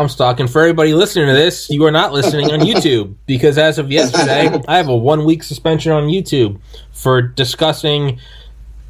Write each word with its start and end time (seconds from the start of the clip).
I'm 0.00 0.08
stalking 0.08 0.46
for 0.46 0.60
everybody 0.60 0.92
listening 0.92 1.26
to 1.26 1.32
this. 1.32 1.70
You 1.70 1.84
are 1.84 1.90
not 1.90 2.12
listening 2.12 2.50
on 2.52 2.60
YouTube 2.60 3.14
because 3.26 3.56
as 3.56 3.78
of 3.78 3.90
yesterday, 3.90 4.50
I 4.68 4.76
have 4.76 4.88
a 4.88 4.96
one 4.96 5.24
week 5.24 5.42
suspension 5.42 5.92
on 5.92 6.04
YouTube 6.04 6.60
for 6.92 7.22
discussing 7.22 8.18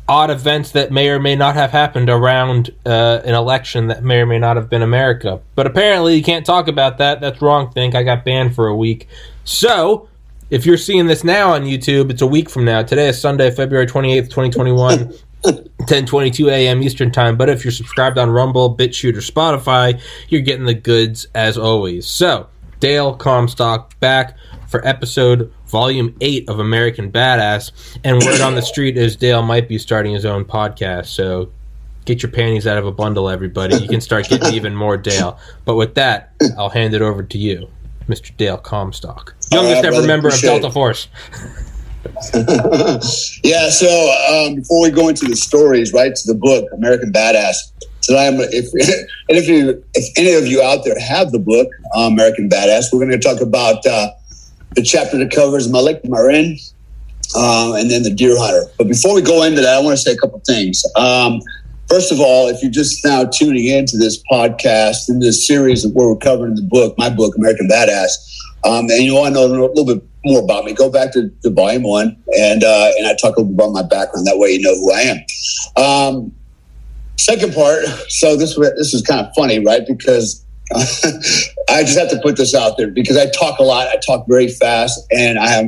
odd 0.08 0.30
events 0.30 0.72
that 0.72 0.90
may 0.90 1.08
or 1.08 1.18
may 1.18 1.36
not 1.36 1.54
have 1.54 1.70
happened 1.70 2.08
around 2.08 2.70
uh, 2.84 3.20
an 3.24 3.34
election 3.34 3.88
that 3.88 4.02
may 4.02 4.20
or 4.20 4.26
may 4.26 4.38
not 4.38 4.56
have 4.56 4.68
been 4.68 4.82
America. 4.82 5.40
But 5.54 5.66
apparently, 5.66 6.16
you 6.16 6.22
can't 6.22 6.44
talk 6.44 6.68
about 6.68 6.98
that. 6.98 7.20
That's 7.20 7.40
wrong. 7.40 7.70
Think 7.70 7.94
I 7.94 8.02
got 8.02 8.24
banned 8.24 8.54
for 8.54 8.66
a 8.66 8.76
week. 8.76 9.08
So, 9.44 10.08
if 10.50 10.66
you're 10.66 10.76
seeing 10.76 11.06
this 11.06 11.24
now 11.24 11.52
on 11.52 11.62
YouTube, 11.62 12.10
it's 12.10 12.22
a 12.22 12.26
week 12.26 12.48
from 12.48 12.64
now. 12.64 12.82
Today 12.82 13.08
is 13.08 13.20
Sunday, 13.20 13.50
February 13.50 13.86
28th, 13.86 14.24
2021. 14.24 15.12
10:22 15.44 16.50
a.m. 16.50 16.82
Eastern 16.82 17.10
Time. 17.10 17.36
But 17.36 17.48
if 17.48 17.64
you're 17.64 17.72
subscribed 17.72 18.18
on 18.18 18.30
Rumble, 18.30 18.76
BitChute, 18.76 19.16
or 19.16 19.20
Spotify, 19.20 20.00
you're 20.28 20.40
getting 20.40 20.66
the 20.66 20.74
goods 20.74 21.26
as 21.34 21.56
always. 21.56 22.06
So, 22.06 22.48
Dale 22.80 23.14
Comstock 23.14 23.98
back 24.00 24.36
for 24.68 24.86
episode 24.86 25.52
volume 25.66 26.16
8 26.20 26.48
of 26.48 26.58
American 26.58 27.10
Badass. 27.10 27.98
And 28.04 28.22
word 28.22 28.40
on 28.40 28.54
the 28.54 28.62
street 28.62 28.96
is 28.96 29.16
Dale 29.16 29.42
might 29.42 29.68
be 29.68 29.78
starting 29.78 30.14
his 30.14 30.24
own 30.24 30.44
podcast. 30.44 31.06
So, 31.06 31.50
get 32.04 32.22
your 32.22 32.32
panties 32.32 32.66
out 32.66 32.78
of 32.78 32.86
a 32.86 32.92
bundle 32.92 33.28
everybody. 33.28 33.76
You 33.76 33.88
can 33.88 34.00
start 34.00 34.28
getting 34.28 34.54
even 34.54 34.74
more 34.74 34.96
Dale. 34.96 35.38
But 35.64 35.76
with 35.76 35.94
that, 35.94 36.32
I'll 36.58 36.70
hand 36.70 36.94
it 36.94 37.02
over 37.02 37.22
to 37.22 37.38
you, 37.38 37.68
Mr. 38.08 38.36
Dale 38.36 38.58
Comstock. 38.58 39.34
Youngest 39.52 39.84
right, 39.84 39.94
ever 39.94 40.06
member 40.06 40.28
of 40.28 40.40
Delta. 40.40 40.70
Force. 40.70 41.08
yeah. 43.44 43.70
So 43.70 43.88
um, 44.30 44.56
before 44.56 44.82
we 44.82 44.90
go 44.90 45.08
into 45.08 45.26
the 45.26 45.36
stories, 45.36 45.92
right 45.92 46.14
to 46.14 46.32
the 46.32 46.38
book, 46.38 46.68
American 46.72 47.12
Badass. 47.12 47.56
Tonight, 48.02 48.28
I'm, 48.28 48.34
if 48.38 48.72
and 49.28 49.38
if 49.38 49.48
you, 49.48 49.82
if 49.94 50.12
any 50.16 50.34
of 50.34 50.46
you 50.46 50.62
out 50.62 50.84
there 50.84 50.98
have 51.00 51.32
the 51.32 51.38
book, 51.38 51.68
uh, 51.96 52.02
American 52.02 52.48
Badass, 52.48 52.86
we're 52.92 53.04
going 53.04 53.10
to 53.10 53.18
talk 53.18 53.40
about 53.40 53.84
uh, 53.86 54.10
the 54.74 54.82
chapter 54.82 55.18
that 55.18 55.30
covers 55.30 55.68
Malik 55.70 56.02
Marin, 56.04 56.58
um, 57.34 57.74
and 57.74 57.90
then 57.90 58.02
the 58.02 58.14
Deer 58.14 58.34
Hunter. 58.38 58.70
But 58.78 58.88
before 58.88 59.14
we 59.14 59.22
go 59.22 59.42
into 59.42 59.60
that, 59.60 59.74
I 59.74 59.80
want 59.80 59.96
to 59.96 60.02
say 60.02 60.12
a 60.12 60.16
couple 60.16 60.40
things. 60.46 60.82
Um, 60.96 61.40
first 61.88 62.12
of 62.12 62.20
all, 62.20 62.48
if 62.48 62.62
you're 62.62 62.70
just 62.70 63.04
now 63.04 63.24
tuning 63.24 63.66
into 63.66 63.96
this 63.96 64.22
podcast 64.30 65.08
in 65.08 65.20
this 65.20 65.46
series 65.46 65.84
of 65.84 65.92
where 65.92 66.08
we're 66.08 66.16
covering 66.16 66.54
the 66.54 66.62
book, 66.62 66.96
my 66.98 67.10
book, 67.10 67.36
American 67.36 67.68
Badass, 67.68 68.35
um, 68.66 68.90
and 68.90 69.02
you 69.02 69.14
want 69.14 69.34
to 69.34 69.40
know 69.40 69.46
a 69.46 69.68
little 69.68 69.84
bit 69.84 70.02
more 70.24 70.42
about 70.42 70.64
me, 70.64 70.72
go 70.72 70.90
back 70.90 71.12
to, 71.12 71.30
to 71.42 71.50
volume 71.50 71.84
one, 71.84 72.16
and 72.36 72.64
uh, 72.64 72.90
and 72.98 73.06
I 73.06 73.14
talk 73.14 73.36
a 73.36 73.40
little 73.40 73.54
about 73.54 73.72
my 73.72 73.82
background. 73.82 74.26
That 74.26 74.38
way, 74.38 74.50
you 74.50 74.60
know 74.60 74.74
who 74.74 74.92
I 74.92 75.00
am. 75.00 75.82
Um, 75.82 76.32
second 77.16 77.54
part. 77.54 77.84
So 78.08 78.36
this 78.36 78.56
this 78.56 78.92
is 78.92 79.02
kind 79.02 79.24
of 79.24 79.32
funny, 79.36 79.64
right? 79.64 79.86
Because 79.86 80.44
I 80.74 81.82
just 81.82 81.98
have 81.98 82.10
to 82.10 82.18
put 82.22 82.36
this 82.36 82.54
out 82.54 82.76
there 82.76 82.88
because 82.88 83.16
I 83.16 83.30
talk 83.30 83.60
a 83.60 83.62
lot. 83.62 83.86
I 83.86 84.00
talk 84.04 84.26
very 84.26 84.48
fast, 84.48 85.06
and 85.12 85.38
I 85.38 85.48
have 85.48 85.66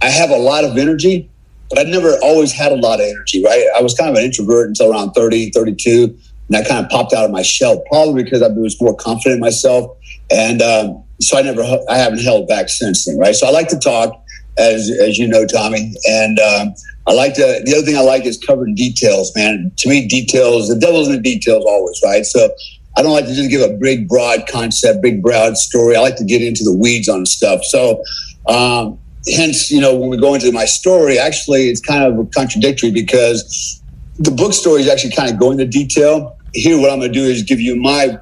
I 0.00 0.10
have 0.10 0.30
a 0.30 0.38
lot 0.38 0.64
of 0.64 0.78
energy, 0.78 1.28
but 1.70 1.78
I 1.78 1.82
never 1.82 2.16
always 2.22 2.52
had 2.52 2.70
a 2.70 2.76
lot 2.76 3.00
of 3.00 3.06
energy, 3.06 3.44
right? 3.44 3.66
I 3.76 3.82
was 3.82 3.94
kind 3.94 4.10
of 4.10 4.16
an 4.16 4.24
introvert 4.24 4.68
until 4.68 4.92
around 4.92 5.12
30, 5.12 5.50
32, 5.50 6.16
and 6.48 6.56
I 6.56 6.68
kind 6.68 6.84
of 6.84 6.90
popped 6.90 7.12
out 7.12 7.24
of 7.24 7.30
my 7.30 7.42
shell, 7.42 7.80
probably 7.88 8.22
because 8.22 8.42
I 8.42 8.48
was 8.48 8.80
more 8.80 8.94
confident 8.96 9.36
in 9.36 9.40
myself. 9.40 9.96
And 10.32 10.62
um, 10.62 11.04
so 11.20 11.38
I 11.38 11.42
never, 11.42 11.62
I 11.88 11.96
haven't 11.96 12.22
held 12.22 12.48
back 12.48 12.68
since 12.68 13.04
then, 13.04 13.18
right? 13.18 13.34
So 13.34 13.46
I 13.46 13.50
like 13.50 13.68
to 13.68 13.78
talk, 13.78 14.18
as, 14.58 14.90
as 15.00 15.18
you 15.18 15.28
know, 15.28 15.46
Tommy. 15.46 15.94
And 16.08 16.38
um, 16.38 16.74
I 17.06 17.12
like 17.12 17.34
to, 17.34 17.60
the 17.64 17.74
other 17.76 17.84
thing 17.84 17.96
I 17.96 18.00
like 18.00 18.24
is 18.24 18.38
covering 18.38 18.74
details, 18.74 19.34
man. 19.36 19.72
To 19.78 19.88
me, 19.88 20.08
details, 20.08 20.68
the 20.68 20.78
devil's 20.78 21.08
in 21.08 21.14
the 21.14 21.20
details 21.20 21.64
always, 21.64 22.00
right? 22.04 22.24
So 22.24 22.50
I 22.96 23.02
don't 23.02 23.12
like 23.12 23.26
to 23.26 23.34
just 23.34 23.50
give 23.50 23.62
a 23.62 23.74
big, 23.74 24.08
broad 24.08 24.46
concept, 24.48 25.02
big, 25.02 25.22
broad 25.22 25.56
story. 25.56 25.96
I 25.96 26.00
like 26.00 26.16
to 26.16 26.24
get 26.24 26.42
into 26.42 26.64
the 26.64 26.76
weeds 26.76 27.08
on 27.08 27.26
stuff. 27.26 27.62
So, 27.64 28.02
um, 28.48 28.98
hence, 29.32 29.70
you 29.70 29.80
know, 29.80 29.96
when 29.96 30.10
we 30.10 30.16
go 30.16 30.34
into 30.34 30.52
my 30.52 30.64
story, 30.64 31.18
actually, 31.18 31.68
it's 31.70 31.80
kind 31.80 32.04
of 32.04 32.30
contradictory 32.32 32.90
because 32.90 33.82
the 34.18 34.30
book 34.30 34.52
story 34.52 34.82
is 34.82 34.88
actually 34.88 35.12
kind 35.12 35.30
of 35.30 35.38
going 35.38 35.58
into 35.58 35.70
detail. 35.70 36.36
Here, 36.54 36.78
what 36.78 36.90
I'm 36.90 36.98
going 36.98 37.12
to 37.12 37.18
do 37.18 37.24
is 37.24 37.42
give 37.42 37.60
you 37.60 37.76
my, 37.76 38.18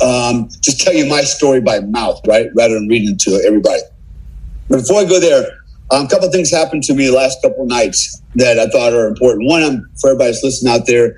um, 0.00 0.48
just 0.60 0.80
tell 0.80 0.94
you 0.94 1.06
my 1.06 1.22
story 1.22 1.60
by 1.60 1.80
mouth, 1.80 2.20
right? 2.26 2.48
Rather 2.54 2.74
than 2.74 2.88
reading 2.88 3.14
it 3.14 3.20
to 3.20 3.42
everybody. 3.46 3.80
But 4.68 4.78
before 4.78 5.00
I 5.00 5.04
go 5.04 5.18
there, 5.20 5.46
um, 5.90 6.06
a 6.06 6.08
couple 6.08 6.30
things 6.30 6.50
happened 6.50 6.82
to 6.84 6.94
me 6.94 7.06
the 7.06 7.16
last 7.16 7.40
couple 7.42 7.64
nights 7.66 8.22
that 8.34 8.58
I 8.58 8.68
thought 8.68 8.92
are 8.92 9.08
important. 9.08 9.48
One, 9.48 9.62
I'm, 9.62 9.90
for 10.00 10.10
everybody 10.10 10.32
that's 10.32 10.44
listening 10.44 10.72
out 10.72 10.86
there, 10.86 11.16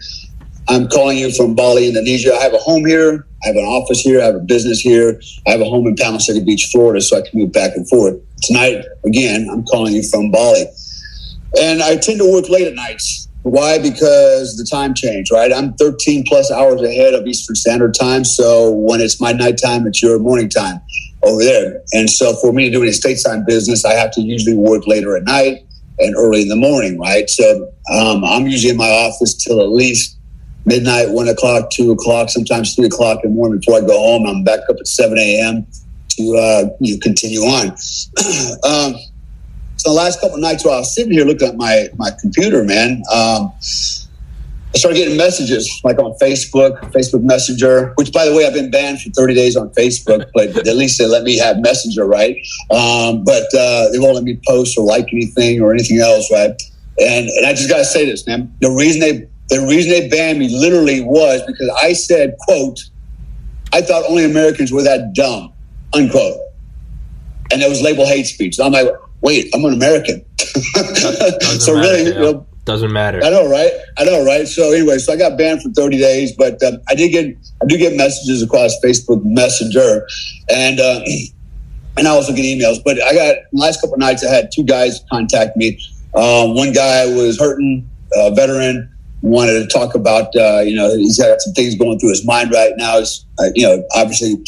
I'm 0.68 0.86
calling 0.88 1.18
you 1.18 1.32
from 1.32 1.54
Bali, 1.54 1.88
Indonesia. 1.88 2.32
I 2.32 2.42
have 2.42 2.54
a 2.54 2.58
home 2.58 2.86
here. 2.86 3.26
I 3.42 3.48
have 3.48 3.56
an 3.56 3.64
office 3.64 4.00
here. 4.00 4.20
I 4.20 4.26
have 4.26 4.36
a 4.36 4.40
business 4.40 4.80
here. 4.80 5.20
I 5.46 5.50
have 5.50 5.60
a 5.60 5.64
home 5.64 5.86
in 5.86 5.96
Panama 5.96 6.18
City 6.18 6.44
Beach, 6.44 6.68
Florida, 6.70 7.00
so 7.00 7.18
I 7.18 7.22
can 7.28 7.40
move 7.40 7.52
back 7.52 7.72
and 7.74 7.88
forth. 7.88 8.16
Tonight, 8.42 8.84
again, 9.04 9.48
I'm 9.50 9.64
calling 9.64 9.94
you 9.94 10.02
from 10.08 10.30
Bali. 10.30 10.66
And 11.60 11.82
I 11.82 11.96
tend 11.96 12.18
to 12.20 12.32
work 12.32 12.48
late 12.48 12.68
at 12.68 12.74
nights. 12.74 13.28
Why? 13.42 13.78
Because 13.78 14.56
the 14.56 14.66
time 14.70 14.94
change, 14.94 15.30
right? 15.30 15.52
I'm 15.52 15.72
13 15.74 16.24
plus 16.26 16.50
hours 16.50 16.82
ahead 16.82 17.14
of 17.14 17.26
Eastern 17.26 17.56
Standard 17.56 17.94
Time. 17.94 18.24
So 18.24 18.70
when 18.70 19.00
it's 19.00 19.20
my 19.20 19.32
nighttime, 19.32 19.86
it's 19.86 20.02
your 20.02 20.18
morning 20.18 20.48
time 20.48 20.80
over 21.22 21.42
there. 21.42 21.82
And 21.92 22.10
so 22.10 22.34
for 22.36 22.52
me 22.52 22.66
to 22.66 22.70
do 22.70 22.82
any 22.82 22.90
stateside 22.90 23.46
business, 23.46 23.84
I 23.84 23.94
have 23.94 24.10
to 24.12 24.20
usually 24.20 24.56
work 24.56 24.86
later 24.86 25.16
at 25.16 25.24
night 25.24 25.64
and 25.98 26.14
early 26.16 26.42
in 26.42 26.48
the 26.48 26.56
morning, 26.56 26.98
right? 26.98 27.28
So 27.30 27.70
um, 27.92 28.24
I'm 28.24 28.46
usually 28.46 28.72
in 28.72 28.76
my 28.76 28.88
office 28.88 29.34
till 29.34 29.60
at 29.60 29.70
least 29.70 30.18
midnight, 30.66 31.10
one 31.10 31.28
o'clock, 31.28 31.70
two 31.70 31.92
o'clock, 31.92 32.28
sometimes 32.28 32.74
three 32.74 32.86
o'clock 32.86 33.20
in 33.24 33.30
the 33.30 33.36
morning 33.36 33.60
before 33.60 33.82
I 33.82 33.86
go 33.86 33.98
home. 33.98 34.26
I'm 34.26 34.44
back 34.44 34.60
up 34.68 34.76
at 34.78 34.86
7 34.86 35.16
a.m. 35.18 35.66
to 36.10 36.36
uh, 36.36 36.64
you 36.80 36.98
continue 36.98 37.40
on. 37.40 37.68
um, 38.64 38.94
so 39.80 39.88
the 39.88 39.96
last 39.96 40.20
couple 40.20 40.34
of 40.34 40.42
nights 40.42 40.62
while 40.62 40.74
I 40.74 40.78
was 40.80 40.94
sitting 40.94 41.10
here 41.10 41.24
looking 41.24 41.48
at 41.48 41.56
my, 41.56 41.88
my 41.96 42.10
computer, 42.20 42.62
man, 42.62 43.02
um, 43.10 43.50
I 44.74 44.78
started 44.78 44.98
getting 44.98 45.16
messages 45.16 45.80
like 45.84 45.98
on 45.98 46.12
Facebook, 46.20 46.78
Facebook 46.92 47.22
Messenger, 47.22 47.94
which 47.94 48.12
by 48.12 48.26
the 48.26 48.34
way, 48.34 48.46
I've 48.46 48.52
been 48.52 48.70
banned 48.70 49.00
for 49.00 49.08
30 49.08 49.34
days 49.34 49.56
on 49.56 49.70
Facebook, 49.70 50.26
but 50.34 50.48
at 50.68 50.76
least 50.76 50.98
they 50.98 51.06
let 51.06 51.22
me 51.22 51.38
have 51.38 51.60
Messenger, 51.60 52.04
right? 52.04 52.36
Um, 52.70 53.24
but 53.24 53.44
uh, 53.58 53.90
they 53.90 53.98
won't 53.98 54.16
let 54.16 54.24
me 54.24 54.38
post 54.46 54.76
or 54.76 54.84
like 54.84 55.06
anything 55.14 55.62
or 55.62 55.72
anything 55.72 55.98
else, 55.98 56.30
right? 56.30 56.50
And, 57.00 57.28
and 57.30 57.46
I 57.46 57.54
just 57.54 57.70
got 57.70 57.78
to 57.78 57.84
say 57.86 58.04
this, 58.04 58.26
man. 58.26 58.54
The 58.60 58.70
reason 58.70 59.00
they 59.00 59.28
the 59.48 59.66
reason 59.66 59.90
they 59.90 60.08
banned 60.08 60.38
me 60.38 60.48
literally 60.48 61.00
was 61.00 61.42
because 61.46 61.70
I 61.82 61.94
said, 61.94 62.36
quote, 62.38 62.78
I 63.72 63.80
thought 63.80 64.04
only 64.08 64.24
Americans 64.24 64.72
were 64.72 64.82
that 64.82 65.14
dumb, 65.14 65.52
unquote. 65.94 66.38
And 67.50 67.62
it 67.62 67.68
was 67.68 67.82
labeled 67.82 68.06
hate 68.06 68.26
speech. 68.26 68.60
I'm 68.60 68.70
like, 68.70 68.86
wait, 69.22 69.50
I'm 69.54 69.64
an 69.64 69.74
American. 69.74 70.24
So 71.60 71.74
matter, 71.74 71.88
really, 71.88 72.04
you 72.04 72.14
know, 72.14 72.46
Doesn't 72.64 72.92
matter. 72.92 73.20
I 73.22 73.30
know, 73.30 73.48
right? 73.48 73.70
I 73.98 74.04
know, 74.04 74.24
right? 74.24 74.46
So 74.48 74.72
anyway, 74.72 74.98
so 74.98 75.12
I 75.12 75.16
got 75.16 75.36
banned 75.36 75.62
for 75.62 75.70
30 75.70 75.98
days, 75.98 76.32
but 76.32 76.62
um, 76.62 76.78
I 76.88 76.94
did 76.94 77.10
get 77.10 77.36
I 77.62 77.66
do 77.66 77.76
get 77.76 77.94
messages 77.96 78.42
across 78.42 78.74
Facebook 78.84 79.22
Messenger, 79.24 80.06
and 80.48 80.80
uh, 80.80 81.00
and 81.96 82.08
I 82.08 82.10
also 82.10 82.32
get 82.34 82.42
emails. 82.42 82.78
But 82.84 83.02
I 83.02 83.14
got 83.14 83.36
last 83.52 83.80
couple 83.80 83.94
of 83.94 84.00
nights, 84.00 84.24
I 84.24 84.32
had 84.32 84.50
two 84.52 84.64
guys 84.64 85.00
contact 85.10 85.56
me. 85.56 85.78
Um, 86.14 86.54
one 86.54 86.72
guy 86.72 87.06
was 87.06 87.38
hurting, 87.38 87.88
a 88.14 88.34
veteran, 88.34 88.90
wanted 89.22 89.60
to 89.60 89.66
talk 89.66 89.94
about 89.94 90.34
uh, 90.36 90.60
you 90.60 90.74
know 90.74 90.96
he's 90.96 91.18
got 91.18 91.40
some 91.40 91.52
things 91.52 91.74
going 91.74 91.98
through 91.98 92.10
his 92.10 92.24
mind 92.24 92.52
right 92.52 92.72
now. 92.76 92.98
Is 92.98 93.24
uh, 93.38 93.50
you 93.54 93.66
know 93.66 93.84
obviously 93.94 94.42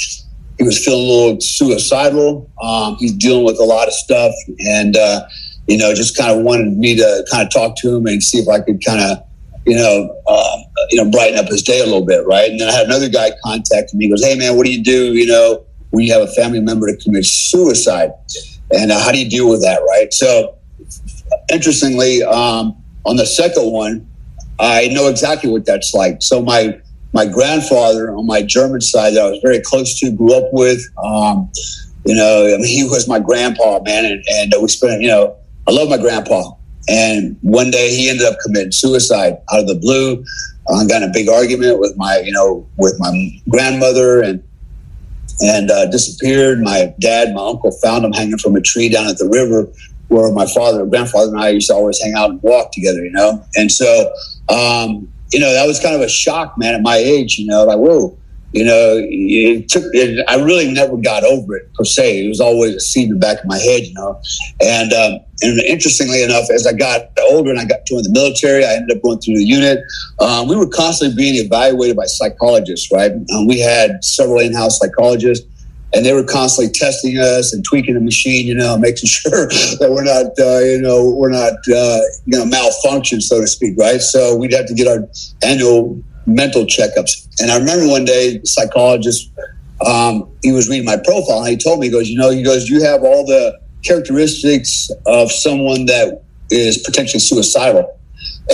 he 0.63 0.67
was 0.67 0.85
feeling 0.85 1.05
a 1.05 1.11
little 1.11 1.41
suicidal. 1.41 2.49
Um, 2.63 2.97
he's 3.01 3.13
dealing 3.13 3.45
with 3.45 3.59
a 3.59 3.65
lot 3.65 3.89
of 3.89 3.95
stuff, 3.95 4.33
and 4.61 4.97
uh, 4.97 5.27
you 5.67 5.77
know, 5.77 5.93
just 5.93 6.17
kind 6.17 6.31
of 6.31 6.45
wanted 6.45 6.79
me 6.79 6.95
to 6.95 7.27
kind 7.33 7.45
of 7.45 7.53
talk 7.53 7.77
to 7.79 7.97
him 7.97 8.07
and 8.07 8.23
see 8.23 8.39
if 8.39 8.49
I 8.49 8.61
could 8.61 8.85
kind 8.85 9.01
of, 9.01 9.27
you 9.67 9.75
know, 9.75 10.17
uh, 10.25 10.57
you 10.91 11.03
know, 11.03 11.11
brighten 11.11 11.37
up 11.37 11.49
his 11.49 11.63
day 11.63 11.81
a 11.81 11.85
little 11.85 12.07
bit, 12.07 12.25
right? 12.27 12.49
And 12.49 12.61
then 12.61 12.69
I 12.69 12.73
had 12.73 12.87
another 12.87 13.09
guy 13.09 13.33
contact 13.45 13.93
me. 13.93 14.05
He 14.05 14.11
goes, 14.11 14.25
"Hey, 14.25 14.37
man, 14.37 14.57
what 14.57 14.65
do 14.65 14.73
you 14.73 14.85
do? 14.85 15.15
You 15.15 15.27
know, 15.27 15.65
when 15.91 16.05
you 16.05 16.13
have 16.13 16.23
a 16.23 16.33
family 16.33 16.61
member 16.61 16.87
that 16.87 17.01
commits 17.03 17.31
suicide, 17.31 18.13
and 18.71 18.93
uh, 18.93 19.01
how 19.01 19.11
do 19.11 19.19
you 19.19 19.29
deal 19.29 19.51
with 19.51 19.63
that, 19.63 19.81
right?" 19.83 20.15
So, 20.15 20.55
interestingly, 21.53 22.23
um, 22.23 22.81
on 23.05 23.17
the 23.17 23.27
second 23.27 23.73
one, 23.73 24.07
I 24.61 24.87
know 24.93 25.09
exactly 25.09 25.51
what 25.51 25.67
that's 25.67 25.93
like. 25.93 26.23
So 26.23 26.41
my 26.41 26.81
my 27.13 27.27
grandfather 27.27 28.15
on 28.15 28.27
my 28.27 28.43
German 28.43 28.81
side 28.81 29.15
that 29.15 29.23
I 29.23 29.31
was 29.31 29.41
very 29.43 29.61
close 29.61 29.99
to, 30.01 30.11
grew 30.11 30.35
up 30.35 30.53
with, 30.53 30.81
um, 31.03 31.51
You 32.05 32.15
know, 32.15 32.55
I 32.55 32.57
mean, 32.57 32.65
he 32.77 32.85
was 32.85 33.09
my 33.09 33.21
grandpa, 33.21 33.81
man, 33.83 34.05
and, 34.05 34.25
and 34.35 34.55
we 34.61 34.69
spent, 34.69 35.03
you 35.03 35.09
know, 35.09 35.37
I 35.69 35.73
love 35.73 35.89
my 35.89 35.99
grandpa. 35.99 36.53
And 36.89 37.37
one 37.43 37.71
day 37.71 37.91
he 37.91 38.11
ended 38.11 38.27
up 38.27 38.37
committing 38.45 38.73
suicide 38.73 39.35
out 39.53 39.61
of 39.61 39.69
the 39.69 39.77
blue. 39.77 40.25
I 40.69 40.85
got 40.87 41.03
in 41.03 41.09
a 41.09 41.13
big 41.13 41.29
argument 41.29 41.79
with 41.79 41.97
my, 41.97 42.23
you 42.25 42.33
know, 42.33 42.67
with 42.77 42.97
my 42.99 43.41
grandmother 43.49 44.21
and 44.23 44.43
and 45.41 45.71
uh, 45.71 45.87
disappeared. 45.87 46.61
My 46.61 46.95
dad, 47.01 47.35
my 47.35 47.47
uncle 47.49 47.73
found 47.83 48.05
him 48.05 48.13
hanging 48.13 48.39
from 48.39 48.57
a 48.57 48.61
tree 48.61 48.89
down 48.89 49.09
at 49.09 49.19
the 49.19 49.29
river 49.29 49.71
where 50.09 50.31
my 50.33 50.47
father, 50.47 50.85
grandfather, 50.87 51.33
and 51.33 51.41
I 51.41 51.49
used 51.51 51.69
to 51.69 51.75
always 51.75 52.01
hang 52.03 52.15
out 52.15 52.31
and 52.31 52.43
walk 52.43 52.73
together, 52.73 53.05
you 53.05 53.11
know. 53.13 53.45
And 53.57 53.71
so, 53.71 54.13
um, 54.49 55.12
you 55.33 55.41
know, 55.41 55.53
that 55.53 55.67
was 55.67 55.81
kind 55.81 55.95
of 55.95 56.03
a 56.03 56.09
shock, 56.09 56.59
man, 56.59 56.75
at 56.75 56.83
my 56.83 56.97
age, 56.97 57.39
you 57.39 57.47
know, 57.47 57.65
like, 57.65 57.79
whoa, 57.79 58.17
you 58.53 58.65
know, 58.65 59.01
it 59.01 59.69
took, 59.71 59.83
it, 59.95 60.23
I 60.29 60.37
really 60.37 60.71
never 60.71 60.97
got 60.99 61.25
over 61.25 61.57
it 61.57 61.73
per 61.75 61.85
se. 61.85 62.27
It 62.27 62.29
was 62.29 62.41
always 62.41 62.75
a 62.75 62.81
seed 62.81 63.09
in 63.09 63.15
the 63.15 63.19
back 63.19 63.39
of 63.39 63.47
my 63.47 63.57
head, 63.57 63.85
you 63.85 63.95
know. 63.95 64.21
And, 64.61 64.93
um, 64.93 65.21
and 65.41 65.59
interestingly 65.61 66.23
enough, 66.23 66.51
as 66.51 66.67
I 66.67 66.75
got 66.75 67.09
older 67.31 67.51
and 67.51 67.59
I 67.59 67.65
got 67.65 67.87
to 67.87 67.95
joined 67.95 68.05
the 68.05 68.13
military, 68.13 68.65
I 68.65 68.75
ended 68.75 68.97
up 68.97 69.03
going 69.03 69.21
through 69.21 69.37
the 69.37 69.45
unit. 69.45 69.81
Um, 70.21 70.49
we 70.49 70.57
were 70.57 70.69
constantly 70.69 71.17
being 71.17 71.43
evaluated 71.43 71.97
by 71.97 72.05
psychologists, 72.05 72.93
right? 72.93 73.13
Um, 73.35 73.47
we 73.49 73.59
had 73.59 74.05
several 74.05 74.41
in-house 74.41 74.79
psychologists 74.79 75.47
and 75.95 76.07
they 76.07 76.13
were 76.13 76.25
constantly 76.25 76.73
testing 76.73 77.19
us 77.19 77.53
and 77.53 77.65
tweaking 77.65 77.95
the 77.95 78.01
machine, 78.01 78.47
you 78.47 78.55
know, 78.55 78.79
making 78.89 79.07
sure 79.07 79.49
that 79.49 79.91
we're 79.91 80.05
not, 80.05 80.27
uh, 80.39 80.61
you 80.61 80.81
know, 80.81 81.11
we're 81.11 81.31
not, 81.31 81.53
uh, 81.53 82.01
you 82.25 82.39
know, 82.39 82.45
malfunction, 82.45 83.21
so 83.21 83.41
to 83.41 83.47
speak, 83.47 83.77
right? 83.79 84.01
So 84.01 84.37
we'd 84.37 84.53
have 84.53 84.67
to 84.67 84.75
get 84.75 84.89
our 84.89 85.07
annual 85.45 86.03
mental 86.27 86.65
checkups. 86.65 87.29
And 87.41 87.51
I 87.51 87.59
remember 87.59 87.89
one 87.89 88.05
day, 88.05 88.39
the 88.39 88.47
psychologist, 88.47 89.31
um, 89.85 90.31
he 90.43 90.53
was 90.53 90.69
reading 90.69 90.85
my 90.85 90.97
profile 90.97 91.41
and 91.41 91.49
he 91.49 91.57
told 91.57 91.81
me, 91.81 91.87
he 91.87 91.93
goes, 91.93 92.09
you 92.09 92.19
know, 92.19 92.31
he 92.31 92.43
goes, 92.43 92.69
you 92.69 92.83
have 92.83 93.03
all 93.03 93.27
the 93.27 93.61
characteristics 93.85 94.91
of 95.07 95.31
someone 95.33 95.87
that 95.87 96.23
is 96.51 96.79
potentially 96.79 97.21
suicidal. 97.21 97.99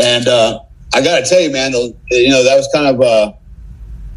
And 0.00 0.26
uh, 0.26 0.61
I 0.94 1.02
got 1.02 1.19
to 1.19 1.25
tell 1.29 1.40
you, 1.40 1.50
man, 1.50 1.73
you 1.73 2.31
know, 2.31 2.43
that 2.44 2.56
was 2.56 2.69
kind 2.73 2.87
of, 2.87 3.00
uh, 3.02 3.32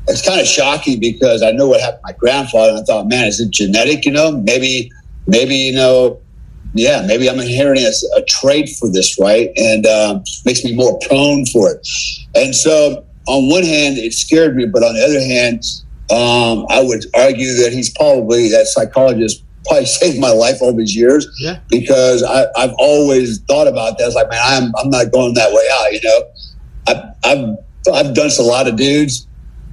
it's 0.08 0.26
kind 0.26 0.42
of 0.42 0.48
shocking 0.48 1.00
because 1.00 1.44
I 1.44 1.52
know 1.52 1.68
what 1.68 1.82
happened 1.82 2.02
to 2.06 2.14
my 2.14 2.18
grandfather. 2.18 2.72
And 2.72 2.80
I 2.80 2.84
thought, 2.84 3.08
man, 3.08 3.28
is 3.28 3.40
it 3.40 3.52
genetic? 3.52 4.06
You 4.06 4.12
know, 4.12 4.32
maybe, 4.32 4.92
maybe, 5.28 5.56
you 5.56 5.74
know, 5.74 6.20
yeah, 6.74 7.04
maybe 7.06 7.30
I'm 7.30 7.40
inheriting 7.40 7.86
a, 7.86 8.18
a 8.18 8.24
trait 8.26 8.70
for 8.70 8.90
this, 8.90 9.20
right? 9.20 9.52
And 9.58 9.86
um, 9.86 10.24
makes 10.46 10.64
me 10.64 10.74
more 10.74 10.98
prone 11.08 11.46
for 11.48 11.72
it. 11.72 11.88
And 12.34 12.56
so, 12.56 13.06
on 13.28 13.50
one 13.50 13.64
hand, 13.64 13.98
it 13.98 14.14
scared 14.14 14.56
me, 14.56 14.66
but 14.66 14.84
on 14.84 14.96
the 14.96 15.04
other 15.04 15.20
hand, 15.20 15.64
um, 16.12 16.66
I 16.70 16.82
would 16.82 17.06
argue 17.16 17.54
that 17.64 17.72
he's 17.72 17.90
probably 17.96 18.50
that 18.50 18.68
psychologist 18.68 19.44
probably 19.66 19.86
saved 20.00 20.20
my 20.20 20.32
life 20.32 20.58
all 20.62 20.74
these 20.74 20.96
years 20.96 21.28
yeah. 21.40 21.60
because 21.70 22.24
I, 22.24 22.48
have 22.60 22.74
always 22.78 23.40
thought 23.42 23.68
about 23.68 23.98
that. 23.98 24.08
It's 24.08 24.16
like, 24.16 24.30
man, 24.30 24.42
I'm 24.42 24.74
I'm 24.78 24.90
not 24.90 25.12
going 25.12 25.34
that 25.36 25.52
way 25.52 25.68
out. 25.74 25.94
You 25.94 26.00
know, 26.04 26.22
I, 26.88 27.14
I've 27.24 27.96
I've 28.08 28.16
done 28.16 28.30
a 28.40 28.44
lot 28.44 28.68
of 28.68 28.76
dudes 28.76 29.28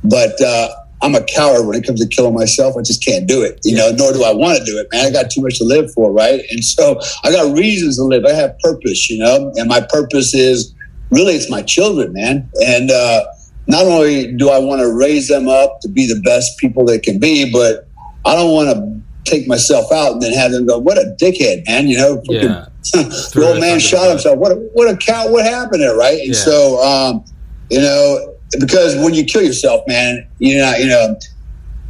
but 0.05 0.41
uh, 0.41 0.69
I'm 1.03 1.15
a 1.15 1.23
coward 1.25 1.67
when 1.67 1.77
it 1.77 1.87
comes 1.87 2.01
to 2.01 2.09
killing 2.09 2.35
myself. 2.35 2.77
I 2.77 2.83
just 2.83 3.05
can't 3.05 3.27
do 3.27 3.43
it, 3.43 3.61
you 3.65 3.77
know, 3.77 3.91
nor 3.93 4.13
do 4.13 4.25
I 4.25 4.33
want 4.33 4.59
to 4.59 4.65
do 4.65 4.79
it, 4.79 4.89
man. 4.93 5.07
I 5.07 5.11
got 5.11 5.31
too 5.31 5.43
much 5.43 5.59
to 5.59 5.65
live 5.65 5.93
for, 5.93 6.13
right? 6.13 6.41
And 6.51 6.65
so 6.65 7.01
I 7.25 7.31
got 7.31 7.57
reasons 7.57 7.97
to 7.99 8.05
live. 8.05 8.25
I 8.25 8.33
have 8.33 8.59
purpose, 8.59 9.09
you 9.09 9.19
know, 9.19 9.53
and 9.57 9.69
my 9.69 9.81
purpose 9.81 10.35
is 10.35 10.75
really 11.11 11.35
it's 11.35 11.51
my 11.51 11.63
children, 11.63 12.13
man. 12.13 12.51
And 12.65 12.91
uh, 12.91 13.25
not 13.67 13.85
only 13.85 14.33
do 14.33 14.51
I 14.51 14.59
want 14.59 14.81
to 14.81 14.93
raise 14.93 15.29
them 15.29 15.49
up 15.49 15.81
to 15.81 15.89
be 15.89 16.07
the 16.07 16.21
best 16.21 16.59
people 16.59 16.85
they 16.85 16.99
can 16.99 17.19
be, 17.19 17.51
but 17.53 17.87
I 18.25 18.35
don't 18.35 18.53
want 18.53 18.71
to 18.71 19.31
take 19.31 19.47
myself 19.47 19.93
out 19.93 20.13
and 20.13 20.23
then 20.23 20.33
have 20.33 20.51
them 20.53 20.67
go, 20.67 20.79
"What 20.79 20.99
a 20.99 21.15
dickhead, 21.21 21.67
man!" 21.67 21.87
You 21.87 21.99
know, 21.99 22.23
yeah. 22.25 22.67
the 22.93 23.45
old 23.47 23.61
man 23.61 23.79
shot 23.79 24.09
himself. 24.09 24.39
What 24.39 24.53
a, 24.53 24.57
what 24.73 24.93
a 24.93 24.97
cow! 24.97 25.31
What 25.31 25.45
happened 25.45 25.83
there, 25.83 25.97
right? 25.97 26.19
And 26.19 26.35
yeah. 26.35 26.41
so, 26.41 26.83
um, 26.83 27.25
you 27.71 27.81
know, 27.81 28.38
because 28.59 28.97
when 28.97 29.15
you 29.15 29.25
kill 29.25 29.43
yourself, 29.43 29.83
man, 29.87 30.27
you 30.39 30.59
know, 30.59 30.75
you 30.77 30.87
know, 30.87 31.17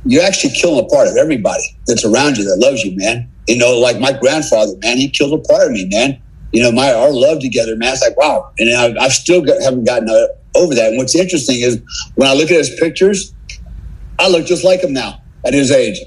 you're 0.04 0.22
actually 0.22 0.54
killing 0.54 0.84
a 0.84 0.88
part 0.88 1.08
of 1.08 1.16
everybody 1.16 1.62
that's 1.86 2.04
around 2.04 2.36
you 2.36 2.44
that 2.44 2.56
loves 2.58 2.82
you, 2.82 2.96
man. 2.96 3.30
You 3.46 3.58
know, 3.58 3.78
like 3.78 3.98
my 3.98 4.12
grandfather, 4.12 4.72
man, 4.82 4.96
he 4.96 5.08
killed 5.08 5.32
a 5.32 5.42
part 5.42 5.66
of 5.66 5.72
me, 5.72 5.88
man. 5.88 6.20
You 6.52 6.62
know, 6.62 6.72
my 6.72 6.92
our 6.92 7.12
love 7.12 7.40
together, 7.40 7.76
man. 7.76 7.92
It's 7.92 8.02
like 8.02 8.16
wow, 8.16 8.50
and 8.58 8.74
I've, 8.74 8.96
I've 9.00 9.12
still 9.12 9.42
got, 9.42 9.60
haven't 9.62 9.84
gotten 9.84 10.08
uh, 10.08 10.26
over 10.54 10.74
that. 10.74 10.88
And 10.88 10.98
what's 10.98 11.14
interesting 11.14 11.60
is 11.60 11.80
when 12.14 12.28
I 12.28 12.34
look 12.34 12.50
at 12.50 12.56
his 12.56 12.70
pictures, 12.78 13.34
I 14.18 14.28
look 14.28 14.46
just 14.46 14.64
like 14.64 14.82
him 14.82 14.92
now 14.92 15.20
at 15.44 15.54
his 15.54 15.70
age 15.70 15.98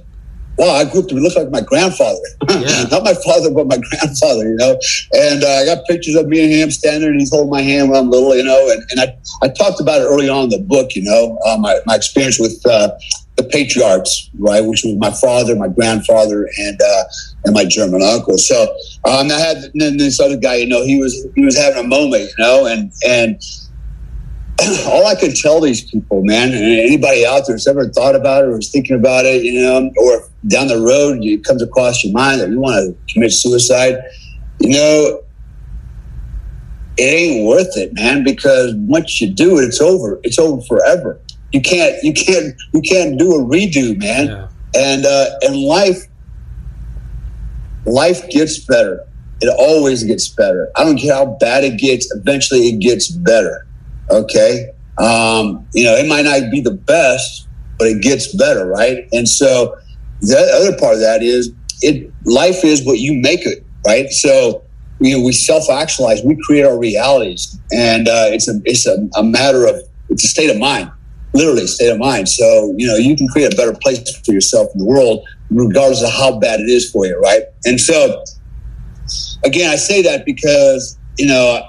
wow, 0.58 0.70
I 0.70 0.86
grew 0.86 1.02
up 1.02 1.08
to 1.10 1.16
look 1.16 1.36
like 1.36 1.50
my 1.50 1.62
grandfather. 1.62 2.20
Yeah. 2.62 2.84
Not 2.92 3.04
my 3.04 3.14
father, 3.14 3.50
but 3.50 3.68
my 3.68 3.78
grandfather, 3.90 4.44
you 4.44 4.56
know. 4.56 4.78
And 5.14 5.44
uh, 5.44 5.48
I 5.48 5.66
got 5.66 5.86
pictures 5.88 6.16
of 6.16 6.28
me 6.28 6.44
and 6.44 6.52
him 6.52 6.70
standing 6.70 7.10
and 7.10 7.20
he's 7.20 7.32
holding 7.32 7.50
my 7.50 7.62
hand 7.62 7.90
when 7.90 7.98
I'm 7.98 8.10
little, 8.10 8.36
you 8.36 8.44
know. 8.44 8.70
And, 8.70 8.84
and 8.92 9.00
I, 9.00 9.18
I 9.42 9.50
talked 9.50 9.80
about 9.80 10.02
it 10.02 10.06
early 10.06 10.30
on 10.30 10.46
in 10.46 10.50
the 10.50 10.60
book, 10.60 10.96
you 10.96 11.04
know, 11.04 11.40
uh, 11.46 11.58
my, 11.58 11.80
my 11.88 11.96
experience 11.96 12.40
with 12.40 12.62
uh, 12.68 12.92
the 13.38 13.44
patriarchs, 13.50 14.30
right, 14.38 14.64
which 14.64 14.84
was 14.84 14.96
my 14.98 15.12
father, 15.12 15.56
my 15.56 15.70
grandfather, 15.70 16.48
and 16.58 16.80
uh, 16.82 17.04
and 17.46 17.54
my 17.54 17.66
German 17.66 18.02
uncle. 18.02 18.38
So 18.38 18.64
um, 19.06 19.32
I 19.32 19.40
had 19.40 19.72
then 19.74 19.98
this 19.98 20.20
other 20.20 20.38
guy, 20.38 20.56
you 20.56 20.68
know, 20.68 20.84
he 20.84 21.00
was 21.00 21.28
he 21.36 21.44
was 21.44 21.58
having 21.58 21.84
a 21.84 21.88
moment, 21.88 22.30
you 22.38 22.44
know, 22.44 22.68
and 22.68 22.92
and 23.08 23.42
all 24.88 25.06
I 25.08 25.16
could 25.16 25.36
tell 25.36 25.62
these 25.62 25.82
people, 25.90 26.24
man, 26.24 26.50
and 26.50 26.64
anybody 26.64 27.26
out 27.26 27.44
there 27.48 27.56
who's 27.56 27.68
ever 27.68 27.88
thought 27.90 28.16
about 28.16 28.44
it 28.44 28.48
or 28.48 28.60
is 28.60 28.70
thinking 28.70 28.96
about 28.96 29.26
it, 29.26 29.44
you 29.44 29.62
know, 29.62 29.92
or 29.98 30.28
down 30.48 30.68
the 30.68 30.80
road 30.80 31.24
it 31.24 31.44
comes 31.44 31.62
across 31.62 32.04
your 32.04 32.14
mind 32.14 32.42
that 32.42 32.50
you 32.50 32.60
want 32.60 32.96
to 32.96 33.14
commit 33.14 33.32
suicide, 33.32 33.96
you 34.60 34.70
know, 34.70 35.22
it 36.98 37.04
ain't 37.04 37.48
worth 37.48 37.76
it, 37.78 37.94
man, 37.94 38.24
because 38.24 38.74
once 38.76 39.22
you 39.22 39.32
do 39.32 39.58
it, 39.58 39.64
it's 39.64 39.82
over. 39.82 40.20
It's 40.24 40.38
over 40.38 40.62
forever. 40.64 41.20
You 41.52 41.62
can't, 41.62 41.96
you 42.04 42.14
can't, 42.14 42.54
you 42.74 42.82
can't 42.82 43.18
do 43.18 43.34
a 43.34 43.40
redo, 43.40 43.98
man. 43.98 44.28
Yeah. 44.28 44.48
And 44.74 45.06
uh, 45.06 45.26
and 45.42 45.56
life, 45.58 46.06
life 47.86 48.30
gets 48.30 48.60
better. 48.66 49.06
It 49.42 49.54
always 49.58 50.04
gets 50.04 50.30
better. 50.30 50.70
I 50.76 50.84
don't 50.84 50.98
care 50.98 51.16
how 51.16 51.38
bad 51.40 51.64
it 51.64 51.78
gets. 51.80 52.14
Eventually, 52.14 52.70
it 52.70 52.80
gets 52.80 53.10
better 53.10 53.66
Okay. 54.10 54.70
Um, 54.98 55.68
you 55.74 55.84
know, 55.84 55.96
it 55.96 56.08
might 56.08 56.26
not 56.26 56.52
be 56.52 56.62
the 56.62 56.72
best, 56.72 57.48
but 57.78 57.88
it 57.88 58.02
gets 58.02 58.36
better, 58.36 58.66
right? 58.68 59.08
And 59.12 59.28
so 59.28 59.76
the 60.22 60.38
other 60.38 60.78
part 60.78 60.96
of 60.96 61.00
that 61.00 61.24
is 61.24 61.52
it 61.82 62.12
life 62.26 62.64
is 62.64 62.86
what 62.86 63.00
you 63.00 63.20
make 63.20 63.46
it, 63.46 63.66
right? 63.86 64.10
So 64.10 64.64
you 65.00 65.18
know, 65.18 65.26
we 65.26 65.32
self 65.32 65.70
actualize, 65.70 66.22
we 66.24 66.38
create 66.44 66.64
our 66.64 66.78
realities, 66.78 67.60
and 67.72 68.08
uh, 68.08 68.28
it's 68.30 68.48
a 68.48 68.62
it's 68.66 68.86
a, 68.86 68.98
a 69.16 69.24
matter 69.24 69.66
of 69.66 69.76
it's 70.10 70.24
a 70.24 70.28
state 70.28 70.52
of 70.52 70.60
mind, 70.60 70.92
literally 71.34 71.66
state 71.66 71.90
of 71.90 71.98
mind. 71.98 72.30
So 72.30 72.74
you 72.78 72.86
know, 72.86 72.96
you 72.96 73.16
can 73.18 73.28
create 73.30 73.52
a 73.52 73.56
better 73.56 73.74
place 73.74 74.16
for 74.24 74.32
yourself 74.32 74.70
in 74.74 74.80
the 74.80 74.86
world, 74.86 75.28
regardless 75.50 76.04
of 76.04 76.12
how 76.12 76.40
bad 76.40 76.60
it 76.60 76.70
is 76.70 76.92
for 76.92 77.08
you, 77.08 77.20
right? 77.20 77.42
And 77.66 77.80
so, 77.80 78.24
again, 79.44 79.72
I 79.72 79.76
say 79.76 80.04
that 80.04 80.24
because 80.24 81.00
you 81.18 81.26
know 81.26 81.68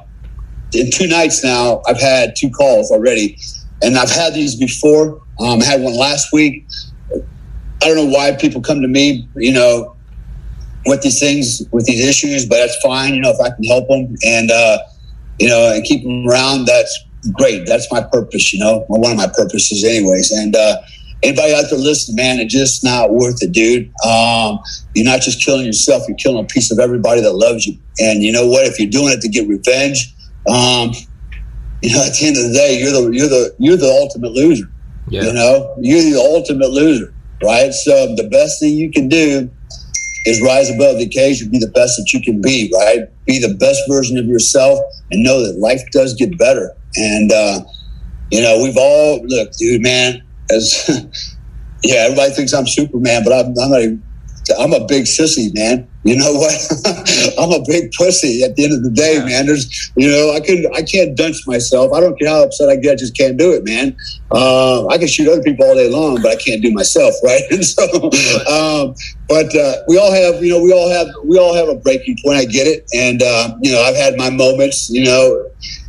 in 0.74 0.90
two 0.90 1.06
nights 1.06 1.44
now, 1.44 1.82
I've 1.86 2.00
had 2.00 2.34
two 2.36 2.50
calls 2.50 2.90
already, 2.90 3.38
and 3.82 3.96
I've 3.96 4.10
had 4.10 4.34
these 4.34 4.56
before. 4.56 5.20
Um, 5.40 5.60
I 5.60 5.64
had 5.64 5.80
one 5.80 5.96
last 5.96 6.32
week. 6.32 6.66
I 7.14 7.88
don't 7.88 7.96
know 7.96 8.06
why 8.06 8.34
people 8.36 8.60
come 8.60 8.80
to 8.80 8.88
me, 8.88 9.28
you 9.36 9.52
know, 9.52 9.96
with 10.86 11.02
these 11.02 11.18
things, 11.18 11.62
with 11.72 11.84
these 11.86 12.06
issues, 12.06 12.46
but 12.46 12.56
that's 12.56 12.76
fine. 12.82 13.14
You 13.14 13.20
know, 13.20 13.30
if 13.30 13.40
I 13.40 13.50
can 13.50 13.64
help 13.64 13.88
them 13.88 14.14
and, 14.24 14.50
uh, 14.50 14.78
you 15.38 15.48
know, 15.48 15.72
and 15.74 15.84
keep 15.84 16.02
them 16.02 16.26
around, 16.28 16.66
that's 16.66 16.96
great. 17.32 17.66
That's 17.66 17.90
my 17.90 18.02
purpose, 18.02 18.52
you 18.52 18.60
know, 18.60 18.84
well, 18.88 19.00
one 19.00 19.12
of 19.12 19.16
my 19.16 19.26
purposes, 19.26 19.84
anyways. 19.84 20.30
And, 20.30 20.54
uh, 20.54 20.76
anybody 21.22 21.54
out 21.54 21.64
there 21.70 21.78
listening, 21.78 22.16
man, 22.16 22.40
it's 22.40 22.52
just 22.52 22.84
not 22.84 23.12
worth 23.12 23.42
it, 23.42 23.52
dude. 23.52 23.92
Um, 24.04 24.58
you're 24.94 25.04
not 25.04 25.20
just 25.20 25.44
killing 25.44 25.66
yourself, 25.66 26.04
you're 26.08 26.16
killing 26.16 26.44
a 26.44 26.46
piece 26.46 26.70
of 26.70 26.78
everybody 26.78 27.20
that 27.20 27.32
loves 27.32 27.66
you. 27.66 27.78
And 27.98 28.22
you 28.22 28.32
know 28.32 28.46
what? 28.46 28.66
If 28.66 28.78
you're 28.78 28.90
doing 28.90 29.12
it 29.12 29.20
to 29.22 29.28
get 29.28 29.48
revenge, 29.48 30.14
um, 30.48 30.92
you 31.82 31.94
know, 31.94 32.04
at 32.04 32.14
the 32.14 32.26
end 32.26 32.36
of 32.36 32.44
the 32.44 32.52
day, 32.54 32.78
you're 32.80 32.92
the 32.92 33.10
you're 33.10 33.28
the 33.28 33.54
you're 33.58 33.76
the 33.76 33.90
ultimate 33.90 34.32
loser. 34.32 34.70
Yeah. 35.08 35.24
You 35.24 35.32
know, 35.32 35.74
you're 35.80 36.02
the 36.02 36.18
ultimate 36.18 36.70
loser, 36.70 37.12
right? 37.42 37.72
So 37.72 38.14
the 38.14 38.28
best 38.30 38.60
thing 38.60 38.76
you 38.76 38.90
can 38.90 39.08
do 39.08 39.50
is 40.24 40.40
rise 40.40 40.70
above 40.70 40.98
the 40.98 41.04
occasion, 41.04 41.50
be 41.50 41.58
the 41.58 41.68
best 41.68 41.98
that 41.98 42.12
you 42.12 42.20
can 42.20 42.40
be, 42.40 42.72
right? 42.74 43.00
Be 43.26 43.40
the 43.40 43.54
best 43.54 43.80
version 43.88 44.16
of 44.16 44.26
yourself, 44.26 44.78
and 45.10 45.22
know 45.22 45.44
that 45.44 45.58
life 45.58 45.82
does 45.90 46.14
get 46.14 46.38
better. 46.38 46.74
And 46.96 47.32
uh, 47.32 47.60
you 48.30 48.40
know, 48.40 48.62
we've 48.62 48.76
all 48.76 49.24
look, 49.26 49.52
dude, 49.52 49.82
man. 49.82 50.22
As 50.50 50.88
yeah, 51.82 52.04
everybody 52.04 52.32
thinks 52.32 52.52
I'm 52.52 52.66
Superman, 52.66 53.22
but 53.24 53.32
I'm, 53.32 53.54
I'm 53.58 53.70
not. 53.70 53.80
Even, 53.80 54.02
I'm 54.58 54.72
a 54.72 54.86
big 54.86 55.04
sissy, 55.04 55.54
man. 55.54 55.88
You 56.04 56.16
know 56.16 56.32
what? 56.32 56.54
I'm 57.38 57.52
a 57.52 57.64
big 57.64 57.92
pussy 57.92 58.42
at 58.42 58.56
the 58.56 58.64
end 58.64 58.72
of 58.72 58.82
the 58.82 58.90
day, 58.90 59.14
yeah. 59.14 59.24
man. 59.24 59.46
There's, 59.46 59.92
you 59.96 60.10
know, 60.10 60.32
I 60.32 60.40
can 60.40 60.66
I 60.74 60.82
can't 60.82 61.16
dunce 61.16 61.46
myself. 61.46 61.92
I 61.92 62.00
don't 62.00 62.18
care 62.18 62.28
how 62.28 62.42
upset 62.42 62.68
I 62.68 62.76
get. 62.76 62.92
I 62.92 62.96
just 62.96 63.16
can't 63.16 63.36
do 63.36 63.52
it, 63.52 63.64
man. 63.64 63.96
Uh, 64.32 64.86
I 64.88 64.98
can 64.98 65.06
shoot 65.06 65.28
other 65.28 65.42
people 65.42 65.64
all 65.64 65.76
day 65.76 65.88
long, 65.88 66.20
but 66.20 66.32
I 66.32 66.36
can't 66.36 66.60
do 66.60 66.72
myself, 66.72 67.14
right? 67.24 67.42
And 67.50 67.64
so, 67.64 67.84
um, 68.50 68.94
but 69.28 69.54
uh, 69.54 69.76
we 69.86 69.96
all 69.98 70.12
have, 70.12 70.42
you 70.42 70.50
know, 70.50 70.62
we 70.62 70.72
all 70.72 70.90
have 70.90 71.06
we 71.24 71.38
all 71.38 71.54
have 71.54 71.68
a 71.68 71.76
breaking 71.76 72.16
point. 72.24 72.38
I 72.38 72.44
get 72.46 72.66
it, 72.66 72.84
and 72.94 73.22
uh, 73.22 73.56
you 73.62 73.72
know, 73.72 73.80
I've 73.82 73.96
had 73.96 74.16
my 74.16 74.30
moments, 74.30 74.90
you 74.90 75.04
know. 75.04 75.48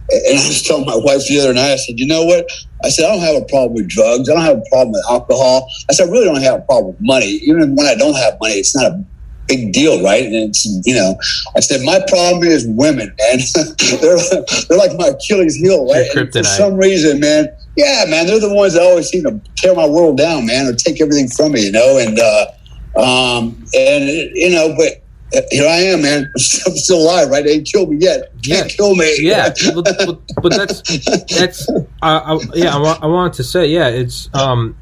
And 0.10 0.38
I 0.38 0.48
was 0.48 0.62
telling 0.62 0.86
my 0.86 0.98
wife 0.98 1.26
the 1.28 1.40
other 1.40 1.54
night, 1.54 1.72
I 1.72 1.76
said, 1.78 1.98
you 1.98 2.06
know 2.06 2.26
what? 2.26 2.46
I 2.84 2.90
said, 2.90 3.06
I 3.06 3.16
don't 3.16 3.24
have 3.24 3.42
a 3.42 3.46
problem 3.46 3.74
with 3.74 3.88
drugs. 3.88 4.30
I 4.30 4.34
don't 4.34 4.44
have 4.44 4.58
a 4.58 4.70
problem 4.70 4.92
with 4.92 5.06
alcohol. 5.10 5.70
I 5.90 5.94
said, 5.94 6.10
I 6.10 6.12
really 6.12 6.26
don't 6.26 6.42
have 6.42 6.60
a 6.60 6.64
problem 6.64 6.94
with 6.94 7.02
money. 7.02 7.40
Even 7.44 7.76
when 7.76 7.88
I 7.88 7.96
don't 7.96 8.16
have 8.16 8.38
money, 8.42 8.56
it's 8.56 8.76
not 8.76 8.92
a 8.92 9.06
big 9.48 9.72
deal, 9.74 10.04
right? 10.04 10.24
And 10.26 10.36
it's, 10.36 10.66
you 10.86 10.94
know, 10.94 11.16
I 11.56 11.60
said, 11.60 11.82
my 11.84 12.00
problem 12.08 12.44
is 12.44 12.68
women, 12.68 13.14
man. 13.20 13.40
they're, 14.02 14.18
they're 14.68 14.78
like 14.78 14.98
my 14.98 15.08
Achilles 15.08 15.56
heel, 15.56 15.88
right? 15.92 16.08
for 16.32 16.44
some 16.58 16.76
reason, 16.76 17.20
man, 17.20 17.48
yeah, 17.76 18.06
man, 18.08 18.28
they're 18.28 18.40
the 18.40 18.54
ones 18.54 18.74
that 18.74 18.84
always 18.84 19.10
seem 19.10 19.24
to 19.24 19.40
tear 19.56 19.74
my 19.76 19.88
world 19.88 20.18
down, 20.18 20.46
man, 20.46 20.68
or 20.68 20.74
take 20.74 21.02
everything 21.02 21.28
from 21.28 21.54
me, 21.54 21.66
you 21.66 21.72
know? 21.72 21.98
And, 21.98 22.20
uh, 22.20 22.46
um, 22.96 23.66
and, 23.74 24.10
you 24.34 24.52
know, 24.52 24.76
but 24.78 25.03
here 25.52 25.68
I 25.68 25.78
am, 25.78 26.02
man. 26.02 26.32
I'm 26.36 26.76
still 26.76 27.02
alive, 27.02 27.30
right? 27.30 27.44
They 27.44 27.54
ain't 27.54 27.68
killed 27.72 27.90
me 27.90 27.98
yet. 28.00 28.32
Can't 28.44 28.70
yeah. 28.72 28.76
kill 28.76 28.96
me. 28.96 29.16
Yeah, 29.20 29.54
but, 29.74 29.86
but, 30.06 30.22
but, 30.42 30.52
that's 30.52 30.82
that's 31.28 31.70
uh, 31.70 31.84
I, 32.02 32.40
yeah. 32.54 32.76
I, 32.76 33.00
I 33.02 33.06
wanted 33.08 33.34
to 33.34 33.44
say, 33.44 33.68
yeah, 33.68 33.88
it's 33.88 34.30
um, 34.34 34.76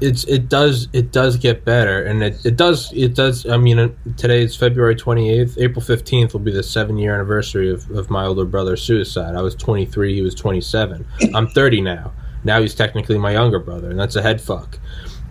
it's 0.00 0.24
it 0.24 0.48
does 0.48 0.88
it 0.92 1.12
does 1.12 1.36
get 1.36 1.64
better, 1.64 2.04
and 2.04 2.22
it, 2.22 2.44
it 2.44 2.56
does 2.56 2.92
it 2.92 3.14
does. 3.14 3.46
I 3.46 3.56
mean, 3.56 3.78
uh, 3.78 3.88
today 4.16 4.42
is 4.42 4.56
February 4.56 4.96
twenty 4.96 5.30
eighth. 5.30 5.58
April 5.58 5.84
fifteenth 5.84 6.32
will 6.32 6.40
be 6.40 6.52
the 6.52 6.62
seven 6.62 6.98
year 6.98 7.14
anniversary 7.14 7.70
of, 7.70 7.90
of 7.90 8.10
my 8.10 8.24
older 8.26 8.44
brother's 8.44 8.82
suicide. 8.82 9.34
I 9.34 9.42
was 9.42 9.54
twenty 9.54 9.86
three. 9.86 10.14
He 10.14 10.22
was 10.22 10.34
twenty 10.34 10.60
seven. 10.60 11.06
I'm 11.34 11.48
thirty 11.48 11.80
now. 11.80 12.12
Now 12.44 12.60
he's 12.60 12.74
technically 12.74 13.18
my 13.18 13.32
younger 13.32 13.58
brother, 13.58 13.90
and 13.90 13.98
that's 13.98 14.16
a 14.16 14.22
head 14.22 14.40
fuck. 14.40 14.78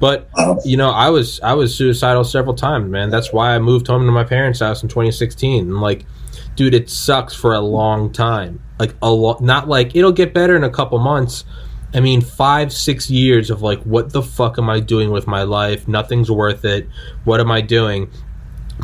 But 0.03 0.27
you 0.65 0.75
know, 0.75 0.89
I 0.89 1.09
was 1.11 1.39
I 1.39 1.53
was 1.53 1.73
suicidal 1.73 2.25
several 2.25 2.55
times, 2.55 2.91
man. 2.91 3.09
That's 3.09 3.31
why 3.31 3.55
I 3.55 3.59
moved 3.59 3.87
home 3.87 4.05
to 4.05 4.11
my 4.11 4.25
parents' 4.25 4.59
house 4.59 4.83
in 4.83 4.89
2016. 4.89 5.63
And 5.63 5.79
like, 5.79 6.05
dude, 6.57 6.73
it 6.73 6.89
sucks 6.89 7.33
for 7.33 7.53
a 7.53 7.61
long 7.61 8.11
time. 8.11 8.61
Like 8.77 8.95
a 9.01 9.09
lot, 9.09 9.39
not 9.39 9.69
like 9.69 9.95
it'll 9.95 10.11
get 10.11 10.33
better 10.33 10.57
in 10.57 10.65
a 10.65 10.69
couple 10.69 10.99
months. 10.99 11.45
I 11.93 12.01
mean, 12.01 12.19
five, 12.19 12.73
six 12.73 13.09
years 13.09 13.49
of 13.49 13.61
like, 13.61 13.81
what 13.83 14.11
the 14.11 14.21
fuck 14.21 14.57
am 14.57 14.69
I 14.69 14.81
doing 14.81 15.09
with 15.09 15.25
my 15.25 15.43
life? 15.43 15.87
Nothing's 15.87 16.29
worth 16.29 16.65
it. 16.65 16.89
What 17.23 17.39
am 17.39 17.49
I 17.49 17.61
doing? 17.61 18.11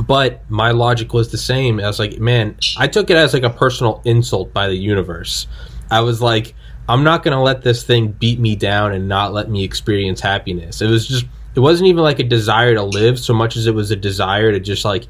But 0.01 0.49
my 0.49 0.71
logic 0.71 1.11
was 1.11 1.31
the 1.31 1.37
same. 1.37 1.81
I 1.81 1.87
was 1.87 1.99
like, 1.99 2.17
man, 2.19 2.55
I 2.77 2.87
took 2.87 3.09
it 3.09 3.17
as 3.17 3.33
like 3.33 3.43
a 3.43 3.49
personal 3.49 4.01
insult 4.05 4.53
by 4.53 4.69
the 4.69 4.77
universe. 4.77 5.47
I 5.91 5.99
was 5.99 6.21
like, 6.21 6.55
I'm 6.89 7.03
not 7.03 7.21
going 7.21 7.37
to 7.37 7.41
let 7.41 7.61
this 7.61 7.83
thing 7.83 8.13
beat 8.13 8.39
me 8.39 8.55
down 8.55 8.93
and 8.93 9.07
not 9.07 9.31
let 9.31 9.47
me 9.47 9.63
experience 9.63 10.21
happiness. 10.21 10.81
It 10.81 10.87
was 10.87 11.07
just, 11.07 11.25
it 11.53 11.59
wasn't 11.59 11.87
even 11.89 12.01
like 12.01 12.17
a 12.17 12.23
desire 12.23 12.73
to 12.73 12.81
live 12.81 13.19
so 13.19 13.31
much 13.31 13.55
as 13.55 13.67
it 13.67 13.75
was 13.75 13.91
a 13.91 13.95
desire 13.95 14.51
to 14.51 14.59
just 14.59 14.83
like 14.83 15.05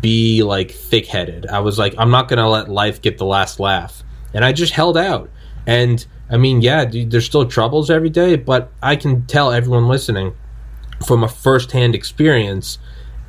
be 0.00 0.44
like 0.44 0.70
thick 0.70 1.06
headed. 1.06 1.46
I 1.48 1.58
was 1.58 1.80
like, 1.80 1.96
I'm 1.98 2.12
not 2.12 2.28
going 2.28 2.38
to 2.38 2.48
let 2.48 2.68
life 2.68 3.02
get 3.02 3.18
the 3.18 3.24
last 3.26 3.58
laugh. 3.58 4.04
And 4.32 4.44
I 4.44 4.52
just 4.52 4.72
held 4.72 4.96
out. 4.96 5.28
And 5.66 6.06
I 6.30 6.36
mean, 6.36 6.60
yeah, 6.60 6.84
dude, 6.84 7.10
there's 7.10 7.26
still 7.26 7.44
troubles 7.44 7.90
every 7.90 8.10
day, 8.10 8.36
but 8.36 8.70
I 8.80 8.94
can 8.94 9.26
tell 9.26 9.50
everyone 9.50 9.88
listening 9.88 10.32
from 11.04 11.24
a 11.24 11.28
first 11.28 11.72
hand 11.72 11.96
experience, 11.96 12.78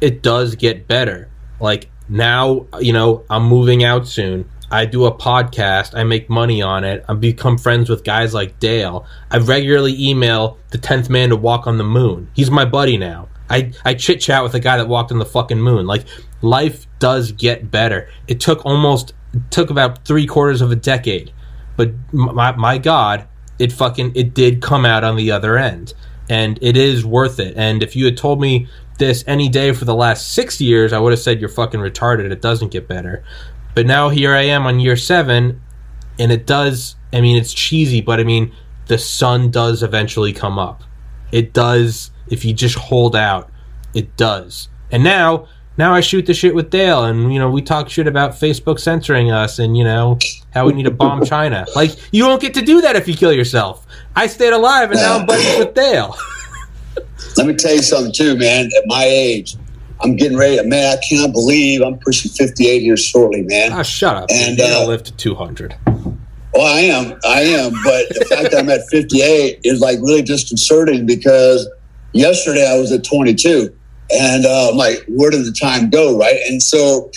it 0.01 0.21
does 0.21 0.53
get 0.53 0.87
better. 0.87 1.29
Like 1.59 1.89
now, 2.07 2.67
you 2.79 2.93
know, 2.93 3.23
I'm 3.27 3.45
moving 3.45 3.83
out 3.83 4.07
soon. 4.07 4.47
I 4.69 4.85
do 4.85 5.05
a 5.05 5.15
podcast. 5.15 5.97
I 5.97 6.03
make 6.03 6.29
money 6.29 6.61
on 6.61 6.83
it. 6.83 7.05
I 7.07 7.13
become 7.13 7.57
friends 7.57 7.89
with 7.89 8.03
guys 8.03 8.33
like 8.33 8.59
Dale. 8.59 9.05
I 9.31 9.37
regularly 9.37 9.95
email 10.09 10.57
the 10.71 10.77
tenth 10.77 11.09
man 11.09 11.29
to 11.29 11.35
walk 11.35 11.67
on 11.67 11.77
the 11.77 11.83
moon. 11.83 12.29
He's 12.33 12.51
my 12.51 12.65
buddy 12.65 12.97
now. 12.97 13.29
I, 13.49 13.71
I 13.85 13.93
chit 13.93 14.19
chat 14.19 14.43
with 14.43 14.53
a 14.55 14.59
guy 14.59 14.77
that 14.77 14.89
walked 14.89 15.11
on 15.11 15.19
the 15.19 15.25
fucking 15.25 15.61
moon. 15.61 15.85
Like 15.87 16.05
life 16.41 16.85
does 16.99 17.31
get 17.31 17.71
better. 17.71 18.09
It 18.27 18.39
took 18.39 18.65
almost 18.65 19.13
it 19.33 19.51
took 19.51 19.69
about 19.69 20.05
three 20.05 20.25
quarters 20.25 20.61
of 20.61 20.71
a 20.71 20.75
decade, 20.75 21.31
but 21.75 21.91
my 22.11 22.55
my 22.55 22.77
God, 22.77 23.27
it 23.59 23.71
fucking 23.71 24.13
it 24.15 24.33
did 24.33 24.61
come 24.61 24.85
out 24.85 25.03
on 25.03 25.15
the 25.15 25.31
other 25.31 25.57
end, 25.57 25.93
and 26.29 26.59
it 26.61 26.75
is 26.75 27.05
worth 27.05 27.39
it. 27.39 27.55
And 27.55 27.83
if 27.83 27.95
you 27.95 28.05
had 28.05 28.17
told 28.17 28.41
me 28.41 28.67
this 28.97 29.23
any 29.27 29.47
day 29.47 29.71
for 29.73 29.85
the 29.85 29.95
last 29.95 30.33
six 30.33 30.59
years, 30.59 30.91
I 30.91 30.99
would 30.99 31.11
have 31.11 31.19
said 31.19 31.39
you're 31.39 31.49
fucking 31.49 31.79
retarded. 31.79 32.31
It 32.31 32.41
doesn't 32.41 32.71
get 32.71 32.87
better. 32.87 33.23
But 33.77 33.85
now 33.85 34.09
here 34.09 34.33
I 34.33 34.41
am 34.41 34.65
on 34.65 34.79
year 34.79 34.97
seven, 34.97 35.61
and 36.17 36.31
it 36.31 36.47
does. 36.47 36.95
I 37.13 37.21
mean, 37.21 37.37
it's 37.37 37.53
cheesy, 37.53 38.01
but 38.01 38.19
I 38.19 38.23
mean, 38.23 38.51
the 38.87 38.97
sun 38.97 39.51
does 39.51 39.83
eventually 39.83 40.33
come 40.33 40.57
up. 40.57 40.81
It 41.31 41.53
does 41.53 42.09
if 42.27 42.43
you 42.43 42.53
just 42.53 42.73
hold 42.73 43.15
out. 43.15 43.51
It 43.93 44.17
does. 44.17 44.69
And 44.89 45.03
now, 45.03 45.47
now 45.77 45.93
I 45.93 46.01
shoot 46.01 46.25
the 46.25 46.33
shit 46.33 46.55
with 46.55 46.71
Dale, 46.71 47.05
and 47.05 47.31
you 47.31 47.37
know 47.37 47.51
we 47.51 47.61
talk 47.61 47.87
shit 47.87 48.07
about 48.07 48.31
Facebook 48.31 48.79
censoring 48.79 49.29
us, 49.29 49.59
and 49.59 49.77
you 49.77 49.83
know 49.83 50.17
how 50.55 50.65
we 50.65 50.73
need 50.73 50.85
to 50.85 50.89
bomb 50.89 51.23
China. 51.33 51.67
Like 51.75 51.91
you 52.11 52.23
don't 52.23 52.41
get 52.41 52.55
to 52.55 52.63
do 52.63 52.81
that 52.81 52.95
if 52.95 53.07
you 53.07 53.15
kill 53.15 53.31
yourself. 53.31 53.85
I 54.15 54.25
stayed 54.25 54.53
alive, 54.53 54.89
and 54.89 54.99
now 54.99 55.19
I'm 55.19 55.27
buddies 55.27 55.59
with 55.59 55.75
Dale. 55.75 56.17
Let 57.37 57.45
me 57.45 57.53
tell 57.53 57.75
you 57.75 57.83
something 57.83 58.11
too, 58.11 58.35
man. 58.37 58.65
At 58.75 58.83
my 58.87 59.03
age, 59.03 59.55
I'm 60.01 60.15
getting 60.15 60.37
ready. 60.37 60.61
Man, 60.67 60.97
I 60.97 61.01
cannot 61.07 61.31
believe 61.33 61.81
I'm 61.81 61.97
pushing 61.99 62.31
58 62.31 62.79
here 62.79 62.97
shortly, 62.97 63.41
man. 63.43 63.73
Ah, 63.73 63.83
shut 63.83 64.15
up. 64.15 64.29
And 64.31 64.59
uh, 64.59 64.79
I'll 64.79 64.87
live 64.87 65.03
to 65.03 65.13
200. 65.13 65.75
Well, 66.53 66.65
I 66.65 66.79
am. 66.81 67.19
I 67.25 67.41
am. 67.41 67.71
But 67.83 68.09
the 68.09 68.25
fact 68.29 68.51
that 68.51 68.59
I'm 68.59 68.69
at 68.69 68.87
58 68.89 69.61
is 69.63 69.79
like 69.79 69.97
really 69.99 70.21
disconcerting 70.21 71.05
because 71.05 71.69
yesterday 72.13 72.67
I 72.67 72.79
was 72.79 72.91
at 72.91 73.03
22. 73.03 73.73
And 74.09 74.45
uh, 74.45 74.69
I'm 74.69 74.77
like, 74.77 75.03
where 75.07 75.29
did 75.29 75.45
the 75.45 75.51
time 75.51 75.89
go? 75.89 76.17
Right. 76.17 76.39
And 76.47 76.61
so 76.63 77.11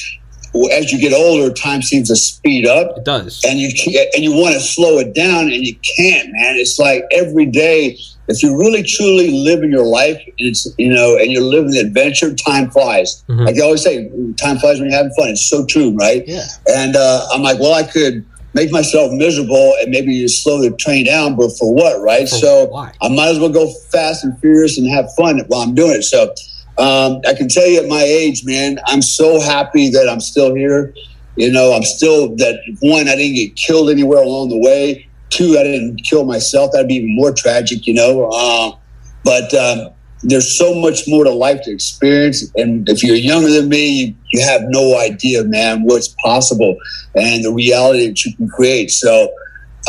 as 0.73 0.93
you 0.93 0.99
get 0.99 1.13
older, 1.13 1.53
time 1.53 1.83
seems 1.83 2.09
to 2.09 2.17
speed 2.17 2.67
up. 2.67 2.99
It 2.99 3.05
does. 3.05 3.43
And 3.47 3.59
you 3.59 3.69
and 4.15 4.25
you 4.25 4.33
want 4.33 4.55
to 4.55 4.61
slow 4.61 4.99
it 4.99 5.15
down 5.15 5.45
and 5.45 5.65
you 5.65 5.77
can't, 5.97 6.29
man. 6.33 6.57
It's 6.57 6.79
like 6.79 7.05
every 7.13 7.47
day 7.47 7.99
if 8.31 8.43
you 8.43 8.57
really 8.57 8.83
truly 8.83 9.31
live 9.31 9.63
in 9.63 9.71
your 9.71 9.85
life, 9.85 10.21
it's 10.39 10.73
you 10.79 10.89
know, 10.89 11.17
and 11.17 11.33
you're 11.33 11.43
living 11.43 11.73
the 11.73 11.81
adventure, 11.81 12.33
time 12.35 12.71
flies. 12.71 13.25
Mm-hmm. 13.29 13.45
Like 13.45 13.57
I 13.59 13.63
always 13.63 13.83
say, 13.83 14.09
time 14.41 14.59
flies 14.59 14.79
when 14.79 14.89
you're 14.89 14.97
having 14.97 15.13
fun. 15.19 15.31
It's 15.31 15.49
so 15.49 15.67
true, 15.67 15.95
right? 15.97 16.23
Yeah. 16.27 16.47
And 16.69 16.95
uh, 16.97 17.27
I'm 17.33 17.43
like, 17.43 17.59
well, 17.59 17.75
I 17.75 17.83
could 17.83 18.25
make 18.55 18.71
myself 18.71 19.13
miserable 19.13 19.75
and 19.81 19.91
maybe 19.91 20.27
slow 20.29 20.61
the 20.61 20.75
train 20.77 21.07
down, 21.07 21.37
but 21.37 21.51
for 21.59 21.75
what, 21.75 22.01
right? 22.01 22.29
For 22.29 22.37
so 22.37 22.65
why? 22.67 22.93
I 23.03 23.09
might 23.09 23.29
as 23.29 23.39
well 23.41 23.53
go 23.53 23.73
fast 23.91 24.25
and 24.25 24.39
furious 24.41 24.79
and 24.79 24.89
have 24.91 25.13
fun 25.17 25.41
while 25.49 25.63
I'm 25.63 25.75
doing 25.75 25.97
it. 25.97 26.03
So 26.05 26.33
um, 26.79 27.21
I 27.27 27.35
can 27.35 27.49
tell 27.49 27.67
you 27.67 27.83
at 27.83 27.89
my 27.89 28.03
age, 28.03 28.45
man, 28.45 28.79
I'm 28.87 29.03
so 29.03 29.41
happy 29.41 29.91
that 29.91 30.09
I'm 30.09 30.21
still 30.21 30.55
here. 30.55 30.95
You 31.37 31.51
know, 31.51 31.73
I'm 31.73 31.85
still 31.85 32.35
that 32.37 32.59
one, 32.81 33.09
I 33.09 33.17
didn't 33.17 33.37
get 33.37 33.57
killed 33.57 33.91
anywhere 33.91 34.23
along 34.23 34.51
the 34.51 34.59
way. 34.59 35.09
Two, 35.31 35.57
I 35.59 35.63
didn't 35.63 36.03
kill 36.05 36.25
myself. 36.25 36.73
That'd 36.73 36.89
be 36.89 36.97
even 36.97 37.15
more 37.15 37.33
tragic, 37.33 37.87
you 37.87 37.95
know. 37.95 38.29
Uh, 38.33 38.77
but 39.25 39.53
um, 39.55 39.91
there's 40.23 40.57
so 40.59 40.75
much 40.75 41.03
more 41.07 41.25
to 41.25 41.31
life 41.31 41.63
to 41.63 41.73
experience. 41.73 42.51
And 42.57 42.89
if 42.89 43.03
you're 43.03 43.17
younger 43.17 43.51
than 43.51 43.69
me, 43.69 43.89
you, 43.89 44.15
you 44.33 44.47
have 44.47 44.63
no 44.65 44.99
idea, 44.99 45.45
man, 45.45 45.85
what's 45.85 46.15
possible 46.25 46.77
and 47.15 47.45
the 47.45 47.53
reality 47.53 48.07
that 48.09 48.25
you 48.25 48.35
can 48.37 48.49
create. 48.49 48.91
So, 48.91 49.33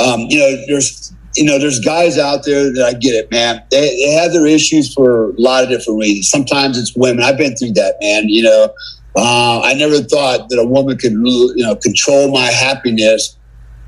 um, 0.03 0.21
you 0.29 0.39
know, 0.39 0.63
there's 0.67 1.13
you 1.36 1.45
know, 1.45 1.57
there's 1.57 1.79
guys 1.79 2.17
out 2.17 2.43
there 2.43 2.74
that 2.74 2.86
I 2.86 2.93
get 2.93 3.12
it, 3.12 3.31
man. 3.31 3.63
They, 3.71 3.79
they 4.03 4.12
have 4.12 4.33
their 4.33 4.45
issues 4.45 4.93
for 4.93 5.29
a 5.29 5.41
lot 5.41 5.63
of 5.63 5.69
different 5.69 6.00
reasons. 6.00 6.29
Sometimes 6.29 6.77
it's 6.77 6.93
women. 6.95 7.24
I've 7.24 7.38
been 7.38 7.55
through 7.55 7.71
that, 7.74 7.95
man. 8.01 8.27
You 8.27 8.43
know, 8.43 8.74
uh, 9.15 9.62
I 9.62 9.74
never 9.74 10.00
thought 10.00 10.50
that 10.50 10.60
a 10.60 10.65
woman 10.65 10.98
could, 10.98 11.13
you 11.13 11.53
know, 11.57 11.75
control 11.75 12.31
my 12.31 12.48
happiness 12.48 13.38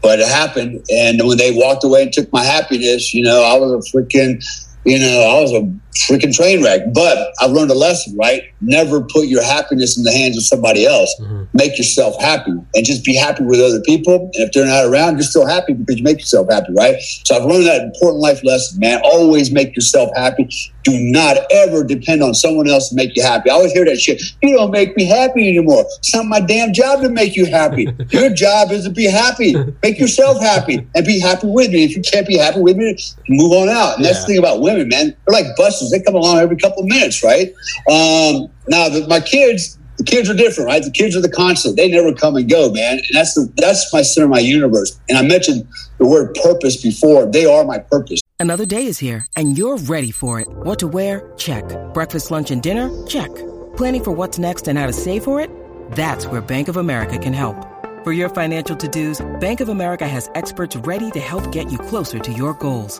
but 0.03 0.19
it 0.19 0.27
happened. 0.27 0.85
And 0.91 1.25
when 1.25 1.37
they 1.37 1.51
walked 1.51 1.83
away 1.83 2.03
and 2.03 2.13
took 2.13 2.31
my 2.31 2.43
happiness, 2.43 3.13
you 3.13 3.23
know, 3.23 3.41
I 3.41 3.57
was 3.57 3.71
a 3.71 3.97
freaking, 3.97 4.43
you 4.85 4.99
know, 4.99 5.37
I 5.37 5.41
was 5.41 5.53
a 5.53 5.61
freaking 5.95 6.35
train 6.35 6.63
wreck. 6.63 6.93
But 6.93 7.33
I've 7.41 7.51
learned 7.51 7.71
a 7.71 7.75
lesson, 7.75 8.15
right? 8.17 8.43
Never 8.61 9.01
put 9.01 9.27
your 9.27 9.43
happiness 9.43 9.97
in 9.97 10.03
the 10.03 10.11
hands 10.11 10.37
of 10.37 10.43
somebody 10.43 10.85
else. 10.85 11.13
Mm-hmm. 11.21 11.43
Make 11.53 11.77
yourself 11.77 12.19
happy 12.19 12.51
and 12.51 12.85
just 12.85 13.03
be 13.03 13.15
happy 13.15 13.43
with 13.43 13.59
other 13.59 13.81
people. 13.81 14.31
And 14.33 14.47
if 14.47 14.51
they're 14.51 14.65
not 14.65 14.85
around, 14.85 15.15
you're 15.15 15.23
still 15.23 15.47
happy 15.47 15.73
because 15.73 15.97
you 15.97 16.03
make 16.03 16.19
yourself 16.19 16.47
happy, 16.49 16.73
right? 16.73 16.95
So 17.25 17.35
I've 17.35 17.45
learned 17.45 17.65
that 17.67 17.81
important 17.81 18.21
life 18.21 18.43
lesson, 18.43 18.79
man. 18.79 19.01
Always 19.03 19.51
make 19.51 19.75
yourself 19.75 20.09
happy. 20.15 20.49
Do 20.83 20.91
not 20.99 21.37
ever 21.51 21.83
depend 21.83 22.23
on 22.23 22.33
someone 22.33 22.67
else 22.67 22.89
to 22.89 22.95
make 22.95 23.15
you 23.15 23.23
happy. 23.23 23.49
I 23.49 23.53
always 23.53 23.71
hear 23.71 23.85
that 23.85 23.99
shit. 23.99 24.21
You 24.41 24.55
don't 24.55 24.71
make 24.71 24.97
me 24.97 25.05
happy 25.05 25.47
anymore. 25.47 25.85
It's 25.99 26.13
not 26.13 26.25
my 26.25 26.41
damn 26.41 26.73
job 26.73 27.01
to 27.01 27.09
make 27.09 27.35
you 27.35 27.45
happy. 27.45 27.87
Your 28.09 28.29
job 28.29 28.71
is 28.71 28.83
to 28.83 28.89
be 28.89 29.05
happy. 29.05 29.55
Make 29.81 29.99
yourself 29.99 30.41
happy 30.41 30.85
and 30.93 31.05
be 31.05 31.19
happy 31.19 31.47
with 31.47 31.71
me. 31.71 31.85
If 31.85 31.95
you 31.95 32.01
can't 32.01 32.27
be 32.27 32.37
happy 32.37 32.59
with 32.59 32.77
me, 32.77 32.97
move 33.29 33.51
on 33.53 33.69
out. 33.69 33.95
And 33.95 34.03
yeah. 34.03 34.11
that's 34.11 34.25
the 34.25 34.33
thing 34.33 34.39
about 34.39 34.61
women, 34.61 34.89
man. 34.89 35.15
They're 35.25 35.41
like 35.41 35.55
buses 35.55 35.82
They 35.91 36.01
come 36.01 36.15
along 36.15 36.37
every 36.39 36.57
couple 36.57 36.83
of 36.83 36.89
minutes, 36.89 37.23
right? 37.23 37.49
Um, 37.89 38.49
now, 38.67 38.89
the, 38.89 39.05
my 39.07 39.19
kids, 39.19 39.77
the 39.97 40.03
kids 40.03 40.29
are 40.29 40.33
different, 40.33 40.67
right? 40.67 40.83
The 40.83 40.91
kids 40.91 41.15
are 41.15 41.21
the 41.21 41.29
constant. 41.29 41.77
They 41.77 41.89
never 41.89 42.13
come 42.13 42.35
and 42.35 42.49
go, 42.49 42.71
man. 42.71 42.97
And 42.97 43.13
that's 43.13 43.33
the 43.33 43.51
that's 43.57 43.91
my 43.93 44.01
center 44.01 44.25
of 44.25 44.31
my 44.31 44.39
universe. 44.39 44.99
And 45.09 45.17
I 45.17 45.21
mentioned 45.21 45.67
the 45.97 46.07
word 46.07 46.35
purpose 46.43 46.81
before. 46.81 47.25
They 47.25 47.45
are 47.45 47.63
my 47.63 47.79
purpose. 47.79 48.19
Another 48.39 48.65
day 48.65 48.87
is 48.87 48.99
here, 48.99 49.25
and 49.37 49.57
you're 49.57 49.77
ready 49.77 50.11
for 50.11 50.39
it. 50.41 50.47
What 50.49 50.79
to 50.79 50.87
wear? 50.87 51.31
Check. 51.37 51.63
Breakfast, 51.93 52.29
lunch, 52.29 52.51
and 52.51 52.61
dinner? 52.61 52.89
Check. 53.07 53.33
Planning 53.77 54.03
for 54.03 54.11
what's 54.11 54.37
next 54.37 54.67
and 54.67 54.77
how 54.77 54.85
to 54.85 54.93
save 54.93 55.23
for 55.23 55.39
it? 55.39 55.49
That's 55.91 56.27
where 56.27 56.41
Bank 56.41 56.67
of 56.67 56.75
America 56.75 57.17
can 57.17 57.33
help. 57.33 57.55
For 58.03 58.11
your 58.11 58.27
financial 58.27 58.75
to-dos, 58.75 59.25
Bank 59.39 59.61
of 59.61 59.69
America 59.69 60.05
has 60.05 60.29
experts 60.35 60.75
ready 60.75 61.09
to 61.11 61.21
help 61.21 61.53
get 61.53 61.71
you 61.71 61.77
closer 61.77 62.19
to 62.19 62.33
your 62.33 62.53
goals. 62.55 62.99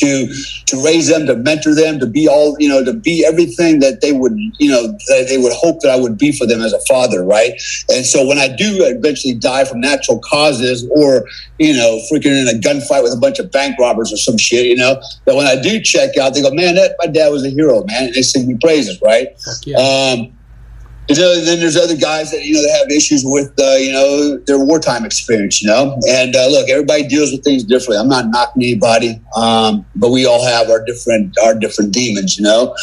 to 0.00 0.26
to 0.66 0.84
raise 0.84 1.08
them, 1.08 1.26
to 1.26 1.36
mentor 1.36 1.74
them, 1.74 1.98
to 2.00 2.06
be 2.06 2.28
all 2.28 2.56
you 2.58 2.68
know, 2.68 2.84
to 2.84 2.92
be 2.92 3.24
everything 3.24 3.80
that 3.80 4.00
they 4.00 4.12
would 4.12 4.36
you 4.58 4.70
know 4.70 4.86
that 4.86 5.26
they 5.28 5.38
would 5.38 5.52
hope 5.52 5.80
that 5.80 5.90
I 5.90 5.96
would 5.96 6.18
be 6.18 6.32
for 6.32 6.46
them 6.46 6.60
as 6.60 6.72
a 6.72 6.80
father, 6.80 7.24
right? 7.24 7.52
And 7.88 8.04
so 8.04 8.26
when 8.26 8.38
I 8.38 8.48
do 8.48 8.84
eventually 8.84 9.34
die 9.34 9.64
from 9.64 9.80
natural 9.80 10.18
causes, 10.18 10.88
or 10.90 11.26
you 11.58 11.74
know, 11.74 12.00
freaking 12.10 12.40
in 12.40 12.48
a 12.48 12.58
gunfight 12.58 13.02
with 13.02 13.12
a 13.12 13.20
bunch 13.20 13.38
of 13.38 13.52
bank 13.52 13.78
robbers 13.78 14.12
or 14.12 14.16
some 14.16 14.38
shit, 14.38 14.66
you 14.66 14.76
know, 14.76 15.00
that 15.26 15.36
when 15.36 15.46
I 15.46 15.60
do 15.60 15.80
check 15.80 16.16
out, 16.16 16.34
they 16.34 16.42
go, 16.42 16.50
"Man, 16.50 16.74
that 16.76 16.96
my 16.98 17.06
dad 17.06 17.28
was 17.28 17.44
a 17.44 17.50
hero, 17.50 17.84
man." 17.84 18.04
And 18.04 18.14
they 18.14 18.22
sing 18.22 18.46
me 18.48 18.56
praises, 18.60 19.00
right? 19.02 19.28
Yeah. 19.64 19.76
Um, 19.76 20.32
and 21.18 21.46
then 21.46 21.60
there's 21.60 21.76
other 21.76 21.96
guys 21.96 22.30
that 22.30 22.44
you 22.44 22.54
know 22.54 22.62
that 22.62 22.78
have 22.78 22.90
issues 22.90 23.22
with 23.24 23.52
uh, 23.58 23.76
you 23.78 23.92
know 23.92 24.38
their 24.46 24.58
wartime 24.58 25.04
experience, 25.04 25.60
you 25.62 25.68
know. 25.68 25.98
And 26.08 26.36
uh, 26.36 26.46
look, 26.48 26.68
everybody 26.68 27.06
deals 27.08 27.32
with 27.32 27.42
things 27.42 27.64
differently. 27.64 27.98
I'm 27.98 28.08
not 28.08 28.28
knocking 28.28 28.62
anybody, 28.62 29.20
um, 29.36 29.84
but 29.96 30.10
we 30.10 30.26
all 30.26 30.44
have 30.44 30.68
our 30.70 30.84
different 30.84 31.36
our 31.42 31.54
different 31.58 31.92
demons, 31.92 32.38
you 32.38 32.44
know. 32.44 32.74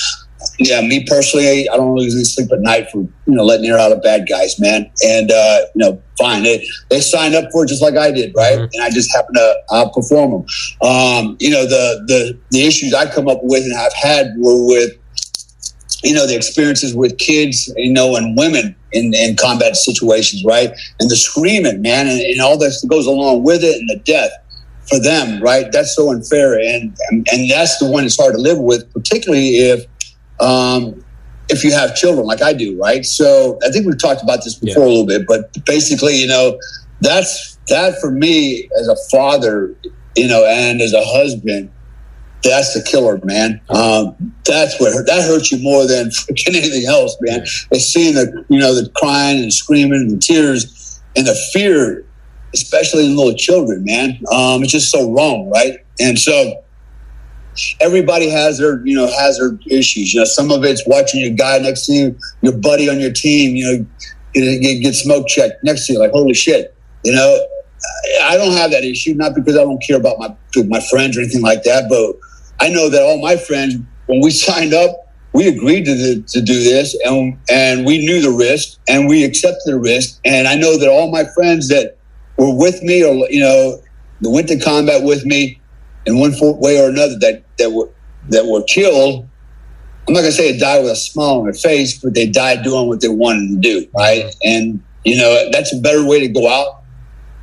Yeah, 0.60 0.82
me 0.82 1.04
personally, 1.06 1.68
I 1.70 1.78
don't 1.78 1.96
lose 1.96 2.14
any 2.16 2.24
sleep 2.24 2.52
at 2.52 2.60
night 2.62 2.90
for 2.92 3.00
you 3.00 3.12
know 3.28 3.44
letting 3.44 3.66
air 3.66 3.78
out 3.78 3.92
of 3.92 4.02
bad 4.04 4.28
guys, 4.30 4.60
man. 4.60 4.90
And 5.04 5.32
uh, 5.32 5.60
you 5.76 5.86
know, 5.86 6.02
fine, 6.18 6.44
they 6.44 6.66
they 6.90 7.00
signed 7.00 7.34
up 7.36 7.46
for 7.52 7.64
it 7.64 7.68
just 7.68 7.82
like 7.82 7.96
I 7.96 8.12
did, 8.12 8.34
right? 8.36 8.58
Mhm. 8.60 8.70
And 8.74 8.84
I 8.84 8.90
just 8.90 9.14
happen 9.16 9.34
to 9.36 9.56
outperform 9.72 10.32
them. 10.32 10.90
Um, 10.90 11.38
you 11.40 11.50
know, 11.50 11.66
the 11.66 12.04
the 12.08 12.40
the 12.52 12.66
issues 12.66 12.94
I 12.94 13.10
come 13.10 13.28
up 13.28 13.40
with 13.44 13.64
and 13.64 13.76
I've 13.78 13.94
had 13.94 14.28
were 14.38 14.66
with 14.66 14.92
you 16.04 16.14
know 16.14 16.28
the 16.28 16.36
experiences 16.36 16.96
with 16.96 17.18
kids 17.18 17.72
you 17.78 17.92
know 17.92 18.16
and 18.16 18.38
women 18.38 18.76
in, 18.92 19.14
in 19.14 19.36
combat 19.36 19.76
situations 19.76 20.44
right? 20.46 20.72
And 21.00 21.10
the 21.10 21.16
screaming 21.16 21.82
man 21.82 22.08
and, 22.08 22.20
and 22.20 22.42
all 22.42 22.58
this 22.58 22.82
that 22.82 22.88
goes 22.88 23.06
along 23.06 23.44
with 23.44 23.64
it 23.64 23.76
and 23.76 23.90
the 23.90 24.00
death 24.04 24.32
for 24.90 25.00
them 25.00 25.42
right? 25.42 25.72
That's 25.72 25.96
so 25.96 26.12
unfair. 26.12 26.54
And 26.54 26.98
and, 27.10 27.28
and 27.32 27.50
that's 27.50 27.78
the 27.80 27.90
one 27.90 28.04
that's 28.04 28.18
hard 28.18 28.34
to 28.34 28.42
live 28.42 28.60
with 28.60 28.92
particularly 28.94 29.58
if 29.58 29.86
um 30.40 31.04
if 31.50 31.64
you 31.64 31.72
have 31.72 31.96
children 31.96 32.26
like 32.26 32.42
i 32.42 32.54
do 32.54 32.78
right? 32.80 33.06
So 33.06 33.60
i 33.66 33.72
think 33.72 33.86
we've 33.86 34.00
talked 34.00 34.22
about 34.22 34.44
this 34.44 34.56
before 34.56 34.84
a 34.84 34.88
little 34.88 35.06
bit 35.06 35.26
but 35.28 35.52
basically 35.66 36.16
you 36.16 36.28
know 36.28 36.60
that's 37.02 37.58
that 37.68 38.00
for 38.00 38.12
me 38.12 38.70
as 38.80 38.88
a 38.88 38.96
father 39.12 39.76
you 40.16 40.28
know 40.28 40.46
and 40.46 40.82
as 40.82 40.94
a 40.94 41.04
husband 41.04 41.72
that's 42.44 42.74
the 42.74 42.84
killer, 42.84 43.20
man. 43.24 43.60
Um, 43.70 44.34
that's 44.46 44.80
what 44.80 45.06
that 45.06 45.24
hurts 45.28 45.52
you 45.52 45.60
more 45.60 45.88
than 45.88 46.08
freaking 46.10 46.56
anything 46.56 46.86
else, 46.88 47.16
man. 47.22 47.42
It's 47.72 47.86
seeing 47.86 48.16
the 48.16 48.46
you 48.50 48.60
know 48.60 48.76
the 48.76 48.90
crying 48.96 49.42
and 49.42 49.54
screaming 49.54 50.02
and 50.02 50.12
the 50.12 50.18
tears 50.18 51.02
and 51.16 51.26
the 51.26 51.36
fear, 51.54 52.06
especially 52.54 53.06
in 53.06 53.16
little 53.16 53.36
children, 53.36 53.84
man. 53.84 54.20
Um, 54.32 54.64
it's 54.64 54.72
just 54.72 54.92
so 54.92 55.12
wrong, 55.12 55.50
right? 55.50 55.80
And 56.00 56.18
so 56.18 56.64
everybody 57.80 58.30
has 58.30 58.60
their 58.60 58.86
you 58.86 58.96
know 58.96 59.08
has 59.08 59.40
their 59.40 59.58
issues. 59.70 60.14
You 60.14 60.22
know, 60.22 60.26
some 60.26 60.52
of 60.52 60.64
it's 60.64 60.84
watching 60.88 61.22
your 61.22 61.34
guy 61.34 61.58
next 61.60 61.88
to 61.88 61.94
you, 61.94 62.18
your 62.42 62.58
buddy 62.58 62.90
on 62.90 63.00
your 63.00 63.12
team, 63.14 63.56
you 63.56 63.66
know, 63.66 63.86
get, 64.34 64.62
get, 64.62 64.82
get 64.82 64.94
smoke 64.94 65.28
checked 65.28 65.64
next 65.64 65.88
to 65.88 65.94
you, 65.94 66.00
like 66.00 66.12
holy 66.12 66.34
shit, 66.34 66.76
you 67.04 67.14
know. 67.14 67.48
I 68.24 68.38
don't 68.38 68.54
have 68.54 68.72
that 68.72 68.84
issue, 68.84 69.14
not 69.14 69.36
because 69.36 69.56
I 69.56 69.64
don't 69.64 69.82
care 69.82 69.98
about 69.98 70.18
my 70.18 70.36
my 70.66 70.82
friends 70.90 71.16
or 71.16 71.22
anything 71.22 71.44
like 71.44 71.64
that, 71.64 71.88
but 71.88 72.16
I 72.60 72.70
know 72.70 72.90
that 72.90 73.02
all 73.02 73.22
my 73.22 73.38
friends, 73.38 73.76
when 74.08 74.22
we 74.22 74.32
signed 74.48 74.74
up, 74.74 75.08
we 75.34 75.48
agreed 75.48 75.86
to, 75.86 75.94
the, 75.94 76.24
to 76.30 76.42
do 76.42 76.64
this, 76.64 76.98
and 77.06 77.38
and 77.52 77.86
we 77.86 78.00
knew 78.00 78.22
the 78.22 78.32
risk, 78.32 78.80
and 78.88 79.08
we 79.08 79.24
accepted 79.24 79.62
the 79.66 79.78
risk. 79.78 80.20
And 80.26 80.48
I 80.48 80.56
know 80.56 80.78
that 80.78 80.90
all 80.90 81.12
my 81.12 81.26
friends 81.36 81.68
that 81.70 81.98
were 82.38 82.56
with 82.56 82.82
me, 82.82 83.04
or 83.04 83.14
you 83.30 83.42
know, 83.42 83.80
that 84.22 84.30
went 84.32 84.48
to 84.48 84.60
combat 84.60 85.04
with 85.04 85.26
me, 85.26 85.62
in 86.08 86.18
one 86.18 86.34
way 86.60 86.82
or 86.82 86.90
another, 86.90 87.20
that 87.20 87.44
that 87.60 87.72
were 87.72 87.90
that 88.30 88.46
were 88.46 88.64
killed. 88.64 89.28
I'm 90.08 90.14
not 90.14 90.22
gonna 90.22 90.32
say 90.32 90.54
they 90.54 90.58
died 90.58 90.84
with 90.84 90.94
a 90.94 90.96
smile 90.96 91.40
on 91.40 91.44
their 91.44 91.54
face, 91.54 92.00
but 92.00 92.14
they 92.14 92.26
died 92.26 92.64
doing 92.64 92.88
what 92.88 93.02
they 93.02 93.10
wanted 93.10 93.50
to 93.50 93.58
do, 93.58 93.88
right? 93.96 94.34
And 94.44 94.84
you 95.04 95.18
know, 95.18 95.50
that's 95.52 95.74
a 95.74 95.78
better 95.78 96.04
way 96.06 96.20
to 96.22 96.28
go 96.28 96.48
out 96.48 96.82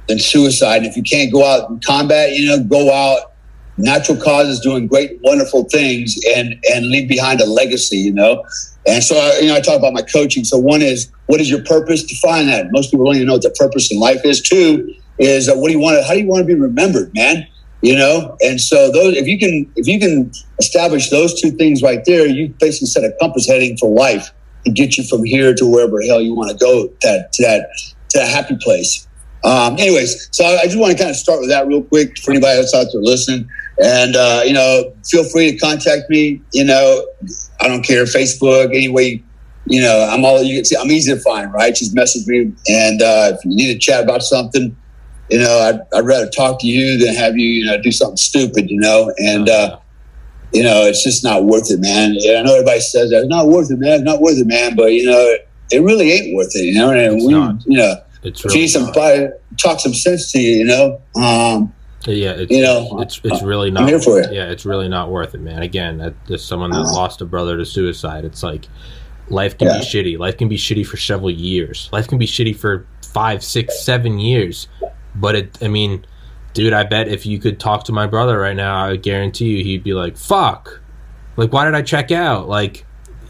than 0.08 0.18
suicide. 0.18 0.84
If 0.84 0.96
you 0.96 1.02
can't 1.02 1.32
go 1.32 1.44
out 1.44 1.70
in 1.70 1.80
combat, 1.80 2.32
you 2.32 2.46
know, 2.48 2.62
go 2.64 2.92
out 2.92 3.33
natural 3.76 4.16
causes 4.18 4.60
doing 4.60 4.86
great, 4.86 5.18
wonderful 5.22 5.64
things 5.64 6.14
and, 6.36 6.54
and 6.72 6.86
leave 6.86 7.08
behind 7.08 7.40
a 7.40 7.46
legacy, 7.46 7.96
you 7.96 8.12
know? 8.12 8.44
And 8.86 9.02
so, 9.02 9.16
I, 9.16 9.38
you 9.40 9.48
know, 9.48 9.56
I 9.56 9.60
talk 9.60 9.78
about 9.78 9.94
my 9.94 10.02
coaching. 10.02 10.44
So 10.44 10.58
one 10.58 10.82
is, 10.82 11.10
what 11.26 11.40
is 11.40 11.50
your 11.50 11.62
purpose? 11.64 12.04
Define 12.04 12.46
that. 12.46 12.66
Most 12.70 12.90
people 12.90 13.06
don't 13.06 13.16
even 13.16 13.26
know 13.26 13.34
what 13.34 13.42
their 13.42 13.52
purpose 13.56 13.90
in 13.90 13.98
life 13.98 14.24
is. 14.24 14.42
Two 14.42 14.94
is, 15.18 15.48
uh, 15.48 15.54
what 15.54 15.68
do 15.68 15.72
you 15.74 15.80
want 15.80 15.98
to, 15.98 16.04
how 16.04 16.14
do 16.14 16.20
you 16.20 16.28
want 16.28 16.46
to 16.46 16.46
be 16.46 16.54
remembered, 16.54 17.12
man? 17.14 17.46
You 17.82 17.96
know? 17.96 18.36
And 18.40 18.60
so 18.60 18.92
those, 18.92 19.16
if 19.16 19.26
you 19.26 19.38
can, 19.38 19.70
if 19.76 19.86
you 19.86 19.98
can 19.98 20.30
establish 20.58 21.10
those 21.10 21.40
two 21.40 21.50
things 21.50 21.82
right 21.82 22.04
there, 22.04 22.26
you 22.26 22.54
basically 22.60 22.88
set 22.88 23.04
a 23.04 23.12
compass 23.20 23.46
heading 23.46 23.76
for 23.76 23.90
life 23.90 24.30
to 24.64 24.70
get 24.70 24.96
you 24.96 25.04
from 25.04 25.24
here 25.24 25.54
to 25.54 25.66
wherever 25.66 26.00
hell 26.02 26.20
you 26.20 26.34
want 26.34 26.50
to 26.50 26.56
go 26.56 26.88
that, 27.02 27.32
to 27.32 27.42
that, 27.42 27.68
to 28.10 28.18
that 28.18 28.28
happy 28.28 28.56
place. 28.62 29.06
Um, 29.44 29.74
anyways, 29.78 30.28
so 30.30 30.42
I 30.44 30.64
just 30.64 30.78
want 30.78 30.92
to 30.92 30.98
kind 30.98 31.10
of 31.10 31.16
start 31.16 31.40
with 31.40 31.50
that 31.50 31.66
real 31.66 31.82
quick 31.82 32.18
for 32.18 32.30
anybody 32.30 32.58
else 32.58 32.72
out 32.74 32.86
there 32.92 33.02
listening. 33.02 33.46
And, 33.82 34.14
uh, 34.14 34.42
you 34.44 34.52
know, 34.52 34.94
feel 35.04 35.24
free 35.24 35.52
to 35.52 35.58
contact 35.58 36.08
me. 36.08 36.40
You 36.52 36.64
know, 36.64 37.06
I 37.60 37.68
don't 37.68 37.82
care, 37.82 38.04
Facebook, 38.04 38.66
any 38.66 38.88
way, 38.88 39.22
you 39.66 39.80
know, 39.80 40.08
I'm 40.10 40.24
all, 40.24 40.42
you 40.42 40.56
can 40.56 40.64
see, 40.64 40.76
I'm 40.76 40.90
easy 40.90 41.12
to 41.14 41.20
find, 41.20 41.52
right? 41.52 41.74
Just 41.74 41.94
message 41.94 42.26
me. 42.26 42.52
And 42.68 43.02
uh, 43.02 43.32
if 43.34 43.44
you 43.44 43.56
need 43.56 43.72
to 43.72 43.78
chat 43.78 44.04
about 44.04 44.22
something, 44.22 44.76
you 45.30 45.38
know, 45.38 45.58
I'd, 45.58 45.96
I'd 45.96 46.04
rather 46.04 46.28
talk 46.28 46.60
to 46.60 46.66
you 46.66 46.98
than 46.98 47.14
have 47.14 47.36
you, 47.36 47.48
you 47.48 47.66
know, 47.66 47.80
do 47.80 47.90
something 47.90 48.16
stupid, 48.16 48.70
you 48.70 48.78
know? 48.78 49.12
And, 49.18 49.48
uh, 49.48 49.78
you 50.52 50.62
know, 50.62 50.82
it's 50.82 51.02
just 51.02 51.24
not 51.24 51.44
worth 51.44 51.70
it, 51.70 51.80
man. 51.80 52.12
I 52.12 52.42
know 52.42 52.54
everybody 52.54 52.80
says 52.80 53.10
that. 53.10 53.20
It's 53.20 53.28
not 53.28 53.48
worth 53.48 53.70
it, 53.70 53.78
man. 53.78 53.94
It's 53.94 54.04
not 54.04 54.20
worth 54.20 54.38
it, 54.38 54.46
man. 54.46 54.76
But, 54.76 54.92
you 54.92 55.06
know, 55.06 55.36
it 55.72 55.82
really 55.82 56.12
ain't 56.12 56.36
worth 56.36 56.54
it, 56.54 56.64
you 56.64 56.74
know? 56.74 56.90
And 56.90 57.16
It's 57.16 57.24
we, 57.26 57.32
not. 57.32 57.56
you 57.66 57.78
know, 57.78 57.94
It's 58.22 58.44
really 58.44 58.68
somebody 58.68 59.28
talk 59.56 59.80
some 59.80 59.94
sense 59.94 60.30
to 60.32 60.38
you, 60.38 60.58
you 60.58 60.64
know. 60.64 61.00
Um, 61.16 61.72
Yeah, 62.06 62.32
it's, 62.32 62.50
You 62.50 62.62
know, 62.62 62.98
it's 63.00 63.20
it's 63.24 63.42
really 63.42 63.68
I'm 63.68 63.74
not. 63.74 63.88
here 63.88 64.00
for 64.00 64.20
you. 64.20 64.28
Yeah, 64.30 64.50
it's 64.50 64.66
really 64.66 64.88
not 64.88 65.10
worth 65.10 65.34
it, 65.34 65.40
man. 65.40 65.62
Again, 65.62 66.14
as 66.30 66.44
someone 66.44 66.70
that 66.70 66.80
Uh-huh. 66.80 66.94
lost 66.94 67.20
a 67.20 67.24
brother 67.24 67.56
to 67.56 67.64
suicide, 67.64 68.24
it's 68.24 68.42
like 68.42 68.68
life 69.30 69.56
can 69.56 69.68
Yeah. 69.68 69.78
be 69.78 69.84
shitty. 69.84 70.18
Life 70.18 70.36
can 70.36 70.48
be 70.48 70.56
shitty 70.58 70.86
for 70.86 70.96
several 70.98 71.30
years. 71.30 71.88
Life 71.92 72.08
can 72.08 72.18
be 72.18 72.26
shitty 72.26 72.54
for 72.56 72.86
five, 73.02 73.42
six, 73.42 73.80
seven 73.82 74.18
years. 74.18 74.68
But 75.14 75.34
it, 75.34 75.58
I 75.62 75.68
mean, 75.68 76.04
dude, 76.52 76.72
I 76.74 76.82
bet 76.82 77.08
if 77.08 77.24
you 77.24 77.38
could 77.38 77.58
talk 77.58 77.84
to 77.84 77.92
my 77.92 78.06
brother 78.06 78.38
right 78.38 78.56
now, 78.56 78.84
I 78.84 78.90
would 78.90 79.02
guarantee 79.02 79.56
you 79.58 79.64
he'd 79.64 79.82
be 79.84 79.94
like, 79.94 80.16
"Fuck, 80.18 80.80
like 81.36 81.52
why 81.52 81.64
did 81.64 81.74
I 81.74 81.82
check 81.82 82.10
out?" 82.12 82.48
Like 82.48 82.84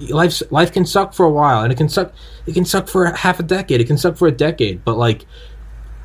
life's 0.09 0.43
life 0.51 0.73
can 0.73 0.85
suck 0.85 1.15
for 1.15 1.25
a 1.25 1.31
while, 1.31 1.63
and 1.63 1.71
it 1.73 1.77
can 1.77 1.89
suck. 1.89 2.13
It 2.47 2.55
can 2.55 2.65
suck 2.65 2.89
for 2.89 3.07
half 3.13 3.39
a 3.39 3.43
decade. 3.45 3.81
It 3.81 3.87
can 3.87 3.99
suck 3.99 4.17
for 4.17 4.27
a 4.27 4.33
decade, 4.33 4.85
but 4.85 4.97
like 4.97 5.27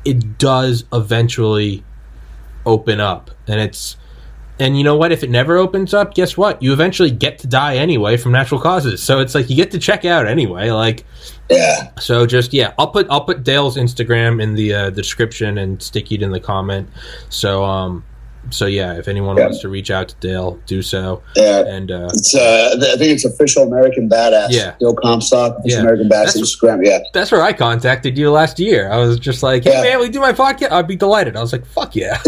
it 0.04 0.38
does 0.38 0.84
eventually 0.92 1.82
open 2.66 3.00
up. 3.00 3.30
And 3.46 3.60
it's 3.60 3.96
and 4.58 4.76
you 4.76 4.84
know 4.84 4.94
what? 4.94 5.10
If 5.10 5.22
it 5.22 5.30
never 5.30 5.56
opens 5.56 5.94
up 5.94 6.14
guess 6.14 6.36
what? 6.36 6.62
You 6.62 6.72
eventually 6.72 7.10
get 7.10 7.38
to 7.40 7.46
die 7.46 7.76
anyway 7.76 8.16
from 8.16 8.32
natural 8.32 8.60
causes. 8.60 9.02
So 9.02 9.20
it's 9.20 9.34
like 9.34 9.48
you 9.48 9.56
get 9.56 9.70
to 9.72 9.78
check 9.78 10.04
out 10.04 10.26
anyway 10.26 10.70
like 10.70 11.04
yeah, 11.50 11.90
so 11.98 12.26
just 12.26 12.52
yeah 12.52 12.72
i'll 12.78 12.86
put 12.86 13.08
i'll 13.10 13.24
put 13.24 13.42
dale's 13.42 13.76
instagram 13.76 14.40
in 14.40 14.54
the 14.54 14.72
uh, 14.72 14.84
the 14.90 15.02
description 15.02 15.58
and 15.58 15.82
stick 15.82 16.12
it 16.12 16.22
in 16.22 16.30
the 16.30 16.40
comment. 16.40 16.88
So 17.28 17.64
um 17.64 18.04
so 18.50 18.66
yeah, 18.66 18.94
if 18.98 19.08
anyone 19.08 19.36
Yeah. 19.36 19.44
wants 19.44 19.60
to 19.60 19.68
reach 19.68 19.90
out 19.90 20.08
to 20.08 20.14
Dale, 20.20 20.58
do 20.66 20.82
so. 20.82 21.22
Yeah. 21.36 21.64
And 21.66 21.90
uh, 21.90 22.08
It's, 22.12 22.34
uh, 22.34 22.74
I 22.80 22.96
think 22.96 23.12
it's 23.12 23.24
official 23.24 23.62
American 23.64 24.08
Badass. 24.08 24.48
Yeah. 24.50 24.74
Bill 24.80 24.94
Comstock, 24.94 25.58
official 25.58 25.76
Yeah. 25.78 25.80
American 25.82 26.08
Badass 26.08 26.34
That's- 26.34 26.56
Instagram. 26.56 26.84
Yeah. 26.84 26.98
that's 27.12 27.30
where 27.32 27.42
I 27.42 27.52
contacted 27.52 28.18
you 28.18 28.30
last 28.30 28.58
year. 28.58 28.90
I 28.90 28.98
was 28.98 29.18
just 29.18 29.42
like, 29.42 29.64
"Hey 29.64 29.72
Yeah. 29.72 29.82
man, 29.82 30.00
we 30.00 30.08
do 30.08 30.20
my 30.20 30.32
podcast." 30.32 30.72
I'd 30.72 30.86
be 30.88 30.96
delighted. 30.96 31.36
I 31.36 31.40
was 31.40 31.52
like, 31.52 31.64
"Fuck 31.66 31.94
yeah!" 31.96 32.18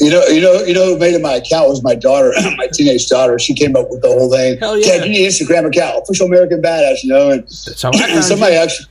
You 0.00 0.10
know, 0.10 0.22
you 0.28 0.40
know, 0.40 0.54
you 0.64 0.74
know 0.74 0.84
who 0.86 0.98
made 0.98 1.14
it 1.14 1.20
my 1.22 1.34
account 1.34 1.68
was 1.68 1.82
my 1.82 1.94
daughter, 1.94 2.32
my 2.56 2.66
teenage 2.72 3.06
daughter. 3.08 3.38
She 3.38 3.54
came 3.54 3.76
up 3.76 3.90
with 3.90 4.02
the 4.02 4.08
whole 4.08 4.30
thing. 4.30 4.58
Hell 4.58 4.78
yeah. 4.78 4.98
Dad, 4.98 5.04
you 5.06 5.10
need 5.12 5.28
Instagram 5.28 5.66
account, 5.66 6.02
official 6.04 6.26
American 6.26 6.62
Badass, 6.62 7.02
you 7.02 7.10
know, 7.10 7.30
and 7.30 7.50
somebody 7.52 8.12
you. 8.54 8.58
actually 8.58 8.86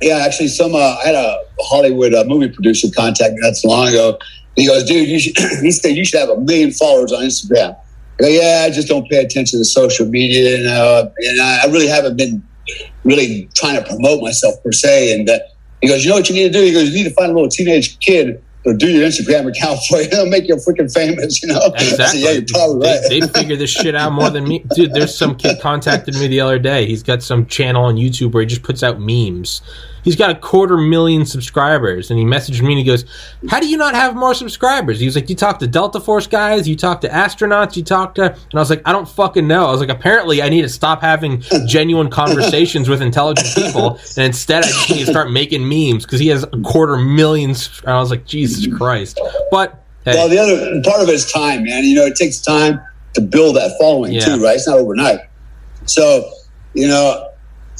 yeah 0.00 0.18
actually 0.24 0.46
some 0.46 0.76
uh, 0.76 0.78
i 0.78 1.06
had 1.06 1.16
a 1.16 1.38
hollywood 1.60 2.14
uh, 2.14 2.22
movie 2.24 2.48
producer 2.48 2.86
contact 2.96 3.32
me 3.34 3.38
not 3.40 3.56
so 3.56 3.68
long 3.68 3.88
ago 3.88 4.16
he 4.58 4.66
goes 4.66 4.84
dude 4.84 5.08
you 5.08 5.18
should 5.18 5.36
he 5.62 5.70
said 5.70 5.90
you 5.96 6.04
should 6.04 6.20
have 6.20 6.28
a 6.30 6.40
million 6.40 6.70
followers 6.72 7.12
on 7.12 7.22
instagram 7.22 7.76
I 8.18 8.22
go, 8.22 8.28
yeah 8.28 8.64
i 8.66 8.70
just 8.70 8.88
don't 8.88 9.08
pay 9.08 9.18
attention 9.24 9.58
to 9.58 9.64
social 9.64 10.06
media 10.06 10.56
and, 10.58 10.66
uh, 10.66 11.08
and 11.16 11.40
I, 11.40 11.60
I 11.64 11.66
really 11.66 11.86
haven't 11.86 12.16
been 12.16 12.42
really 13.04 13.48
trying 13.54 13.82
to 13.82 13.88
promote 13.88 14.20
myself 14.22 14.62
per 14.62 14.72
se 14.72 15.18
and 15.18 15.30
uh, 15.30 15.38
he 15.80 15.88
goes 15.88 16.04
you 16.04 16.10
know 16.10 16.16
what 16.16 16.28
you 16.28 16.34
need 16.34 16.52
to 16.52 16.58
do 16.58 16.64
he 16.64 16.72
goes 16.72 16.90
you 16.90 17.02
need 17.02 17.08
to 17.08 17.14
find 17.14 17.30
a 17.30 17.34
little 17.34 17.48
teenage 17.48 17.98
kid 18.00 18.42
to 18.64 18.74
do 18.76 18.88
your 18.90 19.06
instagram 19.06 19.48
account 19.48 19.78
for 19.88 19.98
you 19.98 20.08
it'll 20.08 20.26
make 20.26 20.48
you 20.48 20.56
freaking 20.56 20.92
famous 20.92 21.40
you 21.42 21.48
know 21.48 21.60
I 21.74 21.78
said, 21.78 21.92
Exactly. 21.92 22.20
yeah 22.20 22.40
probably 22.48 22.88
right 22.88 23.00
They, 23.08 23.20
they 23.20 23.28
figure 23.40 23.56
this 23.56 23.70
shit 23.70 23.94
out 23.94 24.12
more 24.12 24.30
than 24.30 24.44
me. 24.44 24.64
Dude, 24.74 24.92
there's 24.92 25.16
some 25.16 25.36
kid 25.36 25.60
contacted 25.60 26.14
me 26.16 26.26
the 26.26 26.40
other 26.40 26.58
day. 26.58 26.86
He's 26.86 27.02
got 27.02 27.22
some 27.22 27.46
channel 27.46 27.84
on 27.84 27.96
YouTube 27.96 28.32
where 28.32 28.42
he 28.42 28.46
just 28.46 28.62
puts 28.62 28.82
out 28.82 29.00
memes. 29.00 29.62
He's 30.08 30.16
got 30.16 30.30
a 30.30 30.34
quarter 30.34 30.78
million 30.78 31.26
subscribers, 31.26 32.08
and 32.08 32.18
he 32.18 32.24
messaged 32.24 32.62
me 32.62 32.72
and 32.72 32.78
he 32.78 32.84
goes, 32.84 33.04
"How 33.50 33.60
do 33.60 33.66
you 33.68 33.76
not 33.76 33.94
have 33.94 34.16
more 34.16 34.32
subscribers?" 34.32 34.98
He 34.98 35.04
was 35.04 35.14
like, 35.14 35.28
"You 35.28 35.36
talk 35.36 35.58
to 35.58 35.66
Delta 35.66 36.00
Force 36.00 36.26
guys, 36.26 36.66
you 36.66 36.76
talk 36.76 37.02
to 37.02 37.10
astronauts, 37.10 37.76
you 37.76 37.82
talk 37.84 38.14
to," 38.14 38.22
and 38.22 38.54
I 38.54 38.58
was 38.58 38.70
like, 38.70 38.80
"I 38.86 38.92
don't 38.92 39.06
fucking 39.06 39.46
know." 39.46 39.66
I 39.66 39.70
was 39.70 39.80
like, 39.80 39.90
"Apparently, 39.90 40.40
I 40.40 40.48
need 40.48 40.62
to 40.62 40.68
stop 40.70 41.02
having 41.02 41.42
genuine 41.66 42.08
conversations 42.08 42.88
with 42.88 43.02
intelligent 43.02 43.48
people, 43.54 43.98
and 44.16 44.24
instead, 44.24 44.64
I 44.64 44.68
just 44.68 44.88
need 44.88 45.04
to 45.04 45.10
start 45.10 45.30
making 45.30 45.68
memes 45.68 46.06
because 46.06 46.20
he 46.20 46.28
has 46.28 46.42
a 46.42 46.58
quarter 46.64 46.96
million." 46.96 47.50
And 47.50 47.88
I 47.92 48.00
was 48.00 48.10
like, 48.10 48.24
"Jesus 48.24 48.66
Christ!" 48.78 49.20
But 49.50 49.84
hey, 50.06 50.14
Well, 50.14 50.30
the 50.30 50.38
other 50.38 50.80
part 50.84 51.02
of 51.02 51.10
it 51.10 51.14
is 51.16 51.30
time, 51.30 51.64
man. 51.64 51.84
You 51.84 51.96
know, 51.96 52.06
it 52.06 52.16
takes 52.16 52.40
time 52.40 52.80
to 53.12 53.20
build 53.20 53.56
that 53.56 53.76
following 53.78 54.14
Yeah. 54.14 54.20
too, 54.24 54.42
right? 54.42 54.56
It's 54.56 54.66
not 54.66 54.78
overnight. 54.78 55.20
So, 55.84 56.30
you 56.72 56.88
know, 56.88 57.27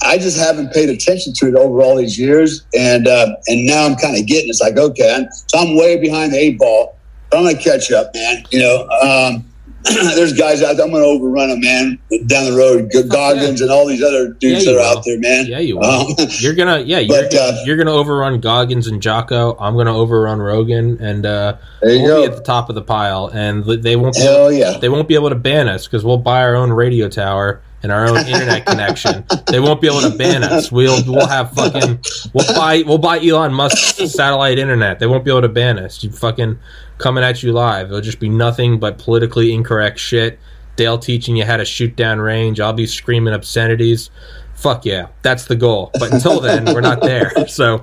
I 0.03 0.19
just 0.19 0.39
haven't 0.39 0.73
paid 0.73 0.89
attention 0.89 1.33
to 1.35 1.49
it 1.49 1.55
over 1.55 1.83
all 1.83 1.97
these 1.97 2.19
years, 2.19 2.65
and 2.77 3.09
uh, 3.09 3.27
and 3.49 3.67
now 3.67 3.85
I'm 3.85 3.97
kind 3.97 4.17
of 4.19 4.27
getting. 4.27 4.49
It's 4.49 4.61
like 4.61 4.77
okay, 4.77 5.15
I'm, 5.15 5.27
so 5.49 5.59
I'm 5.59 5.77
way 5.77 5.97
behind 6.01 6.33
the 6.33 6.39
eight 6.39 6.59
ball. 6.59 6.97
But 7.31 7.39
I'm 7.39 7.45
gonna 7.45 7.59
catch 7.59 7.91
up, 7.93 8.15
man. 8.15 8.45
You 8.51 8.61
know, 8.61 8.89
um, 9.03 9.45
there's 9.85 10.33
guys 10.33 10.63
out 10.63 10.77
there. 10.77 10.87
I'm 10.87 10.93
gonna 10.93 11.05
overrun 11.05 11.49
them, 11.51 11.61
man. 11.61 11.99
Down 12.27 12.51
the 12.51 12.57
road, 12.57 12.91
Goggins 13.11 13.61
and 13.61 13.71
all 13.71 13.87
these 13.87 14.03
other 14.03 14.31
dudes 14.33 14.65
Yeah, 14.65 14.73
that 14.73 14.79
are 14.79 14.83
will. 14.93 14.99
out 14.99 15.05
there, 15.05 15.19
man. 15.19 15.47
Yeah, 15.47 15.59
you. 15.59 15.81
Um, 15.81 16.07
You're 16.39 16.55
gonna, 16.55 16.81
yeah, 16.81 16.99
you're, 17.01 17.23
But, 17.23 17.33
gonna, 17.33 17.43
uh, 17.59 17.63
you're 17.65 17.77
gonna 17.77 17.93
overrun 17.93 18.41
Goggins 18.41 18.87
and 18.87 19.01
Jocko. 19.03 19.57
I'm 19.59 19.77
gonna 19.77 19.97
overrun 19.97 20.41
Rogan, 20.41 20.99
and 21.03 21.27
uh, 21.27 21.57
we'll 21.83 22.23
be 22.23 22.25
at 22.31 22.37
the 22.37 22.43
top 22.43 22.69
of 22.69 22.75
the 22.75 22.83
pile. 22.83 23.29
And 23.29 23.65
they 23.65 23.97
won't, 23.97 24.15
be 24.15 24.59
yeah. 24.59 24.79
they 24.81 24.89
won't 24.89 25.07
be 25.09 25.15
able 25.15 25.29
to 25.31 25.37
ban 25.37 25.69
us 25.69 25.87
because 25.87 26.05
we'll 26.05 26.19
buy 26.19 26.43
our 26.43 26.55
own 26.57 26.71
radio 26.73 27.09
tower 27.09 27.61
and 27.83 27.93
our 27.93 28.07
own 28.09 28.19
internet 28.27 28.67
connection. 28.67 29.25
They 29.47 29.61
won't 29.61 29.81
be 29.81 29.87
able 29.87 30.01
to 30.11 30.17
ban 30.17 30.43
us. 30.43 30.73
We'll 30.73 31.03
we'll 31.07 31.27
have 31.29 31.53
fucking 31.53 32.01
we'll 32.33 32.55
buy 32.55 32.83
we'll 32.87 32.99
buy 32.99 33.21
Elon 33.25 33.53
Musk's 33.55 34.13
satellite 34.13 34.59
internet. 34.59 34.99
They 34.99 35.07
won't 35.07 35.25
be 35.25 35.31
able 35.31 35.43
to 35.43 35.49
ban 35.49 35.79
us. 35.79 36.03
You 36.03 36.11
fucking 36.11 36.59
coming 36.99 37.23
at 37.25 37.43
you 37.43 37.53
live. 37.53 37.87
It'll 37.87 38.01
just 38.01 38.21
be 38.21 38.29
nothing 38.29 38.79
but 38.81 38.99
politically 38.99 39.53
incorrect 39.53 39.99
shit. 39.99 40.39
Dale 40.77 40.99
teaching 40.99 41.37
you 41.37 41.45
how 41.45 41.57
to 41.57 41.65
shoot 41.65 41.97
down 41.97 42.21
range. 42.21 42.61
I'll 42.61 42.73
be 42.73 42.87
screaming 42.87 43.35
obscenities. 43.35 44.11
Fuck 44.55 44.85
yeah, 44.85 45.07
that's 45.23 45.45
the 45.45 45.55
goal. 45.55 45.91
But 46.01 46.13
until 46.13 46.41
then, 46.41 46.65
we're 46.67 46.81
not 46.81 47.01
there. 47.01 47.33
So, 47.49 47.79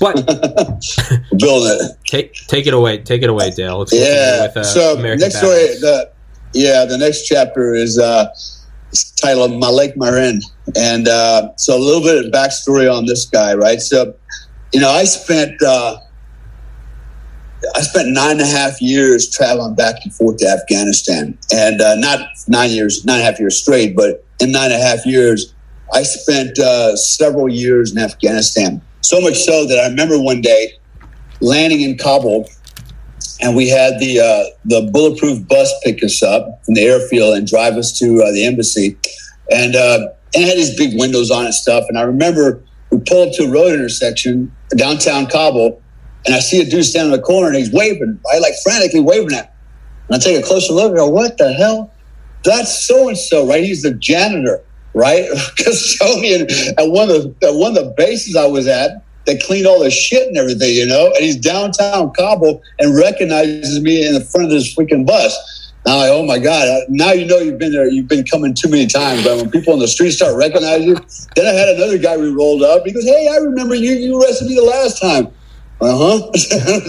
but 0.00 0.14
build 1.38 1.66
it. 1.68 1.92
take 2.06 2.34
take 2.48 2.66
it 2.66 2.74
away. 2.74 2.98
Take 2.98 3.22
it 3.22 3.30
away, 3.30 3.50
Dale. 3.50 3.78
Let's 3.78 3.92
Yeah. 3.92 4.46
with 4.48 4.56
uh, 4.56 4.64
so 4.64 4.94
American 4.98 5.20
next 5.20 5.36
story, 5.38 5.52
the 5.80 6.10
yeah, 6.52 6.84
the 6.84 6.98
next 6.98 7.26
chapter 7.26 7.74
is 7.74 7.98
uh, 7.98 8.26
it's 8.96 9.10
titled 9.12 9.58
"Malik 9.58 9.96
Marin," 9.96 10.40
and 10.74 11.08
uh, 11.08 11.54
so 11.56 11.76
a 11.76 11.78
little 11.78 12.02
bit 12.02 12.24
of 12.24 12.32
backstory 12.32 12.92
on 12.92 13.06
this 13.06 13.26
guy, 13.26 13.54
right? 13.54 13.80
So, 13.80 14.14
you 14.72 14.80
know, 14.80 14.90
I 14.90 15.04
spent 15.04 15.60
uh, 15.62 15.98
I 17.74 17.80
spent 17.82 18.08
nine 18.10 18.32
and 18.32 18.40
a 18.40 18.46
half 18.46 18.80
years 18.80 19.30
traveling 19.30 19.74
back 19.74 19.96
and 20.04 20.14
forth 20.14 20.38
to 20.38 20.48
Afghanistan, 20.48 21.38
and 21.52 21.80
uh, 21.80 21.96
not 21.96 22.28
nine 22.48 22.70
years, 22.70 23.04
nine 23.04 23.16
and 23.16 23.22
a 23.22 23.30
half 23.30 23.40
years 23.40 23.60
straight, 23.60 23.96
but 23.96 24.24
in 24.40 24.52
nine 24.52 24.72
and 24.72 24.82
a 24.82 24.84
half 24.84 25.04
years, 25.06 25.54
I 25.92 26.02
spent 26.02 26.58
uh, 26.58 26.96
several 26.96 27.48
years 27.48 27.92
in 27.92 27.98
Afghanistan. 27.98 28.82
So 29.00 29.20
much 29.20 29.36
so 29.36 29.66
that 29.66 29.78
I 29.78 29.88
remember 29.88 30.20
one 30.20 30.40
day 30.40 30.72
landing 31.40 31.82
in 31.82 31.96
Kabul 31.96 32.48
and 33.40 33.54
we 33.54 33.68
had 33.68 33.98
the 33.98 34.20
uh, 34.20 34.56
the 34.64 34.90
bulletproof 34.92 35.46
bus 35.46 35.72
pick 35.84 36.02
us 36.02 36.22
up 36.22 36.64
from 36.64 36.74
the 36.74 36.82
airfield 36.82 37.36
and 37.36 37.46
drive 37.46 37.74
us 37.74 37.96
to 37.98 38.22
uh, 38.22 38.32
the 38.32 38.44
embassy, 38.46 38.96
and 39.50 39.76
uh, 39.76 40.08
had 40.34 40.56
these 40.56 40.76
big 40.76 40.98
windows 40.98 41.30
on 41.30 41.44
and 41.44 41.54
stuff. 41.54 41.84
And 41.88 41.98
I 41.98 42.02
remember 42.02 42.62
we 42.90 42.98
pull 42.98 43.28
up 43.28 43.34
to 43.34 43.44
a 43.44 43.50
road 43.50 43.72
intersection 43.72 44.54
downtown 44.76 45.26
Kabul, 45.26 45.80
and 46.24 46.34
I 46.34 46.40
see 46.40 46.60
a 46.60 46.64
dude 46.64 46.84
standing 46.84 47.12
in 47.12 47.20
the 47.20 47.24
corner 47.24 47.48
and 47.48 47.56
he's 47.56 47.72
waving, 47.72 48.18
right, 48.26 48.40
like 48.40 48.54
frantically 48.62 49.00
waving 49.00 49.32
at. 49.32 49.46
Me. 49.46 49.52
And 50.08 50.16
I 50.16 50.18
take 50.18 50.42
a 50.42 50.46
closer 50.46 50.72
look 50.72 50.88
and 50.88 50.96
go, 50.96 51.08
"What 51.08 51.38
the 51.38 51.52
hell? 51.52 51.92
That's 52.44 52.86
so 52.86 53.08
and 53.08 53.18
so, 53.18 53.46
right? 53.46 53.62
He's 53.62 53.82
the 53.82 53.92
janitor, 53.92 54.62
right? 54.94 55.28
Custodian 55.56 56.42
at 56.78 56.90
one 56.90 57.10
of 57.10 57.22
the 57.22 57.48
at 57.48 57.54
one 57.54 57.76
of 57.76 57.84
the 57.84 57.94
bases 57.96 58.36
I 58.36 58.46
was 58.46 58.66
at." 58.66 59.02
They 59.26 59.36
cleaned 59.38 59.66
all 59.66 59.80
the 59.80 59.90
shit 59.90 60.28
and 60.28 60.36
everything, 60.36 60.74
you 60.74 60.86
know. 60.86 61.06
And 61.06 61.24
he's 61.24 61.36
downtown 61.36 62.12
Kabul 62.12 62.62
and 62.78 62.96
recognizes 62.96 63.80
me 63.80 64.06
in 64.06 64.14
the 64.14 64.20
front 64.20 64.44
of 64.46 64.50
this 64.52 64.74
freaking 64.74 65.04
bus. 65.06 65.72
Now, 65.84 65.98
like, 65.98 66.10
oh 66.10 66.24
my 66.26 66.38
god! 66.38 66.82
Now 66.88 67.12
you 67.12 67.26
know 67.26 67.38
you've 67.38 67.58
been 67.58 67.70
there. 67.72 67.88
You've 67.88 68.08
been 68.08 68.24
coming 68.24 68.54
too 68.54 68.68
many 68.68 68.86
times. 68.86 69.22
But 69.22 69.36
when 69.36 69.50
people 69.50 69.72
on 69.72 69.78
the 69.78 69.86
street 69.86 70.10
start 70.12 70.36
recognizing 70.36 70.88
you, 70.88 70.96
then 71.36 71.46
I 71.46 71.50
had 71.56 71.68
another 71.76 71.96
guy 71.98 72.16
we 72.16 72.28
rolled 72.30 72.62
up. 72.64 72.82
He 72.84 72.92
goes, 72.92 73.04
"Hey, 73.04 73.28
I 73.30 73.36
remember 73.36 73.76
you. 73.76 73.92
You 73.92 74.20
arrested 74.20 74.48
me 74.48 74.56
the 74.56 74.62
last 74.64 75.00
time." 75.00 75.28
Uh 75.80 75.96
huh. 75.96 76.30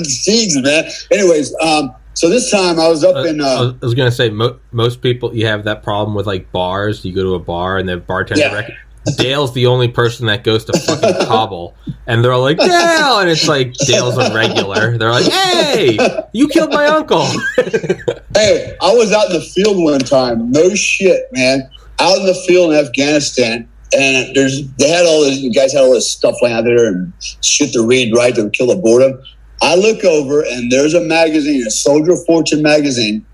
Jeez, 0.02 0.64
man. 0.64 0.90
Anyways, 1.12 1.54
um, 1.62 1.94
so 2.16 2.28
this 2.30 2.50
time 2.50 2.80
I 2.80 2.88
was 2.88 3.04
up 3.04 3.24
in. 3.26 3.40
I 3.40 3.46
Uh, 3.56 3.64
was, 3.66 3.74
I 3.82 3.86
was 3.86 3.94
gonna 3.94 4.12
say 4.12 4.30
mo- 4.32 4.58
most 4.72 5.02
people 5.04 5.36
you 5.36 5.46
have 5.46 5.64
that 5.66 5.84
problem 5.84 6.16
with 6.16 6.26
like 6.26 6.52
bars. 6.52 7.06
You 7.06 7.14
go 7.14 7.22
to 7.24 7.36
a 7.36 7.40
bar 7.40 7.78
and 7.78 7.88
the 7.88 7.98
bartender. 7.98 8.42
Yeah. 8.46 8.54
Rec- 8.56 8.72
Dale's 9.16 9.54
the 9.54 9.68
only 9.68 9.88
person 9.88 10.28
that 10.28 10.44
goes 10.44 10.66
to 10.66 10.78
fucking 10.80 11.26
Kabul, 11.28 11.76
and 12.06 12.24
they're 12.24 12.34
all 12.34 12.42
like 12.42 12.58
Dale, 12.58 13.20
and 13.20 13.30
it's 13.30 13.48
like 13.48 13.74
Dale's 13.74 14.18
a 14.18 14.34
regular. 14.34 14.98
They're 14.98 15.12
like, 15.12 15.26
"Hey, 15.26 15.98
you 16.34 16.48
killed 16.48 16.72
my 16.72 16.86
uncle." 16.86 17.26
Hey, 18.36 18.78
I 18.84 18.94
was 18.94 19.12
out 19.12 19.32
in 19.32 19.34
the 19.34 19.42
field 19.42 19.84
one 19.84 20.00
time. 20.00 20.52
No 20.52 20.76
shit, 20.76 21.24
man. 21.32 21.68
Out 21.98 22.20
in 22.20 22.28
the 22.28 22.36
field 22.48 22.72
in 22.72 22.78
Afghanistan, 22.78 23.68
and 23.98 24.36
there's 24.36 24.68
they 24.74 24.90
had 24.90 25.08
all 25.08 25.22
this. 25.22 25.40
Guys 25.56 25.74
had 25.74 25.82
all 25.82 25.94
this 25.94 26.12
stuff 26.12 26.36
laying 26.44 26.56
out 26.56 26.64
there 26.64 26.86
and 26.88 27.12
shit 27.42 27.74
to 27.74 27.84
read, 27.84 28.16
right, 28.16 28.36
to 28.36 28.50
kill 28.52 28.68
the 28.68 28.76
boredom. 28.76 29.20
I 29.62 29.76
look 29.76 30.04
over 30.04 30.44
and 30.44 30.72
there's 30.72 30.94
a 30.94 31.02
magazine, 31.02 31.66
a 31.66 31.72
Soldier 31.72 32.16
Fortune 32.28 32.62
magazine, 32.62 33.26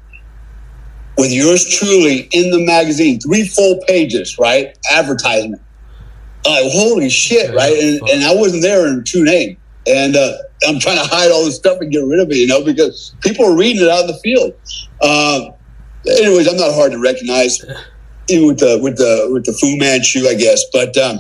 with 1.18 1.32
yours 1.32 1.68
truly 1.70 2.28
in 2.32 2.50
the 2.52 2.60
magazine, 2.60 3.20
three 3.20 3.48
full 3.48 3.80
pages, 3.88 4.38
right? 4.40 4.78
Advertisement. 4.92 5.62
Like, 6.46 6.66
holy 6.72 7.10
shit, 7.10 7.54
right? 7.56 7.74
And, 7.74 8.02
and 8.10 8.24
I 8.24 8.36
wasn't 8.36 8.64
there 8.64 8.88
in 8.88 9.04
true 9.04 9.24
name. 9.24 9.58
And 9.88 10.16
uh, 10.16 10.34
I'm 10.68 10.80
trying 10.80 10.98
to 10.98 11.04
hide 11.04 11.32
all 11.32 11.46
this 11.46 11.56
stuff 11.56 11.78
and 11.82 11.92
get 11.92 12.00
rid 12.00 12.20
of 12.20 12.30
it, 12.32 12.38
you 12.38 12.48
know, 12.48 12.64
because 12.64 13.16
people 13.22 13.46
are 13.46 13.58
reading 13.58 13.82
it 13.82 13.90
out 13.90 14.02
in 14.02 14.08
the 14.08 14.20
field. 14.24 14.54
Um, 15.02 15.54
anyways, 16.20 16.48
I'm 16.48 16.58
not 16.58 16.74
hard 16.74 16.92
to 16.94 17.00
recognize, 17.00 17.60
even 18.30 18.48
with 18.48 18.60
the 18.60 18.80
with 18.82 18.98
the 18.98 19.30
with 19.32 19.46
the 19.46 19.54
Fu 19.54 19.78
Manchu, 19.78 20.28
I 20.28 20.36
guess. 20.36 20.64
But 20.72 20.96
um, 20.98 21.20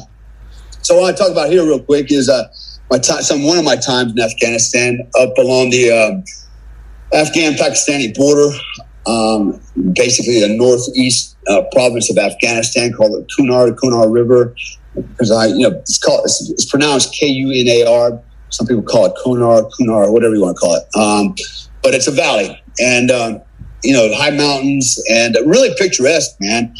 so 0.81 0.99
what 0.99 1.13
I 1.13 1.17
talk 1.17 1.31
about 1.31 1.49
here 1.49 1.63
real 1.63 1.81
quick 1.81 2.11
is 2.11 2.29
uh, 2.29 2.43
my 2.89 2.99
time, 2.99 3.21
some 3.21 3.43
one 3.43 3.57
of 3.57 3.65
my 3.65 3.75
times 3.75 4.13
in 4.13 4.19
Afghanistan, 4.19 4.99
up 5.19 5.37
along 5.37 5.71
the 5.71 5.91
um, 5.91 6.23
Afghan-Pakistani 7.13 8.15
border, 8.15 8.55
um, 9.05 9.59
basically 9.93 10.39
the 10.39 10.55
northeast 10.55 11.37
uh, 11.47 11.63
province 11.71 12.09
of 12.09 12.17
Afghanistan, 12.17 12.93
called 12.93 13.11
the 13.11 13.27
Kunar, 13.35 13.75
Kunar 13.75 14.11
River, 14.11 14.55
because 14.95 15.31
I, 15.31 15.47
you 15.47 15.69
know, 15.69 15.77
it's 15.77 15.97
called 15.97 16.21
it's, 16.23 16.49
it's 16.49 16.69
pronounced 16.69 17.13
K 17.13 17.27
U 17.27 17.51
N 17.51 17.67
A 17.67 17.85
R. 17.85 18.21
Some 18.49 18.67
people 18.67 18.83
call 18.83 19.05
it 19.05 19.13
Kunar, 19.23 19.69
Kunar, 19.71 20.11
whatever 20.11 20.35
you 20.35 20.41
want 20.41 20.55
to 20.55 20.59
call 20.59 20.75
it. 20.75 20.83
Um, 20.95 21.35
but 21.81 21.93
it's 21.93 22.07
a 22.07 22.11
valley, 22.11 22.61
and 22.79 23.11
um, 23.11 23.41
you 23.83 23.93
know, 23.93 24.13
high 24.13 24.31
mountains, 24.31 25.01
and 25.09 25.35
really 25.45 25.73
picturesque, 25.77 26.35
man. 26.39 26.73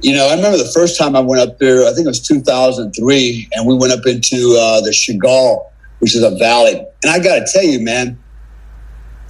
You 0.00 0.14
know, 0.14 0.28
I 0.28 0.34
remember 0.34 0.58
the 0.58 0.70
first 0.74 0.98
time 0.98 1.16
I 1.16 1.20
went 1.20 1.40
up 1.40 1.58
there. 1.58 1.86
I 1.86 1.94
think 1.94 2.04
it 2.04 2.08
was 2.08 2.20
2003, 2.20 3.48
and 3.52 3.66
we 3.66 3.74
went 3.74 3.92
up 3.92 4.06
into 4.06 4.56
uh, 4.58 4.80
the 4.82 4.90
Chagall, 4.90 5.70
which 6.00 6.14
is 6.14 6.22
a 6.22 6.36
valley. 6.36 6.84
And 7.02 7.10
I 7.10 7.18
got 7.18 7.36
to 7.36 7.46
tell 7.52 7.64
you, 7.64 7.80
man, 7.80 8.18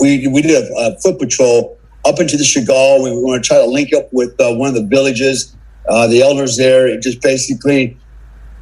we 0.01 0.27
we 0.27 0.43
did 0.43 0.65
a, 0.65 0.75
a, 0.75 1.01
foot 1.01 1.19
patrol 1.19 1.79
up 2.05 2.21
into 2.21 2.37
the 2.37 2.45
Chagall. 2.45 3.03
We 3.03 3.15
were 3.15 3.23
going 3.23 3.43
to 3.43 3.47
try 3.47 3.59
to 3.59 3.67
link 3.67 3.93
up 3.93 4.13
with 4.13 4.39
uh, 4.41 4.55
one 4.55 4.69
of 4.69 4.75
the 4.75 4.87
villages, 4.87 5.57
uh, 5.89 6.07
the 6.07 6.23
elders 6.23 6.57
there, 6.57 6.89
and 6.89 7.03
just 7.03 7.21
basically 7.23 7.97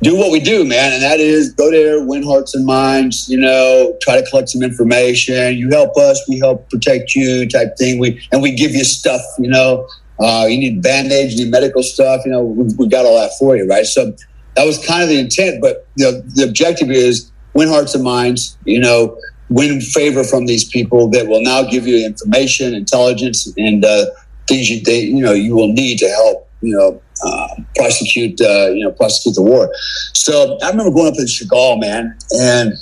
do 0.03 0.17
what 0.17 0.33
we 0.33 0.41
do, 0.41 0.65
man, 0.65 0.93
and 0.93 1.03
that 1.03 1.21
is 1.21 1.53
go 1.53 1.71
there, 1.71 2.05
win 2.05 2.25
hearts 2.25 2.55
and 2.55 2.67
minds. 2.67 3.29
You 3.29 3.39
know, 3.39 3.97
try 4.03 4.21
to 4.21 4.29
collect 4.29 4.49
some 4.49 4.63
information. 4.63 5.57
You 5.57 5.71
help 5.71 5.97
us, 5.97 6.21
we 6.29 6.39
help 6.41 6.69
protect 6.71 7.15
you, 7.15 7.49
type 7.49 7.77
thing. 7.79 7.99
We 7.99 8.21
and 8.33 8.43
we 8.43 8.53
give 8.53 8.73
you 8.73 8.85
stuff. 8.85 9.23
You 9.39 9.49
know, 9.49 9.89
uh, 10.19 10.47
you 10.49 10.59
need 10.59 10.83
band 10.83 11.13
aids, 11.13 11.35
you 11.35 11.45
need 11.45 11.53
medical 11.53 11.83
stuff. 11.83 12.23
You 12.25 12.33
know, 12.33 12.43
we, 12.43 12.65
we 12.77 12.89
got 12.89 13.07
all 13.07 13.19
that 13.21 13.31
for 13.39 13.57
you, 13.57 13.67
right? 13.67 13.87
So 13.87 14.15
that 14.57 14.65
was 14.65 14.85
kind 14.85 15.03
of 15.03 15.09
the 15.09 15.21
intent, 15.21 15.61
but 15.61 15.87
the 15.97 16.23
the 16.35 16.45
objective 16.45 16.91
is 16.91 17.31
win 17.55 17.69
hearts 17.69 17.95
and 17.95 18.03
minds. 18.03 18.59
You 18.65 18.81
know, 18.81 19.17
win 19.53 19.81
favor 19.81 20.25
from 20.25 20.47
these 20.47 20.65
people 20.65 21.09
that 21.11 21.27
will 21.27 21.43
now 21.43 21.63
give 21.63 21.87
you 21.87 22.05
information, 22.05 22.75
intelligence, 22.75 23.53
and 23.57 23.85
uh, 23.85 24.07
things 24.49 24.71
you 24.71 24.83
they, 24.83 25.01
you 25.01 25.23
know 25.23 25.33
you 25.33 25.55
will 25.55 25.73
need 25.73 25.99
to 25.99 26.09
help 26.09 26.49
you 26.61 26.77
know 26.77 27.03
uh, 27.25 27.49
prosecute 27.77 28.41
uh, 28.41 28.71
you 28.71 28.85
know 28.85 28.93
prosecute 28.93 29.35
the 29.35 29.43
war. 29.43 29.73
So 30.15 30.59
I 30.63 30.71
remember 30.71 30.93
going 30.93 31.09
up 31.09 31.19
in 31.19 31.27
Chagall, 31.27 31.81
man, 31.81 32.17
and 32.33 32.73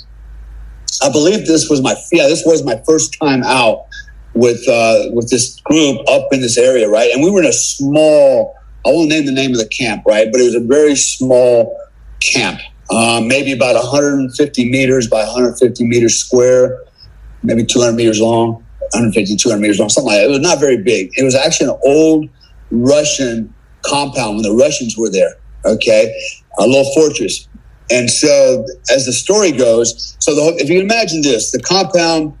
I 1.03 1.11
believe 1.11 1.45
this 1.45 1.69
was 1.69 1.81
my 1.81 1.95
yeah 2.11 2.27
this 2.27 2.43
was 2.45 2.63
my 2.63 2.81
first 2.85 3.17
time 3.21 3.43
out 3.43 3.85
with 4.33 4.67
uh, 4.67 5.09
with 5.13 5.29
this 5.29 5.59
group 5.61 5.99
up 6.07 6.27
in 6.31 6.41
this 6.41 6.57
area, 6.57 6.89
right? 6.89 7.11
And 7.13 7.23
we 7.23 7.31
were 7.31 7.41
in 7.41 7.47
a 7.47 7.53
small 7.53 8.55
I 8.85 8.89
won't 8.89 9.09
name 9.09 9.25
the 9.25 9.31
name 9.31 9.51
of 9.51 9.57
the 9.57 9.67
camp, 9.67 10.03
right? 10.07 10.27
But 10.31 10.41
it 10.41 10.45
was 10.45 10.55
a 10.55 10.65
very 10.65 10.95
small 10.95 11.77
camp, 12.19 12.59
um, 12.91 13.27
maybe 13.27 13.51
about 13.53 13.75
150 13.75 14.69
meters 14.69 15.07
by 15.07 15.19
150 15.23 15.85
meters 15.85 16.17
square, 16.17 16.83
maybe 17.43 17.65
200 17.65 17.93
meters 17.93 18.19
long, 18.19 18.53
150 18.93 19.35
200 19.37 19.61
meters 19.61 19.79
long, 19.79 19.89
something 19.89 20.11
like 20.11 20.21
that. 20.21 20.25
It 20.25 20.29
was 20.29 20.39
not 20.39 20.59
very 20.59 20.77
big. 20.77 21.11
It 21.17 21.23
was 21.23 21.35
actually 21.35 21.69
an 21.69 21.79
old 21.85 22.29
Russian 22.69 23.53
compound 23.83 24.35
when 24.35 24.43
the 24.43 24.53
Russians 24.53 24.97
were 24.97 25.09
there. 25.09 25.35
Okay, 25.65 26.13
a 26.59 26.67
little 26.67 26.91
fortress. 26.93 27.47
And 27.89 28.09
so, 28.09 28.65
as 28.89 29.05
the 29.05 29.13
story 29.13 29.51
goes, 29.51 30.15
so 30.19 30.33
the, 30.33 30.55
if 30.57 30.69
you 30.69 30.79
imagine 30.79 31.21
this, 31.21 31.51
the 31.51 31.61
compound 31.61 32.33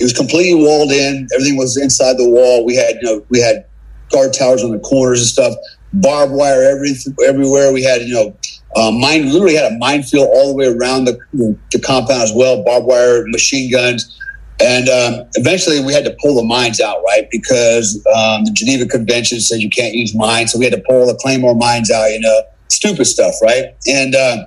it 0.00 0.04
was 0.04 0.12
completely 0.12 0.54
walled 0.54 0.90
in. 0.90 1.28
Everything 1.34 1.56
was 1.56 1.76
inside 1.76 2.14
the 2.14 2.28
wall. 2.28 2.64
We 2.64 2.74
had 2.74 2.96
you 2.96 3.02
know 3.02 3.26
we 3.28 3.40
had 3.40 3.64
guard 4.10 4.32
towers 4.32 4.64
on 4.64 4.70
the 4.72 4.78
corners 4.80 5.20
and 5.20 5.28
stuff, 5.28 5.54
barbed 5.92 6.32
wire 6.32 6.62
everything 6.62 7.14
everywhere. 7.26 7.72
We 7.72 7.82
had 7.82 8.02
you 8.02 8.14
know 8.14 8.36
uh, 8.76 8.90
mine 8.90 9.30
literally 9.32 9.54
had 9.54 9.72
a 9.72 9.78
minefield 9.78 10.28
all 10.32 10.48
the 10.48 10.54
way 10.54 10.66
around 10.66 11.04
the, 11.04 11.18
the 11.32 11.80
compound 11.80 12.22
as 12.22 12.32
well, 12.34 12.64
barbed 12.64 12.86
wire, 12.86 13.24
machine 13.28 13.70
guns. 13.70 14.20
And 14.60 14.88
um, 14.88 15.26
eventually 15.34 15.84
we 15.84 15.92
had 15.92 16.04
to 16.04 16.16
pull 16.22 16.36
the 16.36 16.44
mines 16.44 16.80
out, 16.80 16.98
right? 17.06 17.28
Because 17.30 17.96
um, 18.16 18.44
the 18.44 18.52
Geneva 18.52 18.86
Convention 18.86 19.40
said 19.40 19.60
you 19.60 19.70
can't 19.70 19.94
use 19.94 20.14
mines. 20.14 20.52
So 20.52 20.58
we 20.58 20.64
had 20.64 20.74
to 20.74 20.82
pull 20.88 21.06
the 21.06 21.18
Claymore 21.20 21.54
mines 21.54 21.90
out, 21.90 22.06
you 22.06 22.20
know, 22.20 22.42
stupid 22.68 23.04
stuff, 23.06 23.34
right? 23.42 23.74
And, 23.86 24.14
uh, 24.14 24.46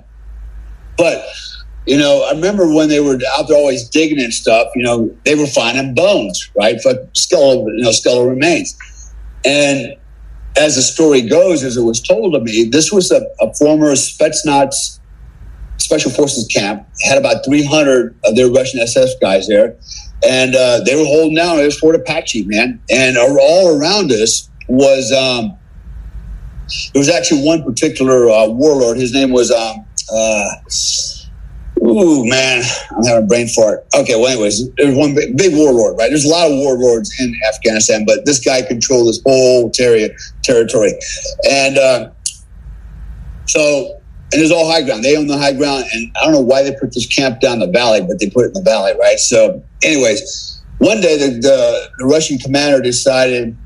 but, 0.97 1.25
you 1.85 1.97
know, 1.97 2.25
I 2.29 2.31
remember 2.31 2.73
when 2.73 2.89
they 2.89 2.99
were 2.99 3.19
out 3.37 3.47
there 3.47 3.57
always 3.57 3.87
digging 3.89 4.19
and 4.21 4.33
stuff, 4.33 4.67
you 4.75 4.83
know, 4.83 5.15
they 5.25 5.35
were 5.35 5.47
finding 5.47 5.93
bones, 5.93 6.49
right? 6.57 6.79
Skeletal, 7.13 7.69
you 7.75 7.83
know, 7.83 7.91
skeletal 7.91 8.27
remains. 8.27 8.77
And 9.45 9.95
as 10.57 10.75
the 10.75 10.81
story 10.81 11.21
goes, 11.21 11.63
as 11.63 11.77
it 11.77 11.83
was 11.83 12.01
told 12.01 12.33
to 12.33 12.39
me, 12.39 12.65
this 12.65 12.91
was 12.91 13.11
a, 13.11 13.25
a 13.39 13.53
former 13.53 13.91
Spetsnaz 13.93 14.99
special 15.77 16.11
forces 16.11 16.47
camp, 16.47 16.85
had 17.03 17.17
about 17.17 17.45
300 17.45 18.15
of 18.25 18.35
their 18.35 18.49
Russian 18.49 18.79
SS 18.81 19.15
guys 19.21 19.47
there. 19.47 19.75
And 20.27 20.55
uh, 20.55 20.81
they 20.83 20.95
were 20.95 21.05
holding 21.05 21.35
down. 21.35 21.59
It 21.59 21.65
was 21.65 21.79
Fort 21.79 21.95
Apache, 21.95 22.45
man. 22.45 22.81
And 22.89 23.17
all 23.17 23.79
around 23.79 24.11
us 24.11 24.49
was, 24.67 25.11
um, 25.11 25.57
there 26.93 26.99
was 26.99 27.09
actually 27.09 27.43
one 27.45 27.63
particular 27.63 28.29
uh, 28.29 28.47
warlord. 28.47 28.97
His 28.97 29.13
name 29.13 29.31
was, 29.31 29.51
um, 29.51 29.85
uh, 30.11 30.49
ooh, 31.87 32.27
man, 32.29 32.63
I'm 32.91 33.03
having 33.05 33.23
a 33.23 33.27
brain 33.27 33.47
fart. 33.47 33.85
Okay, 33.95 34.15
well, 34.15 34.27
anyways, 34.27 34.69
there's 34.75 34.95
one 34.95 35.15
big, 35.15 35.37
big, 35.37 35.55
warlord, 35.55 35.97
right? 35.97 36.09
There's 36.09 36.25
a 36.25 36.29
lot 36.29 36.51
of 36.51 36.57
warlords 36.57 37.13
in 37.19 37.33
Afghanistan, 37.47 38.05
but 38.05 38.25
this 38.25 38.39
guy 38.39 38.61
controlled 38.61 39.07
this 39.09 39.21
whole 39.25 39.69
ter- 39.71 40.09
territory. 40.43 40.93
And 41.49 41.77
uh, 41.77 42.09
so 43.47 43.97
and 44.33 44.41
it's 44.41 44.51
all 44.51 44.69
high 44.69 44.81
ground. 44.81 45.03
They 45.03 45.15
own 45.15 45.27
the 45.27 45.37
high 45.37 45.53
ground, 45.53 45.85
and 45.93 46.11
I 46.19 46.25
don't 46.25 46.33
know 46.33 46.41
why 46.41 46.61
they 46.61 46.73
put 46.73 46.93
this 46.93 47.07
camp 47.07 47.39
down 47.39 47.59
the 47.59 47.67
valley, 47.67 48.01
but 48.01 48.19
they 48.19 48.29
put 48.29 48.43
it 48.43 48.47
in 48.47 48.53
the 48.53 48.61
valley, 48.61 48.93
right? 48.99 49.17
So, 49.19 49.63
anyways, 49.83 50.61
one 50.79 50.99
day 50.99 51.17
the, 51.17 51.39
the, 51.39 51.89
the 51.97 52.05
Russian 52.05 52.37
commander 52.37 52.81
decided 52.81 53.57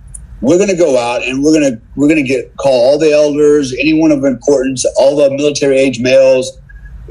we're 0.41 0.57
going 0.57 0.69
to 0.69 0.77
go 0.77 0.99
out 0.99 1.23
and 1.23 1.43
we're 1.43 1.60
going 1.60 1.73
to 1.73 1.81
we're 1.95 2.07
going 2.07 2.23
to 2.23 2.27
get 2.27 2.55
call 2.57 2.73
all 2.73 2.99
the 2.99 3.12
elders, 3.12 3.73
anyone 3.73 4.12
of 4.12 4.23
importance, 4.23 4.86
all 4.97 5.15
the 5.15 5.36
military 5.36 5.77
age 5.79 5.99
males. 5.99 6.60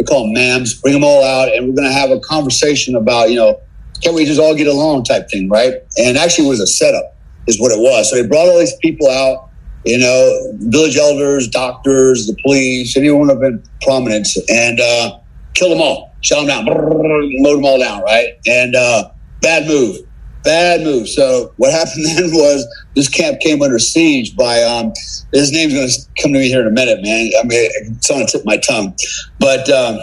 We 0.01 0.05
call 0.05 0.25
them 0.25 0.33
MAMs. 0.33 0.81
Bring 0.81 0.95
them 0.95 1.05
all 1.05 1.23
out, 1.23 1.55
and 1.55 1.69
we're 1.69 1.75
going 1.75 1.89
to 1.89 1.95
have 1.95 2.11
a 2.11 2.21
conversation 2.21 2.95
about 2.95 3.31
you 3.31 3.37
know 3.37 3.61
can 4.03 4.15
we 4.15 4.25
just 4.25 4.41
all 4.41 4.55
get 4.55 4.67
along 4.67 5.05
type 5.05 5.29
thing, 5.31 5.49
right? 5.49 5.75
And 5.99 6.17
actually, 6.17 6.47
it 6.47 6.51
was 6.51 6.61
a 6.61 6.67
setup, 6.67 7.17
is 7.47 7.61
what 7.61 7.71
it 7.71 7.79
was. 7.79 8.11
So 8.11 8.17
they 8.17 8.27
brought 8.27 8.49
all 8.49 8.59
these 8.59 8.77
people 8.81 9.09
out 9.09 9.51
you 9.85 9.99
know, 9.99 10.53
village 10.59 10.97
elders, 10.97 11.49
doctors, 11.49 12.27
the 12.27 12.37
police, 12.43 12.97
anyone 12.97 13.31
of 13.31 13.43
prominence, 13.83 14.37
and 14.51 14.81
uh, 14.81 15.19
kill 15.55 15.71
them 15.71 15.81
all, 15.81 16.15
shut 16.21 16.39
them 16.39 16.47
down, 16.47 16.67
load 16.67 17.57
them 17.57 17.65
all 17.65 17.79
down, 17.79 18.03
right? 18.03 18.29
And 18.47 18.75
uh, 18.77 19.11
bad 19.41 19.67
move, 19.67 19.99
bad 20.43 20.83
move. 20.83 21.09
So 21.09 21.53
what 21.57 21.73
happened 21.73 22.07
then 22.07 22.31
was 22.33 22.67
this 22.95 23.09
camp 23.09 23.41
came 23.41 23.63
under 23.63 23.79
siege 23.79 24.37
by 24.37 24.63
um, 24.63 24.93
his 25.33 25.53
name's 25.53 25.75
going 25.75 25.89
to 25.89 26.23
come 26.23 26.33
to 26.33 26.39
me 26.39 26.49
here 26.49 26.61
in 26.61 26.67
a 26.67 26.71
minute, 26.71 27.03
man. 27.03 27.31
I 27.39 27.47
mean, 27.47 27.71
it's 27.75 28.11
on 28.11 28.21
the 28.21 28.27
tip 28.27 28.41
of 28.41 28.47
my 28.47 28.57
tongue, 28.59 28.95
but 29.39 29.69
um, 29.71 29.99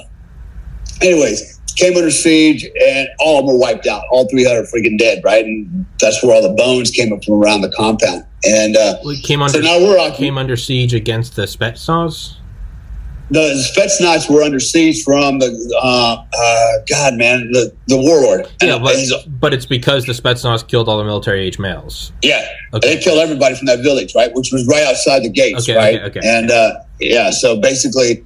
anyways 1.02 1.58
came 1.78 1.96
under 1.96 2.12
siege, 2.12 2.66
and 2.86 3.08
all 3.20 3.40
of 3.40 3.46
them 3.46 3.54
were 3.54 3.60
wiped 3.60 3.88
out. 3.88 4.04
All 4.12 4.28
300 4.28 4.66
freaking 4.66 4.98
dead, 4.98 5.22
right? 5.24 5.46
And 5.46 5.86
that's 6.00 6.24
where 6.24 6.36
all 6.36 6.42
the 6.42 6.54
bones 6.56 6.92
came 6.92 7.14
up 7.14 7.24
from 7.24 7.36
around 7.36 7.62
the 7.62 7.72
compound. 7.72 8.26
And 8.44 8.76
uh, 8.76 8.98
well, 9.04 9.16
came 9.24 9.42
under, 9.42 9.54
so 9.54 9.60
now 9.62 9.80
we're 9.80 10.12
came 10.14 10.38
under 10.38 10.58
siege 10.58 10.94
against 10.94 11.36
the 11.36 11.44
Spetsnaz. 11.44 12.37
The 13.30 13.62
Spetsnaz 13.76 14.30
were 14.30 14.42
under 14.42 14.60
siege 14.60 15.04
from 15.04 15.40
the 15.40 15.80
uh, 15.82 16.24
uh, 16.34 16.86
God, 16.90 17.16
man, 17.16 17.52
the 17.52 17.76
the 17.88 17.98
warlord. 17.98 18.48
Yeah, 18.62 18.80
but, 18.80 18.96
but 19.28 19.54
it's 19.54 19.66
because 19.66 20.06
the 20.06 20.14
Spetsnaz 20.14 20.66
killed 20.66 20.88
all 20.88 20.98
the 20.98 21.04
military 21.04 21.46
age 21.46 21.60
males. 21.60 22.14
Yeah, 22.22 22.48
okay. 22.74 22.96
they 22.96 23.02
killed 23.02 23.20
everybody 23.20 23.56
from 23.56 23.66
that 23.66 23.80
village, 23.80 24.16
right? 24.16 24.34
Which 24.34 24.52
was 24.54 24.66
right 24.68 24.84
outside 24.84 25.24
the 25.24 25.30
gates, 25.30 25.68
okay, 25.70 25.76
right? 25.76 25.96
Okay, 26.04 26.20
okay. 26.20 26.22
And 26.24 26.50
uh, 26.52 26.76
yeah, 27.02 27.32
so 27.32 27.60
basically, 27.60 28.24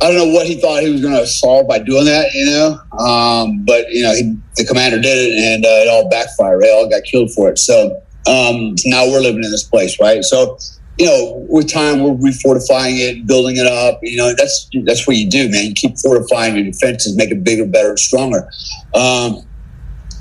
I 0.00 0.08
don't 0.08 0.16
know 0.16 0.34
what 0.34 0.46
he 0.46 0.58
thought 0.58 0.82
he 0.82 0.90
was 0.90 1.02
going 1.02 1.14
to 1.14 1.26
solve 1.26 1.68
by 1.68 1.78
doing 1.78 2.06
that, 2.06 2.32
you 2.32 2.46
know. 2.46 2.80
Um, 2.98 3.62
but 3.66 3.90
you 3.90 4.02
know, 4.02 4.14
he, 4.14 4.34
the 4.56 4.64
commander 4.64 5.00
did 5.00 5.16
it, 5.16 5.38
and 5.38 5.66
uh, 5.66 5.68
it 5.68 5.88
all 5.88 6.08
backfired. 6.08 6.62
They 6.62 6.72
all 6.72 6.88
got 6.88 7.04
killed 7.04 7.30
for 7.32 7.50
it. 7.50 7.58
So 7.58 8.02
um, 8.26 8.74
now 8.86 9.06
we're 9.06 9.20
living 9.20 9.44
in 9.44 9.50
this 9.50 9.64
place, 9.64 10.00
right? 10.00 10.24
So 10.24 10.58
you 10.98 11.06
know, 11.06 11.46
with 11.48 11.72
time 11.72 12.00
we're 12.00 12.30
refortifying 12.30 12.98
it, 12.98 13.26
building 13.26 13.56
it 13.56 13.66
up. 13.66 14.00
You 14.02 14.16
know, 14.16 14.34
that's 14.34 14.68
that's 14.84 15.06
what 15.06 15.16
you 15.16 15.28
do, 15.28 15.48
man. 15.48 15.66
You 15.66 15.74
keep 15.74 15.98
fortifying 15.98 16.54
your 16.54 16.64
defenses, 16.64 17.16
make 17.16 17.30
it 17.30 17.42
bigger, 17.42 17.66
better, 17.66 17.96
stronger. 17.96 18.48
Um, 18.94 19.46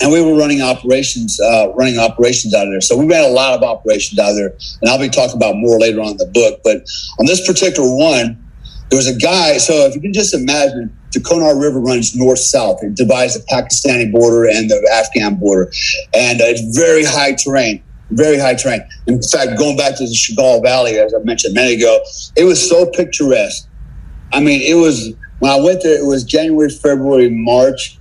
and 0.01 0.12
we 0.12 0.21
were 0.21 0.36
running 0.36 0.62
operations, 0.62 1.39
uh, 1.39 1.71
running 1.75 1.99
operations 1.99 2.55
out 2.55 2.65
of 2.65 2.73
there. 2.73 2.81
So 2.81 2.97
we 2.97 3.05
ran 3.05 3.23
a 3.23 3.34
lot 3.34 3.53
of 3.53 3.63
operations 3.63 4.19
out 4.19 4.31
of 4.31 4.36
there, 4.36 4.53
and 4.81 4.89
I'll 4.89 4.99
be 4.99 5.10
talking 5.10 5.36
about 5.36 5.55
more 5.57 5.79
later 5.79 6.01
on 6.01 6.12
in 6.12 6.17
the 6.17 6.25
book. 6.34 6.62
But 6.63 6.77
on 7.19 7.25
this 7.25 7.45
particular 7.45 7.95
one, 7.95 8.43
there 8.89 8.97
was 8.97 9.07
a 9.07 9.17
guy. 9.17 9.57
So 9.57 9.73
if 9.86 9.95
you 9.95 10.01
can 10.01 10.13
just 10.13 10.34
imagine, 10.34 10.97
the 11.12 11.19
Kunar 11.19 11.62
River 11.62 11.79
runs 11.79 12.15
north 12.15 12.39
south. 12.39 12.81
It 12.81 12.95
divides 12.95 13.34
the 13.34 13.45
Pakistani 13.45 14.12
border 14.12 14.45
and 14.45 14.69
the 14.69 14.89
Afghan 14.93 15.36
border, 15.36 15.71
and 16.13 16.41
uh, 16.41 16.45
it's 16.45 16.77
very 16.77 17.03
high 17.03 17.34
terrain. 17.34 17.84
Very 18.12 18.38
high 18.38 18.56
terrain. 18.56 18.82
In 19.08 19.21
fact, 19.21 19.58
going 19.58 19.78
back 19.78 19.97
to 19.97 20.04
the 20.06 20.13
Chagall 20.13 20.62
Valley, 20.62 21.00
as 21.00 21.13
I 21.13 21.19
mentioned 21.19 21.58
a 21.58 21.62
minute 21.62 21.80
ago, 21.80 22.02
it 22.36 22.43
was 22.43 22.67
so 22.67 22.86
picturesque. 22.86 23.67
I 24.34 24.39
mean, 24.39 24.62
it 24.62 24.76
was 24.76 25.13
when 25.39 25.52
I 25.52 25.60
went 25.60 25.82
there. 25.84 26.00
It 26.00 26.06
was 26.06 26.24
January, 26.24 26.69
February, 26.69 27.30
March, 27.30 27.97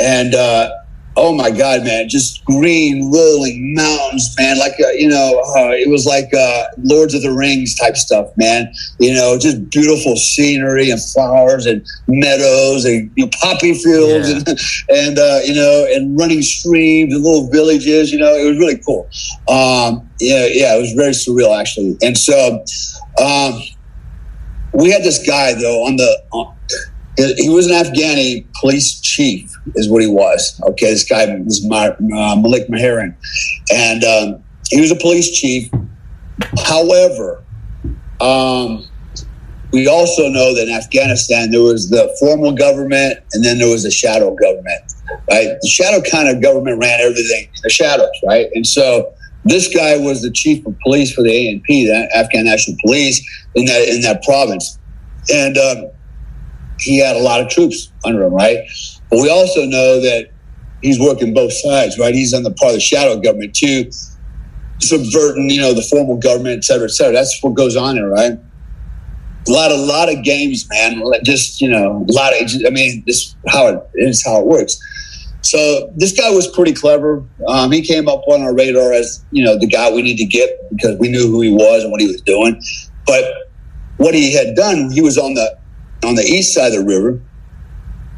and 0.00 0.34
uh, 0.34 0.70
oh 1.16 1.34
my 1.34 1.50
god 1.50 1.84
man 1.84 2.08
just 2.08 2.44
green 2.44 3.10
rolling 3.12 3.74
mountains 3.74 4.34
man 4.38 4.58
like 4.58 4.72
uh, 4.84 4.90
you 4.90 5.08
know 5.08 5.40
uh, 5.56 5.70
it 5.70 5.88
was 5.88 6.06
like 6.06 6.32
uh, 6.34 6.64
lords 6.84 7.14
of 7.14 7.22
the 7.22 7.32
rings 7.32 7.74
type 7.76 7.96
stuff 7.96 8.28
man. 8.36 8.72
You 8.98 9.14
know 9.14 9.38
just 9.38 9.70
beautiful 9.70 10.16
scenery 10.16 10.90
and 10.90 11.02
flowers 11.02 11.66
and 11.66 11.86
meadows 12.06 12.84
and 12.84 13.10
you 13.16 13.24
know, 13.24 13.30
poppy 13.40 13.74
fields 13.74 14.30
yeah. 14.30 14.36
and, 14.36 14.48
and 14.88 15.18
uh, 15.18 15.40
you 15.44 15.54
know 15.54 15.86
and 15.90 16.18
running 16.18 16.42
streams 16.42 17.12
and 17.12 17.24
little 17.24 17.50
villages 17.50 18.12
you 18.12 18.18
know 18.18 18.34
it 18.34 18.48
was 18.48 18.58
really 18.58 18.80
cool. 18.86 19.08
Um, 19.48 20.08
yeah 20.20 20.46
yeah 20.50 20.76
it 20.76 20.80
was 20.80 20.92
very 20.92 21.12
surreal 21.12 21.58
actually. 21.58 21.96
And 22.02 22.16
so 22.16 22.64
um, 23.22 23.60
we 24.72 24.90
had 24.90 25.02
this 25.02 25.24
guy 25.26 25.54
though 25.54 25.86
on 25.86 25.96
the 25.96 26.54
he 27.36 27.48
was 27.48 27.66
an 27.66 27.72
Afghani 27.72 28.46
police 28.60 29.00
chief, 29.00 29.52
is 29.74 29.88
what 29.88 30.02
he 30.02 30.08
was. 30.08 30.60
Okay, 30.62 30.90
this 30.90 31.04
guy 31.04 31.26
was 31.36 31.64
uh, 31.64 32.36
Malik 32.36 32.68
Maharan, 32.68 33.14
and 33.72 34.04
um, 34.04 34.44
he 34.70 34.80
was 34.80 34.90
a 34.90 34.96
police 34.96 35.30
chief. 35.38 35.70
However, 36.64 37.44
um, 38.20 38.86
we 39.72 39.86
also 39.86 40.28
know 40.28 40.54
that 40.54 40.66
in 40.68 40.74
Afghanistan 40.74 41.50
there 41.50 41.62
was 41.62 41.90
the 41.90 42.14
formal 42.18 42.52
government, 42.52 43.18
and 43.32 43.44
then 43.44 43.58
there 43.58 43.70
was 43.70 43.82
the 43.82 43.90
shadow 43.90 44.34
government. 44.34 44.92
Right, 45.28 45.48
the 45.60 45.68
shadow 45.68 46.00
kind 46.08 46.28
of 46.28 46.40
government 46.40 46.80
ran 46.80 47.00
everything 47.00 47.44
in 47.44 47.60
the 47.62 47.70
shadows, 47.70 48.10
right, 48.26 48.48
and 48.54 48.66
so. 48.66 49.12
This 49.42 49.74
guy 49.74 49.96
was 49.96 50.20
the 50.20 50.30
chief 50.30 50.66
of 50.66 50.78
police 50.80 51.14
for 51.14 51.22
the 51.22 51.30
ANP, 51.30 51.64
the 51.66 52.10
Afghan 52.14 52.44
National 52.44 52.76
Police, 52.84 53.26
in 53.54 53.64
that 53.64 53.88
in 53.88 54.02
that 54.02 54.22
province, 54.22 54.78
and 55.32 55.56
um, 55.56 55.90
he 56.80 56.98
had 56.98 57.16
a 57.16 57.20
lot 57.20 57.40
of 57.40 57.48
troops 57.48 57.92
under 58.04 58.24
him, 58.24 58.32
right? 58.32 58.58
But 59.10 59.20
we 59.20 59.28
also 59.28 59.64
know 59.64 60.00
that 60.00 60.30
he's 60.82 60.98
working 60.98 61.34
both 61.34 61.52
sides, 61.52 61.98
right? 61.98 62.14
He's 62.14 62.32
on 62.32 62.42
the 62.42 62.52
part 62.52 62.70
of 62.70 62.76
the 62.76 62.80
shadow 62.80 63.20
government 63.20 63.54
too, 63.54 63.90
subverting, 64.80 65.50
you 65.50 65.60
know, 65.60 65.74
the 65.74 65.82
formal 65.82 66.16
government, 66.16 66.58
et 66.58 66.64
cetera, 66.64 66.84
et 66.84 66.90
cetera. 66.90 67.12
That's 67.12 67.38
what 67.42 67.54
goes 67.54 67.76
on 67.76 67.96
there, 67.96 68.08
right? 68.08 68.32
A 69.48 69.50
lot, 69.50 69.70
a 69.70 69.76
lot 69.76 70.12
of 70.12 70.22
games, 70.22 70.68
man. 70.70 71.02
Just 71.24 71.60
you 71.60 71.68
know, 71.68 72.04
a 72.08 72.12
lot 72.12 72.32
of. 72.34 72.50
I 72.66 72.70
mean, 72.70 73.02
this 73.06 73.34
how 73.48 73.68
it 73.68 73.82
is 73.94 74.24
how 74.24 74.40
it 74.40 74.46
works. 74.46 74.78
So 75.42 75.90
this 75.96 76.12
guy 76.12 76.30
was 76.30 76.46
pretty 76.48 76.74
clever. 76.74 77.24
Um, 77.48 77.72
he 77.72 77.80
came 77.80 78.06
up 78.06 78.22
on 78.28 78.42
our 78.42 78.54
radar 78.54 78.92
as 78.92 79.24
you 79.30 79.42
know 79.42 79.58
the 79.58 79.66
guy 79.66 79.90
we 79.90 80.02
need 80.02 80.18
to 80.18 80.26
get 80.26 80.50
because 80.70 80.98
we 80.98 81.08
knew 81.08 81.26
who 81.26 81.40
he 81.40 81.50
was 81.50 81.82
and 81.82 81.90
what 81.90 82.02
he 82.02 82.06
was 82.06 82.20
doing. 82.20 82.60
But 83.06 83.24
what 83.96 84.14
he 84.14 84.32
had 84.32 84.54
done, 84.54 84.90
he 84.90 85.00
was 85.00 85.16
on 85.16 85.34
the 85.34 85.58
on 86.04 86.14
the 86.14 86.22
east 86.22 86.54
side 86.54 86.72
of 86.72 86.80
the 86.80 86.84
river. 86.84 87.20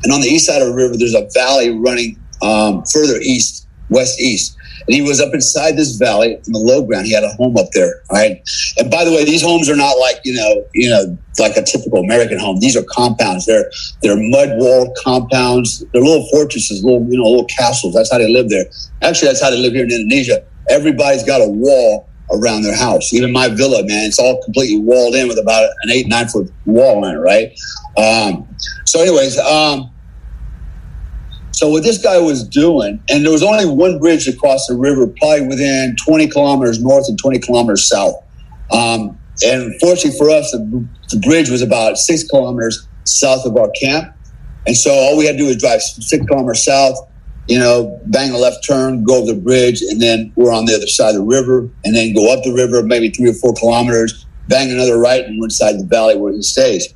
And 0.04 0.12
on 0.12 0.20
the 0.20 0.28
east 0.28 0.46
side 0.46 0.62
of 0.62 0.68
the 0.68 0.74
river, 0.74 0.96
there's 0.96 1.14
a 1.14 1.28
valley 1.32 1.70
running 1.70 2.18
um, 2.42 2.82
further 2.92 3.18
east, 3.20 3.68
west 3.88 4.20
east. 4.20 4.56
And 4.86 4.94
he 4.94 5.02
was 5.02 5.20
up 5.20 5.32
inside 5.32 5.76
this 5.76 5.94
valley 5.96 6.34
in 6.34 6.52
the 6.52 6.58
low 6.58 6.82
ground. 6.84 7.06
He 7.06 7.14
had 7.14 7.22
a 7.22 7.28
home 7.34 7.56
up 7.56 7.70
there, 7.72 8.02
right? 8.10 8.42
And 8.78 8.90
by 8.90 9.04
the 9.04 9.12
way, 9.12 9.24
these 9.24 9.42
homes 9.42 9.70
are 9.70 9.76
not 9.76 9.92
like 9.92 10.20
you 10.24 10.34
know, 10.34 10.66
you 10.74 10.90
know, 10.90 11.16
like 11.38 11.56
a 11.56 11.62
typical 11.62 12.00
American 12.00 12.38
home. 12.38 12.58
These 12.58 12.76
are 12.76 12.82
compounds. 12.82 13.46
They're 13.46 13.70
they're 14.02 14.16
mud 14.16 14.50
wall 14.58 14.92
compounds. 15.04 15.84
They're 15.92 16.02
little 16.02 16.26
fortresses, 16.32 16.84
little 16.84 17.06
you 17.08 17.18
know, 17.18 17.28
little 17.28 17.46
castles. 17.46 17.94
That's 17.94 18.10
how 18.10 18.18
they 18.18 18.32
live 18.32 18.48
there. 18.48 18.64
Actually, 19.02 19.28
that's 19.28 19.42
how 19.42 19.50
they 19.50 19.58
live 19.58 19.72
here 19.72 19.84
in 19.84 19.92
Indonesia. 19.92 20.44
Everybody's 20.68 21.22
got 21.22 21.40
a 21.40 21.48
wall 21.48 22.08
around 22.32 22.62
their 22.62 22.76
house. 22.76 23.12
Even 23.12 23.32
my 23.32 23.48
villa, 23.48 23.84
man, 23.84 24.06
it's 24.06 24.18
all 24.18 24.42
completely 24.42 24.78
walled 24.78 25.14
in 25.14 25.28
with 25.28 25.38
about 25.38 25.68
an 25.82 25.90
eight, 25.90 26.08
nine 26.08 26.28
foot 26.28 26.50
wall 26.66 27.04
in 27.04 27.14
it, 27.14 27.18
right? 27.18 27.52
Um, 27.96 28.48
so, 28.86 29.00
anyways, 29.00 29.38
um, 29.38 29.90
so 31.52 31.68
what 31.68 31.82
this 31.82 32.02
guy 32.02 32.18
was 32.18 32.46
doing, 32.46 33.02
and 33.10 33.24
there 33.24 33.32
was 33.32 33.42
only 33.42 33.66
one 33.66 33.98
bridge 33.98 34.26
across 34.26 34.66
the 34.66 34.74
river, 34.74 35.06
probably 35.06 35.46
within 35.46 35.94
20 36.04 36.28
kilometers 36.28 36.82
north 36.82 37.08
and 37.08 37.18
20 37.18 37.38
kilometers 37.40 37.88
south. 37.88 38.16
Um, 38.72 39.18
and 39.44 39.72
fortunately 39.80 40.18
for 40.18 40.30
us, 40.30 40.50
the, 40.50 40.86
the 41.10 41.20
bridge 41.20 41.50
was 41.50 41.62
about 41.62 41.98
six 41.98 42.24
kilometers 42.24 42.88
south 43.04 43.44
of 43.44 43.56
our 43.56 43.70
camp. 43.80 44.14
And 44.66 44.76
so 44.76 44.90
all 44.90 45.16
we 45.16 45.26
had 45.26 45.32
to 45.32 45.38
do 45.38 45.46
was 45.46 45.56
drive 45.56 45.82
six 45.82 46.24
kilometers 46.26 46.64
south, 46.64 46.96
you 47.48 47.58
know, 47.58 48.00
bang 48.06 48.30
a 48.30 48.38
left 48.38 48.64
turn, 48.64 49.04
go 49.04 49.22
over 49.22 49.32
the 49.32 49.40
bridge, 49.40 49.82
and 49.82 50.00
then 50.00 50.32
we're 50.36 50.52
on 50.52 50.64
the 50.66 50.74
other 50.74 50.86
side 50.86 51.10
of 51.10 51.16
the 51.16 51.22
river, 51.22 51.68
and 51.84 51.94
then 51.94 52.14
go 52.14 52.32
up 52.32 52.42
the 52.44 52.52
river 52.52 52.82
maybe 52.82 53.10
three 53.10 53.30
or 53.30 53.34
four 53.34 53.52
kilometers, 53.54 54.26
bang 54.48 54.70
another 54.70 54.98
right, 54.98 55.24
and 55.24 55.38
we're 55.40 55.46
inside 55.46 55.72
the 55.78 55.84
valley 55.84 56.16
where 56.16 56.32
he 56.32 56.42
stays. 56.42 56.86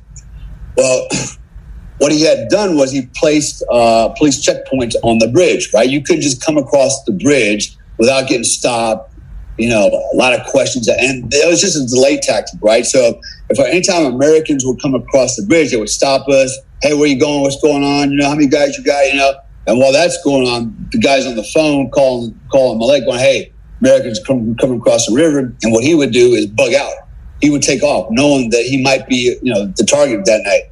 Well, 0.77 1.07
what 1.97 2.11
he 2.11 2.23
had 2.23 2.47
done 2.49 2.77
was 2.77 2.91
he 2.91 3.07
placed 3.15 3.63
uh, 3.71 4.09
police 4.17 4.45
checkpoints 4.45 4.95
on 5.03 5.19
the 5.19 5.27
bridge, 5.27 5.69
right? 5.73 5.89
You 5.89 6.01
couldn't 6.01 6.21
just 6.21 6.43
come 6.45 6.57
across 6.57 7.03
the 7.03 7.11
bridge 7.11 7.75
without 7.97 8.27
getting 8.27 8.43
stopped. 8.43 9.13
You 9.57 9.69
know, 9.69 9.87
a 9.87 10.15
lot 10.15 10.39
of 10.39 10.45
questions, 10.45 10.87
and 10.87 11.33
it 11.33 11.47
was 11.49 11.59
just 11.59 11.75
a 11.75 11.85
delay 11.87 12.19
tactic, 12.21 12.59
right? 12.61 12.85
So, 12.85 13.19
if 13.49 13.59
anytime 13.59 14.05
Americans 14.05 14.63
would 14.63 14.79
come 14.79 14.93
across 14.93 15.35
the 15.35 15.47
bridge, 15.47 15.71
they 15.71 15.77
would 15.77 15.89
stop 15.89 16.27
us. 16.29 16.55
Hey, 16.83 16.93
where 16.93 17.07
you 17.07 17.19
going? 17.19 17.41
What's 17.41 17.59
going 17.59 17.83
on? 17.83 18.11
You 18.11 18.17
know, 18.17 18.29
how 18.29 18.35
many 18.35 18.45
guys 18.45 18.77
you 18.77 18.83
got? 18.83 19.07
You 19.07 19.15
know, 19.15 19.33
and 19.67 19.79
while 19.79 19.91
that's 19.91 20.21
going 20.23 20.47
on, 20.47 20.87
the 20.91 20.97
guys 20.97 21.27
on 21.27 21.35
the 21.35 21.43
phone 21.43 21.89
calling 21.91 22.39
calling 22.49 22.79
Malik 22.79 23.05
going, 23.05 23.19
"Hey, 23.19 23.51
Americans 23.81 24.19
come 24.25 24.55
coming 24.55 24.79
across 24.79 25.05
the 25.07 25.13
river," 25.13 25.53
and 25.61 25.73
what 25.73 25.83
he 25.83 25.93
would 25.93 26.11
do 26.11 26.33
is 26.33 26.47
bug 26.47 26.73
out. 26.73 26.93
He 27.41 27.49
would 27.49 27.61
take 27.61 27.83
off, 27.83 28.07
knowing 28.09 28.49
that 28.51 28.63
he 28.63 28.81
might 28.81 29.07
be, 29.07 29.37
you 29.43 29.53
know, 29.53 29.67
the 29.75 29.83
target 29.83 30.25
that 30.25 30.41
night. 30.43 30.63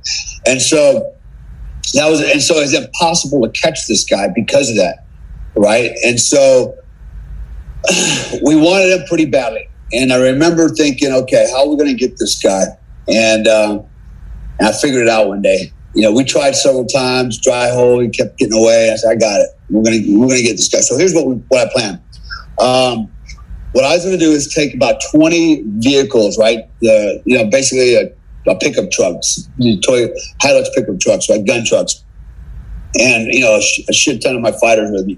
And 0.47 0.61
so 0.61 1.13
that 1.93 2.09
was, 2.09 2.21
and 2.21 2.41
so 2.41 2.55
it's 2.55 2.73
impossible 2.73 3.41
to 3.43 3.49
catch 3.49 3.85
this 3.87 4.03
guy 4.03 4.29
because 4.33 4.69
of 4.69 4.75
that, 4.77 5.05
right? 5.55 5.91
And 6.03 6.19
so 6.19 6.73
we 8.43 8.55
wanted 8.55 8.99
him 8.99 9.05
pretty 9.07 9.25
badly. 9.25 9.69
And 9.93 10.11
I 10.11 10.17
remember 10.17 10.69
thinking, 10.69 11.11
okay, 11.11 11.47
how 11.51 11.65
are 11.65 11.69
we 11.69 11.77
going 11.77 11.95
to 11.95 12.07
get 12.07 12.17
this 12.17 12.41
guy? 12.41 12.63
And, 13.07 13.47
um, 13.47 13.85
and 14.57 14.69
I 14.69 14.71
figured 14.71 15.03
it 15.03 15.09
out 15.09 15.27
one 15.27 15.43
day 15.43 15.71
you 15.95 16.01
know, 16.01 16.11
we 16.11 16.25
tried 16.25 16.55
several 16.55 16.85
times, 16.85 17.39
dry 17.39 17.69
hole. 17.69 18.01
He 18.01 18.09
kept 18.09 18.37
getting 18.37 18.57
away. 18.57 18.91
I 18.91 18.97
said, 18.97 19.11
I 19.11 19.15
got 19.15 19.39
it. 19.39 19.49
We're 19.69 19.83
gonna 19.83 20.01
we're 20.09 20.27
gonna 20.27 20.41
get 20.41 20.57
this 20.57 20.67
guy. 20.67 20.81
So 20.81 20.97
here's 20.97 21.13
what 21.13 21.25
we, 21.25 21.35
what 21.47 21.67
I 21.67 21.71
plan. 21.71 22.01
Um, 22.59 23.11
what 23.71 23.85
I 23.85 23.95
was 23.95 24.03
to 24.03 24.17
do 24.17 24.31
is 24.31 24.53
take 24.53 24.73
about 24.75 25.01
20 25.11 25.63
vehicles, 25.79 26.37
right? 26.37 26.59
The 26.81 27.21
you 27.25 27.37
know 27.37 27.49
basically 27.49 27.95
a, 27.95 28.13
a 28.47 28.55
pickup 28.57 28.91
trucks, 28.91 29.49
Toyota 29.59 30.13
Hilux 30.43 30.65
pickup 30.75 30.99
trucks, 30.99 31.29
right? 31.29 31.45
Gun 31.45 31.65
trucks, 31.65 32.03
and 32.95 33.33
you 33.33 33.39
know 33.39 33.55
a, 33.55 33.61
sh- 33.61 33.85
a 33.89 33.93
shit 33.93 34.21
ton 34.21 34.35
of 34.35 34.41
my 34.41 34.51
fighters 34.51 34.91
with 34.91 35.05
me. 35.05 35.17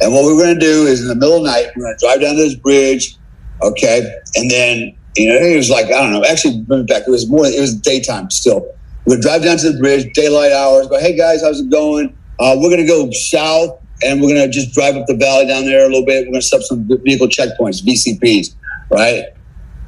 And 0.00 0.12
what 0.12 0.24
we 0.26 0.34
we're 0.34 0.54
to 0.54 0.60
do 0.60 0.86
is 0.86 1.02
in 1.02 1.08
the 1.08 1.14
middle 1.14 1.36
of 1.36 1.44
the 1.44 1.50
night, 1.50 1.68
we're 1.76 1.92
to 1.96 1.98
drive 2.04 2.20
down 2.20 2.34
to 2.34 2.42
this 2.42 2.56
bridge, 2.56 3.16
okay, 3.62 4.02
and 4.34 4.50
then 4.50 4.94
you 5.16 5.28
know 5.28 5.36
it 5.36 5.56
was 5.56 5.70
like 5.70 5.86
I 5.86 6.02
don't 6.02 6.10
know. 6.10 6.24
Actually, 6.24 6.62
back, 6.84 7.04
it 7.06 7.10
was 7.10 7.30
more. 7.30 7.46
It 7.46 7.60
was 7.60 7.76
daytime 7.76 8.28
still 8.30 8.75
we 9.06 9.20
drive 9.20 9.42
down 9.42 9.56
to 9.58 9.72
the 9.72 9.78
bridge, 9.78 10.12
daylight 10.14 10.52
hours. 10.52 10.88
Go, 10.88 10.98
hey 10.98 11.16
guys, 11.16 11.40
how's 11.42 11.60
it 11.60 11.70
going? 11.70 12.16
Uh, 12.40 12.56
we're 12.58 12.68
going 12.68 12.84
to 12.84 12.86
go 12.86 13.08
south 13.12 13.80
and 14.02 14.20
we're 14.20 14.34
going 14.34 14.44
to 14.44 14.48
just 14.50 14.74
drive 14.74 14.96
up 14.96 15.06
the 15.06 15.14
valley 15.14 15.46
down 15.46 15.64
there 15.64 15.86
a 15.86 15.88
little 15.88 16.04
bit. 16.04 16.26
We're 16.26 16.32
going 16.32 16.40
to 16.40 16.46
set 16.46 16.60
some 16.62 16.86
vehicle 17.04 17.28
checkpoints, 17.28 17.82
VCPs, 17.82 18.54
right? 18.90 19.24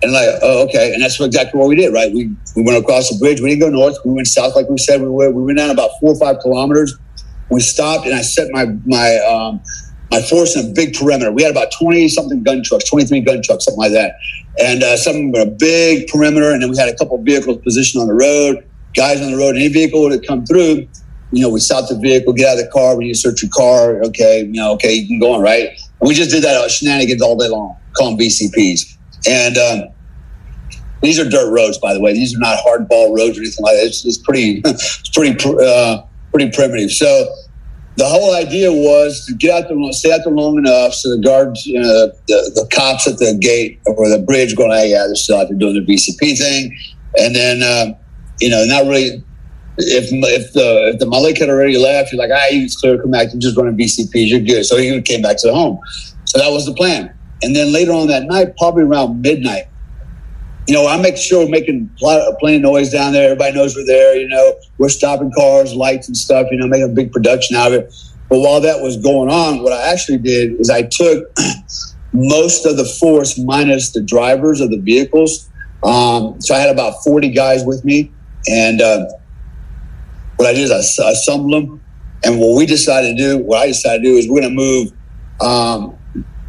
And 0.03 0.13
like, 0.13 0.29
oh, 0.41 0.65
okay. 0.69 0.95
And 0.95 1.03
that's 1.03 1.21
exactly 1.21 1.59
what 1.59 1.69
we 1.69 1.75
did, 1.75 1.93
right? 1.93 2.13
We, 2.13 2.31
we 2.55 2.63
went 2.63 2.79
across 2.79 3.11
the 3.11 3.19
bridge. 3.19 3.41
We 3.41 3.49
didn't 3.51 3.61
go 3.61 3.71
north. 3.71 3.97
We 4.05 4.13
went 4.13 4.29
south, 4.29 4.55
like 4.55 4.69
we 4.69 4.79
said 4.79 5.01
we 5.01 5.09
were. 5.09 5.31
We 5.33 5.43
went 5.43 5.59
down 5.59 5.71
about 5.71 5.91
four 6.01 6.13
or 6.13 6.19
five 6.19 6.39
kilometers. 6.41 6.97
We 7.51 7.61
stopped 7.61 8.07
and 8.07 8.15
I 8.15 8.23
set 8.23 8.49
my, 8.53 8.67
my, 8.87 9.17
um, 9.29 9.61
my 10.13 10.23
force 10.23 10.57
in 10.57 10.71
a 10.71 10.73
big 10.73 10.95
perimeter. 10.95 11.33
We 11.33 11.43
had 11.43 11.51
about 11.51 11.73
20 11.79 12.09
something 12.09 12.43
gun 12.45 12.63
trucks, 12.63 12.89
23 12.89 13.21
gun 13.23 13.43
trucks, 13.43 13.65
something 13.65 13.81
like 13.81 13.93
that. 13.93 14.15
And 14.61 14.83
uh, 14.83 14.97
a 15.43 15.47
big 15.51 16.07
perimeter. 16.07 16.53
And 16.53 16.63
then 16.63 16.71
we 16.71 16.79
had 16.79 16.89
a 16.89 16.97
couple 16.97 17.21
vehicles 17.23 17.59
positioned 17.59 18.01
on 18.01 18.09
the 18.09 18.15
road 18.15 18.68
guys 18.99 19.21
on 19.21 19.31
the 19.31 19.39
road, 19.39 19.55
any 19.55 19.69
vehicle 19.69 20.03
would 20.03 20.13
have 20.13 20.23
come 20.23 20.45
through, 20.45 20.89
you 21.31 21.43
know, 21.43 21.49
we 21.49 21.61
stop 21.61 21.89
the 21.89 21.97
vehicle, 21.97 22.33
get 22.33 22.49
out 22.49 22.59
of 22.59 22.65
the 22.65 22.71
car, 22.71 22.97
we 22.97 23.05
need 23.05 23.15
to 23.15 23.19
search 23.19 23.43
your 23.43 23.51
car. 23.55 24.03
Okay, 24.03 24.41
you 24.41 24.53
know, 24.55 24.73
okay, 24.73 24.93
you 24.93 25.07
can 25.07 25.19
go 25.21 25.35
on, 25.35 25.41
right? 25.41 25.69
And 26.01 26.09
we 26.09 26.15
just 26.15 26.31
did 26.31 26.43
that 26.43 26.57
uh, 26.57 26.69
shenanigans 26.69 27.23
all 27.23 27.37
day 27.37 27.49
long, 27.49 27.77
call 27.97 28.11
them 28.11 28.19
VCPs. 28.19 28.97
And 29.29 29.57
um, 29.57 29.89
these 31.01 31.21
are 31.21 31.29
dirt 31.29 31.53
roads, 31.53 31.79
by 31.79 31.95
the 31.95 32.01
way. 32.01 32.13
These 32.13 32.35
are 32.35 32.41
not 32.41 32.59
hardball 32.59 33.17
roads 33.17 33.39
or 33.39 33.43
anything 33.43 33.65
like 33.65 33.77
that. 33.77 33.87
It's, 33.87 34.05
it's 34.05 34.19
pretty, 34.19 34.63
it's 34.65 35.09
pretty, 35.11 35.37
uh, 35.45 36.03
pretty 36.33 36.51
primitive. 36.51 36.91
So 36.91 37.07
the 37.97 38.07
whole 38.07 38.35
idea 38.35 38.73
was 38.73 39.27
to 39.27 39.35
get 39.35 39.65
out 39.65 39.69
there, 39.69 39.93
stay 39.93 40.13
out 40.13 40.21
there 40.25 40.33
long 40.33 40.57
enough 40.59 40.95
so 40.95 41.11
the 41.11 41.23
guards, 41.23 41.67
you 41.67 41.81
know, 41.81 42.07
the, 42.27 42.53
the 42.55 42.69
cops 42.73 43.07
at 43.07 43.19
the 43.19 43.37
gate 43.39 43.81
or 43.87 44.09
the 44.09 44.21
bridge 44.21 44.57
going, 44.57 44.71
hey, 44.71 44.91
yeah, 44.91 45.05
they're 45.07 45.15
still 45.15 45.39
out 45.39 45.49
there 45.49 45.59
doing 45.59 45.75
the 45.75 45.95
VCP 45.95 46.39
thing. 46.39 46.79
And 47.19 47.35
then, 47.35 47.63
uh, 47.63 47.99
you 48.41 48.51
know, 48.51 48.65
not 48.67 48.83
really. 48.85 49.25
If 49.81 50.09
if 50.11 50.53
the 50.55 50.91
if 50.93 50.99
the 50.99 51.07
Malik 51.07 51.39
had 51.39 51.49
already 51.49 51.79
left, 51.79 52.13
you're 52.13 52.21
like, 52.21 52.33
ah, 52.35 52.47
he's 52.51 52.77
clear, 52.77 53.01
come 53.01 53.13
back, 53.13 53.29
and 53.33 53.41
just 53.41 53.57
running 53.57 53.77
VCPs, 53.77 54.29
you're 54.29 54.41
good. 54.41 54.65
So 54.65 54.77
he 54.77 55.01
came 55.03 55.23
back 55.23 55.37
to 55.39 55.47
the 55.47 55.55
home. 55.55 55.79
So 56.25 56.39
that 56.39 56.51
was 56.51 56.67
the 56.67 56.75
plan. 56.75 57.15
And 57.43 57.55
then 57.55 57.73
later 57.73 57.93
on 57.93 58.09
that 58.09 58.25
night, 58.25 58.57
probably 58.57 58.83
around 58.83 59.23
midnight, 59.23 59.69
you 60.67 60.75
know, 60.75 60.87
I 60.87 61.01
make 61.01 61.17
sure 61.17 61.45
we're 61.45 61.51
making 61.51 61.89
plenty 61.99 62.57
of 62.57 62.63
noise 62.63 62.91
down 62.91 63.13
there. 63.15 63.31
Everybody 63.31 63.55
knows 63.55 63.75
we're 63.75 63.87
there. 63.87 64.17
You 64.17 64.29
know, 64.29 64.55
we're 64.77 64.91
stopping 64.91 65.33
cars, 65.35 65.73
lights, 65.75 66.09
and 66.09 66.17
stuff. 66.17 66.49
You 66.51 66.59
know, 66.59 66.67
making 66.67 66.91
a 66.91 66.95
big 66.95 67.11
production 67.11 67.57
out 67.57 67.73
of 67.73 67.81
it. 67.81 67.95
But 68.29 68.41
while 68.41 68.61
that 68.61 68.83
was 68.83 68.99
going 68.99 69.31
on, 69.31 69.63
what 69.63 69.73
I 69.73 69.91
actually 69.91 70.19
did 70.19 70.61
is 70.61 70.69
I 70.69 70.83
took 70.83 71.33
most 72.13 72.67
of 72.67 72.77
the 72.77 72.85
force 72.85 73.39
minus 73.39 73.93
the 73.93 74.03
drivers 74.03 74.61
of 74.61 74.71
the 74.71 74.79
vehicles. 74.79 75.49
Um, 75.83 76.39
so 76.41 76.55
I 76.55 76.59
had 76.59 76.71
about 76.71 77.03
40 77.03 77.31
guys 77.31 77.65
with 77.65 77.83
me. 77.85 78.13
And 78.47 78.81
uh, 78.81 79.07
what 80.37 80.49
I 80.49 80.53
did 80.53 80.71
is 80.71 80.99
I, 81.01 81.13
summoned 81.15 81.53
them. 81.53 81.81
And 82.25 82.41
what 82.41 82.57
we 82.57 82.67
decided 82.67 83.17
to 83.17 83.23
do, 83.23 83.39
what 83.39 83.59
I 83.59 83.67
decided 83.69 84.03
to 84.03 84.05
do 84.05 84.17
is 84.17 84.29
we're 84.29 84.41
going 84.41 84.55
to 84.55 84.57
move 84.57 84.93
um, 85.41 85.97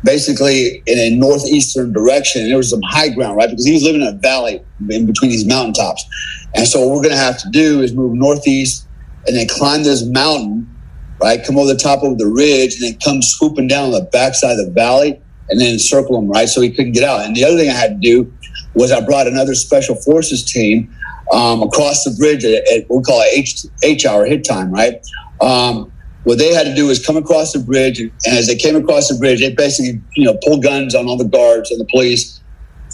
basically 0.04 0.82
in 0.86 0.97
a 0.97 1.15
northeastern 1.15 1.93
direction. 1.93 2.41
And 2.41 2.52
there 2.52 2.58
was 2.58 2.70
some 2.70 2.82
high 2.84 3.09
ground, 3.09 3.38
right? 3.38 3.49
Because 3.49 3.66
he 3.66 3.74
was 3.74 3.84
living 3.84 4.01
in 4.01 4.07
a 4.07 4.18
valley 4.18 4.61
in 4.89 5.05
between 5.05 5.32
these 5.32 5.45
mountaintops. 5.45 6.03
And 6.55 6.68
so 6.68 6.80
what 6.80 6.95
we're 6.95 7.03
going 7.03 7.16
to 7.16 7.22
have 7.22 7.38
to 7.39 7.49
do 7.49 7.82
is 7.82 7.93
move 7.93 8.13
northeast 8.13 8.88
and 9.28 9.36
then 9.36 9.47
climb 9.47 9.84
this 9.84 10.05
mountain, 10.05 10.68
right? 11.22 11.43
Come 11.43 11.57
over 11.57 11.72
the 11.72 11.80
top 11.80 12.03
of 12.03 12.18
the 12.18 12.28
ridge 12.28 12.76
and 12.76 12.84
then 12.84 12.99
come 12.99 13.22
swooping 13.22 13.68
down 13.68 13.91
the 13.91 14.07
backside 14.11 14.59
of 14.59 14.66
the 14.66 14.72
valley 14.72 15.22
and 15.49 15.59
then 15.59 15.78
circle 15.78 16.18
him, 16.18 16.30
right? 16.30 16.47
So 16.47 16.61
he 16.61 16.72
couldn't 16.72 16.93
get 16.93 17.03
out. 17.03 17.26
And 17.26 17.36
the 17.36 17.43
other 17.43 17.57
thing 17.57 17.70
I 17.70 17.74
had 17.74 18.01
to 18.01 18.07
do 18.07 18.32
was 18.76 18.91
I 18.91 19.01
brought 19.01 19.28
another 19.28 19.55
special 19.55 19.95
forces 19.95 20.43
team 20.43 20.93
um, 21.32 21.61
across 21.61 22.03
the 22.03 22.15
bridge 22.17 22.43
at, 22.43 22.67
at 22.73 22.89
we 22.89 23.01
call 23.03 23.21
it 23.21 23.38
H, 23.38 23.65
H 23.84 24.05
hour 24.05 24.25
hit 24.25 24.43
time, 24.43 24.71
right? 24.71 25.05
Um, 25.41 25.91
what 26.23 26.38
they 26.38 26.53
had 26.53 26.65
to 26.65 26.75
do 26.75 26.88
was 26.88 27.03
come 27.03 27.17
across 27.17 27.53
the 27.53 27.59
bridge, 27.59 27.99
and 27.99 28.11
as 28.25 28.47
they 28.47 28.55
came 28.55 28.75
across 28.75 29.07
the 29.07 29.17
bridge, 29.17 29.39
they 29.39 29.53
basically, 29.53 30.01
you 30.15 30.25
know, 30.25 30.38
pulled 30.43 30.63
guns 30.63 30.93
on 30.93 31.07
all 31.07 31.17
the 31.17 31.23
guards 31.23 31.71
and 31.71 31.80
the 31.80 31.86
police, 31.86 32.41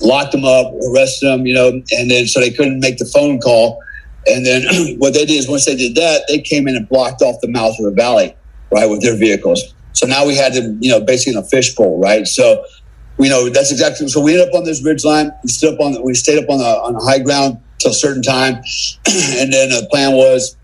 locked 0.01 0.31
them 0.31 0.45
up, 0.45 0.73
arrested 0.91 1.27
them, 1.27 1.45
you 1.45 1.53
know, 1.53 1.69
and 1.91 2.11
then 2.11 2.27
so 2.27 2.39
they 2.39 2.51
couldn't 2.51 2.79
make 2.79 2.97
the 2.97 3.05
phone 3.05 3.39
call. 3.39 3.81
And 4.27 4.45
then 4.45 4.63
what 4.99 5.13
they 5.13 5.25
did 5.25 5.37
is 5.37 5.49
once 5.49 5.65
they 5.65 5.75
did 5.75 5.95
that, 5.95 6.23
they 6.27 6.39
came 6.39 6.67
in 6.67 6.75
and 6.75 6.87
blocked 6.87 7.21
off 7.21 7.41
the 7.41 7.47
mouth 7.47 7.75
of 7.79 7.85
the 7.85 7.91
valley, 7.91 8.35
right, 8.71 8.89
with 8.89 9.01
their 9.01 9.17
vehicles. 9.17 9.73
So 9.93 10.05
now 10.07 10.25
we 10.25 10.35
had 10.35 10.53
to, 10.53 10.77
you 10.81 10.91
know, 10.91 10.99
basically 10.99 11.33
in 11.33 11.39
a 11.39 11.47
fishbowl, 11.47 11.99
right? 11.99 12.27
So, 12.27 12.63
you 13.17 13.29
know, 13.29 13.49
that's 13.49 13.71
exactly. 13.71 14.07
So 14.09 14.21
we 14.21 14.33
ended 14.33 14.49
up 14.49 14.53
on 14.53 14.65
this 14.65 14.83
ridge 14.83 15.05
line. 15.05 15.31
We 15.41 15.49
stood 15.49 15.73
up 15.73 15.79
on, 15.79 16.01
we 16.03 16.13
stayed 16.13 16.43
up 16.43 16.49
on 16.49 16.59
the 16.59 16.65
on 16.65 16.93
the 16.93 16.99
high 16.99 17.19
ground 17.19 17.57
till 17.79 17.91
a 17.91 17.93
certain 17.93 18.21
time, 18.21 18.55
and 19.07 19.53
then 19.53 19.69
the 19.69 19.87
plan 19.91 20.13
was 20.13 20.57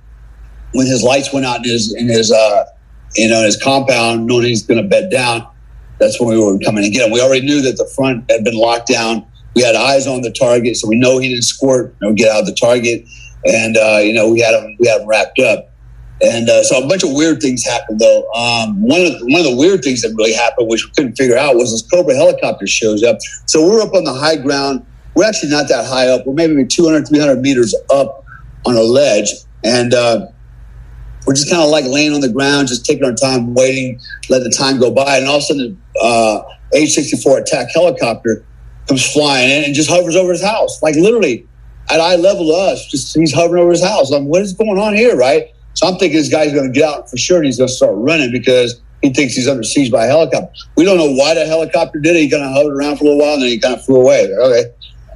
when 0.74 0.88
his 0.88 1.03
lights 1.03 1.34
went 1.34 1.45
out 1.45 1.57
in 1.57 1.64
his 1.64 1.93
in 1.93 2.07
his 2.07 2.32
uh, 2.32 2.66
you 3.16 3.30
know 3.30 3.39
in 3.39 3.45
his 3.45 3.62
compound, 3.62 4.26
knowing 4.26 4.45
he's 4.45 4.66
going 4.66 4.82
to 4.82 4.88
bed 4.88 5.09
down. 5.12 5.47
That's 5.99 6.20
when 6.20 6.30
we 6.30 6.38
were 6.38 6.57
coming 6.59 6.84
to 6.84 6.89
get 6.89 7.05
him. 7.05 7.12
We 7.12 7.22
already 7.22 7.45
knew 7.45 7.62
that 7.62 7.78
the 7.78 7.89
front 7.95 8.30
had 8.32 8.43
been 8.43 8.57
locked 8.57 8.88
down. 8.88 9.26
We 9.55 9.62
had 9.62 9.76
eyes 9.76 10.07
on 10.07 10.22
the 10.22 10.32
target, 10.32 10.78
so 10.78 10.88
we 10.88 10.95
know 10.95 11.20
he 11.20 11.30
didn't 11.30 11.43
squirt 11.43 11.95
or 12.01 12.14
get 12.14 12.32
out 12.32 12.41
of 12.41 12.45
the 12.47 12.55
target. 12.55 13.05
And 13.45 13.78
uh, 13.78 13.99
you 13.99 14.14
know, 14.14 14.30
we 14.30 14.39
had 14.39 14.55
him 14.55 14.76
we 14.80 14.88
had 14.88 15.01
him 15.01 15.07
wrapped 15.07 15.39
up. 15.39 15.68
And 16.24 16.49
uh, 16.49 16.64
so 16.64 16.84
a 16.84 16.88
bunch 16.88 17.03
of 17.03 17.12
weird 17.14 17.41
things 17.41 17.66
happened, 17.66 17.99
though. 17.99 18.32
Um, 18.34 18.80
one 18.82 19.01
of 19.01 19.14
one 19.22 19.39
of 19.39 19.45
the 19.45 19.55
weird 19.55 19.84
things 19.84 20.01
that 20.03 20.14
really 20.16 20.34
happened, 20.34 20.70
which 20.70 20.86
we 20.86 20.91
couldn't 20.91 21.16
figure 21.16 21.38
out, 21.38 21.55
was 21.55 21.72
this 21.72 21.82
Cobra 21.89 22.16
helicopter 22.16 22.68
shows 22.68 23.03
up. 23.03 23.18
So 23.47 23.68
we're 23.68 23.82
up 23.82 23.93
on 23.95 24.03
the 24.03 24.14
high 24.14 24.36
ground. 24.36 24.86
We're 25.16 25.28
actually 25.28 25.49
not 25.49 25.68
that 25.70 25.86
high 25.86 26.07
up. 26.07 26.26
We're 26.26 26.34
maybe 26.34 26.66
200, 26.66 27.07
300 27.07 27.41
meters 27.41 27.76
up 27.93 28.24
on 28.66 28.76
a 28.76 28.82
ledge, 28.82 29.30
and 29.64 29.93
uh, 29.93 30.28
we're 31.26 31.34
just 31.34 31.49
kind 31.49 31.62
of 31.62 31.70
like 31.70 31.86
laying 31.86 32.14
on 32.14 32.22
the 32.22 32.32
ground, 32.32 32.68
just 32.68 32.86
taking 32.86 33.03
our 33.03 33.14
time, 33.14 33.53
waiting, 33.53 33.99
let 34.30 34.39
the 34.39 34.53
time 34.57 34.80
go 34.80 34.91
by. 34.91 35.18
And 35.18 35.28
all 35.28 35.38
of 35.38 35.43
a 35.43 35.45
sudden, 35.45 35.82
uh, 36.01 36.41
H-64 36.74 37.41
attack 37.41 37.68
helicopter 37.74 38.45
comes 38.88 39.12
flying 39.12 39.49
in 39.49 39.64
and 39.66 39.74
just 39.74 39.89
hovers 39.89 40.16
over 40.16 40.32
his 40.32 40.43
house, 40.43 40.82
like 40.82 40.95
literally 40.95 41.47
at 41.89 41.99
eye 41.99 42.16
level 42.16 42.47
to 42.47 42.53
us. 42.53 42.86
Just 42.88 43.16
he's 43.16 43.34
hovering 43.34 43.62
over 43.62 43.72
his 43.72 43.84
house. 43.84 44.12
I'm, 44.12 44.26
what 44.26 44.41
is 44.41 44.53
going 44.53 44.78
on 44.78 44.95
here, 44.95 45.16
right? 45.16 45.47
So 45.74 45.88
I'm 45.88 45.97
thinking 45.97 46.18
this 46.18 46.30
guy's 46.30 46.53
going 46.53 46.72
to 46.72 46.80
get 46.80 46.88
out 46.88 47.09
for 47.09 47.18
sure, 47.18 47.38
and 47.38 47.45
he's 47.45 47.57
going 47.57 47.70
to 47.70 47.74
start 47.74 47.93
running 47.95 48.32
because 48.32 48.82
he 49.01 49.14
thinks 49.14 49.34
he's 49.34 49.47
under 49.47 49.64
siege 49.64 49.91
by 49.91 50.05
a 50.05 50.07
helicopter. 50.07 50.51
We 50.76 50.86
don't 50.86 50.97
know 50.97 51.12
why 51.12 51.34
the 51.34 51.45
helicopter 51.45 51.99
did 51.99 52.16
it. 52.16 52.20
He 52.20 52.30
kind 52.30 52.43
of 52.43 52.51
hovered 52.51 52.76
around 52.76 52.97
for 52.97 53.05
a 53.05 53.07
little 53.07 53.20
while, 53.20 53.34
and 53.34 53.43
then 53.43 53.49
he 53.49 53.59
kind 53.59 53.76
of 53.76 53.84
flew 53.86 54.01
away. 54.01 54.28
Okay, 54.34 54.72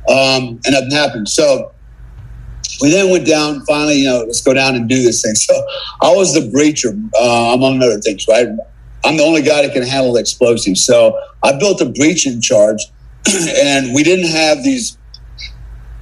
um, 0.10 0.60
and 0.66 0.72
nothing 0.72 0.92
happened. 0.92 1.30
So 1.30 1.72
we 2.82 2.92
then 2.92 3.12
went 3.12 3.26
down. 3.26 3.66
Finally, 3.66 4.00
you 4.02 4.10
know, 4.10 4.20
let's 4.20 4.42
go 4.42 4.54
down 4.54 4.76
and 4.76 4.88
do 4.90 5.02
this 5.02 5.22
thing. 5.22 5.36
So 5.46 5.54
I 6.02 6.14
was 6.16 6.34
the 6.34 6.42
breacher, 6.52 6.94
uh, 7.20 7.54
among 7.54 7.82
other 7.82 8.00
things. 8.00 8.28
Right, 8.28 8.48
I'm 9.04 9.18
the 9.18 9.24
only 9.24 9.42
guy 9.42 9.62
that 9.62 9.74
can 9.74 9.84
handle 9.84 10.14
the 10.14 10.20
explosives. 10.20 10.84
So 10.84 11.18
I 11.44 11.58
built 11.58 11.82
a 11.82 11.86
breaching 11.86 12.42
charge, 12.42 12.82
and 13.28 13.94
we 13.94 14.04
didn't 14.04 14.32
have 14.32 14.64
these 14.64 14.98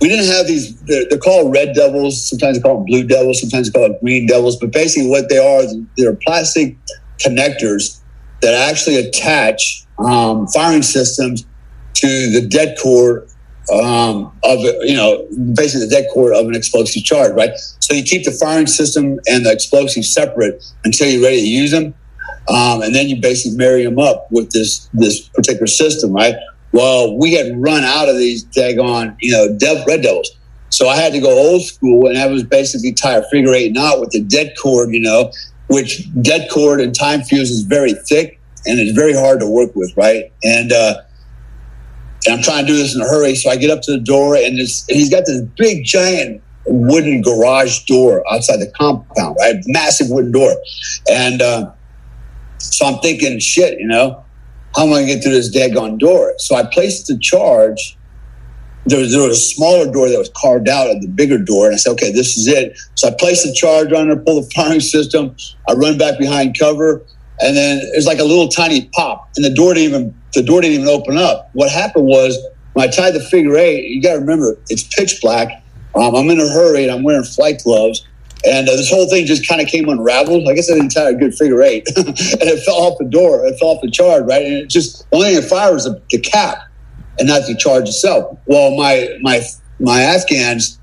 we 0.04 0.10
didn't 0.10 0.26
have 0.26 0.48
these. 0.48 0.78
They're, 0.82 1.06
they're, 1.10 1.18
called 1.18 1.54
red 1.54 1.74
devils. 1.74 2.30
Sometimes 2.30 2.58
they 2.58 2.62
call 2.62 2.76
them 2.76 2.86
blue 2.86 3.08
devils. 3.08 3.40
Sometimes 3.40 3.72
they 3.72 3.80
call 3.80 3.88
them 3.88 3.98
green 4.02 4.28
devils. 4.28 4.58
But 4.58 4.74
basically, 4.74 5.10
what 5.10 5.30
they 5.30 5.38
are, 5.38 5.64
they're 5.98 6.14
plastic 6.14 6.76
connectors 7.26 8.02
that 8.42 8.54
actually 8.70 8.98
attach 8.98 9.86
um, 10.00 10.46
firing 10.48 10.82
systems 10.82 11.46
to 11.94 12.08
the 12.08 12.46
det 12.46 12.78
cord 12.82 13.30
um, 13.72 14.32
of 14.44 14.60
you 14.84 14.96
know 14.96 15.26
basically 15.54 15.88
the 15.88 16.02
det 16.02 16.08
cord 16.14 16.34
of 16.36 16.48
an 16.48 16.56
explosive 16.56 17.04
charge, 17.04 17.34
right? 17.34 17.52
So 17.80 17.94
you 17.94 18.04
keep 18.04 18.26
the 18.26 18.32
firing 18.32 18.68
system 18.68 19.20
and 19.28 19.46
the 19.46 19.52
explosive 19.52 20.06
separate 20.06 20.64
until 20.84 21.10
you're 21.10 21.24
ready 21.24 21.42
to 21.42 21.48
use 21.48 21.72
them, 21.72 21.94
um, 22.50 22.82
and 22.82 22.94
then 22.94 23.08
you 23.08 23.22
basically 23.22 23.58
marry 23.58 23.84
them 23.84 24.00
up 24.00 24.28
with 24.32 24.52
this 24.52 24.90
this 24.94 25.28
particular 25.30 25.68
system, 25.68 26.12
right? 26.12 26.36
Well, 26.74 27.18
we 27.18 27.34
had 27.34 27.52
run 27.56 27.84
out 27.84 28.10
of 28.10 28.18
these 28.18 28.44
daggone, 28.46 29.16
you 29.22 29.32
know, 29.32 29.56
dev, 29.58 29.86
red 29.88 30.02
devils. 30.02 30.32
So 30.70 30.88
I 30.88 30.96
had 30.96 31.14
to 31.14 31.20
go 31.20 31.30
old 31.30 31.62
school, 31.62 32.08
and 32.08 32.18
I 32.18 32.26
was 32.28 32.44
basically 32.44 32.94
tie 32.94 33.18
a 33.18 33.24
figure 33.30 33.54
eight 33.54 33.74
knot 33.74 34.00
with 34.00 34.10
the 34.10 34.22
det 34.22 34.56
cord, 34.62 34.92
you 34.92 35.00
know, 35.00 35.32
which 35.68 36.12
det 36.22 36.50
cord 36.52 36.82
and 36.82 36.96
time 36.96 37.22
fuse 37.22 37.52
is 37.52 37.62
very 37.62 37.94
thick 37.94 38.40
and 38.66 38.80
it's 38.80 38.94
very 38.94 39.14
hard 39.14 39.40
to 39.42 39.48
work 39.48 39.76
with, 39.76 39.96
right? 39.98 40.32
And, 40.44 40.72
uh, 40.72 40.96
and 42.26 42.36
I'm 42.36 42.42
trying 42.42 42.66
to 42.66 42.72
do 42.72 42.78
this 42.78 42.96
in 42.96 43.02
a 43.02 43.06
hurry, 43.06 43.36
so 43.36 43.50
I 43.50 43.56
get 43.56 43.70
up 43.70 43.82
to 43.84 43.92
the 43.92 44.00
door, 44.00 44.36
and, 44.36 44.58
and 44.58 44.68
he's 44.88 45.10
got 45.10 45.26
this 45.26 45.42
big, 45.58 45.84
giant 45.84 46.42
wooden 46.66 47.22
garage 47.22 47.84
door 47.86 48.24
outside 48.32 48.58
the 48.58 48.72
compound, 48.80 49.36
right? 49.40 49.56
Massive 49.68 50.08
wooden 50.10 50.32
door, 50.32 50.54
and 51.10 51.42
uh, 51.42 51.72
so 52.64 52.86
I'm 52.86 53.00
thinking, 53.00 53.40
shit, 53.40 53.80
you 53.80 53.88
know, 53.88 54.24
how 54.76 54.84
am 54.84 54.90
I 54.90 54.94
going 54.94 55.08
to 55.08 55.14
get 55.14 55.24
through 55.24 55.34
this 55.34 55.56
daggone 55.56 56.00
door? 56.00 56.34
So 56.38 56.56
I 56.56 56.64
placed 56.64 57.08
the 57.08 57.18
charge. 57.20 57.98
There 58.86 59.00
was, 59.00 59.12
there 59.12 59.22
was 59.22 59.38
a 59.38 59.42
smaller 59.42 59.92
door 59.92 60.10
that 60.10 60.18
was 60.18 60.32
carved 60.36 60.68
out 60.68 60.90
of 60.90 61.02
the 61.02 61.08
bigger 61.08 61.38
door. 61.38 61.68
And 61.68 61.76
I 61.76 61.78
said, 61.78 61.92
okay, 61.92 62.12
this 62.12 62.38
is 62.38 62.48
it. 62.48 62.78
So 62.96 63.10
I 63.10 63.12
placed 63.18 63.46
the 63.46 63.54
charge 63.54 63.94
on 63.94 64.10
there, 64.10 64.18
pull 64.18 64.42
the 64.42 64.50
firing 64.52 64.80
system. 64.96 65.36
I 65.70 65.74
run 65.74 65.98
back 65.98 66.18
behind 66.18 66.58
cover. 66.58 67.04
And 67.42 67.56
then 67.58 67.80
it's 67.94 68.06
like 68.06 68.20
a 68.20 68.24
little 68.24 68.48
tiny 68.48 68.90
pop. 68.94 69.30
And 69.36 69.44
the 69.44 69.54
door 69.54 69.74
didn't 69.74 69.90
even, 69.90 70.22
the 70.34 70.44
door 70.44 70.62
didn't 70.62 70.82
even 70.82 70.88
open 70.88 71.18
up. 71.18 71.50
What 71.54 71.72
happened 71.72 72.06
was 72.06 72.38
when 72.74 72.88
I 72.88 72.92
tied 72.92 73.12
the 73.12 73.20
figure 73.20 73.58
eight, 73.58 73.90
you 73.90 74.02
got 74.02 74.14
to 74.14 74.20
remember, 74.20 74.58
it's 74.70 74.84
pitch 74.84 75.20
black. 75.22 75.64
Um, 75.96 76.16
I'm 76.16 76.30
in 76.30 76.40
a 76.40 76.48
hurry 76.48 76.84
and 76.84 76.92
I'm 76.92 77.04
wearing 77.04 77.24
flight 77.24 77.62
gloves. 77.64 78.06
And 78.46 78.68
uh, 78.68 78.76
this 78.76 78.90
whole 78.90 79.10
thing 79.10 79.26
just 79.26 79.48
kind 79.48 79.62
of 79.62 79.68
came 79.68 79.88
unraveled. 79.88 80.48
I 80.50 80.54
guess 80.54 80.70
I 80.70 80.76
didn't 80.76 80.90
tie 80.90 81.10
a 81.10 81.14
good 81.14 81.34
figure 81.34 81.62
eight, 81.62 81.88
and 81.96 82.08
it 82.18 82.64
fell 82.64 82.76
off 82.76 82.98
the 83.00 83.06
door. 83.06 83.46
It 83.46 83.58
fell 83.58 83.70
off 83.70 83.82
the 83.82 83.90
charge, 83.90 84.26
right? 84.26 84.44
And 84.44 84.54
it 84.54 84.70
just 84.70 85.10
the 85.10 85.16
only 85.16 85.30
thing 85.30 85.42
that 85.42 85.50
fired 85.50 85.74
was 85.74 85.86
the, 85.86 86.02
the 86.10 86.20
cap, 86.20 86.58
and 87.20 87.30
not 87.30 87.48
the 87.48 87.56
charge 87.56 87.88
itself. 87.88 88.38
Well, 88.46 88.76
my 88.76 89.18
my 89.22 89.42
my 89.80 90.02
Afghans, 90.02 90.78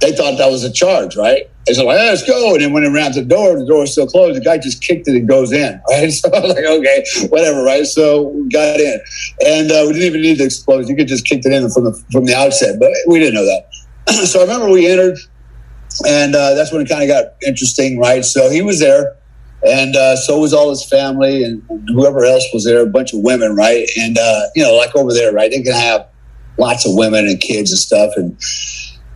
they 0.00 0.10
thought 0.10 0.38
that 0.38 0.50
was 0.50 0.64
a 0.64 0.72
charge, 0.72 1.16
right? 1.16 1.48
They 1.68 1.74
said, 1.74 1.84
like, 1.84 1.98
let's 1.98 2.26
go. 2.26 2.54
And 2.54 2.62
then 2.62 2.72
when 2.72 2.82
it 2.82 2.88
ran 2.88 3.12
the 3.12 3.22
door, 3.22 3.58
the 3.58 3.66
door 3.66 3.80
was 3.80 3.92
still 3.92 4.06
closed. 4.06 4.40
The 4.40 4.44
guy 4.44 4.58
just 4.58 4.82
kicked 4.82 5.06
it 5.06 5.14
and 5.14 5.28
goes 5.28 5.52
in, 5.52 5.80
right? 5.90 6.10
So 6.10 6.28
I 6.32 6.40
was 6.40 6.54
like, 6.54 6.64
okay, 6.64 7.04
whatever, 7.28 7.62
right? 7.62 7.86
So 7.86 8.28
we 8.28 8.48
got 8.48 8.80
in. 8.80 9.00
And 9.46 9.70
uh, 9.70 9.84
we 9.86 9.92
didn't 9.92 10.08
even 10.08 10.22
need 10.22 10.38
the 10.38 10.44
explosion. 10.44 10.90
You 10.90 10.96
could 10.96 11.08
just 11.08 11.26
kick 11.26 11.42
it 11.44 11.52
in 11.52 11.70
from 11.70 11.84
the, 11.84 12.04
from 12.10 12.24
the 12.24 12.34
outset, 12.34 12.80
but 12.80 12.90
we 13.06 13.18
didn't 13.20 13.34
know 13.34 13.44
that. 13.44 13.68
so 14.26 14.40
I 14.40 14.42
remember 14.42 14.70
we 14.70 14.88
entered 14.90 15.18
and 16.06 16.34
uh, 16.34 16.54
that's 16.54 16.72
when 16.72 16.82
it 16.82 16.88
kind 16.88 17.02
of 17.02 17.08
got 17.08 17.34
interesting, 17.46 17.98
right? 17.98 18.24
So 18.24 18.50
he 18.50 18.62
was 18.62 18.80
there, 18.80 19.16
and 19.66 19.96
uh, 19.96 20.16
so 20.16 20.38
was 20.38 20.52
all 20.52 20.70
his 20.70 20.84
family 20.84 21.42
and 21.42 21.62
whoever 21.88 22.24
else 22.24 22.44
was 22.52 22.64
there, 22.64 22.82
a 22.82 22.86
bunch 22.86 23.12
of 23.12 23.20
women, 23.22 23.56
right? 23.56 23.88
And 23.98 24.16
uh, 24.18 24.42
you 24.54 24.62
know, 24.62 24.74
like 24.76 24.94
over 24.94 25.12
there, 25.12 25.32
right? 25.32 25.50
They 25.50 25.62
can 25.62 25.72
have 25.72 26.06
lots 26.58 26.86
of 26.86 26.94
women 26.94 27.26
and 27.26 27.40
kids 27.40 27.70
and 27.70 27.78
stuff, 27.78 28.12
and 28.16 28.36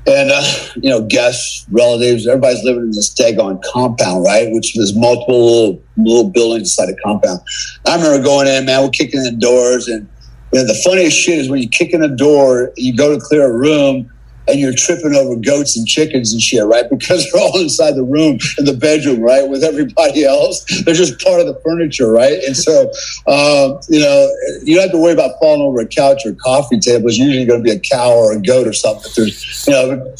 and 0.06 0.30
uh, 0.32 0.42
you 0.76 0.90
know, 0.90 1.02
guests, 1.02 1.66
relatives, 1.70 2.26
everybody's 2.26 2.62
living 2.64 2.82
in 2.82 2.90
this 2.90 3.14
daggone 3.14 3.62
compound, 3.62 4.24
right? 4.24 4.48
Which 4.50 4.74
was 4.76 4.96
multiple 4.96 5.44
little, 5.44 5.82
little 5.96 6.30
buildings 6.30 6.76
inside 6.76 6.88
a 6.92 6.96
compound. 7.02 7.40
I 7.86 7.96
remember 7.96 8.22
going 8.22 8.48
in, 8.48 8.64
man, 8.64 8.82
we're 8.82 8.90
kicking 8.90 9.24
in 9.24 9.38
doors, 9.38 9.88
and 9.88 10.08
you 10.52 10.60
know, 10.60 10.66
the 10.66 10.80
funniest 10.84 11.16
shit 11.16 11.38
is 11.38 11.48
when 11.48 11.62
you 11.62 11.68
kick 11.68 11.92
in 11.92 12.02
a 12.02 12.08
door, 12.08 12.72
you 12.76 12.96
go 12.96 13.16
to 13.16 13.24
clear 13.24 13.50
a 13.50 13.56
room 13.56 14.10
and 14.52 14.60
you're 14.60 14.74
tripping 14.74 15.14
over 15.14 15.34
goats 15.34 15.76
and 15.76 15.86
chickens 15.88 16.32
and 16.32 16.40
shit, 16.40 16.64
right? 16.64 16.84
Because 17.02 17.30
they're 17.32 17.40
all 17.40 17.58
inside 17.58 17.92
the 17.92 18.04
room 18.04 18.38
in 18.58 18.64
the 18.64 18.74
bedroom, 18.74 19.20
right? 19.20 19.48
With 19.48 19.64
everybody 19.64 20.24
else. 20.36 20.64
They're 20.84 20.94
just 20.94 21.20
part 21.20 21.40
of 21.40 21.46
the 21.46 21.58
furniture, 21.64 22.12
right? 22.12 22.38
And 22.44 22.56
so, 22.56 22.90
um, 23.26 23.80
you 23.88 23.98
know, 23.98 24.30
you 24.62 24.76
don't 24.76 24.82
have 24.82 24.92
to 24.92 24.98
worry 24.98 25.12
about 25.12 25.32
falling 25.40 25.62
over 25.62 25.80
a 25.80 25.86
couch 25.86 26.22
or 26.24 26.30
a 26.30 26.34
coffee 26.36 26.78
table. 26.78 27.08
It's 27.08 27.18
usually 27.18 27.44
going 27.44 27.60
to 27.60 27.64
be 27.64 27.70
a 27.70 27.80
cow 27.80 28.12
or 28.12 28.32
a 28.32 28.40
goat 28.40 28.68
or 28.68 28.72
something. 28.72 29.10
There's, 29.16 29.66
you 29.66 29.72
know, 29.72 30.14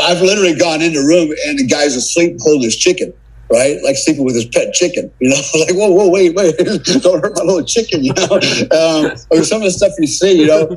I've 0.00 0.20
literally 0.20 0.54
gone 0.54 0.82
in 0.82 0.92
the 0.92 1.00
room 1.00 1.34
and 1.46 1.58
the 1.58 1.66
guy's 1.66 1.96
asleep 1.96 2.36
holding 2.40 2.62
his 2.62 2.76
chicken 2.76 3.12
right? 3.50 3.82
Like 3.82 3.96
sleeping 3.96 4.24
with 4.24 4.36
his 4.36 4.46
pet 4.46 4.72
chicken, 4.72 5.10
you 5.18 5.30
know, 5.30 5.36
like, 5.60 5.74
whoa, 5.74 5.90
whoa, 5.90 6.08
wait, 6.08 6.34
wait, 6.34 6.56
don't 7.02 7.20
hurt 7.20 7.36
my 7.36 7.42
little 7.42 7.64
chicken, 7.64 8.04
you 8.04 8.12
know? 8.14 8.36
Um, 8.70 9.12
or 9.30 9.42
some 9.42 9.58
of 9.58 9.64
the 9.64 9.72
stuff 9.72 9.92
you 9.98 10.06
see, 10.06 10.40
you 10.40 10.46
know, 10.46 10.76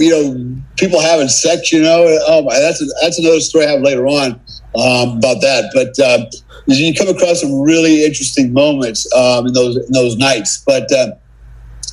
you 0.00 0.10
know, 0.10 0.62
people 0.76 1.00
having 1.00 1.28
sex, 1.28 1.72
you 1.72 1.82
know, 1.82 2.04
oh 2.26 2.42
my, 2.42 2.58
that's, 2.58 2.82
a, 2.82 2.86
that's 3.02 3.18
another 3.18 3.40
story 3.40 3.66
I 3.66 3.70
have 3.70 3.80
later 3.80 4.06
on 4.06 4.32
um, 4.74 5.18
about 5.18 5.40
that. 5.40 5.70
But 5.72 5.98
uh, 5.98 6.26
you 6.66 6.94
come 6.94 7.08
across 7.08 7.40
some 7.40 7.60
really 7.60 8.04
interesting 8.04 8.52
moments 8.52 9.10
um, 9.14 9.46
in 9.46 9.52
those, 9.54 9.76
in 9.76 9.92
those 9.92 10.16
nights. 10.16 10.62
But 10.66 10.92
uh, 10.92 11.12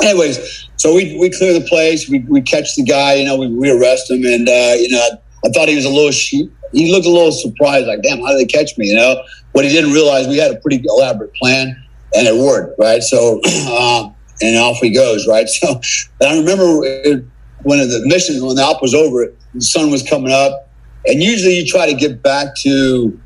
anyways, 0.01 0.67
so 0.75 0.93
we, 0.93 1.17
we 1.17 1.29
clear 1.29 1.53
the 1.53 1.65
place, 1.67 2.09
we, 2.09 2.19
we 2.27 2.41
catch 2.41 2.75
the 2.75 2.83
guy, 2.83 3.15
you 3.15 3.25
know, 3.25 3.37
we, 3.37 3.47
we 3.47 3.71
arrest 3.71 4.11
him. 4.11 4.25
And, 4.25 4.47
uh, 4.47 4.75
you 4.77 4.89
know, 4.89 4.99
I, 4.99 5.47
I 5.47 5.49
thought 5.51 5.69
he 5.69 5.75
was 5.75 5.85
a 5.85 5.89
little 5.89 6.11
sheep. 6.11 6.51
He 6.73 6.91
looked 6.91 7.05
a 7.05 7.09
little 7.09 7.31
surprised, 7.31 7.87
like, 7.87 8.01
damn, 8.01 8.19
how 8.19 8.37
did 8.37 8.39
they 8.39 8.45
catch 8.45 8.77
me, 8.77 8.87
you 8.87 8.95
know? 8.97 9.23
What 9.53 9.65
he 9.65 9.71
didn't 9.71 9.91
realize, 9.91 10.27
we 10.27 10.37
had 10.37 10.51
a 10.51 10.59
pretty 10.59 10.83
elaborate 10.87 11.33
plan, 11.33 11.75
and 12.15 12.27
it 12.27 12.35
worked, 12.35 12.79
right? 12.79 13.01
So, 13.01 13.41
um, 13.71 14.15
and 14.41 14.57
off 14.57 14.77
he 14.77 14.91
goes, 14.91 15.27
right? 15.27 15.47
So, 15.59 15.81
I 16.21 16.37
remember 16.37 16.81
it, 16.83 17.25
when 17.63 17.79
the 17.79 18.01
mission, 18.05 18.43
when 18.45 18.55
the 18.55 18.61
op 18.61 18.81
was 18.81 18.93
over, 18.93 19.33
the 19.53 19.61
sun 19.61 19.91
was 19.91 20.07
coming 20.07 20.31
up, 20.31 20.69
and 21.05 21.21
usually 21.21 21.57
you 21.57 21.65
try 21.65 21.89
to 21.89 21.95
get 21.95 22.21
back 22.21 22.55
to, 22.57 23.19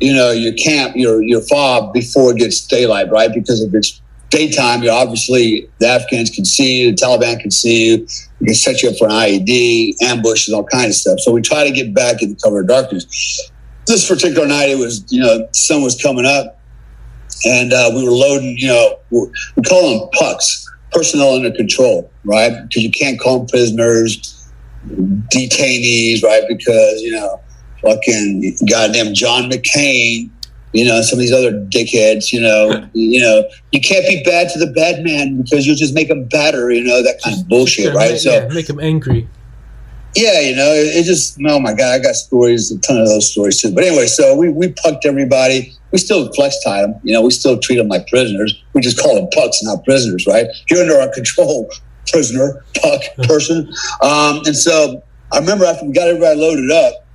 you 0.00 0.12
know, 0.12 0.30
your 0.30 0.52
camp, 0.54 0.96
your 0.96 1.22
your 1.22 1.40
fob 1.42 1.92
before 1.92 2.32
it 2.32 2.38
gets 2.38 2.66
daylight, 2.66 3.10
right? 3.10 3.32
Because 3.32 3.62
if 3.62 3.72
it's 3.74 4.00
daytime, 4.30 4.82
you 4.82 4.90
obviously 4.90 5.68
the 5.78 5.86
Afghans 5.86 6.30
can 6.30 6.44
see 6.44 6.82
you, 6.82 6.90
the 6.90 6.96
Taliban 6.96 7.40
can 7.40 7.50
see 7.50 7.90
you, 7.90 8.06
we 8.40 8.46
can 8.46 8.54
set 8.54 8.82
you 8.82 8.90
up 8.90 8.96
for 8.96 9.06
an 9.06 9.12
IED, 9.12 9.94
ambushes, 10.02 10.52
all 10.52 10.64
kinds 10.64 10.90
of 10.90 10.94
stuff. 10.94 11.20
So 11.20 11.32
we 11.32 11.42
try 11.42 11.64
to 11.64 11.70
get 11.70 11.94
back 11.94 12.22
in 12.22 12.30
the 12.30 12.36
cover 12.42 12.60
of 12.60 12.68
darkness. 12.68 13.50
This 13.88 14.06
particular 14.06 14.46
night, 14.46 14.68
it 14.68 14.78
was 14.78 15.04
you 15.08 15.20
know 15.20 15.48
sun 15.52 15.82
was 15.82 16.00
coming 16.00 16.26
up, 16.26 16.60
and 17.44 17.72
uh, 17.72 17.90
we 17.94 18.04
were 18.04 18.10
loading. 18.10 18.56
You 18.58 18.68
know, 18.68 18.98
we 19.10 19.62
call 19.62 19.98
them 19.98 20.08
pucks, 20.12 20.70
personnel 20.92 21.34
under 21.34 21.50
control, 21.50 22.10
right? 22.24 22.52
Because 22.68 22.84
you 22.84 22.90
can't 22.90 23.18
call 23.18 23.38
them 23.38 23.48
prisoners, 23.48 24.50
detainees, 24.86 26.22
right? 26.22 26.42
Because 26.48 27.00
you 27.00 27.12
know, 27.12 27.40
fucking 27.82 28.58
goddamn 28.68 29.14
John 29.14 29.50
McCain 29.50 30.30
you 30.72 30.84
know, 30.84 31.00
some 31.02 31.18
of 31.18 31.20
these 31.20 31.32
other 31.32 31.52
dickheads, 31.52 32.32
you 32.32 32.40
know, 32.40 32.88
you 32.92 33.20
know, 33.20 33.48
you 33.72 33.80
can't 33.80 34.06
be 34.06 34.22
bad 34.22 34.50
to 34.50 34.58
the 34.58 34.70
bad 34.72 35.02
man 35.02 35.40
because 35.40 35.66
you'll 35.66 35.76
just 35.76 35.94
make 35.94 36.08
them 36.08 36.24
better, 36.24 36.70
you 36.70 36.84
know, 36.84 37.02
that 37.02 37.20
kind 37.22 37.40
of 37.40 37.48
bullshit, 37.48 37.94
right? 37.94 38.12
Make, 38.12 38.20
so 38.20 38.32
yeah, 38.32 38.48
make 38.48 38.66
them 38.66 38.80
angry. 38.80 39.28
Yeah, 40.14 40.40
you 40.40 40.56
know, 40.56 40.72
it, 40.72 40.96
it, 40.96 41.04
just 41.04 41.38
oh 41.46 41.60
my 41.60 41.74
god, 41.74 42.00
I 42.00 42.02
got 42.02 42.14
stories, 42.14 42.72
a 42.72 42.78
ton 42.80 42.98
of 42.98 43.08
those 43.08 43.30
stories 43.30 43.60
too. 43.60 43.72
But 43.74 43.84
anyway, 43.84 44.06
so 44.06 44.34
we 44.36 44.48
we 44.48 44.72
pucked 44.72 45.04
everybody. 45.04 45.74
We 45.92 45.98
still 45.98 46.30
flex 46.32 46.56
tie 46.64 46.82
them, 46.82 46.96
you 47.02 47.14
know, 47.14 47.22
we 47.22 47.30
still 47.30 47.58
treat 47.58 47.76
them 47.76 47.88
like 47.88 48.08
prisoners. 48.08 48.62
We 48.74 48.82
just 48.82 49.00
call 49.00 49.14
them 49.14 49.28
pucks, 49.32 49.62
not 49.62 49.84
prisoners, 49.84 50.26
right? 50.26 50.46
You're 50.70 50.80
under 50.80 50.98
our 50.98 51.08
control, 51.08 51.70
prisoner, 52.10 52.64
puck, 52.82 53.00
person. 53.22 53.68
Um, 54.02 54.42
and 54.44 54.56
so 54.56 55.02
I 55.32 55.38
remember 55.38 55.64
after 55.64 55.86
we 55.86 55.92
got 55.92 56.08
everybody 56.08 56.38
loaded 56.38 56.70
up, 56.70 57.06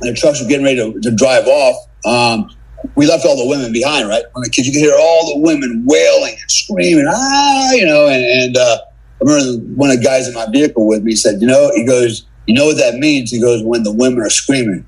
and 0.00 0.14
the 0.14 0.18
trucks 0.18 0.40
were 0.40 0.48
getting 0.48 0.64
ready 0.64 0.76
to, 0.76 1.00
to 1.00 1.10
drive 1.10 1.46
off. 1.46 1.88
Um, 2.04 2.50
we 2.94 3.06
left 3.06 3.24
all 3.24 3.36
the 3.36 3.48
women 3.48 3.72
behind, 3.72 4.08
right? 4.08 4.22
Because 4.44 4.66
you 4.66 4.72
could 4.72 4.80
hear 4.80 4.94
all 4.98 5.34
the 5.34 5.40
women 5.40 5.84
wailing 5.86 6.36
and 6.40 6.50
screaming, 6.50 7.06
ah, 7.08 7.72
you 7.72 7.84
know. 7.84 8.06
And, 8.06 8.24
and 8.24 8.56
uh, 8.56 8.78
I 9.20 9.24
remember 9.24 9.64
one 9.74 9.90
of 9.90 9.98
the 9.98 10.04
guys 10.04 10.28
in 10.28 10.34
my 10.34 10.46
vehicle 10.50 10.86
with 10.86 11.02
me 11.02 11.16
said, 11.16 11.40
you 11.40 11.46
know, 11.46 11.70
he 11.74 11.84
goes, 11.84 12.26
you 12.46 12.54
know 12.54 12.66
what 12.66 12.76
that 12.78 12.94
means? 12.94 13.30
He 13.30 13.40
goes, 13.40 13.62
when 13.64 13.82
the 13.82 13.92
women 13.92 14.20
are 14.20 14.30
screaming. 14.30 14.86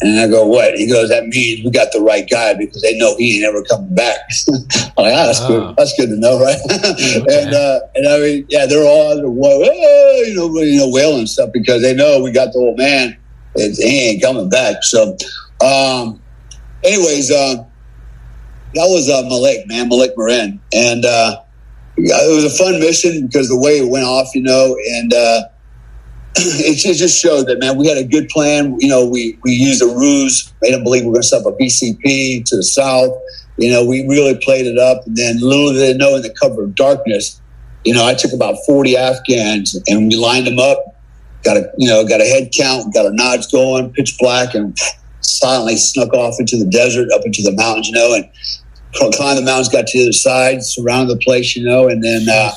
And 0.00 0.20
I 0.20 0.28
go, 0.28 0.46
what? 0.46 0.74
He 0.74 0.88
goes, 0.88 1.08
that 1.08 1.24
means 1.26 1.64
we 1.64 1.70
got 1.70 1.88
the 1.92 2.00
right 2.00 2.28
guy 2.28 2.54
because 2.54 2.82
they 2.82 2.98
know 2.98 3.16
he 3.16 3.36
ain't 3.36 3.44
ever 3.44 3.62
coming 3.64 3.94
back. 3.94 4.18
I'm 4.48 5.04
like, 5.04 5.14
ah, 5.14 5.26
that's 5.26 5.46
good. 5.46 5.76
That's 5.76 5.94
good 5.96 6.08
to 6.08 6.16
know, 6.16 6.40
right? 6.40 6.58
and 6.70 7.54
uh, 7.54 7.80
and 7.94 8.08
I 8.08 8.18
mean, 8.18 8.46
yeah, 8.48 8.66
they're 8.66 8.84
all 8.84 9.16
you 9.16 10.34
know, 10.34 10.60
you 10.60 10.78
know, 10.78 10.90
wailing 10.90 11.26
stuff 11.26 11.50
because 11.52 11.82
they 11.82 11.94
know 11.94 12.20
we 12.22 12.32
got 12.32 12.52
the 12.52 12.58
old 12.58 12.76
man. 12.76 13.16
And 13.56 13.74
he 13.76 14.10
ain't 14.10 14.22
coming 14.22 14.48
back. 14.48 14.82
So, 14.82 15.16
um, 15.64 16.20
anyways, 16.82 17.30
uh, 17.30 17.64
that 18.74 18.88
was 18.88 19.08
uh, 19.08 19.22
Malik, 19.28 19.66
man, 19.68 19.88
Malik 19.88 20.10
Marin. 20.16 20.60
And 20.74 21.04
uh, 21.04 21.43
it 21.96 22.34
was 22.34 22.44
a 22.44 22.56
fun 22.56 22.80
mission 22.80 23.26
because 23.26 23.48
the 23.48 23.58
way 23.58 23.78
it 23.78 23.90
went 23.90 24.04
off, 24.04 24.34
you 24.34 24.42
know, 24.42 24.76
and 24.94 25.12
uh, 25.12 25.42
it, 26.36 26.96
just 26.96 27.20
showed 27.22 27.46
that, 27.46 27.58
man, 27.60 27.76
we 27.76 27.86
had 27.86 27.98
a 27.98 28.04
good 28.04 28.28
plan. 28.28 28.76
You 28.80 28.88
know, 28.88 29.06
we, 29.06 29.38
we 29.42 29.52
used 29.52 29.82
a 29.82 29.86
ruse, 29.86 30.52
made 30.62 30.74
them 30.74 30.82
believe 30.82 31.02
we 31.02 31.08
were 31.08 31.14
going 31.14 31.22
to 31.22 31.28
set 31.28 31.46
up 31.46 31.52
a 31.52 31.56
VCP 31.56 32.44
to 32.46 32.56
the 32.56 32.62
south. 32.62 33.16
You 33.56 33.70
know, 33.70 33.84
we 33.84 34.06
really 34.08 34.36
played 34.42 34.66
it 34.66 34.78
up. 34.78 35.06
And 35.06 35.16
then 35.16 35.38
little 35.40 35.72
did 35.72 35.80
they 35.80 35.96
know 35.96 36.16
in 36.16 36.22
the 36.22 36.34
cover 36.34 36.64
of 36.64 36.74
darkness, 36.74 37.40
you 37.84 37.94
know, 37.94 38.04
I 38.04 38.14
took 38.14 38.32
about 38.32 38.56
40 38.66 38.96
Afghans 38.96 39.80
and 39.86 40.08
we 40.08 40.16
lined 40.16 40.46
them 40.46 40.58
up, 40.58 40.96
got 41.44 41.56
a, 41.56 41.70
you 41.76 41.88
know, 41.88 42.04
got 42.04 42.20
a 42.20 42.24
head 42.24 42.50
count, 42.56 42.92
got 42.92 43.06
a 43.06 43.12
nods 43.12 43.46
going, 43.46 43.92
pitch 43.92 44.16
black, 44.18 44.54
and 44.54 44.76
silently 45.20 45.76
snuck 45.76 46.12
off 46.14 46.40
into 46.40 46.56
the 46.56 46.66
desert, 46.66 47.08
up 47.12 47.24
into 47.24 47.42
the 47.42 47.52
mountains, 47.52 47.88
you 47.88 47.94
know, 47.94 48.14
and 48.14 48.28
climbed 48.94 49.38
the 49.38 49.42
mountains, 49.42 49.68
got 49.68 49.86
to 49.86 49.98
the 49.98 50.04
other 50.04 50.12
side, 50.12 50.62
surrounded 50.62 51.16
the 51.16 51.20
place, 51.22 51.56
you 51.56 51.64
know, 51.64 51.88
and 51.88 52.02
then 52.02 52.28
uh, 52.28 52.52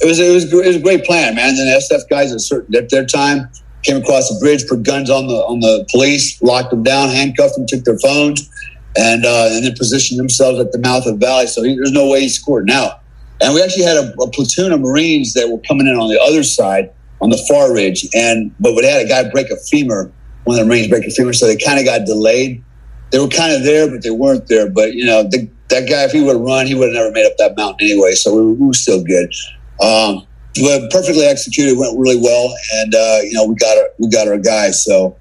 it 0.00 0.06
was 0.06 0.18
it 0.18 0.32
was 0.32 0.52
it 0.52 0.66
was 0.66 0.76
a 0.76 0.80
great 0.80 1.04
plan, 1.04 1.34
man. 1.34 1.50
And 1.50 1.58
then 1.58 1.80
SF 1.80 2.08
guys 2.08 2.32
at 2.32 2.40
certain 2.40 2.74
at 2.76 2.90
their 2.90 3.04
time 3.04 3.48
came 3.82 3.96
across 3.96 4.28
the 4.28 4.38
bridge, 4.40 4.66
put 4.68 4.82
guns 4.82 5.10
on 5.10 5.26
the 5.26 5.34
on 5.34 5.60
the 5.60 5.86
police, 5.90 6.40
locked 6.42 6.70
them 6.70 6.82
down, 6.82 7.10
handcuffed 7.10 7.56
them, 7.56 7.66
took 7.66 7.84
their 7.84 7.98
phones, 7.98 8.48
and 8.96 9.24
uh, 9.24 9.48
and 9.52 9.64
then 9.64 9.74
positioned 9.76 10.18
themselves 10.18 10.58
at 10.58 10.72
the 10.72 10.78
mouth 10.78 11.06
of 11.06 11.18
the 11.18 11.26
valley. 11.26 11.46
So 11.46 11.62
he, 11.62 11.74
there's 11.76 11.92
no 11.92 12.08
way 12.08 12.20
he 12.20 12.28
scored 12.28 12.66
now. 12.66 13.00
And 13.40 13.54
we 13.54 13.62
actually 13.62 13.84
had 13.84 13.96
a, 13.96 14.12
a, 14.20 14.28
platoon 14.30 14.72
of 14.72 14.80
Marines 14.80 15.32
that 15.34 15.48
were 15.48 15.60
coming 15.60 15.86
in 15.86 15.94
on 15.94 16.08
the 16.08 16.20
other 16.20 16.42
side 16.42 16.90
on 17.20 17.30
the 17.30 17.38
far 17.48 17.72
ridge, 17.72 18.08
and 18.14 18.54
but 18.58 18.74
we 18.74 18.84
had 18.84 19.04
a 19.04 19.08
guy 19.08 19.28
break 19.30 19.50
a 19.50 19.56
femur 19.56 20.12
one 20.48 20.58
of 20.58 20.64
the 20.64 20.68
Marines 20.68 20.88
break 20.88 21.04
a 21.04 21.10
femur, 21.10 21.34
so 21.34 21.46
they 21.46 21.58
kind 21.58 21.78
of 21.78 21.84
got 21.84 22.06
delayed. 22.06 22.64
They 23.10 23.18
were 23.18 23.28
kind 23.28 23.52
of 23.52 23.64
there, 23.64 23.86
but 23.86 24.02
they 24.02 24.10
weren't 24.10 24.48
there. 24.48 24.70
But 24.70 24.94
you 24.94 25.04
know, 25.04 25.22
the, 25.22 25.46
that 25.68 25.88
guy, 25.88 26.04
if 26.04 26.12
he 26.12 26.22
would 26.22 26.36
have 26.36 26.44
run, 26.44 26.66
he 26.66 26.74
would 26.74 26.88
have 26.88 26.94
never 26.94 27.10
made 27.12 27.26
up 27.26 27.36
that 27.38 27.56
mountain 27.56 27.88
anyway. 27.88 28.12
So 28.12 28.34
we, 28.34 28.52
we 28.52 28.66
were 28.66 28.74
still 28.74 29.02
good. 29.02 29.32
Um, 29.80 30.26
but 30.60 30.90
perfectly 30.90 31.24
executed, 31.24 31.78
went 31.78 31.98
really 31.98 32.20
well, 32.20 32.52
and 32.74 32.94
uh, 32.94 33.18
you 33.22 33.32
know, 33.34 33.44
we 33.44 33.54
got 33.54 33.76
our 33.76 33.88
we 33.98 34.08
got 34.08 34.28
our 34.28 34.38
guys. 34.38 34.84
So, 34.84 35.16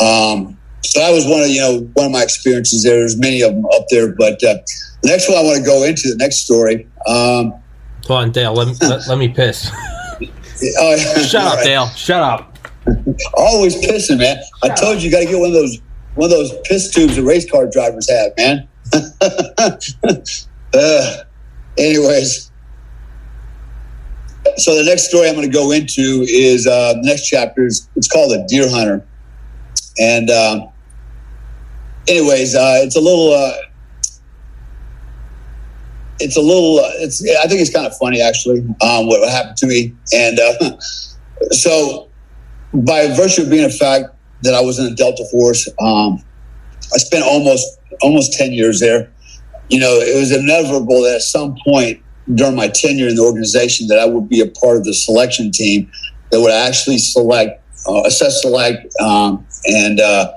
um, 0.00 0.56
so 0.82 1.00
that 1.00 1.10
was 1.10 1.26
one 1.26 1.42
of 1.42 1.48
you 1.48 1.60
know 1.60 1.80
one 1.94 2.06
of 2.06 2.12
my 2.12 2.22
experiences 2.22 2.84
there. 2.84 2.96
There's 2.96 3.18
many 3.18 3.42
of 3.42 3.54
them 3.54 3.66
up 3.66 3.84
there, 3.90 4.14
but 4.14 4.42
uh, 4.44 4.56
the 5.02 5.08
next 5.08 5.28
one 5.28 5.38
I 5.38 5.42
want 5.42 5.58
to 5.58 5.64
go 5.64 5.84
into 5.84 6.08
the 6.08 6.16
next 6.16 6.38
story. 6.38 6.88
Um, 7.06 7.52
Hold 8.06 8.22
on, 8.22 8.30
Dale. 8.30 8.54
Let 8.54 8.68
me, 8.68 8.74
let, 8.88 9.06
let 9.08 9.18
me 9.18 9.28
piss. 9.28 9.70
uh, 9.70 10.96
Shut 11.22 11.34
up, 11.44 11.56
right. 11.56 11.64
Dale. 11.64 11.88
Shut 11.88 12.22
up. 12.22 12.56
Always 13.34 13.76
pissing, 13.76 14.18
man. 14.18 14.38
I 14.62 14.70
told 14.70 14.98
you, 14.98 15.06
you 15.06 15.10
got 15.10 15.20
to 15.20 15.26
get 15.26 15.38
one 15.38 15.48
of 15.48 15.54
those 15.54 15.78
one 16.14 16.24
of 16.24 16.30
those 16.30 16.52
piss 16.64 16.90
tubes 16.90 17.16
that 17.16 17.22
race 17.22 17.48
car 17.50 17.66
drivers 17.66 18.10
have, 18.10 18.32
man. 18.38 18.66
uh, 20.74 21.16
anyways, 21.76 22.50
so 24.56 24.74
the 24.76 24.84
next 24.84 25.08
story 25.08 25.28
I'm 25.28 25.34
going 25.34 25.46
to 25.46 25.52
go 25.52 25.70
into 25.70 26.24
is 26.28 26.66
uh, 26.66 26.94
the 26.94 27.02
next 27.02 27.28
chapter. 27.28 27.66
Is, 27.66 27.88
it's 27.96 28.08
called 28.08 28.32
a 28.32 28.46
deer 28.46 28.68
hunter, 28.68 29.06
and 29.98 30.30
um, 30.30 30.68
anyways, 32.08 32.54
uh, 32.54 32.80
it's 32.82 32.96
a 32.96 33.00
little. 33.00 33.32
Uh, 33.32 33.52
it's 36.20 36.36
a 36.36 36.40
little. 36.40 36.78
Uh, 36.78 36.90
it's. 36.96 37.22
I 37.22 37.46
think 37.46 37.60
it's 37.60 37.72
kind 37.72 37.86
of 37.86 37.96
funny, 37.96 38.20
actually, 38.20 38.60
um, 38.80 39.06
what 39.06 39.28
happened 39.30 39.56
to 39.58 39.66
me, 39.66 39.94
and 40.12 40.38
uh, 40.38 40.78
so 41.50 42.08
by 42.72 43.08
virtue 43.14 43.42
of 43.42 43.50
being 43.50 43.64
a 43.64 43.70
fact 43.70 44.06
that 44.42 44.54
I 44.54 44.60
was 44.60 44.78
in 44.78 44.86
the 44.86 44.94
Delta 44.94 45.24
Force, 45.30 45.68
um, 45.80 46.22
I 46.92 46.98
spent 46.98 47.24
almost 47.24 47.78
almost 48.00 48.32
ten 48.32 48.52
years 48.52 48.80
there. 48.80 49.10
You 49.68 49.80
know, 49.80 49.94
it 50.00 50.18
was 50.18 50.32
inevitable 50.32 51.02
that 51.02 51.16
at 51.16 51.22
some 51.22 51.56
point 51.64 52.02
during 52.34 52.56
my 52.56 52.68
tenure 52.68 53.08
in 53.08 53.16
the 53.16 53.22
organization 53.22 53.86
that 53.88 53.98
I 53.98 54.06
would 54.06 54.28
be 54.28 54.40
a 54.40 54.46
part 54.46 54.76
of 54.76 54.84
the 54.84 54.94
selection 54.94 55.50
team 55.50 55.90
that 56.30 56.40
would 56.40 56.52
actually 56.52 56.98
select, 56.98 57.62
uh, 57.88 58.02
assess, 58.04 58.42
select, 58.42 58.86
um, 59.00 59.46
and 59.66 60.00
uh, 60.00 60.32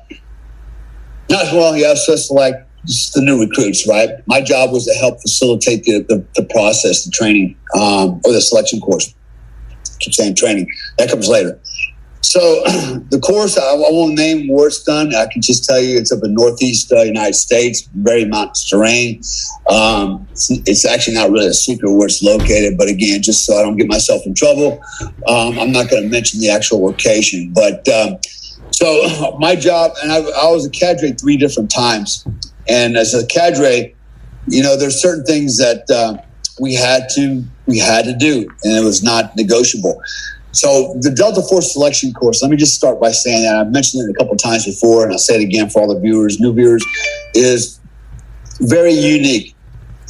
not 1.30 1.54
well, 1.54 1.76
yeah, 1.76 1.94
assess, 1.94 2.28
select 2.28 2.68
the 3.14 3.22
new 3.22 3.40
recruits. 3.40 3.88
Right, 3.88 4.10
my 4.28 4.42
job 4.42 4.72
was 4.72 4.86
to 4.86 4.94
help 4.94 5.22
facilitate 5.22 5.84
the 5.84 6.06
the, 6.08 6.26
the 6.36 6.44
process, 6.46 7.06
the 7.06 7.12
training, 7.12 7.58
um, 7.76 8.22
or 8.26 8.34
the 8.34 8.42
selection 8.42 8.80
course. 8.80 9.14
I 9.74 9.96
keep 10.00 10.14
saying 10.14 10.36
training. 10.36 10.68
That 10.98 11.10
comes 11.10 11.28
later. 11.28 11.60
So 12.32 12.40
the 13.10 13.20
course, 13.20 13.58
I, 13.58 13.62
I, 13.62 13.76
won't 13.76 14.16
name 14.16 14.48
where 14.48 14.68
it's 14.68 14.82
done. 14.84 15.14
I 15.14 15.28
can 15.30 15.42
just 15.42 15.66
tell 15.66 15.82
you 15.82 15.98
it's 15.98 16.14
up 16.14 16.24
in 16.24 16.34
northeast 16.34 16.90
uh, 16.94 17.02
United 17.02 17.34
States, 17.34 17.90
very 17.94 18.24
mountainous 18.24 18.70
terrain. 18.70 19.18
Um, 19.70 20.26
it's, 20.32 20.50
it's, 20.66 20.86
actually 20.86 21.16
not 21.16 21.30
really 21.30 21.48
a 21.48 21.54
secret 21.54 21.92
where 21.92 22.06
it's 22.06 22.24
located, 22.24 22.78
but 22.78 22.88
again, 22.88 23.22
just 23.22 23.46
so 23.46 23.60
I 23.60 23.64
don't 23.64 23.76
get 23.76 23.90
myself 23.90 24.22
in 24.26 24.34
trouble, 24.34 24.80
um, 25.28 25.60
I'm 25.60 25.74
not 25.74 25.90
going 25.90 26.04
to 26.04 26.10
mention 26.10 26.40
the 26.40 26.50
actual 26.50 26.86
location. 26.86 27.52
But 27.54 27.86
um, 27.90 28.18
so 28.72 29.36
my 29.40 29.58
job, 29.58 29.92
and 30.02 30.10
I, 30.10 30.20
I 30.20 30.52
was 30.52 30.66
a 30.66 30.70
cadre 30.70 31.12
three 31.12 31.36
different 31.36 31.70
times, 31.70 32.26
and 32.70 32.96
as 32.96 33.14
a 33.14 33.28
cadre, 33.28 33.94
you 34.48 34.64
know, 34.64 34.78
there's 34.78 35.02
certain 35.02 35.26
things 35.26 35.58
that 35.58 35.84
uh, 35.90 36.16
we 36.62 36.76
had 36.76 37.10
to 37.16 37.44
we 37.66 37.78
had 37.78 38.06
to 38.06 38.16
do, 38.16 38.48
and 38.64 38.78
it 38.78 38.86
was 38.86 39.04
not 39.04 39.36
negotiable. 39.36 40.02
So 40.52 40.96
the 41.02 41.12
Delta 41.12 41.42
Force 41.42 41.74
selection 41.74 42.14
course, 42.14 42.42
let 42.42 42.52
me 42.52 42.58
just 42.58 42.76
start 42.76 43.00
by 43.00 43.12
saying 43.12 43.44
that 43.44 43.56
I've 43.56 43.72
mentioned 43.72 44.08
it 44.08 44.12
a 44.12 44.18
couple 44.18 44.36
times 44.36 44.66
before, 44.66 45.04
and 45.04 45.12
I'll 45.12 45.20
say 45.20 45.36
it 45.36 45.44
again 45.44 45.70
for 45.70 45.82
all 45.82 45.94
the 45.94 46.00
viewers, 46.00 46.40
new 46.40 46.54
viewers, 46.54 46.84
is 47.34 47.80
very 48.60 48.94
unique 48.94 49.56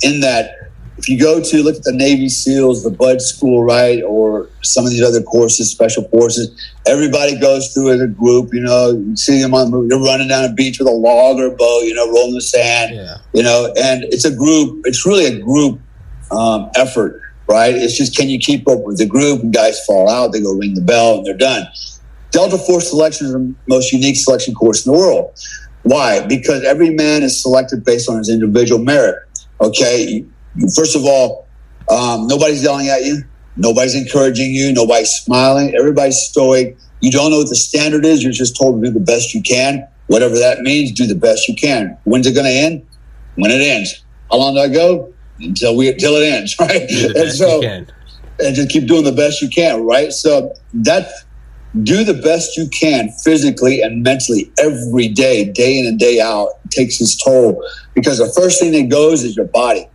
in 0.02 0.20
that 0.22 0.62
if 0.98 1.10
you 1.10 1.20
go 1.20 1.42
to 1.42 1.64
look 1.64 1.78
at 1.78 1.84
the 1.84 1.94
Navy 1.94 2.30
SEALs, 2.30 2.84
the 2.84 2.92
BUD/S 2.92 3.34
School, 3.34 3.64
right, 3.64 4.04
or 4.04 4.50
some 4.62 4.86
of 4.86 4.92
these 4.92 5.02
other 5.02 5.24
courses, 5.24 5.72
special 5.72 6.08
forces, 6.10 6.52
everybody 6.86 7.39
goes 7.39 7.74
through 7.74 7.92
as 7.94 8.02
a 8.02 8.08
group. 8.08 8.54
You 8.54 8.62
know, 8.62 8.92
you 8.92 9.16
see 9.16 9.42
them 9.42 9.56
on 9.56 9.88
they're 9.88 9.98
running 9.98 10.28
down 10.28 10.46
a 10.46 10.54
beach 10.54 10.78
with 10.78 10.88
a 10.88 10.92
log 10.92 11.39
or 11.39 11.48
a 11.48 11.56
boat, 11.56 11.82
you 11.86 11.96
know, 11.96 12.12
rolling 12.12 12.36
the 12.36 12.42
sand. 12.42 12.96
Yeah. 12.96 13.18
You 13.34 13.42
know, 13.42 13.74
and 13.82 14.04
it's 14.06 14.26
a 14.26 14.36
group. 14.36 14.84
It's 14.86 15.04
really 15.06 15.26
a 15.26 15.39
group 15.39 15.80
um, 16.30 16.70
effort, 16.76 17.21
right? 17.52 17.76
It's 17.76 17.97
just 17.97 18.16
can 18.16 18.30
you 18.30 18.39
keep 18.39 18.68
up 18.68 18.80
with 18.84 18.97
the 18.97 19.06
group? 19.06 19.43
And 19.43 19.54
guys 19.54 19.84
fall 19.86 20.10
out, 20.10 20.32
they 20.32 20.41
go 20.41 20.54
ring 20.54 20.74
the 20.74 20.82
bell, 20.82 21.18
and 21.18 21.26
they're 21.26 21.38
done. 21.38 21.68
Delta 22.32 22.58
Force 22.58 22.89
selection 22.89 23.28
is 23.28 23.34
the 23.34 23.54
most 23.68 23.91
unique 23.91 24.16
selection 24.16 24.54
course 24.54 24.86
in 24.86 24.93
the 24.93 24.97
world. 24.97 25.38
Why? 25.84 26.26
Because 26.26 26.64
every 26.64 26.91
man 26.91 27.24
is 27.24 27.41
selected 27.41 27.84
based 27.84 28.10
on 28.10 28.18
his 28.18 28.30
individual 28.30 28.82
merit. 28.82 29.18
Okay, 29.60 30.26
first 30.76 30.95
of 30.95 31.04
all, 31.04 31.47
um, 31.89 32.28
nobody's 32.28 32.64
yelling 32.64 32.88
at 32.88 33.04
you, 33.04 33.24
nobody's 33.58 33.95
encouraging 33.95 34.52
you, 34.54 34.72
nobody's 34.72 35.10
smiling, 35.10 35.76
everybody's 35.76 36.18
stoic. 36.18 36.78
You 37.02 37.12
don't 37.12 37.32
know 37.32 37.39
what 37.39 37.49
the 37.49 37.56
standard 37.56 38.06
is. 38.06 38.24
You're 38.24 38.32
just 38.32 38.56
told 38.56 38.82
to 38.82 38.88
do 38.88 38.93
the 38.93 39.04
best 39.04 39.34
you 39.34 39.41
can. 39.41 39.88
Whatever 40.08 40.38
that 40.38 40.62
means, 40.62 40.91
do 40.91 41.08
the 41.08 41.16
best 41.16 41.47
you 41.47 41.56
can. 41.56 41.97
When's 42.04 42.28
it 42.28 42.34
going 42.34 42.45
to 42.45 42.52
end? 42.52 42.86
When 43.36 43.49
it 43.49 43.62
ends. 43.62 44.04
How 44.30 44.38
long 44.38 44.54
do 44.54 44.62
I 44.62 44.68
go? 44.68 45.14
Until 45.42 45.76
we 45.76 45.89
until 45.89 46.16
it 46.16 46.26
ends, 46.26 46.56
right? 46.62 46.82
And 47.16 47.32
so, 47.32 47.62
and 48.39 48.56
just 48.56 48.70
keep 48.70 48.88
doing 48.88 49.04
the 49.04 49.12
best 49.12 49.42
you 49.42 49.50
can, 49.50 49.84
right? 49.86 50.12
So 50.12 50.54
that 50.74 51.10
do 51.84 52.04
the 52.04 52.14
best 52.14 52.58
you 52.58 52.68
can 52.68 53.10
physically 53.24 53.82
and 53.82 54.04
mentally 54.04 54.52
every 54.60 55.08
day, 55.08 55.46
day 55.46 55.80
in 55.80 55.86
and 55.86 55.98
day 55.98 56.20
out, 56.20 56.50
takes 56.70 57.00
its 57.00 57.16
toll 57.24 57.64
because 57.94 58.18
the 58.18 58.32
first 58.36 58.60
thing 58.60 58.72
that 58.74 58.89
goes 58.89 59.24
is 59.24 59.36
your 59.36 59.48
body. 59.48 59.88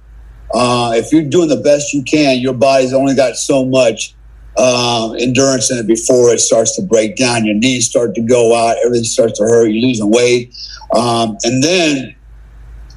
Uh, 0.55 0.93
if 0.95 1.13
you're 1.13 1.29
doing 1.29 1.49
the 1.49 1.57
best 1.57 1.93
you 1.93 2.03
can, 2.03 2.39
your 2.39 2.55
body's 2.55 2.95
only 2.95 3.15
got 3.15 3.37
so 3.37 3.65
much 3.65 4.15
um, 4.57 5.15
endurance 5.17 5.71
in 5.71 5.79
it 5.79 5.87
before 5.87 6.33
it 6.33 6.41
starts 6.41 6.77
to 6.77 6.83
break 6.83 7.17
down. 7.17 7.45
Your 7.45 7.57
knees 7.57 7.87
start 7.87 8.15
to 8.15 8.23
go 8.23 8.55
out, 8.55 8.77
everything 8.85 9.05
starts 9.05 9.39
to 9.39 9.45
hurt. 9.45 9.67
You're 9.67 9.87
losing 9.87 10.11
weight, 10.11 10.55
um, 10.95 11.37
and 11.43 11.63
then 11.63 12.15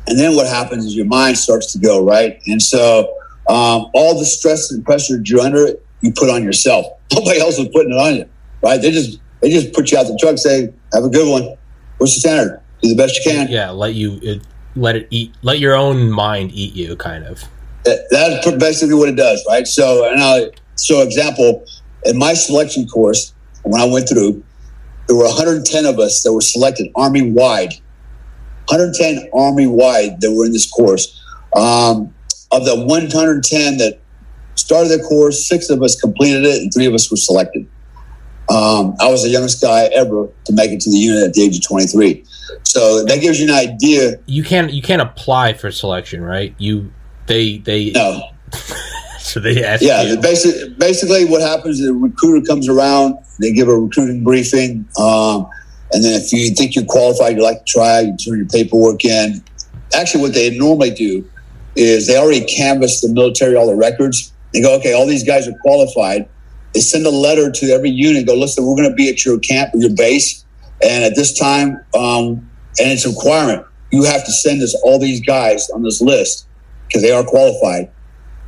and 0.09 0.19
then 0.19 0.35
what 0.35 0.47
happens 0.47 0.85
is 0.85 0.95
your 0.95 1.05
mind 1.05 1.37
starts 1.37 1.71
to 1.73 1.79
go 1.79 2.03
right, 2.05 2.41
and 2.47 2.61
so 2.61 3.13
um, 3.47 3.89
all 3.93 4.17
the 4.17 4.25
stress 4.25 4.71
and 4.71 4.83
pressure 4.83 5.21
you're 5.23 5.39
under, 5.41 5.67
you 6.01 6.11
put 6.15 6.29
on 6.29 6.43
yourself. 6.43 6.85
Nobody 7.13 7.39
else 7.39 7.57
is 7.57 7.67
putting 7.69 7.91
it 7.93 7.99
on 7.99 8.15
you, 8.15 8.29
right? 8.61 8.81
They 8.81 8.91
just 8.91 9.19
they 9.41 9.49
just 9.49 9.73
put 9.73 9.91
you 9.91 9.97
out 9.97 10.07
the 10.07 10.17
truck, 10.19 10.37
say, 10.37 10.73
"Have 10.93 11.03
a 11.03 11.09
good 11.09 11.29
one." 11.29 11.55
What's 11.97 12.15
the 12.15 12.21
standard? 12.21 12.61
Do 12.81 12.89
the 12.89 12.95
best 12.95 13.17
you 13.17 13.31
can. 13.31 13.47
Yeah, 13.49 13.71
let 13.71 13.93
you 13.93 14.19
it, 14.21 14.41
let 14.75 14.95
it 14.95 15.07
eat, 15.09 15.33
let 15.41 15.59
your 15.59 15.75
own 15.75 16.09
mind 16.09 16.51
eat 16.53 16.73
you, 16.75 16.95
kind 16.95 17.25
of. 17.25 17.43
That- 17.83 18.05
That's 18.11 18.51
basically 18.57 18.95
what 18.95 19.09
it 19.09 19.15
does, 19.15 19.43
right? 19.49 19.67
So, 19.67 20.09
and 20.09 20.21
I, 20.21 20.51
so 20.75 21.01
example, 21.01 21.65
in 22.05 22.17
my 22.17 22.33
selection 22.33 22.87
course, 22.87 23.33
when 23.63 23.81
I 23.81 23.85
went 23.85 24.07
through, 24.07 24.43
there 25.07 25.17
were 25.17 25.25
110 25.25 25.85
of 25.85 25.99
us 25.99 26.23
that 26.23 26.31
were 26.31 26.41
selected 26.41 26.87
army 26.95 27.31
wide. 27.31 27.73
110 28.69 29.29
army 29.33 29.67
wide 29.67 30.21
that 30.21 30.31
were 30.31 30.45
in 30.45 30.51
this 30.53 30.69
course. 30.69 31.19
Um, 31.55 32.13
of 32.51 32.65
the 32.65 32.75
110 32.85 33.77
that 33.77 33.99
started 34.55 34.89
the 34.89 35.03
course, 35.03 35.47
six 35.47 35.69
of 35.69 35.81
us 35.81 35.99
completed 35.99 36.45
it, 36.45 36.61
and 36.61 36.73
three 36.73 36.85
of 36.85 36.93
us 36.93 37.09
were 37.09 37.17
selected. 37.17 37.67
Um, 38.49 38.95
I 38.99 39.09
was 39.11 39.23
the 39.23 39.29
youngest 39.29 39.61
guy 39.61 39.83
ever 39.93 40.27
to 40.45 40.53
make 40.53 40.71
it 40.71 40.79
to 40.81 40.89
the 40.89 40.97
unit 40.97 41.23
at 41.23 41.33
the 41.33 41.43
age 41.43 41.55
of 41.57 41.67
23. 41.67 42.23
So 42.63 43.03
that 43.05 43.21
gives 43.21 43.39
you 43.39 43.45
an 43.47 43.53
idea. 43.53 44.13
You 44.25 44.43
can't 44.43 44.71
you 44.73 44.81
can't 44.81 45.01
apply 45.01 45.53
for 45.53 45.71
selection, 45.71 46.23
right? 46.23 46.55
You 46.57 46.91
they 47.27 47.57
they 47.59 47.91
No, 47.91 48.21
so 49.19 49.39
they 49.39 49.63
ask 49.63 49.83
Yeah, 49.83 50.01
you. 50.01 50.17
basically, 50.19 50.73
basically 50.79 51.25
what 51.25 51.41
happens 51.41 51.79
is 51.79 51.89
a 51.89 51.93
recruiter 51.93 52.43
comes 52.45 52.67
around, 52.67 53.17
they 53.39 53.51
give 53.53 53.67
a 53.67 53.75
recruiting 53.77 54.23
briefing, 54.23 54.87
um, 54.99 55.47
and 55.91 56.03
then 56.03 56.21
if 56.21 56.31
you 56.31 56.53
think 56.53 56.75
you're 56.75 56.85
qualified, 56.85 57.35
you 57.35 57.43
like 57.43 57.65
to 57.65 57.71
try, 57.71 58.01
you 58.01 58.15
turn 58.17 58.37
your 58.37 58.47
paperwork 58.47 59.03
in. 59.03 59.43
Actually, 59.93 60.21
what 60.21 60.33
they 60.33 60.55
normally 60.57 60.91
do 60.91 61.27
is 61.75 62.07
they 62.07 62.17
already 62.17 62.45
canvass 62.45 63.01
the 63.01 63.11
military, 63.11 63.55
all 63.55 63.67
the 63.67 63.75
records. 63.75 64.33
They 64.53 64.61
go, 64.61 64.75
okay, 64.77 64.93
all 64.93 65.07
these 65.07 65.23
guys 65.23 65.47
are 65.47 65.57
qualified. 65.61 66.27
They 66.73 66.81
send 66.81 67.05
a 67.05 67.09
letter 67.09 67.51
to 67.51 67.65
every 67.67 67.89
unit, 67.89 68.27
go, 68.27 68.35
listen, 68.35 68.65
we're 68.65 68.75
going 68.75 68.89
to 68.89 68.95
be 68.95 69.09
at 69.09 69.25
your 69.25 69.39
camp 69.39 69.71
your 69.73 69.95
base, 69.95 70.45
and 70.83 71.03
at 71.03 71.15
this 71.15 71.37
time, 71.37 71.83
um, 71.95 72.49
and 72.79 72.91
it's 72.91 73.05
a 73.05 73.09
requirement, 73.09 73.65
you 73.91 74.03
have 74.03 74.23
to 74.25 74.31
send 74.31 74.61
us 74.61 74.75
all 74.83 74.99
these 74.99 75.21
guys 75.21 75.69
on 75.71 75.81
this 75.81 76.01
list 76.01 76.47
because 76.87 77.01
they 77.01 77.11
are 77.11 77.23
qualified 77.23 77.91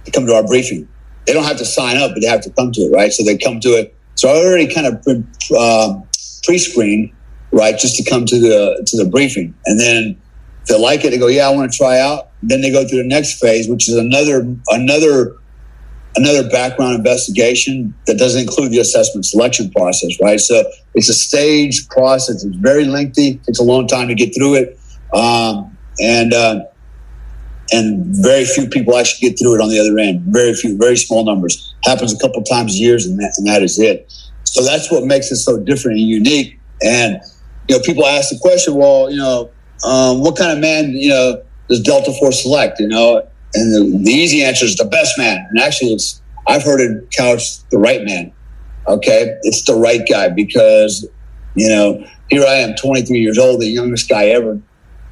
to 0.05 0.11
come 0.11 0.25
to 0.27 0.33
our 0.33 0.45
briefing. 0.45 0.87
They 1.25 1.33
don't 1.33 1.43
have 1.43 1.57
to 1.57 1.65
sign 1.65 1.97
up, 1.97 2.11
but 2.13 2.21
they 2.21 2.27
have 2.27 2.41
to 2.41 2.51
come 2.51 2.71
to 2.71 2.81
it, 2.81 2.91
right? 2.91 3.11
So 3.11 3.23
they 3.23 3.37
come 3.37 3.59
to 3.61 3.69
it. 3.69 3.95
So 4.15 4.29
I 4.29 4.37
already 4.37 4.73
kind 4.73 4.87
of 4.87 5.03
been 5.03 5.27
um, 5.57 6.03
pre-screened, 6.43 7.11
right, 7.51 7.77
just 7.77 7.95
to 7.97 8.09
come 8.09 8.25
to 8.25 8.39
the 8.39 8.83
to 8.87 8.97
the 8.97 9.09
briefing, 9.09 9.53
and 9.65 9.79
then 9.79 10.17
if 10.61 10.67
they 10.67 10.79
like 10.79 11.03
it, 11.05 11.11
they 11.11 11.17
go, 11.17 11.27
"Yeah, 11.27 11.47
I 11.47 11.55
want 11.55 11.71
to 11.71 11.77
try 11.77 11.99
out." 11.99 12.29
Then 12.43 12.61
they 12.61 12.71
go 12.71 12.87
to 12.87 12.95
the 12.95 13.03
next 13.03 13.39
phase, 13.39 13.67
which 13.67 13.87
is 13.87 13.95
another 13.95 14.47
another 14.69 15.35
another 16.15 16.49
background 16.49 16.95
investigation 16.95 17.93
that 18.05 18.17
doesn't 18.17 18.41
include 18.41 18.71
the 18.71 18.79
assessment 18.79 19.25
selection 19.25 19.71
process, 19.71 20.11
right? 20.21 20.39
So 20.39 20.63
it's 20.93 21.07
a 21.07 21.13
staged 21.13 21.89
process. 21.89 22.43
It's 22.43 22.55
very 22.57 22.85
lengthy. 22.85 23.39
It's 23.47 23.59
a 23.59 23.63
long 23.63 23.87
time 23.87 24.07
to 24.07 24.15
get 24.15 24.35
through 24.35 24.55
it, 24.55 24.79
um, 25.13 25.77
and 25.99 26.33
uh, 26.33 26.65
and 27.71 28.05
very 28.07 28.45
few 28.45 28.67
people 28.67 28.97
actually 28.97 29.29
get 29.29 29.39
through 29.39 29.55
it 29.55 29.61
on 29.61 29.69
the 29.69 29.79
other 29.79 29.97
end. 29.99 30.21
Very 30.27 30.53
few, 30.53 30.77
very 30.77 30.97
small 30.97 31.23
numbers. 31.23 31.73
Happens 31.85 32.13
a 32.13 32.19
couple 32.19 32.43
times 32.43 32.75
a 32.75 32.77
years, 32.77 33.05
and 33.05 33.17
that, 33.19 33.33
and 33.37 33.47
that 33.47 33.63
is 33.63 33.79
it. 33.79 34.11
So 34.43 34.63
that's 34.63 34.91
what 34.91 35.05
makes 35.05 35.31
it 35.31 35.37
so 35.37 35.59
different 35.59 35.99
and 35.99 36.07
unique. 36.07 36.59
And 36.83 37.21
you 37.71 37.77
know, 37.77 37.83
people 37.83 38.05
ask 38.05 38.29
the 38.29 38.37
question, 38.37 38.75
well, 38.75 39.09
you 39.09 39.15
know, 39.15 39.49
um, 39.85 40.19
what 40.19 40.35
kind 40.35 40.51
of 40.51 40.59
man, 40.59 40.89
you 40.89 41.07
know, 41.07 41.41
does 41.69 41.79
Delta 41.79 42.11
Force 42.19 42.43
select? 42.43 42.81
You 42.81 42.89
know, 42.89 43.25
and 43.53 43.73
the, 43.73 43.97
the 44.03 44.11
easy 44.11 44.43
answer 44.43 44.65
is 44.65 44.75
the 44.75 44.83
best 44.83 45.17
man. 45.17 45.47
And 45.49 45.57
actually, 45.57 45.93
it's 45.93 46.21
I've 46.49 46.63
heard 46.63 46.81
it 46.81 47.09
couched 47.17 47.69
the 47.69 47.77
right 47.77 48.03
man. 48.03 48.33
Okay, 48.87 49.37
it's 49.43 49.63
the 49.65 49.75
right 49.75 50.01
guy 50.09 50.27
because 50.27 51.07
you 51.55 51.69
know 51.69 52.05
here 52.29 52.43
I 52.45 52.55
am, 52.55 52.75
23 52.75 53.19
years 53.19 53.37
old, 53.37 53.61
the 53.61 53.67
youngest 53.69 54.09
guy 54.09 54.25
ever, 54.25 54.59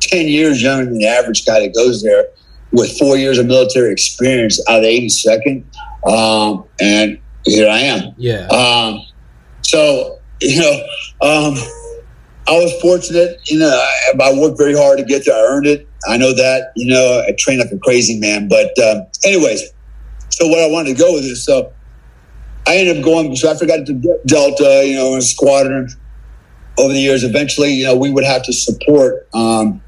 10 0.02 0.28
years 0.28 0.62
younger 0.62 0.84
than 0.84 1.00
the 1.00 1.08
average 1.08 1.46
guy 1.46 1.62
that 1.62 1.74
goes 1.74 2.04
there 2.04 2.26
with 2.74 2.98
four 3.00 3.16
years 3.16 3.38
of 3.38 3.46
military 3.46 3.90
experience 3.94 4.62
out 4.68 4.80
of 4.80 4.84
the 4.84 5.08
82nd. 5.08 5.64
Um, 6.06 6.66
and 6.82 7.20
here 7.46 7.70
I 7.70 7.80
am. 7.80 8.14
Yeah. 8.18 8.48
Um, 8.48 9.02
so, 9.62 10.20
you 10.42 10.60
know, 10.60 10.82
um, 11.22 11.56
I 12.50 12.54
was 12.54 12.74
fortunate. 12.82 13.40
You 13.46 13.60
know, 13.60 13.70
I, 13.70 14.12
I 14.20 14.34
worked 14.34 14.58
very 14.58 14.76
hard 14.76 14.98
to 14.98 15.06
get 15.06 15.26
there. 15.26 15.36
I 15.36 15.56
earned 15.56 15.68
it. 15.68 15.88
I 16.08 16.18
know 16.18 16.34
that. 16.34 16.72
You 16.76 16.92
know, 16.92 17.24
I 17.28 17.34
trained 17.38 17.60
like 17.60 17.72
a 17.72 17.78
crazy 17.78 18.20
man. 18.20 18.48
But, 18.48 18.78
um, 18.80 19.06
anyways, 19.24 19.72
so 20.30 20.48
what 20.48 20.60
I 20.60 20.68
wanted 20.68 20.98
to 20.98 21.00
go 21.00 21.14
with 21.14 21.26
is 21.26 21.44
so 21.44 21.72
I 22.66 22.78
ended 22.78 22.98
up 22.98 23.04
going. 23.04 23.36
So 23.36 23.52
I 23.52 23.56
forgot 23.56 23.86
to 23.86 24.20
Delta. 24.26 24.84
You 24.86 24.96
know, 24.96 25.14
in 25.14 25.20
a 25.20 25.22
squadron 25.22 25.90
over 26.80 26.94
the 26.94 27.00
years. 27.00 27.24
Eventually, 27.24 27.74
you 27.74 27.86
know, 27.86 27.96
we 27.96 28.10
would 28.10 28.24
have 28.24 28.44
to 28.44 28.54
support 28.54 29.28
um, 29.34 29.82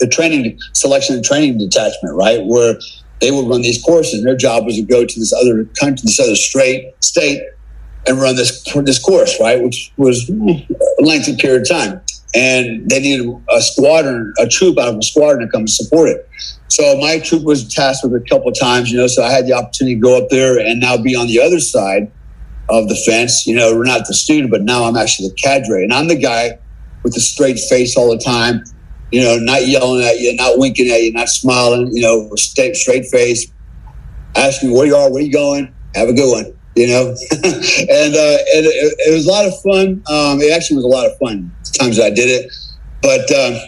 the 0.00 0.08
training 0.08 0.58
selection 0.74 1.14
and 1.14 1.24
training 1.24 1.56
detachment, 1.56 2.14
right, 2.14 2.44
where 2.44 2.74
they 3.20 3.30
would 3.30 3.48
run 3.48 3.62
these 3.62 3.82
courses. 3.82 4.14
And 4.14 4.26
their 4.26 4.36
job 4.36 4.66
was 4.66 4.76
to 4.76 4.82
go 4.82 5.06
to 5.06 5.20
this 5.20 5.32
other 5.32 5.64
country, 5.80 6.02
this 6.04 6.20
other 6.20 6.36
straight 6.36 6.92
state, 7.02 7.42
and 8.06 8.20
run 8.20 8.36
this 8.36 8.62
this 8.84 8.98
course, 8.98 9.38
right, 9.40 9.62
which 9.62 9.92
was 9.96 10.28
a 10.30 11.02
lengthy 11.02 11.36
period 11.36 11.62
of 11.62 11.68
time. 11.68 12.00
And 12.34 12.88
they 12.88 13.00
needed 13.00 13.26
a 13.50 13.60
squadron, 13.62 14.32
a 14.38 14.46
troop 14.46 14.78
out 14.78 14.88
of 14.88 14.96
a 14.96 15.02
squadron 15.02 15.46
to 15.46 15.50
come 15.50 15.66
support 15.66 16.10
it. 16.10 16.28
So 16.68 16.98
my 16.98 17.18
troop 17.18 17.42
was 17.42 17.66
tasked 17.72 18.04
with 18.04 18.14
it 18.14 18.22
a 18.26 18.28
couple 18.28 18.48
of 18.48 18.58
times, 18.58 18.90
you 18.90 18.98
know. 18.98 19.06
So 19.06 19.22
I 19.22 19.30
had 19.30 19.46
the 19.46 19.54
opportunity 19.54 19.96
to 19.96 20.00
go 20.00 20.22
up 20.22 20.28
there 20.28 20.58
and 20.58 20.80
now 20.80 20.96
be 20.96 21.16
on 21.16 21.26
the 21.26 21.40
other 21.40 21.60
side 21.60 22.10
of 22.68 22.88
the 22.88 22.96
fence. 23.06 23.46
You 23.46 23.56
know, 23.56 23.74
we're 23.74 23.84
not 23.84 24.06
the 24.06 24.14
student, 24.14 24.50
but 24.50 24.62
now 24.62 24.84
I'm 24.84 24.96
actually 24.96 25.28
the 25.28 25.34
cadre, 25.34 25.82
and 25.82 25.92
I'm 25.92 26.08
the 26.08 26.18
guy 26.18 26.58
with 27.02 27.14
the 27.14 27.20
straight 27.20 27.58
face 27.58 27.96
all 27.96 28.10
the 28.10 28.22
time. 28.22 28.62
You 29.10 29.22
know, 29.22 29.38
not 29.38 29.66
yelling 29.66 30.04
at 30.04 30.20
you, 30.20 30.34
not 30.34 30.58
winking 30.58 30.90
at 30.90 31.02
you, 31.02 31.12
not 31.12 31.30
smiling. 31.30 31.90
You 31.92 32.02
know, 32.02 32.30
straight 32.36 32.76
straight 32.76 33.06
face, 33.06 33.50
asking 34.36 34.72
where 34.72 34.86
you 34.86 34.96
are, 34.96 35.10
where 35.10 35.22
you 35.22 35.32
going. 35.32 35.74
Have 35.94 36.10
a 36.10 36.12
good 36.12 36.30
one. 36.30 36.57
You 36.78 36.86
know, 36.86 37.08
and 37.32 38.14
uh, 38.14 38.38
and 38.54 38.62
it, 38.64 38.94
it, 38.98 39.14
was 39.14 39.26
a 39.26 39.30
lot 39.30 39.46
of 39.46 39.60
fun. 39.62 40.02
Um, 40.08 40.40
it 40.40 40.52
actually 40.54 40.76
was 40.76 40.84
a 40.84 40.88
lot 40.88 41.06
of 41.06 41.18
fun 41.18 41.50
times 41.74 41.96
that 41.96 42.06
I 42.06 42.10
did 42.10 42.28
it, 42.28 42.52
but. 43.02 43.30
Um, 43.32 43.60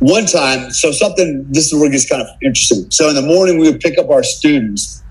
one 0.00 0.26
time, 0.26 0.70
so 0.70 0.92
something, 0.92 1.46
this 1.48 1.72
is 1.72 1.74
where 1.74 1.88
it 1.88 1.92
gets 1.92 2.06
kind 2.06 2.20
of 2.20 2.28
interesting. 2.42 2.90
So 2.90 3.08
in 3.08 3.14
the 3.14 3.22
morning, 3.22 3.58
we 3.58 3.70
would 3.70 3.80
pick 3.80 3.96
up 3.96 4.10
our 4.10 4.22
students 4.22 5.02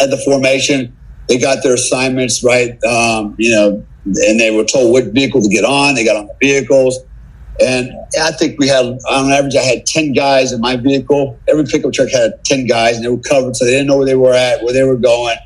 at 0.00 0.10
the 0.10 0.16
formation. 0.16 0.96
They 1.28 1.38
got 1.38 1.62
their 1.62 1.74
assignments, 1.74 2.42
right? 2.42 2.82
Um, 2.84 3.36
you 3.38 3.52
know, 3.52 3.84
and 4.04 4.40
they 4.40 4.50
were 4.50 4.64
told 4.64 4.92
what 4.92 5.12
vehicle 5.12 5.42
to 5.42 5.48
get 5.48 5.64
on. 5.64 5.94
They 5.94 6.04
got 6.04 6.16
on 6.16 6.26
the 6.26 6.34
vehicles. 6.40 6.98
And 7.60 7.90
I 8.20 8.32
think 8.32 8.58
we 8.58 8.68
had, 8.68 8.84
on 8.84 9.30
average, 9.30 9.56
I 9.56 9.62
had 9.62 9.86
10 9.86 10.12
guys 10.12 10.52
in 10.52 10.60
my 10.60 10.76
vehicle. 10.76 11.38
Every 11.48 11.64
pickup 11.64 11.92
truck 11.92 12.10
had 12.10 12.44
10 12.44 12.66
guys, 12.66 12.96
and 12.96 13.04
they 13.04 13.08
were 13.08 13.18
covered, 13.18 13.56
so 13.56 13.64
they 13.64 13.72
didn't 13.72 13.86
know 13.86 13.96
where 13.96 14.06
they 14.06 14.14
were 14.14 14.34
at, 14.34 14.62
where 14.62 14.72
they 14.72 14.84
were 14.84 14.96
going. 14.96 15.36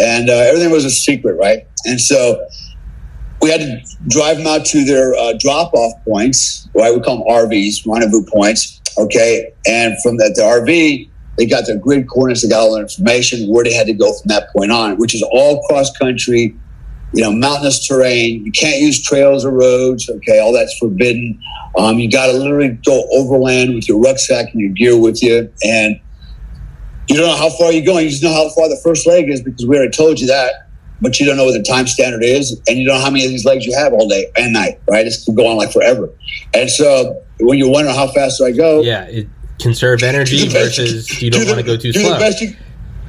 And 0.00 0.30
uh, 0.30 0.32
everything 0.32 0.70
was 0.70 0.84
a 0.84 0.90
secret, 0.90 1.34
right? 1.34 1.66
And 1.84 2.00
so 2.00 2.46
we 3.42 3.50
had 3.50 3.60
to 3.60 3.80
drive 4.08 4.38
them 4.38 4.46
out 4.46 4.64
to 4.66 4.84
their 4.84 5.14
uh, 5.14 5.34
drop 5.38 5.72
off 5.74 5.92
points, 6.04 6.68
right? 6.74 6.94
We 6.94 7.00
call 7.00 7.18
them 7.18 7.26
RVs, 7.28 7.86
rendezvous 7.86 8.24
points. 8.26 8.80
Okay. 8.98 9.52
And 9.66 9.94
from 10.02 10.16
that, 10.18 10.34
the 10.36 10.42
RV, 10.42 11.08
they 11.38 11.46
got 11.46 11.66
their 11.66 11.78
grid 11.78 12.08
coordinates, 12.08 12.42
they 12.42 12.48
got 12.48 12.60
all 12.60 12.74
their 12.74 12.82
information, 12.82 13.48
where 13.48 13.64
they 13.64 13.72
had 13.72 13.86
to 13.86 13.94
go 13.94 14.12
from 14.12 14.28
that 14.28 14.50
point 14.54 14.72
on, 14.72 14.96
which 14.98 15.14
is 15.14 15.22
all 15.30 15.62
cross 15.62 15.96
country, 15.96 16.54
you 17.14 17.22
know, 17.22 17.32
mountainous 17.32 17.86
terrain. 17.86 18.44
You 18.44 18.52
can't 18.52 18.80
use 18.80 19.02
trails 19.02 19.44
or 19.44 19.50
roads. 19.50 20.08
Okay. 20.08 20.38
All 20.38 20.52
that's 20.52 20.76
forbidden. 20.78 21.40
Um, 21.78 21.98
you 21.98 22.10
got 22.10 22.26
to 22.26 22.32
literally 22.32 22.78
go 22.84 23.06
overland 23.12 23.74
with 23.74 23.88
your 23.88 24.00
rucksack 24.00 24.52
and 24.52 24.60
your 24.60 24.72
gear 24.72 24.98
with 24.98 25.22
you. 25.22 25.50
And 25.62 26.00
you 27.10 27.16
don't 27.16 27.26
know 27.26 27.36
how 27.36 27.50
far 27.50 27.72
you're 27.72 27.84
going. 27.84 28.04
You 28.04 28.10
just 28.10 28.22
know 28.22 28.32
how 28.32 28.48
far 28.50 28.68
the 28.68 28.80
first 28.82 29.06
leg 29.06 29.28
is 29.28 29.42
because 29.42 29.66
we 29.66 29.76
already 29.76 29.90
told 29.90 30.20
you 30.20 30.26
that 30.28 30.70
but 31.00 31.18
you 31.18 31.26
don't 31.26 31.36
know 31.36 31.44
what 31.44 31.52
the 31.52 31.62
time 31.62 31.86
standard 31.86 32.22
is, 32.22 32.60
and 32.68 32.78
you 32.78 32.86
don't 32.86 32.98
know 32.98 33.04
how 33.04 33.10
many 33.10 33.24
of 33.24 33.30
these 33.30 33.44
legs 33.44 33.64
you 33.64 33.74
have 33.76 33.92
all 33.92 34.08
day 34.08 34.30
and 34.36 34.52
night, 34.52 34.80
right? 34.88 35.06
It's 35.06 35.26
going 35.26 35.48
on 35.48 35.56
like 35.56 35.72
forever. 35.72 36.10
And 36.54 36.70
so 36.70 37.22
when 37.40 37.58
you're 37.58 37.70
wondering 37.70 37.96
how 37.96 38.08
fast 38.08 38.38
do 38.38 38.46
I 38.46 38.52
go, 38.52 38.82
yeah, 38.82 39.04
it 39.04 39.28
conserve 39.58 40.02
energy 40.02 40.48
versus 40.48 41.20
you, 41.20 41.26
you 41.26 41.30
don't 41.30 41.46
want 41.46 41.58
to 41.58 41.64
go 41.64 41.76
too 41.76 41.92
do 41.92 42.00
slow. 42.00 42.14
The 42.14 42.18
best 42.18 42.40
you, 42.40 42.56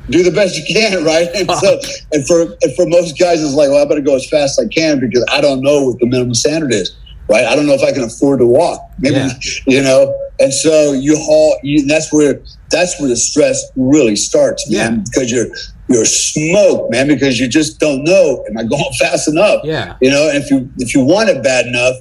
do 0.10 0.24
the 0.24 0.32
best 0.32 0.58
you 0.58 0.64
can, 0.74 1.04
right? 1.06 1.28
And 1.36 1.52
so, 1.52 1.80
and 2.12 2.26
for 2.28 2.42
and 2.62 2.76
for 2.76 2.88
most 2.88 3.20
guys, 3.20 3.44
it's 3.44 3.54
like, 3.54 3.70
well, 3.70 3.86
I 3.86 3.88
better 3.88 4.02
go 4.02 4.16
as 4.16 4.28
fast 4.30 4.60
as 4.60 4.66
I 4.66 4.70
can 4.70 5.00
because 5.00 5.26
I 5.30 5.42
don't 5.42 5.62
know 5.62 5.88
what 5.88 6.00
the 6.00 6.08
minimum 6.08 6.34
standard 6.34 6.74
is, 6.74 6.96
right? 7.30 7.46
I 7.46 7.56
don't 7.56 7.66
know 7.66 7.74
if 7.74 7.84
I 7.84 7.92
can 7.92 8.04
afford 8.04 8.40
to 8.40 8.48
walk, 8.48 8.82
maybe, 9.00 9.16
yeah. 9.16 9.30
you 9.68 9.82
know. 9.82 10.18
And 10.40 10.54
so 10.54 10.94
you 10.94 11.18
haul. 11.18 11.60
You, 11.62 11.86
that's 11.86 12.12
where 12.12 12.42
that's 12.72 13.00
where 13.00 13.10
the 13.10 13.16
stress 13.16 13.64
really 13.76 14.16
starts, 14.16 14.70
man, 14.70 14.96
yeah. 14.96 15.04
because 15.12 15.32
you're 15.32 15.48
you're 15.90 16.06
smoked, 16.06 16.92
man, 16.92 17.08
because 17.08 17.40
you 17.40 17.48
just 17.48 17.80
don't 17.80 18.04
know, 18.04 18.44
am 18.50 18.58
I 18.58 18.64
going 18.64 18.84
fast 19.00 19.28
enough? 19.28 19.62
Yeah. 19.64 19.98
You 20.02 20.10
know, 20.10 20.30
and 20.30 20.44
if 20.44 20.50
you 20.50 20.72
if 20.78 20.96
you 20.96 21.04
want 21.04 21.30
it 21.30 21.44
bad 21.44 21.68
enough, 21.68 21.96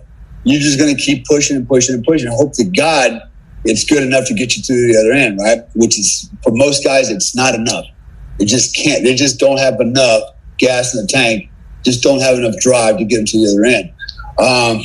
you're 0.45 0.61
just 0.61 0.79
gonna 0.79 0.95
keep 0.95 1.27
pushing 1.27 1.57
and 1.57 1.69
pushing 1.69 1.95
and 1.95 2.05
pushing 2.05 2.29
and 2.29 2.37
hope 2.37 2.53
to 2.55 2.65
God 2.65 3.21
it's 3.65 3.85
good 3.85 4.03
enough 4.03 4.27
to 4.27 4.35
get 4.35 4.57
you 4.57 4.63
to 4.63 4.73
the 4.73 4.99
other 4.99 5.13
end, 5.13 5.39
right? 5.39 5.59
Which 5.75 5.99
is 5.99 6.31
for 6.43 6.53
most 6.53 6.85
guys 6.85 7.11
it's 7.11 7.35
not 7.35 7.55
enough. 7.55 7.85
They 8.39 8.45
just 8.47 8.75
can't 8.75 9.05
they 9.05 9.15
just 9.15 9.39
don't 9.39 9.59
have 9.59 9.81
enough 9.81 10.23
gas 10.59 10.95
in 10.95 11.03
the 11.03 11.07
tank, 11.07 11.51
just 11.85 12.03
don't 12.03 12.21
have 12.21 12.39
enough 12.39 12.57
drive 12.61 12.99
to 12.99 13.05
get 13.05 13.17
them 13.17 13.27
to 13.27 13.39
the 13.39 13.53
other 13.53 13.65
end. 13.65 13.93
Um, 14.39 14.85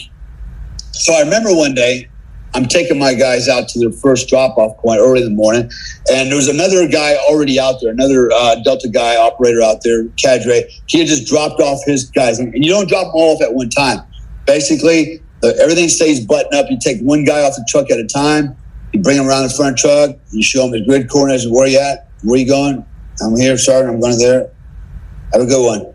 so 0.91 1.13
I 1.13 1.21
remember 1.21 1.55
one 1.55 1.73
day 1.73 2.09
I'm 2.55 2.67
taking 2.67 2.97
my 2.97 3.13
guys 3.13 3.49
out 3.49 3.67
to 3.69 3.79
their 3.79 3.91
first 3.91 4.29
drop 4.29 4.57
off 4.57 4.77
point 4.77 5.01
early 5.01 5.21
in 5.21 5.29
the 5.29 5.35
morning. 5.35 5.69
And 6.09 6.29
there 6.29 6.37
was 6.37 6.47
another 6.47 6.87
guy 6.87 7.17
already 7.29 7.59
out 7.59 7.81
there, 7.81 7.91
another 7.91 8.31
uh, 8.31 8.55
Delta 8.63 8.87
guy 8.87 9.17
operator 9.17 9.61
out 9.61 9.79
there, 9.83 10.07
Cadre. 10.15 10.63
He 10.87 10.99
had 10.99 11.07
just 11.07 11.27
dropped 11.27 11.59
off 11.59 11.81
his 11.85 12.05
guys. 12.05 12.39
And 12.39 12.53
you 12.55 12.71
don't 12.71 12.87
drop 12.87 13.07
them 13.07 13.11
all 13.15 13.35
off 13.35 13.41
at 13.41 13.53
one 13.53 13.69
time. 13.69 13.99
Basically, 14.45 15.21
the, 15.41 15.53
everything 15.61 15.89
stays 15.89 16.25
buttoned 16.25 16.53
up. 16.53 16.67
You 16.69 16.79
take 16.79 17.01
one 17.01 17.25
guy 17.25 17.41
off 17.41 17.55
the 17.55 17.65
truck 17.67 17.91
at 17.91 17.99
a 17.99 18.07
time. 18.07 18.55
You 18.93 19.01
bring 19.01 19.17
him 19.17 19.27
around 19.27 19.43
the 19.43 19.53
front 19.53 19.77
truck. 19.77 20.15
You 20.31 20.41
show 20.41 20.65
him 20.65 20.71
his 20.71 20.87
grid 20.87 21.09
coordinates. 21.09 21.45
Where 21.49 21.67
you 21.67 21.79
at? 21.79 22.09
Where 22.23 22.39
you 22.39 22.47
going? 22.47 22.85
I'm 23.21 23.35
here, 23.35 23.57
Sergeant. 23.57 23.95
I'm 23.95 23.99
going 23.99 24.17
there. 24.17 24.49
Have 25.33 25.41
a 25.41 25.45
good 25.45 25.65
one. 25.65 25.93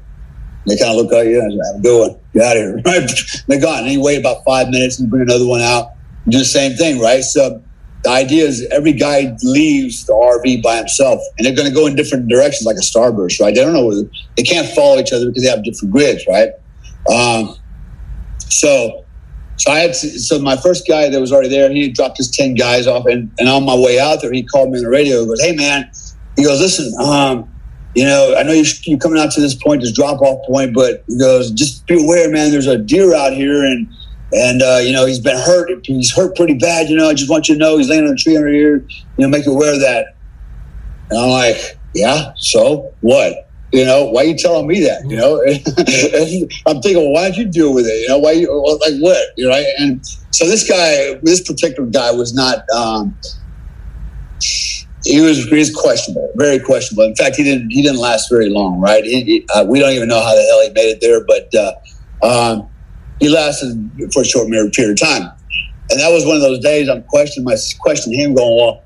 They 0.67 0.77
kind 0.77 0.91
of 0.91 0.97
look 0.97 1.13
at 1.15 1.27
you 1.27 1.41
have 1.41 1.81
a 1.81 1.83
good 1.83 2.11
one. 2.11 2.21
Get 2.35 2.45
out 2.45 2.57
of 2.59 2.63
here. 2.63 2.83
Right? 2.85 3.11
They're 3.47 3.61
gone. 3.61 3.85
And 3.85 3.93
you 3.93 4.03
wait 4.03 4.21
about 4.21 4.45
five 4.45 4.69
minutes 4.69 5.01
and 5.01 5.09
bring 5.09 5.23
another 5.23 5.47
one 5.47 5.63
out 5.63 5.93
do 6.29 6.39
the 6.39 6.45
same 6.45 6.77
thing, 6.77 7.01
right? 7.01 7.23
So 7.23 7.63
the 8.03 8.11
idea 8.11 8.45
is 8.45 8.67
every 8.71 8.93
guy 8.93 9.37
leaves 9.43 10.07
the 10.07 10.13
RV 10.13 10.63
by 10.63 10.77
himself, 10.77 11.21
and 11.37 11.47
they're 11.47 11.55
going 11.55 11.69
to 11.69 11.75
go 11.75 11.87
in 11.87 11.97
different 11.97 12.29
directions, 12.29 12.67
like 12.67 12.77
a 12.77 12.81
starburst, 12.81 13.41
right? 13.41 13.55
They 13.55 13.61
don't 13.61 13.73
know 13.73 14.09
they 14.37 14.43
can't 14.43 14.69
follow 14.69 14.99
each 14.99 15.13
other 15.13 15.27
because 15.27 15.43
they 15.43 15.51
have 15.51 15.65
different 15.65 15.93
grids, 15.93 16.25
right? 16.27 16.51
Um, 17.13 17.57
so, 18.39 19.05
so 19.57 19.71
I 19.71 19.81
had 19.81 19.95
so 19.95 20.39
my 20.39 20.57
first 20.57 20.89
guy 20.89 21.11
that 21.11 21.21
was 21.21 21.33
already 21.33 21.51
there, 21.51 21.71
he 21.71 21.91
dropped 21.91 22.17
his 22.17 22.31
ten 22.31 22.55
guys 22.55 22.87
off, 22.87 23.05
and, 23.07 23.31
and 23.39 23.49
on 23.49 23.65
my 23.65 23.77
way 23.77 24.01
out 24.01 24.23
there, 24.23 24.33
he 24.33 24.43
called 24.43 24.71
me 24.71 24.79
on 24.79 24.85
the 24.85 24.91
radio. 24.91 25.21
He 25.21 25.27
goes, 25.27 25.43
"Hey 25.43 25.55
man," 25.55 25.91
he 26.37 26.45
goes, 26.45 26.61
"Listen, 26.61 26.93
um, 27.05 27.51
you 27.95 28.05
know, 28.05 28.35
I 28.39 28.45
know 28.45 28.53
you're, 28.53 28.65
you're 28.85 28.99
coming 28.99 29.21
out 29.21 29.31
to 29.33 29.41
this 29.41 29.55
point, 29.55 29.83
this 29.83 29.93
drop 29.93 30.23
off 30.23 30.47
point, 30.47 30.75
but 30.75 31.05
he 31.07 31.19
goes, 31.19 31.51
just 31.51 31.87
be 31.87 32.03
aware, 32.03 32.31
man. 32.31 32.51
There's 32.51 32.67
a 32.67 32.79
deer 32.79 33.15
out 33.15 33.35
here, 33.35 33.63
and." 33.63 33.93
And, 34.33 34.63
uh, 34.63 34.79
you 34.83 34.93
know, 34.93 35.07
he's 35.07 35.19
been 35.19 35.37
hurt. 35.37 35.71
He's 35.85 36.15
hurt 36.15 36.37
pretty 36.37 36.55
bad. 36.55 36.89
You 36.89 36.97
know, 36.97 37.09
I 37.09 37.15
just 37.15 37.31
want 37.31 37.49
you 37.49 37.57
to 37.57 37.59
know 37.59 37.79
he's 37.79 37.89
laying 37.89 38.07
on 38.07 38.13
a 38.13 38.17
tree 38.17 38.37
under 38.37 38.49
here. 38.49 38.87
You 38.89 39.07
know, 39.19 39.29
make 39.29 39.45
you 39.45 39.53
aware 39.53 39.75
of 39.75 39.81
that. 39.81 40.17
And 41.11 41.19
I'm 41.19 41.31
like, 41.31 41.57
yeah, 41.95 42.33
so 42.37 42.93
what? 43.01 43.51
You 43.73 43.85
know, 43.85 44.07
why 44.07 44.23
are 44.23 44.25
you 44.25 44.37
telling 44.37 44.67
me 44.67 44.81
that? 44.81 45.03
You 45.09 45.17
know, 45.17 45.41
I'm 46.67 46.83
thinking, 46.83 47.03
well, 47.03 47.13
why 47.13 47.29
don't 47.29 47.37
you 47.37 47.47
deal 47.47 47.73
with 47.73 47.87
it? 47.87 48.01
You 48.03 48.09
know, 48.09 48.19
why 48.19 48.33
you 48.33 48.49
like 48.81 49.01
what? 49.01 49.29
You 49.37 49.49
know, 49.49 49.63
and 49.79 50.05
so 50.31 50.47
this 50.47 50.69
guy, 50.69 51.15
this 51.23 51.41
particular 51.47 51.89
guy 51.89 52.11
was 52.11 52.35
not. 52.35 52.69
Um, 52.71 53.17
he 55.05 55.21
was, 55.21 55.47
he 55.47 55.57
was 55.57 55.75
questionable, 55.75 56.31
very 56.37 56.59
questionable. 56.59 57.05
In 57.05 57.15
fact, 57.15 57.37
he 57.37 57.45
didn't 57.45 57.71
he 57.71 57.83
didn't 57.83 58.01
last 58.01 58.29
very 58.29 58.51
long, 58.51 58.81
right? 58.81 59.05
He, 59.05 59.23
he, 59.23 59.47
uh, 59.55 59.65
we 59.67 59.79
don't 59.79 59.93
even 59.93 60.09
know 60.09 60.21
how 60.21 60.35
the 60.35 60.43
hell 60.43 60.63
he 60.63 60.69
made 60.75 60.91
it 60.91 61.01
there, 61.01 61.25
but 61.25 61.55
uh, 61.55 62.53
um, 62.53 62.69
he 63.21 63.29
lasted 63.29 63.91
for 64.13 64.23
a 64.23 64.25
short 64.25 64.49
period 64.49 64.93
of 64.93 64.99
time. 64.99 65.31
And 65.91 66.01
that 66.01 66.11
was 66.11 66.25
one 66.25 66.37
of 66.37 66.43
those 66.43 66.61
days 66.61 66.89
I'm 66.89 67.03
questioning 67.05 67.45
my 67.45 67.57
questioning 67.81 68.19
him, 68.19 68.35
going, 68.35 68.57
"Well, 68.57 68.83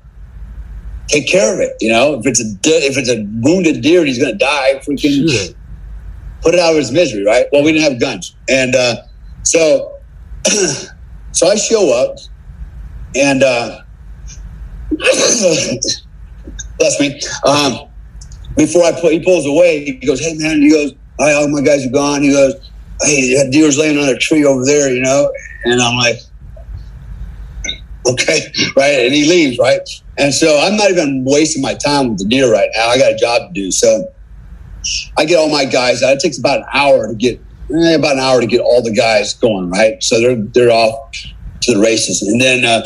take 1.07 1.27
care 1.27 1.53
of 1.53 1.59
it. 1.59 1.75
You 1.79 1.91
know, 1.91 2.19
if 2.19 2.25
it's 2.25 2.41
a 2.41 2.45
if 2.63 2.97
it's 2.97 3.09
a 3.09 3.25
wounded 3.41 3.81
deer 3.81 3.99
and 3.99 4.07
he's 4.07 4.19
going 4.19 4.31
to 4.31 4.37
die, 4.37 4.81
freaking 4.85 5.29
Shoot. 5.29 5.55
put 6.41 6.53
it 6.53 6.59
out 6.59 6.71
of 6.71 6.77
his 6.77 6.91
misery, 6.91 7.23
right? 7.23 7.45
Well, 7.51 7.63
we 7.63 7.71
didn't 7.71 7.91
have 7.91 7.99
guns, 7.99 8.35
and 8.49 8.75
uh, 8.75 8.95
so 9.43 9.99
so 11.31 11.47
I 11.47 11.55
show 11.55 11.93
up, 11.93 12.17
and 13.15 13.43
uh, 13.43 13.81
bless 16.77 16.99
me. 16.99 17.21
Um, 17.45 17.89
before 18.57 18.83
I 18.83 18.99
pull, 18.99 19.11
he 19.11 19.23
pulls 19.23 19.45
away. 19.45 19.85
He 19.85 20.07
goes, 20.07 20.19
"Hey 20.19 20.33
man," 20.35 20.61
he 20.61 20.71
goes, 20.71 20.93
"All 21.19 21.27
right, 21.27 21.35
all 21.35 21.47
my 21.49 21.61
guys 21.61 21.85
are 21.85 21.91
gone." 21.91 22.23
He 22.23 22.31
goes, 22.31 22.55
hey, 23.01 23.35
that 23.35 23.51
deer's 23.51 23.77
laying 23.77 23.97
on 23.97 24.09
a 24.09 24.17
tree 24.17 24.45
over 24.45 24.63
there, 24.65 24.93
you 24.93 25.01
know? 25.01 25.31
And 25.65 25.81
I'm 25.81 25.97
like, 25.97 26.17
okay, 28.07 28.51
right? 28.77 29.05
And 29.05 29.13
he 29.13 29.29
leaves, 29.29 29.57
right? 29.59 29.81
And 30.17 30.33
so 30.33 30.59
I'm 30.59 30.77
not 30.77 30.91
even 30.91 31.23
wasting 31.25 31.61
my 31.61 31.73
time 31.73 32.09
with 32.09 32.19
the 32.19 32.25
deer 32.25 32.51
right 32.51 32.69
now. 32.75 32.87
I 32.87 32.97
got 32.97 33.11
a 33.11 33.17
job 33.17 33.53
to 33.53 33.53
do. 33.53 33.71
So 33.71 34.07
I 35.17 35.25
get 35.25 35.37
all 35.37 35.49
my 35.49 35.65
guys 35.65 36.03
out. 36.03 36.13
It 36.13 36.19
takes 36.19 36.37
about 36.37 36.59
an 36.59 36.65
hour 36.73 37.07
to 37.07 37.15
get 37.15 37.41
eh, 37.73 37.95
about 37.95 38.13
an 38.13 38.19
hour 38.19 38.39
to 38.39 38.47
get 38.47 38.61
all 38.61 38.81
the 38.81 38.93
guys 38.93 39.33
going, 39.33 39.69
right? 39.69 40.01
So 40.01 40.21
they're 40.21 40.35
they're 40.35 40.71
off 40.71 41.11
to 41.61 41.73
the 41.73 41.79
races. 41.79 42.21
And 42.21 42.39
then 42.39 42.63
uh, 42.63 42.85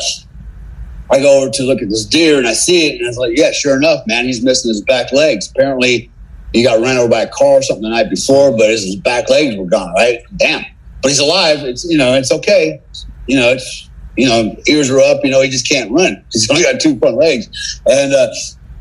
I 1.10 1.20
go 1.20 1.42
over 1.42 1.50
to 1.50 1.62
look 1.62 1.82
at 1.82 1.88
this 1.88 2.04
deer 2.04 2.38
and 2.38 2.46
I 2.46 2.54
see 2.54 2.88
it 2.88 2.96
and 2.96 3.06
I 3.06 3.08
was 3.08 3.18
like, 3.18 3.36
yeah, 3.36 3.52
sure 3.52 3.76
enough, 3.76 4.06
man, 4.06 4.24
he's 4.24 4.42
missing 4.42 4.70
his 4.70 4.80
back 4.82 5.12
legs. 5.12 5.50
Apparently 5.50 6.10
he 6.52 6.64
got 6.64 6.80
ran 6.80 6.96
over 6.96 7.08
by 7.08 7.22
a 7.22 7.28
car 7.28 7.58
or 7.58 7.62
something 7.62 7.82
the 7.82 7.90
night 7.90 8.10
before, 8.10 8.50
but 8.56 8.70
his 8.70 8.96
back 8.96 9.28
legs 9.30 9.56
were 9.56 9.66
gone. 9.66 9.92
Right? 9.94 10.20
Damn. 10.36 10.64
But 11.02 11.08
he's 11.08 11.18
alive. 11.18 11.60
It's 11.60 11.84
you 11.84 11.96
know, 11.96 12.14
it's 12.14 12.32
okay. 12.32 12.80
You 13.26 13.36
know, 13.36 13.50
it's 13.50 13.88
you 14.16 14.28
know, 14.28 14.54
ears 14.68 14.90
are 14.90 15.00
up. 15.00 15.24
You 15.24 15.30
know, 15.30 15.40
he 15.40 15.48
just 15.48 15.68
can't 15.68 15.90
run. 15.90 16.22
He's 16.32 16.50
only 16.50 16.62
got 16.62 16.80
two 16.80 16.98
front 16.98 17.16
legs, 17.16 17.80
and 17.86 18.12
uh, 18.12 18.28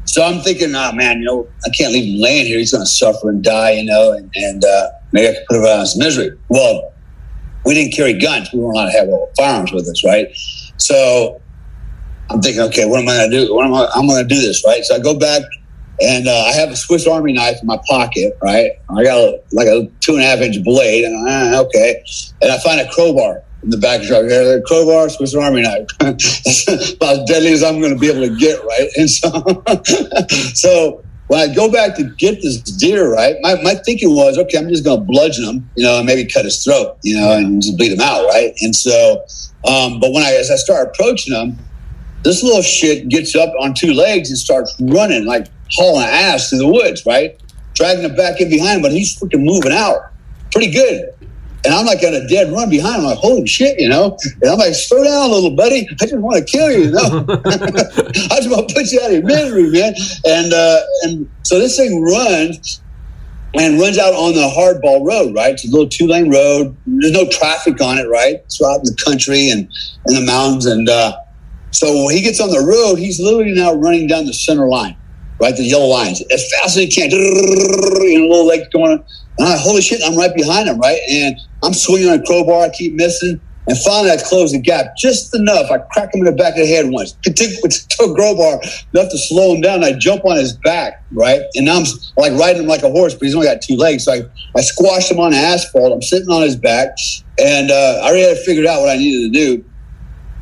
so 0.05 0.24
I'm 0.24 0.41
thinking, 0.41 0.74
oh 0.76 0.91
man, 0.93 1.20
you 1.20 1.26
know, 1.26 1.47
I 1.65 1.70
can't 1.70 1.93
leave 1.93 2.15
him 2.15 2.22
laying 2.22 2.47
here. 2.47 2.57
He's 2.57 2.72
going 2.72 2.84
to 2.84 2.89
suffer 2.89 3.30
and 3.30 3.43
die. 3.43 3.72
You 3.72 3.86
know, 3.86 4.11
and, 4.13 4.32
and 4.36 4.65
uh, 4.65 4.89
maybe 5.11 5.30
I 5.30 5.34
could 5.34 5.45
put 5.47 5.57
him 5.57 5.65
out 5.65 5.76
of 5.76 5.80
his 5.82 5.97
misery. 5.97 6.32
Well, 6.49 6.93
we 7.65 7.74
didn't 7.76 7.93
carry 7.93 8.13
guns. 8.13 8.49
We 8.51 8.59
weren't 8.59 8.76
allowed 8.76 8.91
to 8.91 8.97
have 8.97 9.09
firearms 9.38 9.72
with 9.72 9.88
us, 9.88 10.03
right? 10.03 10.28
So 10.78 11.39
I'm 12.30 12.41
thinking, 12.41 12.61
okay, 12.63 12.86
what 12.86 13.01
am 13.01 13.07
I 13.07 13.17
going 13.17 13.32
to 13.32 13.45
do? 13.45 13.55
What 13.55 13.65
am 13.65 13.74
I? 13.74 13.88
I'm 13.95 14.07
going 14.07 14.28
to 14.28 14.36
do 14.36 14.41
this, 14.41 14.65
right? 14.65 14.84
So 14.84 14.95
I 14.95 14.99
go 14.99 15.17
back 15.17 15.43
and 16.02 16.28
uh, 16.28 16.32
I 16.32 16.54
have 16.54 16.70
a 16.70 16.76
Swiss 16.76 17.08
Army 17.08 17.34
knife 17.34 17.58
in 17.62 17.68
my 17.68 17.80
pocket, 17.88 18.38
right? 18.41 18.72
I 18.89 19.04
got 19.04 19.18
a, 19.18 19.41
like 19.52 19.68
a 19.68 19.89
two 20.00 20.14
and 20.14 20.22
a 20.22 20.26
half 20.26 20.39
inch 20.39 20.64
blade, 20.64 21.06
and 21.06 21.28
uh, 21.28 21.64
okay. 21.66 22.04
And 22.41 22.52
I 22.52 22.60
find 22.60 22.80
a 22.80 22.89
crowbar 22.91 23.43
in 23.64 23.70
the 23.70 23.78
back 23.78 24.02
of 24.02 24.08
the 24.08 24.08
truck. 24.08 24.26
A 24.26 24.62
crowbar, 24.66 25.10
Swiss 25.10 25.36
Army 25.36 25.62
knife. 25.62 25.88
About 26.00 27.20
as 27.20 27.26
deadly 27.28 27.52
as 27.52 27.64
I'm 27.64 27.80
going 27.80 27.93
to 27.93 28.00
be 28.00 28.10
able 28.10 28.28
to 28.28 28.36
get, 28.38 28.64
right? 28.64 28.89
And 28.95 29.10
so, 29.10 29.30
so 30.54 31.04
when 31.28 31.50
I 31.50 31.54
go 31.54 31.72
back 31.72 31.95
to 31.97 32.04
get 32.18 32.41
this 32.41 32.58
deer, 32.58 33.12
right, 33.12 33.36
my, 33.41 33.62
my 33.62 33.76
thinking 33.76 34.16
was, 34.16 34.38
okay, 34.38 34.58
I'm 34.58 34.70
just 34.70 34.84
going 34.84 35.00
to 35.00 35.06
bludgeon 35.06 35.45
him, 35.45 35.70
you 35.76 35.84
know, 35.84 35.97
and 35.97 36.06
maybe 36.06 36.26
cut 36.26 36.45
his 36.45 36.64
throat, 36.64 36.97
you 37.04 37.16
know, 37.16 37.34
and 37.34 37.62
just 37.62 37.78
bleed 37.78 37.91
him 37.91 38.02
out, 38.02 38.26
right? 38.28 38.54
And 38.62 38.76
so, 38.76 39.26
um, 39.68 40.00
but 40.00 40.12
when 40.12 40.24
I, 40.24 40.34
as 40.34 40.50
I 40.50 40.56
start 40.56 40.88
approaching 40.88 41.36
him, 41.36 41.58
this 42.24 42.43
little 42.43 42.62
shit 42.62 43.10
gets 43.10 43.36
up 43.36 43.54
on 43.62 43.74
two 43.74 43.93
legs 43.93 44.30
and 44.30 44.38
starts 44.38 44.76
running 44.80 45.26
like 45.26 45.47
hauling 45.72 46.05
ass 46.05 46.49
through 46.49 46.59
the 46.59 46.67
woods, 46.67 47.05
right? 47.05 47.39
Dragging 47.76 48.05
it 48.05 48.17
back 48.17 48.41
in 48.41 48.49
behind, 48.49 48.82
but 48.82 48.91
he's 48.91 49.17
freaking 49.17 49.43
moving 49.43 49.72
out 49.72 50.09
pretty 50.51 50.72
good. 50.72 51.13
And 51.65 51.74
I'm 51.74 51.86
like 51.86 52.01
on 52.03 52.13
a 52.13 52.26
dead 52.28 52.51
run 52.53 52.70
behind. 52.70 53.01
I'm 53.01 53.03
like, 53.03 53.17
holy 53.17 53.45
shit, 53.45 53.80
you 53.80 53.89
know? 53.89 54.17
And 54.41 54.51
I'm 54.51 54.57
like, 54.57 54.74
slow 54.74 55.03
down 55.03 55.30
a 55.30 55.34
little, 55.34 55.55
buddy. 55.55 55.88
I 56.01 56.05
just 56.05 56.17
want 56.17 56.38
to 56.38 56.45
kill 56.45 56.72
you, 56.72 56.86
you 56.86 56.91
know? 56.91 57.26
I 57.28 58.38
just 58.38 58.49
want 58.49 58.70
to 58.70 58.76
put 58.76 58.91
you 58.91 59.01
out 59.01 59.07
of 59.07 59.17
your 59.17 59.26
misery, 59.26 59.70
man. 59.70 59.93
And 60.26 60.53
uh, 60.53 60.80
and 61.03 61.30
so 61.43 61.59
this 61.59 61.76
thing 61.76 62.01
runs 62.01 62.82
and 63.55 63.80
runs 63.80 63.97
out 63.97 64.13
on 64.13 64.34
the 64.36 64.47
hardball 64.47 65.05
road, 65.05 65.36
right? 65.36 65.53
It's 65.53 65.67
a 65.67 65.72
little 65.72 65.89
two 65.89 66.07
lane 66.07 66.32
road. 66.32 66.78
There's 66.86 67.11
no 67.11 67.28
traffic 67.28 67.82
on 67.82 67.97
it, 67.97 68.07
right? 68.07 68.36
It's 68.45 68.61
out 68.63 68.78
in 68.78 68.84
the 68.86 68.97
country 69.03 69.49
and 69.49 69.70
in 70.07 70.15
the 70.15 70.26
mountains. 70.26 70.65
And 70.65 70.88
uh, 70.88 71.17
so 71.72 72.05
when 72.05 72.15
he 72.15 72.22
gets 72.22 72.39
on 72.39 72.49
the 72.49 72.61
road, 72.61 72.99
he's 72.99 73.20
literally 73.20 73.53
now 73.53 73.74
running 73.74 74.07
down 74.07 74.26
the 74.26 74.34
center 74.34 74.67
line, 74.67 74.95
right? 75.40 75.56
The 75.56 75.64
yellow 75.64 75.86
lines 75.86 76.22
as 76.32 76.52
fast 76.52 76.76
as 76.78 76.84
he 76.84 76.88
can. 76.88 77.10
You 77.12 78.20
know, 78.20 78.28
little 78.28 78.46
legs 78.48 78.68
going 78.72 78.92
on. 78.92 79.06
And 79.38 79.48
I'm 79.48 79.58
holy 79.60 79.82
shit, 79.82 80.02
I'm 80.04 80.18
right 80.18 80.34
behind 80.36 80.68
him, 80.68 80.80
right? 80.80 81.00
And 81.10 81.36
I'm 81.64 81.74
swinging 81.74 82.10
on 82.10 82.20
a 82.20 82.26
crowbar. 82.26 82.64
I 82.64 82.70
keep 82.70 82.94
missing. 82.94 83.40
And 83.68 83.78
finally, 83.78 84.10
I 84.10 84.18
close 84.18 84.52
the 84.52 84.60
gap 84.60 84.98
just 84.98 85.36
enough. 85.36 85.70
I 85.70 85.78
crack 85.94 86.14
him 86.14 86.22
in 86.22 86.26
the 86.26 86.32
back 86.32 86.54
of 86.54 86.62
the 86.62 86.66
head 86.66 86.90
once. 86.90 87.16
It 87.26 87.36
took, 87.36 88.16
crowbar 88.16 88.60
enough 88.94 89.12
to 89.12 89.18
slow 89.18 89.54
him 89.54 89.62
down. 89.62 89.84
I 89.84 89.94
jump 89.94 90.26
on 90.26 90.38
his 90.38 90.54
back, 90.54 91.04
right? 91.12 91.42
And 91.54 91.70
I'm 91.70 91.84
like 92.18 92.34
riding 92.34 92.64
him 92.64 92.68
like 92.68 92.82
a 92.82 92.90
horse, 92.90 93.14
but 93.14 93.26
he's 93.26 93.36
only 93.36 93.48
got 93.48 93.62
two 93.62 93.76
legs. 93.76 94.06
So 94.06 94.14
I, 94.14 94.22
I 94.56 94.62
squashed 94.62 95.12
him 95.12 95.20
on 95.20 95.34
asphalt. 95.34 95.94
I'm 95.94 96.02
sitting 96.02 96.30
on 96.30 96.42
his 96.42 96.56
back. 96.56 96.98
And 97.38 97.70
uh, 97.70 98.02
I 98.02 98.08
already 98.08 98.28
had 98.28 98.38
figured 98.40 98.66
out 98.66 98.80
what 98.82 98.90
I 98.90 98.98
needed 98.98 99.34
to 99.34 99.40
do. 99.40 99.66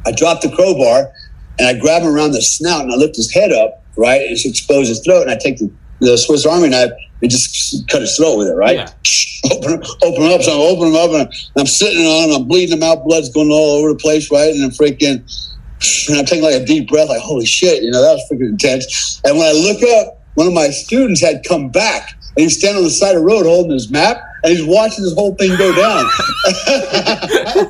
I 0.05 0.11
dropped 0.11 0.43
the 0.43 0.55
crowbar 0.55 1.11
and 1.59 1.67
I 1.67 1.77
grab 1.79 2.03
him 2.03 2.09
around 2.09 2.31
the 2.31 2.41
snout 2.41 2.83
and 2.83 2.93
I 2.93 2.95
lift 2.95 3.17
his 3.17 3.33
head 3.33 3.51
up, 3.51 3.83
right? 3.97 4.21
And 4.21 4.31
expose 4.31 4.87
his 4.87 5.01
throat. 5.03 5.23
And 5.23 5.31
I 5.31 5.37
take 5.37 5.57
the, 5.57 5.71
the 5.99 6.17
Swiss 6.17 6.45
Army 6.45 6.69
knife 6.69 6.91
and 7.21 7.31
just 7.31 7.87
cut 7.89 8.01
his 8.01 8.15
throat 8.15 8.37
with 8.37 8.47
it, 8.47 8.55
right? 8.55 8.77
Yeah. 8.77 8.89
Open, 9.45 9.81
open 10.03 10.23
up, 10.31 10.41
so 10.41 10.51
I 10.51 10.55
open 10.55 10.87
him 10.89 10.95
up, 10.95 11.11
and 11.11 11.31
I'm 11.57 11.67
sitting 11.67 12.05
on 12.05 12.29
him. 12.29 12.35
I'm 12.35 12.47
bleeding 12.47 12.75
him 12.75 12.83
out, 12.83 13.05
blood's 13.05 13.29
going 13.29 13.49
all 13.49 13.79
over 13.79 13.89
the 13.89 13.95
place, 13.95 14.29
right? 14.29 14.53
And 14.53 14.61
I'm 14.65 14.71
freaking, 14.71 15.23
and 16.09 16.17
I'm 16.17 16.25
taking 16.25 16.43
like 16.43 16.55
a 16.55 16.65
deep 16.65 16.89
breath, 16.89 17.07
like 17.07 17.21
holy 17.21 17.45
shit, 17.45 17.83
you 17.83 17.91
know 17.91 18.01
that 18.01 18.13
was 18.13 18.27
freaking 18.29 18.49
intense. 18.49 19.21
And 19.23 19.37
when 19.37 19.47
I 19.47 19.53
look 19.53 19.81
up, 19.83 20.21
one 20.33 20.47
of 20.47 20.53
my 20.53 20.69
students 20.69 21.21
had 21.21 21.43
come 21.47 21.69
back, 21.69 22.09
and 22.35 22.43
he's 22.43 22.57
standing 22.57 22.79
on 22.79 22.83
the 22.83 22.89
side 22.89 23.15
of 23.15 23.21
the 23.21 23.25
road 23.25 23.45
holding 23.45 23.71
his 23.71 23.89
map, 23.89 24.17
and 24.43 24.53
he's 24.53 24.65
watching 24.65 25.03
this 25.03 25.13
whole 25.13 25.35
thing 25.35 25.55
go 25.57 25.73
down. 25.75 26.05
and, 26.45 27.67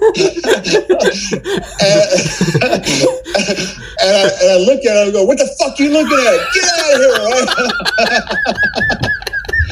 and, 4.01 4.15
I, 4.15 4.29
and, 4.41 4.51
I, 4.51 4.57
look 4.65 4.85
at 4.85 4.97
him 4.97 5.03
and 5.03 5.13
go, 5.13 5.23
"What 5.23 5.37
the 5.37 5.47
fuck 5.59 5.79
are 5.79 5.83
you 5.83 5.91
looking 5.91 6.19
at? 6.19 6.39
Get 6.53 6.63
out 6.79 6.93
of 6.93 6.99
here!" 6.99 7.15
Right? 8.99 9.11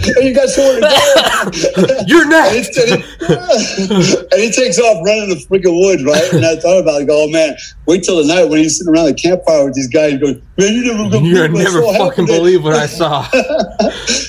and 0.08 0.26
you 0.26 0.34
got 0.34 0.50
somewhere 0.50 0.76
to 0.76 0.82
go. 0.82 1.98
You're 2.08 2.28
next. 2.28 2.80
And 3.26 3.34
he, 3.34 4.18
and 4.32 4.42
he, 4.42 4.52
takes 4.52 4.78
off 4.80 5.04
running 5.04 5.30
the 5.30 5.44
freaking 5.50 5.80
woods, 5.82 6.04
right? 6.04 6.34
And 6.34 6.46
I 6.46 6.58
thought 6.58 6.80
about 6.80 7.02
it, 7.02 7.08
go, 7.08 7.24
oh 7.24 7.30
man, 7.30 7.56
wait 7.88 8.04
till 8.04 8.22
the 8.22 8.28
night 8.28 8.46
when 8.46 8.60
he's 8.60 8.78
sitting 8.78 8.94
around 8.94 9.06
the 9.06 9.14
campfire 9.16 9.66
with 9.66 9.74
these 9.74 9.88
guys 9.88 10.20
going, 10.20 10.42
man, 10.58 10.74
you 10.74 10.94
never 10.94 11.18
You're 11.18 11.48
never 11.48 11.82
fucking 11.82 12.26
believe 12.28 12.64
what 12.64 12.76
I 12.76 12.86
saw. 12.86 13.24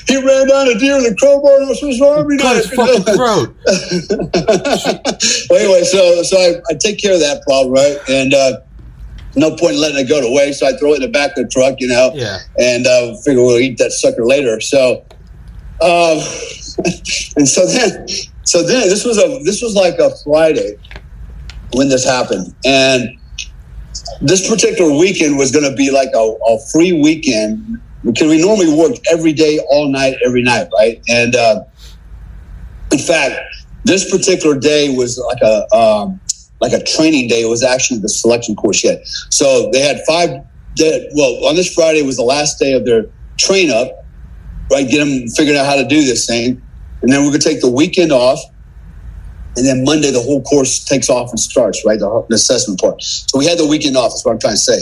he 0.07 0.17
ran 0.17 0.49
down 0.49 0.69
a 0.69 0.79
deer 0.79 0.97
with 0.97 1.13
a 1.13 1.17
crowbar 1.19 1.61
and 1.61 1.71
a 1.71 1.75
Swiss 1.75 2.01
Army 2.01 2.37
knife. 2.37 2.57
his 2.57 2.71
fucking 2.73 3.05
throat. 3.05 3.55
well, 5.51 5.61
anyway, 5.61 5.85
so 5.85 6.23
so 6.23 6.39
I, 6.39 6.55
I, 6.71 6.75
take 6.75 7.01
care 7.01 7.15
of 7.15 7.21
that 7.21 7.43
problem, 7.47 7.75
right? 7.75 7.99
And 8.09 8.33
uh, 8.33 8.61
no 9.37 9.51
point 9.57 9.75
in 9.75 9.81
letting 9.81 9.99
it 9.99 10.09
go 10.09 10.21
to 10.21 10.33
waste. 10.33 10.61
So 10.61 10.67
I 10.67 10.77
throw 10.77 10.93
it 10.93 10.97
in 10.97 11.03
the 11.03 11.09
back 11.09 11.37
of 11.37 11.45
the 11.45 11.49
truck, 11.49 11.77
you 11.79 11.89
know, 11.89 12.11
yeah. 12.15 12.39
and 12.59 12.87
uh, 12.87 13.15
figure 13.25 13.43
we'll 13.43 13.59
eat 13.59 13.79
that 13.79 13.93
sucker 13.93 14.25
later. 14.25 14.61
So 14.61 15.05
um, 15.81 16.19
and 17.37 17.49
so 17.49 17.67
then, 17.67 18.09
so 18.45 18.63
then 18.63 18.89
this 18.89 19.05
was 19.05 19.19
a 19.19 19.43
this 19.45 19.63
was 19.63 19.75
like 19.75 19.99
a 19.99 20.11
Friday 20.25 20.77
when 21.73 21.89
this 21.89 22.05
happened, 22.05 22.55
and 22.65 23.19
this 24.21 24.49
particular 24.49 24.97
weekend 24.97 25.37
was 25.37 25.53
going 25.53 25.69
to 25.69 25.77
be 25.77 25.91
like 25.91 26.09
a, 26.15 26.37
a, 26.49 26.59
free 26.73 26.93
weekend 26.93 27.81
because 28.05 28.29
we 28.29 28.41
normally 28.41 28.73
worked 28.73 29.01
every 29.11 29.33
day, 29.33 29.59
all 29.69 29.91
night, 29.91 30.15
every 30.25 30.43
night, 30.43 30.69
right? 30.79 31.03
And 31.09 31.35
uh, 31.35 31.65
in 32.93 32.99
fact, 32.99 33.35
this 33.85 34.11
particular 34.11 34.59
day 34.59 34.95
was 34.97 35.19
like 35.19 35.43
a 35.43 35.77
um, 35.77 36.21
like 36.61 36.73
a 36.73 36.83
training 36.83 37.29
day. 37.29 37.43
It 37.43 37.49
was 37.49 37.63
actually 37.63 38.01
the 38.01 38.09
selection 38.09 38.55
course 38.57 38.83
yet. 38.83 39.07
So 39.31 39.71
they 39.73 39.81
had 39.81 40.01
five. 40.07 40.31
well, 41.15 41.45
on 41.47 41.57
this 41.57 41.73
Friday 41.73 42.03
was 42.03 42.17
the 42.17 42.23
last 42.23 42.59
day 42.59 42.73
of 42.73 42.85
their 42.85 43.07
train 43.37 43.71
up 43.71 44.06
right? 44.71 44.89
Get 44.89 44.99
them 44.99 45.29
figured 45.29 45.57
out 45.57 45.67
how 45.67 45.77
to 45.77 45.87
do 45.87 46.05
this 46.05 46.27
thing. 46.27 46.61
And 47.03 47.13
then 47.13 47.23
we're 47.23 47.31
going 47.31 47.41
to 47.41 47.49
take 47.49 47.61
the 47.61 47.71
weekend 47.71 48.13
off. 48.13 48.41
And 49.57 49.67
then 49.67 49.85
Monday, 49.85 50.11
the 50.11 50.21
whole 50.21 50.43
course 50.43 50.85
takes 50.85 51.09
off 51.09 51.31
and 51.31 51.41
starts, 51.41 51.85
right? 51.87 51.99
The, 51.99 52.27
the 52.29 52.35
assessment 52.35 52.81
part. 52.81 53.03
So 53.03 53.39
we 53.39 53.47
had 53.47 53.59
the 53.59 53.67
weekend 53.67 53.97
off, 53.97 54.11
that's 54.11 54.25
what 54.25 54.33
I'm 54.33 54.39
trying 54.39 54.55
to 54.55 54.59
say. 54.59 54.81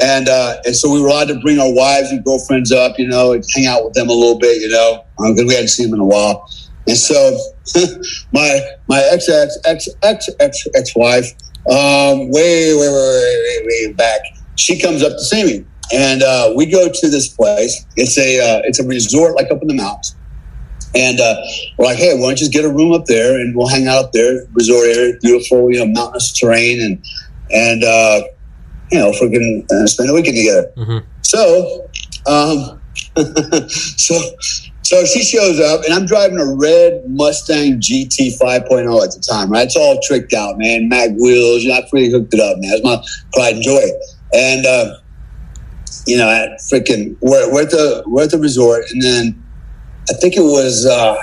And, 0.00 0.28
uh, 0.28 0.56
and 0.64 0.74
so 0.74 0.90
we 0.90 1.00
were 1.00 1.08
allowed 1.08 1.28
to 1.28 1.40
bring 1.40 1.58
our 1.58 1.72
wives 1.72 2.10
and 2.10 2.24
girlfriends 2.24 2.72
up, 2.72 2.98
you 2.98 3.06
know, 3.06 3.32
and 3.32 3.44
hang 3.54 3.66
out 3.66 3.84
with 3.84 3.94
them 3.94 4.08
a 4.08 4.12
little 4.12 4.38
bit, 4.38 4.60
you 4.60 4.68
know, 4.68 5.04
because 5.18 5.40
um, 5.40 5.46
we 5.46 5.54
hadn't 5.54 5.68
seen 5.68 5.90
them 5.90 5.98
in 5.98 6.00
a 6.00 6.06
while. 6.06 6.48
And 6.86 6.96
so 6.96 7.38
my 8.32 8.60
my 8.88 8.98
ex 9.12 9.28
ex 9.28 9.56
ex 9.64 9.88
ex 10.02 10.28
ex 10.40 10.66
ex 10.74 10.96
wife, 10.96 11.30
um, 11.70 12.30
way, 12.30 12.74
way, 12.74 12.88
way, 12.88 12.88
way, 12.88 13.66
way 13.66 13.92
back, 13.92 14.20
she 14.56 14.80
comes 14.80 15.02
up 15.02 15.12
to 15.12 15.20
see 15.20 15.44
me. 15.44 15.64
And 15.92 16.22
uh, 16.22 16.52
we 16.56 16.66
go 16.66 16.88
to 16.88 17.08
this 17.08 17.28
place. 17.28 17.84
It's 17.96 18.16
a 18.18 18.38
uh, 18.38 18.62
it's 18.64 18.80
a 18.80 18.86
resort 18.86 19.34
like 19.36 19.50
up 19.50 19.62
in 19.62 19.68
the 19.68 19.74
mountains. 19.74 20.16
And 20.94 21.20
uh, 21.20 21.36
we're 21.78 21.86
like, 21.86 21.96
hey, 21.96 22.14
why 22.14 22.20
don't 22.20 22.30
you 22.32 22.36
just 22.36 22.52
get 22.52 22.64
a 22.64 22.68
room 22.72 22.92
up 22.92 23.06
there 23.06 23.40
and 23.40 23.56
we'll 23.56 23.68
hang 23.68 23.88
out 23.88 24.04
up 24.04 24.12
there, 24.12 24.46
resort 24.52 24.86
area, 24.88 25.14
beautiful, 25.22 25.72
you 25.72 25.78
know, 25.78 25.86
mountainous 25.86 26.32
terrain, 26.38 26.82
and 26.82 27.02
and 27.50 27.84
uh, 27.84 28.22
you 28.90 28.98
know, 28.98 29.10
freaking 29.12 29.64
uh, 29.70 29.86
spend 29.86 30.10
a 30.10 30.12
weekend 30.12 30.36
together. 30.36 30.70
Mm-hmm. 30.76 30.98
So, 31.22 31.88
um, 32.26 32.80
so 33.68 34.20
so 34.82 35.04
she 35.06 35.22
shows 35.22 35.58
up, 35.58 35.84
and 35.84 35.94
I'm 35.94 36.04
driving 36.04 36.38
a 36.38 36.54
red 36.54 37.08
Mustang 37.08 37.80
GT 37.80 38.38
5.0 38.38 38.60
at 39.02 39.12
the 39.12 39.24
time. 39.26 39.50
Right, 39.50 39.64
it's 39.64 39.76
all 39.76 39.98
tricked 40.02 40.34
out, 40.34 40.58
man. 40.58 40.88
Mag 40.90 41.12
wheels, 41.12 41.62
you 41.62 41.70
know, 41.70 41.76
I 41.76 41.88
pretty 41.88 42.10
hooked 42.10 42.34
it 42.34 42.40
up, 42.40 42.58
man. 42.58 42.72
It's 42.74 42.84
my 42.84 43.02
pride 43.32 43.54
and 43.54 43.62
joy. 43.62 43.80
And 44.34 44.66
uh, 44.66 44.96
you 46.06 46.16
know, 46.16 46.28
at 46.28 46.60
freaking 46.60 47.16
we're, 47.20 47.52
we're 47.52 47.62
at 47.62 47.70
the 47.70 48.02
we're 48.06 48.24
at 48.24 48.30
the 48.30 48.38
resort, 48.38 48.84
and 48.90 49.02
then 49.02 49.42
I 50.10 50.14
think 50.14 50.36
it 50.36 50.42
was 50.42 50.86
uh, 50.86 51.16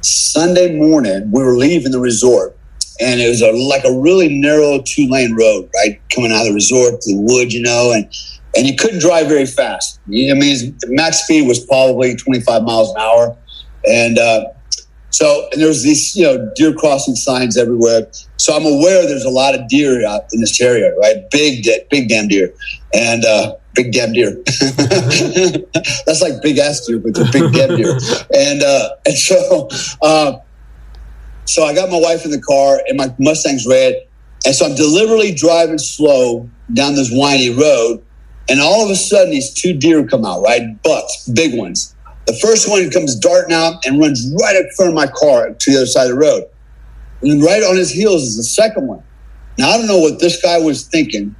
Sunday 0.00 0.76
morning. 0.76 1.30
We 1.30 1.42
were 1.42 1.56
leaving 1.56 1.92
the 1.92 2.00
resort, 2.00 2.56
and 3.00 3.20
it 3.20 3.28
was 3.28 3.42
a, 3.42 3.52
like 3.52 3.84
a 3.84 3.92
really 3.92 4.28
narrow 4.28 4.82
two 4.84 5.08
lane 5.08 5.34
road, 5.34 5.70
right, 5.76 6.00
coming 6.14 6.32
out 6.32 6.42
of 6.42 6.48
the 6.48 6.54
resort 6.54 7.00
to 7.02 7.14
the 7.14 7.20
wood, 7.20 7.52
you 7.52 7.62
know, 7.62 7.92
and 7.94 8.12
and 8.56 8.66
you 8.66 8.76
couldn't 8.76 9.00
drive 9.00 9.28
very 9.28 9.46
fast. 9.46 10.00
I 10.06 10.10
mean, 10.10 10.38
the 10.80 10.88
max 10.88 11.24
speed 11.24 11.46
was 11.46 11.64
probably 11.64 12.16
twenty 12.16 12.40
five 12.40 12.62
miles 12.62 12.90
an 12.90 13.00
hour, 13.00 13.36
and 13.88 14.18
uh, 14.18 14.46
so 15.14 15.48
and 15.52 15.62
there's 15.62 15.84
these 15.84 16.16
you 16.16 16.24
know 16.24 16.50
deer 16.56 16.74
crossing 16.74 17.14
signs 17.14 17.56
everywhere. 17.56 18.08
So 18.36 18.52
I'm 18.52 18.66
aware 18.66 19.06
there's 19.06 19.24
a 19.24 19.30
lot 19.30 19.54
of 19.54 19.68
deer 19.68 20.04
out 20.04 20.22
in 20.32 20.40
this 20.40 20.60
area, 20.60 20.92
right? 20.96 21.30
Big, 21.30 21.64
big 21.88 22.08
damn 22.08 22.26
deer 22.26 22.52
and 22.92 23.24
uh, 23.24 23.54
big 23.74 23.92
damn 23.92 24.12
deer. 24.12 24.34
That's 26.04 26.20
like 26.20 26.42
big 26.42 26.58
ass 26.58 26.84
deer, 26.84 26.98
but 26.98 27.14
they're 27.14 27.30
big 27.30 27.52
damn 27.52 27.76
deer. 27.76 27.96
And 28.34 28.64
uh, 28.64 28.88
and 29.06 29.16
so 29.16 29.68
uh, 30.02 30.40
so 31.44 31.62
I 31.62 31.76
got 31.76 31.90
my 31.90 32.00
wife 32.00 32.24
in 32.24 32.32
the 32.32 32.42
car, 32.42 32.80
and 32.88 32.96
my 32.96 33.14
Mustang's 33.20 33.68
red, 33.68 33.94
and 34.44 34.52
so 34.52 34.66
I'm 34.66 34.74
deliberately 34.74 35.32
driving 35.32 35.78
slow 35.78 36.50
down 36.72 36.96
this 36.96 37.10
windy 37.12 37.50
road, 37.50 38.02
and 38.48 38.60
all 38.60 38.84
of 38.84 38.90
a 38.90 38.96
sudden 38.96 39.30
these 39.30 39.54
two 39.54 39.74
deer 39.74 40.04
come 40.04 40.24
out, 40.24 40.42
right, 40.42 40.82
bucks, 40.82 41.28
big 41.28 41.56
ones. 41.56 41.93
The 42.26 42.38
first 42.42 42.68
one 42.68 42.90
comes 42.90 43.16
darting 43.16 43.54
out 43.54 43.84
and 43.84 44.00
runs 44.00 44.32
right 44.40 44.56
in 44.56 44.68
front 44.76 44.90
of 44.90 44.94
my 44.94 45.06
car 45.06 45.50
to 45.50 45.70
the 45.70 45.78
other 45.78 45.86
side 45.86 46.10
of 46.10 46.16
the 46.16 46.18
road. 46.18 46.44
And 47.22 47.42
right 47.42 47.62
on 47.62 47.76
his 47.76 47.90
heels 47.90 48.22
is 48.22 48.36
the 48.36 48.44
second 48.44 48.86
one. 48.86 49.02
Now 49.58 49.70
I 49.70 49.78
don't 49.78 49.86
know 49.86 49.98
what 49.98 50.20
this 50.20 50.40
guy 50.40 50.58
was 50.58 50.84
thinking 50.86 51.36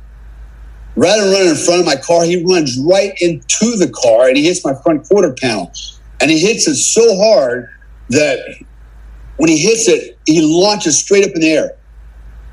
Rather 0.96 1.24
than 1.24 1.32
run 1.32 1.48
in 1.48 1.56
front 1.56 1.80
of 1.80 1.86
my 1.86 1.96
car, 1.96 2.24
he 2.24 2.44
runs 2.44 2.78
right 2.78 3.12
into 3.20 3.76
the 3.76 3.90
car 4.02 4.28
and 4.28 4.36
he 4.36 4.44
hits 4.44 4.64
my 4.64 4.74
front 4.82 5.06
quarter 5.08 5.32
panel. 5.32 5.72
And 6.20 6.30
he 6.30 6.38
hits 6.38 6.68
it 6.68 6.76
so 6.76 7.16
hard 7.16 7.68
that 8.10 8.38
when 9.36 9.48
he 9.48 9.58
hits 9.58 9.88
it, 9.88 10.18
he 10.26 10.40
launches 10.40 10.98
straight 10.98 11.24
up 11.24 11.32
in 11.34 11.40
the 11.40 11.50
air 11.50 11.76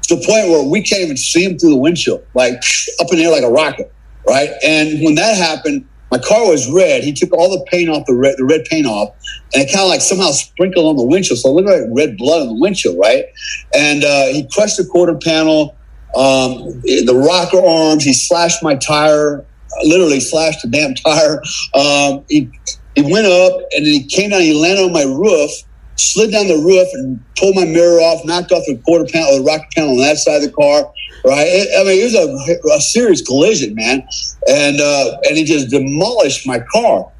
to 0.07 0.15
the 0.15 0.25
point 0.25 0.49
where 0.49 0.63
we 0.67 0.82
can't 0.82 1.03
even 1.03 1.17
see 1.17 1.43
him 1.43 1.59
through 1.59 1.69
the 1.69 1.77
windshield, 1.77 2.25
like 2.34 2.55
up 2.99 3.07
in 3.11 3.19
the 3.19 3.25
air 3.25 3.32
like 3.32 3.43
a 3.43 3.51
rocket, 3.51 3.93
right? 4.27 4.49
And 4.63 5.03
when 5.03 5.15
that 5.15 5.38
happened, 5.38 5.88
my 6.12 6.20
car 6.20 6.47
was 6.49 6.70
red. 6.72 7.03
He 7.03 7.14
took 7.14 7.32
all 7.34 7.49
the 7.49 7.66
paint 7.72 7.89
off 7.89 8.05
the 8.05 8.16
red, 8.16 8.36
the 8.38 8.45
red 8.45 8.66
paint 8.66 8.86
off, 8.86 9.09
and 9.53 9.64
it 9.64 9.72
kind 9.72 9.84
of 9.84 9.89
like 9.89 10.01
somehow 10.01 10.32
sprinkled 10.32 10.86
on 10.86 10.97
the 10.97 11.05
windshield. 11.05 11.39
So 11.39 11.49
it 11.49 11.53
looked 11.53 11.70
like 11.70 11.82
red 11.95 12.18
blood 12.18 12.41
on 12.41 12.47
the 12.47 12.59
windshield, 12.59 12.97
right? 12.99 13.26
And 13.74 14.03
uh, 14.03 14.28
he 14.28 14.47
crushed 14.51 14.78
the 14.78 14.86
quarter 14.86 15.16
panel 15.16 15.78
um, 16.16 16.82
the 16.84 17.16
rocker 17.16 17.64
arms. 17.66 18.03
He 18.03 18.14
slashed 18.14 18.64
my 18.64 18.76
tire, 18.76 19.45
literally 19.84 20.20
slashed 20.20 20.62
the 20.64 20.70
damn 20.70 20.93
tire. 20.95 21.41
Um, 21.74 22.26
he 22.30 22.51
he 22.95 23.01
went 23.01 23.28
up 23.28 23.53
and 23.72 23.86
then 23.86 23.93
he 23.93 24.05
came 24.07 24.32
down. 24.32 24.41
He 24.41 24.53
landed 24.53 24.84
on 24.84 24.91
my 24.91 25.03
roof, 25.03 25.49
slid 25.95 26.32
down 26.32 26.47
the 26.47 26.57
roof 26.57 26.88
and 26.93 27.24
pulled 27.38 27.55
my 27.55 27.66
mirror 27.66 27.99
off, 27.99 28.26
knocked 28.26 28.51
off 28.51 28.64
the 28.68 28.78
quarter 28.84 29.05
panel, 29.05 29.38
the 29.38 29.43
rocker 29.43 29.68
panel 29.76 29.91
on 29.91 29.99
that 29.99 30.18
side 30.18 30.38
of 30.38 30.43
the 30.43 30.51
car. 30.51 30.91
Right, 31.24 31.45
it, 31.45 31.69
I 31.80 31.84
mean, 31.84 32.01
it 32.01 32.05
was 32.05 32.15
a, 32.15 32.76
a 32.76 32.82
serious 32.82 33.22
collision, 33.22 33.76
man, 33.76 34.07
and 34.47 34.82
uh, 34.82 35.17
and 35.28 35.38
he 35.38 35.43
just 35.43 35.69
demolished 35.69 36.47
my 36.47 36.59
car, 36.72 37.11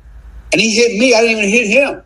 and 0.52 0.60
he 0.60 0.76
hit 0.76 0.98
me. 0.98 1.14
I 1.14 1.22
didn't 1.22 1.38
even 1.38 1.50
hit 1.50 1.68
him, 1.68 2.02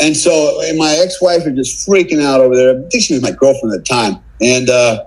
and 0.00 0.16
so 0.16 0.62
and 0.62 0.78
my 0.78 0.92
ex-wife 1.04 1.44
was 1.44 1.54
just 1.54 1.86
freaking 1.86 2.22
out 2.22 2.40
over 2.40 2.56
there. 2.56 2.78
I 2.78 2.88
think 2.88 3.04
she 3.04 3.12
was 3.12 3.22
my 3.22 3.32
girlfriend 3.32 3.74
at 3.74 3.84
the 3.84 3.84
time, 3.84 4.22
and 4.40 4.70
uh, 4.70 5.04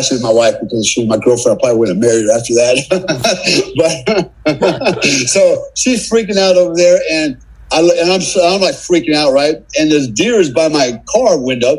she 0.00 0.14
was 0.14 0.22
my 0.22 0.32
wife 0.32 0.54
because 0.62 0.86
she 0.86 1.02
was 1.02 1.08
my 1.08 1.22
girlfriend. 1.22 1.58
I 1.58 1.60
probably 1.60 1.78
wouldn't 1.78 2.02
have 2.02 2.10
married 2.10 2.24
her 2.24 2.38
after 2.38 2.54
that. 2.54 4.32
but 4.46 5.04
so 5.28 5.64
she's 5.74 6.08
freaking 6.08 6.38
out 6.38 6.56
over 6.56 6.74
there, 6.74 6.98
and 7.10 7.36
I 7.72 7.80
and 7.80 8.10
I'm 8.10 8.20
I'm 8.42 8.60
like 8.60 8.74
freaking 8.74 9.14
out, 9.14 9.32
right? 9.32 9.56
And 9.78 9.90
there's 9.90 10.08
deer 10.08 10.40
is 10.40 10.50
by 10.50 10.68
my 10.68 11.02
car 11.08 11.38
window, 11.38 11.78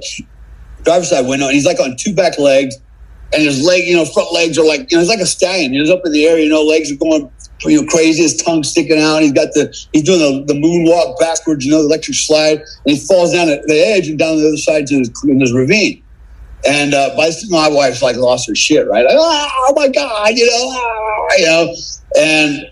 driver's 0.84 1.09
side 1.09 1.27
window, 1.27 1.47
and 1.47 1.55
he's 1.55 1.65
like 1.65 1.79
on 1.79 1.95
two 1.97 2.13
back 2.13 2.38
legs, 2.38 2.77
and 3.34 3.43
his 3.43 3.65
leg, 3.65 3.86
you 3.86 3.95
know, 3.95 4.05
front 4.05 4.31
legs 4.31 4.57
are 4.57 4.65
like, 4.65 4.91
you 4.91 4.97
know, 4.97 5.01
it's 5.01 5.09
like 5.09 5.19
a 5.19 5.25
stallion. 5.25 5.73
He's 5.73 5.89
up 5.89 6.01
in 6.05 6.11
the 6.11 6.25
air, 6.25 6.38
you 6.38 6.49
know, 6.49 6.61
legs 6.63 6.91
are 6.91 6.95
going, 6.95 7.31
you 7.61 7.81
know, 7.81 7.88
crazy. 7.88 8.23
His 8.23 8.38
tongue 8.38 8.63
sticking 8.63 8.99
out. 8.99 9.21
He's 9.21 9.31
got 9.31 9.53
the, 9.53 9.75
he's 9.91 10.03
doing 10.03 10.19
the, 10.19 10.53
the 10.53 10.59
moonwalk 10.59 11.19
backwards, 11.19 11.65
you 11.65 11.71
know, 11.71 11.79
the 11.79 11.88
electric 11.88 12.15
slide, 12.15 12.59
and 12.59 12.95
he 12.95 12.99
falls 12.99 13.34
down 13.34 13.49
at 13.49 13.63
the 13.63 13.79
edge 13.79 14.07
and 14.07 14.19
down 14.19 14.38
the 14.38 14.47
other 14.47 14.57
side 14.57 14.88
to 14.88 14.97
this, 14.97 15.09
this 15.23 15.53
ravine. 15.53 16.03
And 16.65 16.93
uh, 16.93 17.15
by 17.17 17.29
my 17.49 17.67
wife's 17.67 18.01
like 18.01 18.15
lost 18.15 18.47
her 18.47 18.55
shit, 18.55 18.88
right? 18.88 19.03
Like, 19.03 19.15
oh 19.17 19.73
my 19.75 19.89
god, 19.89 20.34
you 20.34 20.45
know, 20.45 20.69
ah, 20.71 21.27
you 21.38 21.45
know, 21.45 21.75
and 22.17 22.71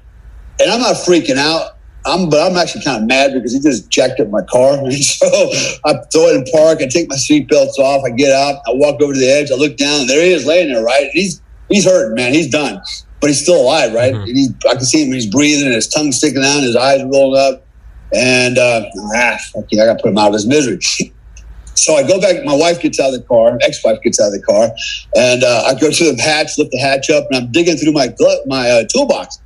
and 0.62 0.72
I'm 0.72 0.80
not 0.80 0.95
freaking 0.95 1.38
out. 1.38 1.78
I'm, 2.06 2.30
but 2.30 2.39
I'm 2.39 2.58
actually 2.58 2.84
kind 2.84 3.02
of 3.02 3.08
mad 3.08 3.34
because 3.34 3.54
he 3.54 3.60
just 3.60 3.89
jacked 3.89 4.20
up 4.20 4.30
my 4.30 4.41
car. 4.49 4.74
And 4.74 4.93
so 5.04 5.28
I 5.86 5.93
throw 6.12 6.28
it 6.28 6.36
in 6.36 6.45
park. 6.52 6.80
I 6.82 6.88
take 6.88 7.10
my 7.10 7.16
seatbelts 7.16 7.78
off. 7.78 8.04
I 8.04 8.10
get 8.10 8.32
out. 8.34 8.56
I 8.68 8.72
walk 8.74 9.02
over 9.02 9.14
to 9.14 9.20
the 9.20 9.30
edge. 9.30 9.52
I 9.52 9.56
look 9.56 9.78
down. 9.78 10.02
And 10.02 10.10
there 10.10 10.24
he 10.24 10.34
is, 10.34 10.45
laying 10.45 10.74
there. 10.74 10.84
Right, 10.84 11.04
and 11.04 11.12
he's 11.14 11.41
he's 11.70 11.86
hurting, 11.86 12.16
man. 12.16 12.34
He's 12.34 12.49
done, 12.49 12.82
but 13.20 13.28
he's 13.28 13.41
still 13.41 13.62
alive, 13.62 13.93
right? 13.93 14.14
Mm-hmm. 14.14 14.24
And 14.24 14.38
he's, 14.38 14.54
I 14.70 14.74
can 14.74 14.86
see 14.86 15.06
him. 15.06 15.14
He's 15.14 15.28
breathing, 15.28 15.66
and 15.66 15.76
his 15.76 15.88
tongue 15.88 16.12
sticking 16.12 16.43
out, 16.43 16.62
his 16.62 16.76
eyes 16.76 17.04
rolling 17.04 17.39
up. 17.39 17.66
And 18.14 18.58
uh, 18.58 18.84
ah, 19.16 19.38
fuck 19.54 19.66
I 19.72 19.76
got 19.76 19.97
to 19.97 20.04
put 20.04 20.10
him 20.10 20.18
out 20.18 20.28
of 20.28 20.34
his 20.34 20.47
misery. 20.47 20.80
So 21.74 21.95
I 21.95 22.04
go 22.06 22.20
back. 22.20 22.43
My 22.43 22.54
wife 22.54 22.82
gets 22.82 22.99
out 22.99 23.14
of 23.14 23.20
the 23.20 23.26
car. 23.26 23.58
Ex-wife 23.62 24.02
gets 24.04 24.20
out 24.20 24.28
of 24.28 24.34
the 24.34 24.41
car, 24.41 24.70
and 25.16 25.43
uh, 25.43 25.64
I 25.66 25.74
go 25.80 25.89
to 25.89 26.12
the 26.12 26.22
hatch, 26.22 26.58
lift 26.58 26.72
the 26.72 26.78
hatch 26.78 27.10
up, 27.10 27.26
and 27.32 27.38
I'm 27.38 27.52
digging 27.52 27.78
through 27.78 27.93
my 27.93 28.14
my 28.45 28.70
uh, 28.70 28.84
toolbox, 28.93 29.39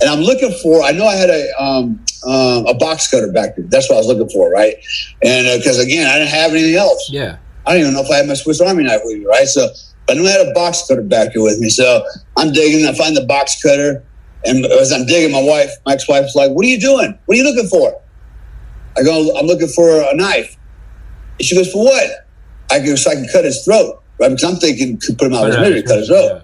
and 0.00 0.10
I'm 0.10 0.20
looking 0.20 0.52
for. 0.62 0.82
I 0.82 0.92
know 0.92 1.06
I 1.06 1.14
had 1.14 1.30
a 1.30 1.62
um, 1.62 2.04
um, 2.26 2.66
a 2.66 2.74
box 2.74 3.10
cutter 3.10 3.30
back 3.32 3.56
there. 3.56 3.64
That's 3.68 3.88
what 3.88 3.96
I 3.96 3.98
was 3.98 4.06
looking 4.06 4.28
for, 4.28 4.50
right? 4.50 4.74
And 5.22 5.60
because 5.60 5.78
uh, 5.78 5.82
again, 5.82 6.06
I 6.06 6.18
didn't 6.18 6.30
have 6.30 6.50
anything 6.50 6.76
else. 6.76 7.10
Yeah. 7.10 7.38
I 7.66 7.72
don't 7.72 7.82
even 7.82 7.94
know 7.94 8.02
if 8.02 8.10
I 8.10 8.16
had 8.16 8.26
my 8.26 8.34
Swiss 8.34 8.60
Army 8.60 8.84
knife 8.84 9.00
with 9.04 9.18
me, 9.18 9.26
right? 9.26 9.46
So 9.46 9.68
I 10.08 10.14
knew 10.14 10.26
I 10.26 10.30
had 10.30 10.48
a 10.48 10.52
box 10.52 10.86
cutter 10.88 11.02
back 11.02 11.32
here 11.32 11.42
with 11.42 11.58
me. 11.58 11.68
So 11.68 12.04
I'm 12.36 12.52
digging. 12.52 12.86
I 12.86 12.94
find 12.94 13.16
the 13.16 13.26
box 13.26 13.60
cutter, 13.62 14.02
and 14.44 14.64
as 14.64 14.92
I'm 14.92 15.06
digging, 15.06 15.32
my 15.32 15.42
wife, 15.42 15.70
my 15.84 15.92
ex-wife's 15.92 16.34
like, 16.34 16.50
"What 16.52 16.64
are 16.64 16.68
you 16.68 16.80
doing? 16.80 17.18
What 17.26 17.34
are 17.34 17.38
you 17.38 17.44
looking 17.44 17.68
for?" 17.68 18.00
I 18.96 19.02
go, 19.02 19.36
"I'm 19.36 19.46
looking 19.46 19.68
for 19.68 20.00
a 20.00 20.14
knife." 20.14 20.56
And 21.38 21.46
she 21.46 21.54
goes, 21.56 21.70
"For 21.70 21.84
what?" 21.84 22.26
I 22.70 22.80
go, 22.80 22.94
"So 22.94 23.10
I 23.10 23.14
can 23.14 23.28
cut 23.30 23.44
his 23.44 23.64
throat." 23.64 24.02
Right? 24.18 24.30
Because 24.30 24.44
I'm 24.44 24.56
thinking, 24.56 24.98
could 24.98 25.16
put 25.18 25.28
him 25.28 25.34
out 25.34 25.46
of 25.46 25.54
his 25.54 25.58
misery, 25.58 25.82
cut 25.82 25.98
his 25.98 26.08
throat. 26.08 26.30
Yeah. 26.32 26.40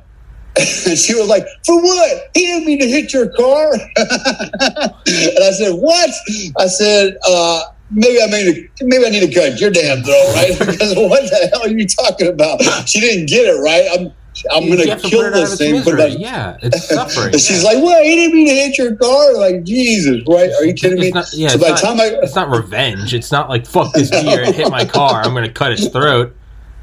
And 0.57 0.67
she 0.99 1.15
was 1.15 1.29
like, 1.29 1.47
For 1.65 1.81
what? 1.81 2.31
He 2.35 2.47
didn't 2.47 2.67
mean 2.67 2.81
to 2.81 2.89
hit 2.89 3.13
your 3.13 3.29
car. 3.31 3.73
and 3.97 5.45
I 5.45 5.51
said, 5.53 5.75
What? 5.75 6.11
I 6.59 6.67
said, 6.67 7.17
uh, 7.27 7.63
maybe 7.91 8.23
I 8.23 8.27
mean 8.27 8.69
maybe 8.83 9.07
I 9.07 9.11
need 9.11 9.33
to 9.33 9.35
cut 9.35 9.61
your 9.61 9.71
damn 9.71 10.03
throat, 10.03 10.35
right? 10.35 10.59
because 10.59 10.95
what 10.97 11.23
the 11.23 11.49
hell 11.53 11.65
are 11.65 11.69
you 11.69 11.87
talking 11.87 12.29
about? 12.29 12.63
She 12.89 13.01
didn't 13.01 13.27
get 13.27 13.47
it 13.47 13.61
right. 13.61 13.89
I'm 13.93 14.13
I'm 14.53 14.67
going 14.67 14.79
to 14.79 14.97
kill 14.97 15.31
this 15.31 15.57
thing. 15.57 15.81
But 15.85 16.19
yeah, 16.19 16.59
it's 16.61 16.89
suffering. 16.89 17.33
She's 17.35 17.63
yeah. 17.63 17.71
like, 17.71 17.77
"Well, 17.77 18.03
he 18.03 18.17
didn't 18.17 18.35
mean 18.35 18.49
to 18.49 18.53
hit 18.53 18.77
your 18.77 18.97
car." 18.97 19.33
Like, 19.35 19.63
Jesus, 19.63 20.23
right? 20.29 20.51
Are 20.51 20.65
you 20.65 20.75
kidding 20.75 20.99
me? 20.99 21.13
Not, 21.13 21.33
yeah, 21.33 21.51
so 21.51 21.59
by 21.59 21.71
the 21.71 21.77
time 21.77 22.01
I, 22.01 22.19
it's 22.21 22.35
not 22.35 22.51
revenge. 22.51 23.15
It's 23.15 23.31
not 23.31 23.49
like 23.49 23.65
fuck 23.65 23.93
this 23.93 24.11
deer 24.11 24.43
and 24.43 24.53
hit 24.53 24.71
my 24.71 24.85
car. 24.85 25.23
I'm 25.23 25.33
going 25.35 25.47
to 25.47 25.53
cut 25.53 25.71
his 25.71 25.89
throat. 25.89 26.37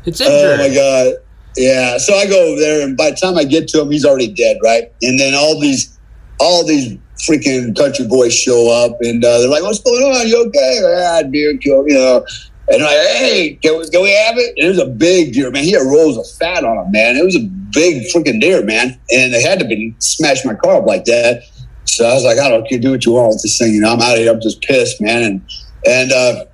It's 0.06 0.22
injured. 0.22 0.60
Oh 0.60 0.70
my 0.70 0.74
god. 0.74 1.16
Yeah, 1.58 1.98
so 1.98 2.14
I 2.14 2.28
go 2.28 2.52
over 2.52 2.60
there, 2.60 2.86
and 2.86 2.96
by 2.96 3.10
the 3.12 3.18
time 3.18 3.38
I 3.38 3.44
get 3.44 3.68
to 3.70 3.82
him, 3.82 3.92
he's 3.92 4.06
already 4.06 4.32
dead, 4.32 4.58
right? 4.64 4.92
And 5.02 5.20
then 5.20 5.34
all 5.34 5.60
these, 5.60 6.00
all 6.40 6.66
these 6.66 6.98
freaking 7.28 7.76
country 7.76 8.08
boys 8.08 8.34
show 8.34 8.72
up, 8.72 8.98
and 9.02 9.24
uh, 9.24 9.40
they're 9.40 9.50
like, 9.50 9.64
"What's 9.64 9.80
going 9.80 10.02
on? 10.04 10.28
You 10.28 10.46
okay?" 10.48 10.80
Ah, 10.84 11.22
deer 11.24 11.58
killed, 11.58 11.88
you 11.90 11.96
know. 11.96 12.26
And 12.70 12.82
I'm 12.82 12.88
like, 12.88 13.08
"Hey, 13.18 13.60
can 13.62 13.78
we, 13.78 13.90
can 13.90 14.02
we 14.02 14.12
have 14.12 14.38
it?" 14.38 14.54
And 14.58 14.66
it 14.66 14.70
was 14.70 14.80
a 14.80 14.88
big 14.88 15.34
deer, 15.34 15.52
man. 15.52 15.64
He 15.64 15.72
had 15.72 15.82
rolls 15.82 16.18
of 16.18 16.26
fat 16.38 16.64
on 16.64 16.86
him, 16.86 16.92
man. 16.92 17.18
It 17.18 17.26
was 17.26 17.36
a 17.36 17.48
big 17.74 18.04
freaking 18.14 18.40
deer, 18.40 18.64
man. 18.64 18.98
And 19.12 19.34
they 19.34 19.42
had 19.42 19.60
to 19.60 19.66
be 19.66 19.94
smash 20.00 20.46
my 20.46 20.56
car 20.56 20.78
up 20.78 20.86
like 20.86 21.06
that. 21.06 21.44
So 21.86 22.06
I 22.06 22.14
was 22.14 22.24
like, 22.24 22.40
"I 22.40 22.50
don't 22.50 22.68
care, 22.68 22.80
do 22.80 22.92
what 22.92 23.06
you 23.06 23.12
want 23.12 23.30
with 23.30 23.42
this 23.42 23.58
thing." 23.58 23.74
You 23.74 23.82
know, 23.82 23.92
I'm 23.94 24.02
out 24.02 24.14
of 24.14 24.20
here. 24.20 24.32
I'm 24.32 24.42
just 24.42 24.62
pissed, 24.62 25.02
man. 25.02 25.24
And 25.24 25.42
and 25.86 26.12
uh, 26.12 26.46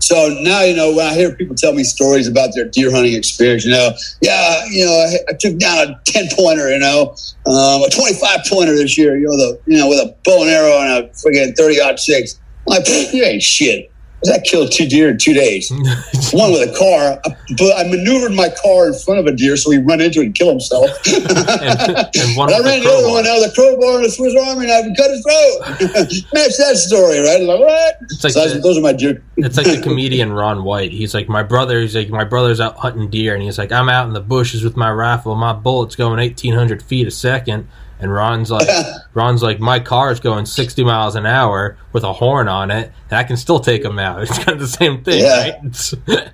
so 0.00 0.34
now, 0.40 0.62
you 0.62 0.74
know, 0.74 0.94
when 0.94 1.06
I 1.06 1.14
hear 1.14 1.34
people 1.34 1.54
tell 1.54 1.74
me 1.74 1.84
stories 1.84 2.26
about 2.26 2.50
their 2.54 2.64
deer 2.64 2.90
hunting 2.90 3.14
experience, 3.14 3.64
you 3.64 3.72
know, 3.72 3.90
yeah, 4.22 4.64
you 4.70 4.84
know, 4.84 4.92
I, 4.92 5.32
I 5.32 5.36
took 5.38 5.58
down 5.58 5.88
a 5.88 6.00
10 6.06 6.28
pointer, 6.32 6.70
you 6.70 6.78
know, 6.78 7.14
um, 7.46 7.82
a 7.82 7.88
25 7.90 8.40
pointer 8.48 8.74
this 8.74 8.96
year, 8.96 9.16
you 9.18 9.26
know, 9.26 9.36
the, 9.36 9.60
you 9.66 9.78
know, 9.78 9.88
with 9.88 9.98
a 9.98 10.16
bow 10.24 10.42
and 10.42 10.50
arrow 10.50 10.78
and 10.80 11.04
a 11.04 11.08
friggin' 11.10 11.56
30 11.56 11.96
six. 11.98 12.40
I'm 12.66 12.76
like, 12.76 12.88
you 13.12 13.22
ain't 13.22 13.42
shit. 13.42 13.92
I 14.28 14.38
killed 14.40 14.70
two 14.72 14.86
deer 14.86 15.08
in 15.08 15.18
two 15.18 15.32
days. 15.32 15.70
one 16.32 16.52
with 16.52 16.68
a 16.68 16.74
car, 16.76 17.20
but 17.56 17.76
I 17.76 17.88
maneuvered 17.88 18.32
my 18.32 18.50
car 18.62 18.88
in 18.88 18.94
front 18.94 19.20
of 19.20 19.26
a 19.26 19.32
deer 19.32 19.56
so 19.56 19.70
he 19.70 19.78
run 19.78 20.00
into 20.00 20.20
it 20.20 20.26
and 20.26 20.34
kill 20.34 20.50
himself. 20.50 20.90
and, 21.06 22.16
and 22.16 22.36
one 22.36 22.52
I 22.52 22.58
ran 22.58 22.80
the 22.82 22.90
other 22.90 23.08
one 23.08 23.26
out 23.26 23.38
of 23.38 23.48
the 23.48 23.52
crowbar 23.54 23.96
and 23.96 24.04
the 24.04 24.10
Swiss 24.10 24.34
Army 24.36 24.70
and 24.70 24.96
cut 24.96 25.10
his 25.10 25.22
throat. 25.24 26.32
Match 26.34 26.56
that 26.58 26.76
story, 26.76 27.20
right? 27.20 27.40
Like 27.40 27.60
what? 27.60 27.96
It's 28.02 28.24
like 28.24 28.34
so 28.34 28.48
the, 28.48 28.60
those 28.60 28.76
are 28.76 28.82
my 28.82 28.92
deer. 28.92 29.22
it's 29.36 29.56
like 29.56 29.66
the 29.66 29.80
comedian 29.80 30.32
Ron 30.32 30.64
White. 30.64 30.92
He's 30.92 31.14
like 31.14 31.28
my 31.28 31.42
brother. 31.42 31.80
He's 31.80 31.96
like 31.96 32.10
my 32.10 32.24
brother's 32.24 32.60
out 32.60 32.76
hunting 32.76 33.08
deer, 33.08 33.34
and 33.34 33.42
he's 33.42 33.58
like 33.58 33.72
I'm 33.72 33.88
out 33.88 34.06
in 34.06 34.12
the 34.12 34.20
bushes 34.20 34.62
with 34.62 34.76
my 34.76 34.90
rifle. 34.90 35.34
My 35.34 35.54
bullet's 35.54 35.96
going 35.96 36.18
1,800 36.18 36.82
feet 36.82 37.06
a 37.06 37.10
second. 37.10 37.68
And 38.00 38.12
Ron's 38.12 38.50
like, 38.50 38.68
Ron's 39.14 39.42
like, 39.42 39.60
my 39.60 39.80
car 39.80 40.10
is 40.10 40.20
going 40.20 40.46
60 40.46 40.84
miles 40.84 41.16
an 41.16 41.26
hour 41.26 41.76
with 41.92 42.04
a 42.04 42.12
horn 42.12 42.48
on 42.48 42.70
it, 42.70 42.92
and 43.10 43.18
I 43.18 43.24
can 43.24 43.36
still 43.36 43.60
take 43.60 43.84
him 43.84 43.98
out. 43.98 44.22
It's 44.30 44.38
kind 44.38 44.50
of 44.50 44.60
the 44.60 44.68
same 44.68 45.02
thing, 45.02 45.20
yeah. 45.20 45.50
right? 45.50 46.32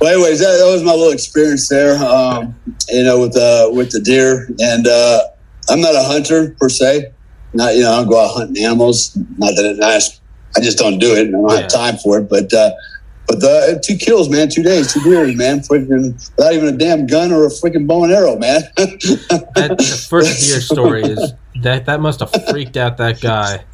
well, 0.00 0.12
anyways, 0.14 0.40
that, 0.40 0.58
that, 0.58 0.70
was 0.72 0.82
my 0.82 0.92
little 0.92 1.12
experience 1.12 1.68
there, 1.68 1.96
um, 2.02 2.54
you 2.88 3.04
know, 3.04 3.20
with 3.20 3.32
the 3.32 3.70
with 3.72 3.90
the 3.90 4.00
deer. 4.00 4.48
And 4.58 4.86
uh, 4.86 5.22
I'm 5.68 5.80
not 5.80 5.94
a 5.94 6.02
hunter 6.02 6.56
per 6.58 6.68
se. 6.68 7.12
Not 7.52 7.74
you 7.74 7.82
know, 7.82 7.92
I 7.92 7.96
don't 7.96 8.08
go 8.08 8.24
out 8.24 8.34
hunting 8.34 8.64
animals. 8.64 9.16
Not 9.38 9.54
that 9.56 9.64
it's 9.64 9.78
nice. 9.78 10.20
I 10.56 10.60
just 10.60 10.78
don't 10.78 10.98
do 10.98 11.14
it. 11.14 11.28
I 11.28 11.30
don't 11.30 11.48
yeah. 11.50 11.60
have 11.60 11.68
time 11.68 11.96
for 11.98 12.18
it. 12.18 12.28
But 12.28 12.52
uh, 12.52 12.70
but 13.30 13.38
the 13.40 13.80
two 13.86 13.96
kills, 13.96 14.28
man, 14.28 14.48
two 14.48 14.64
days, 14.64 14.92
two 14.92 15.00
deers, 15.04 15.36
man, 15.36 15.60
freaking 15.60 16.14
without 16.36 16.52
even 16.52 16.74
a 16.74 16.76
damn 16.76 17.06
gun 17.06 17.30
or 17.30 17.44
a 17.44 17.48
freaking 17.48 17.86
bow 17.86 18.02
and 18.02 18.12
arrow, 18.12 18.36
man. 18.36 18.62
that, 18.76 19.76
the 19.78 20.06
first 20.08 20.48
deer 20.48 20.60
story 20.60 21.02
is 21.02 21.32
that 21.62 21.86
that 21.86 22.00
must 22.00 22.18
have 22.18 22.32
freaked 22.48 22.76
out 22.76 22.96
that 22.96 23.20
guy. 23.20 23.64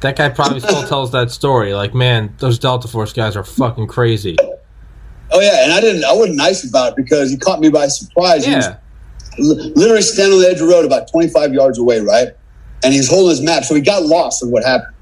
That 0.00 0.16
guy 0.16 0.30
probably 0.30 0.58
still 0.58 0.82
tells 0.88 1.12
that 1.12 1.30
story. 1.30 1.72
Like, 1.72 1.94
man, 1.94 2.34
those 2.38 2.58
Delta 2.58 2.88
Force 2.88 3.12
guys 3.12 3.36
are 3.36 3.44
fucking 3.44 3.86
crazy. 3.86 4.36
Oh 5.30 5.40
yeah, 5.40 5.62
and 5.62 5.72
I 5.72 5.80
didn't. 5.80 6.02
I 6.04 6.12
wasn't 6.12 6.38
nice 6.38 6.68
about 6.68 6.92
it 6.92 6.96
because 6.96 7.30
he 7.30 7.36
caught 7.36 7.60
me 7.60 7.70
by 7.70 7.86
surprise. 7.86 8.44
Yeah. 8.44 8.78
literally 9.38 10.02
standing 10.02 10.34
on 10.34 10.42
the 10.42 10.48
edge 10.48 10.60
of 10.60 10.66
the 10.66 10.74
road, 10.74 10.84
about 10.84 11.08
twenty 11.08 11.28
five 11.28 11.54
yards 11.54 11.78
away, 11.78 12.00
right? 12.00 12.28
And 12.82 12.92
he's 12.92 13.08
holding 13.08 13.30
his 13.30 13.40
map, 13.40 13.62
so 13.62 13.76
he 13.76 13.82
got 13.82 14.02
lost 14.02 14.42
in 14.42 14.50
what 14.50 14.64
happened 14.64 14.96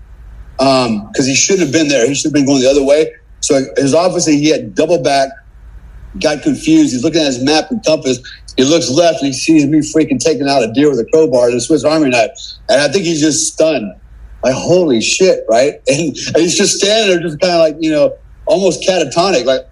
because 0.58 0.88
um, 0.88 1.24
he 1.24 1.34
shouldn't 1.34 1.68
have 1.68 1.72
been 1.72 1.88
there. 1.88 2.06
He 2.06 2.14
should 2.14 2.26
have 2.26 2.34
been 2.34 2.44
going 2.44 2.60
the 2.60 2.68
other 2.68 2.84
way. 2.84 3.14
So 3.48 3.64
his 3.78 3.94
obviously 3.94 4.36
he 4.36 4.50
had 4.50 4.74
double 4.74 5.02
back, 5.02 5.30
got 6.20 6.42
confused. 6.42 6.92
He's 6.92 7.02
looking 7.02 7.22
at 7.22 7.28
his 7.28 7.42
map 7.42 7.70
and 7.70 7.82
compass. 7.82 8.18
He 8.58 8.64
looks 8.64 8.90
left 8.90 9.22
and 9.22 9.28
he 9.28 9.32
sees 9.32 9.64
me 9.66 9.78
freaking 9.78 10.20
taking 10.20 10.46
out 10.46 10.62
a 10.62 10.70
deer 10.74 10.90
with 10.90 10.98
a 10.98 11.06
crowbar 11.06 11.46
and 11.46 11.56
a 11.56 11.60
Swiss 11.60 11.82
Army 11.82 12.10
knife. 12.10 12.28
And 12.68 12.78
I 12.78 12.88
think 12.88 13.06
he's 13.06 13.22
just 13.22 13.54
stunned. 13.54 13.90
Like, 14.42 14.52
holy 14.54 15.00
shit, 15.00 15.44
right? 15.48 15.80
And, 15.88 16.14
and 16.14 16.36
he's 16.36 16.58
just 16.58 16.76
standing 16.76 17.08
there, 17.08 17.26
just 17.26 17.40
kind 17.40 17.54
of 17.54 17.60
like, 17.60 17.76
you 17.80 17.90
know, 17.90 18.18
almost 18.44 18.82
catatonic. 18.82 19.46
Like, 19.46 19.62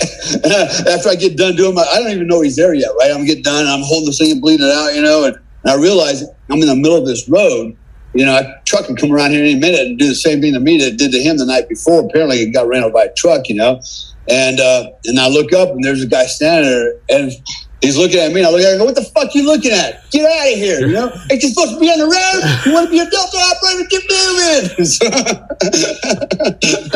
after 0.88 1.08
I 1.08 1.14
get 1.14 1.36
done 1.36 1.54
doing 1.54 1.76
my, 1.76 1.82
I 1.82 2.00
don't 2.00 2.10
even 2.10 2.26
know 2.26 2.40
he's 2.40 2.56
there 2.56 2.74
yet, 2.74 2.90
right? 2.98 3.12
I'm 3.12 3.24
get 3.24 3.44
done, 3.44 3.64
I'm 3.68 3.84
holding 3.84 4.06
the 4.06 4.12
thing 4.12 4.32
and 4.32 4.40
bleeding 4.40 4.66
it 4.66 4.72
out, 4.72 4.92
you 4.92 5.02
know, 5.02 5.26
and, 5.26 5.36
and 5.36 5.70
I 5.70 5.76
realize 5.76 6.24
I'm 6.50 6.60
in 6.60 6.66
the 6.66 6.74
middle 6.74 6.98
of 6.98 7.06
this 7.06 7.28
road 7.28 7.76
you 8.14 8.24
know, 8.24 8.36
a 8.36 8.62
truck 8.64 8.86
can 8.86 8.96
come 8.96 9.12
around 9.12 9.32
here 9.32 9.42
any 9.42 9.56
minute 9.56 9.80
and 9.80 9.98
do 9.98 10.08
the 10.08 10.14
same 10.14 10.40
thing 10.40 10.54
to 10.54 10.60
me 10.60 10.78
that 10.78 10.94
it 10.94 10.98
did 10.98 11.12
to 11.12 11.22
him 11.22 11.36
the 11.36 11.46
night 11.46 11.68
before. 11.68 12.04
Apparently, 12.04 12.38
he 12.38 12.50
got 12.50 12.66
ran 12.66 12.82
over 12.82 12.92
by 12.92 13.04
a 13.04 13.14
truck, 13.14 13.48
you 13.48 13.56
know. 13.56 13.80
And 14.28 14.58
uh, 14.60 14.90
and 15.04 15.18
I 15.20 15.28
look 15.28 15.52
up 15.52 15.70
and 15.70 15.84
there's 15.84 16.02
a 16.02 16.06
guy 16.06 16.26
standing 16.26 16.70
there, 16.70 16.94
and 17.10 17.32
He's 17.84 17.98
looking 17.98 18.18
at 18.18 18.32
me, 18.32 18.40
and 18.40 18.46
I 18.46 18.50
look 18.50 18.62
at 18.62 18.72
him, 18.72 18.78
go, 18.78 18.86
what 18.86 18.94
the 18.94 19.04
fuck 19.04 19.26
are 19.26 19.30
you 19.38 19.44
looking 19.44 19.70
at? 19.70 20.10
Get 20.10 20.24
out 20.24 20.52
of 20.52 20.58
here, 20.58 20.80
you 20.86 20.94
know? 20.94 21.12
Ain't 21.30 21.42
you 21.42 21.50
supposed 21.50 21.74
to 21.74 21.80
be 21.80 21.90
on 21.90 21.98
the 21.98 22.06
road? 22.08 22.40
You 22.64 22.72
want 22.72 22.86
to 22.86 22.90
be 22.90 22.98
a 22.98 23.04
Delta 23.04 23.36
operator? 23.36 23.84
Get 23.92 24.02
moving. 24.08 24.86
so, 24.88 25.04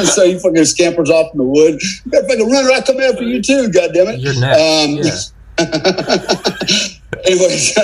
so 0.17 0.25
he 0.25 0.39
fucking 0.39 0.65
scampers 0.65 1.11
off 1.11 1.31
in 1.35 1.39
the 1.39 1.45
wood. 1.45 1.79
You 1.83 2.11
better 2.11 2.27
fucking 2.27 2.51
run 2.51 2.65
or 2.65 2.73
I 2.73 2.81
come 2.81 3.01
after 3.01 3.23
you 3.23 3.43
too, 3.43 3.69
goddammit. 3.69 4.17
You're 4.17 4.41
next. 4.41 5.35
Um, 5.59 5.59
anyways, 7.27 7.77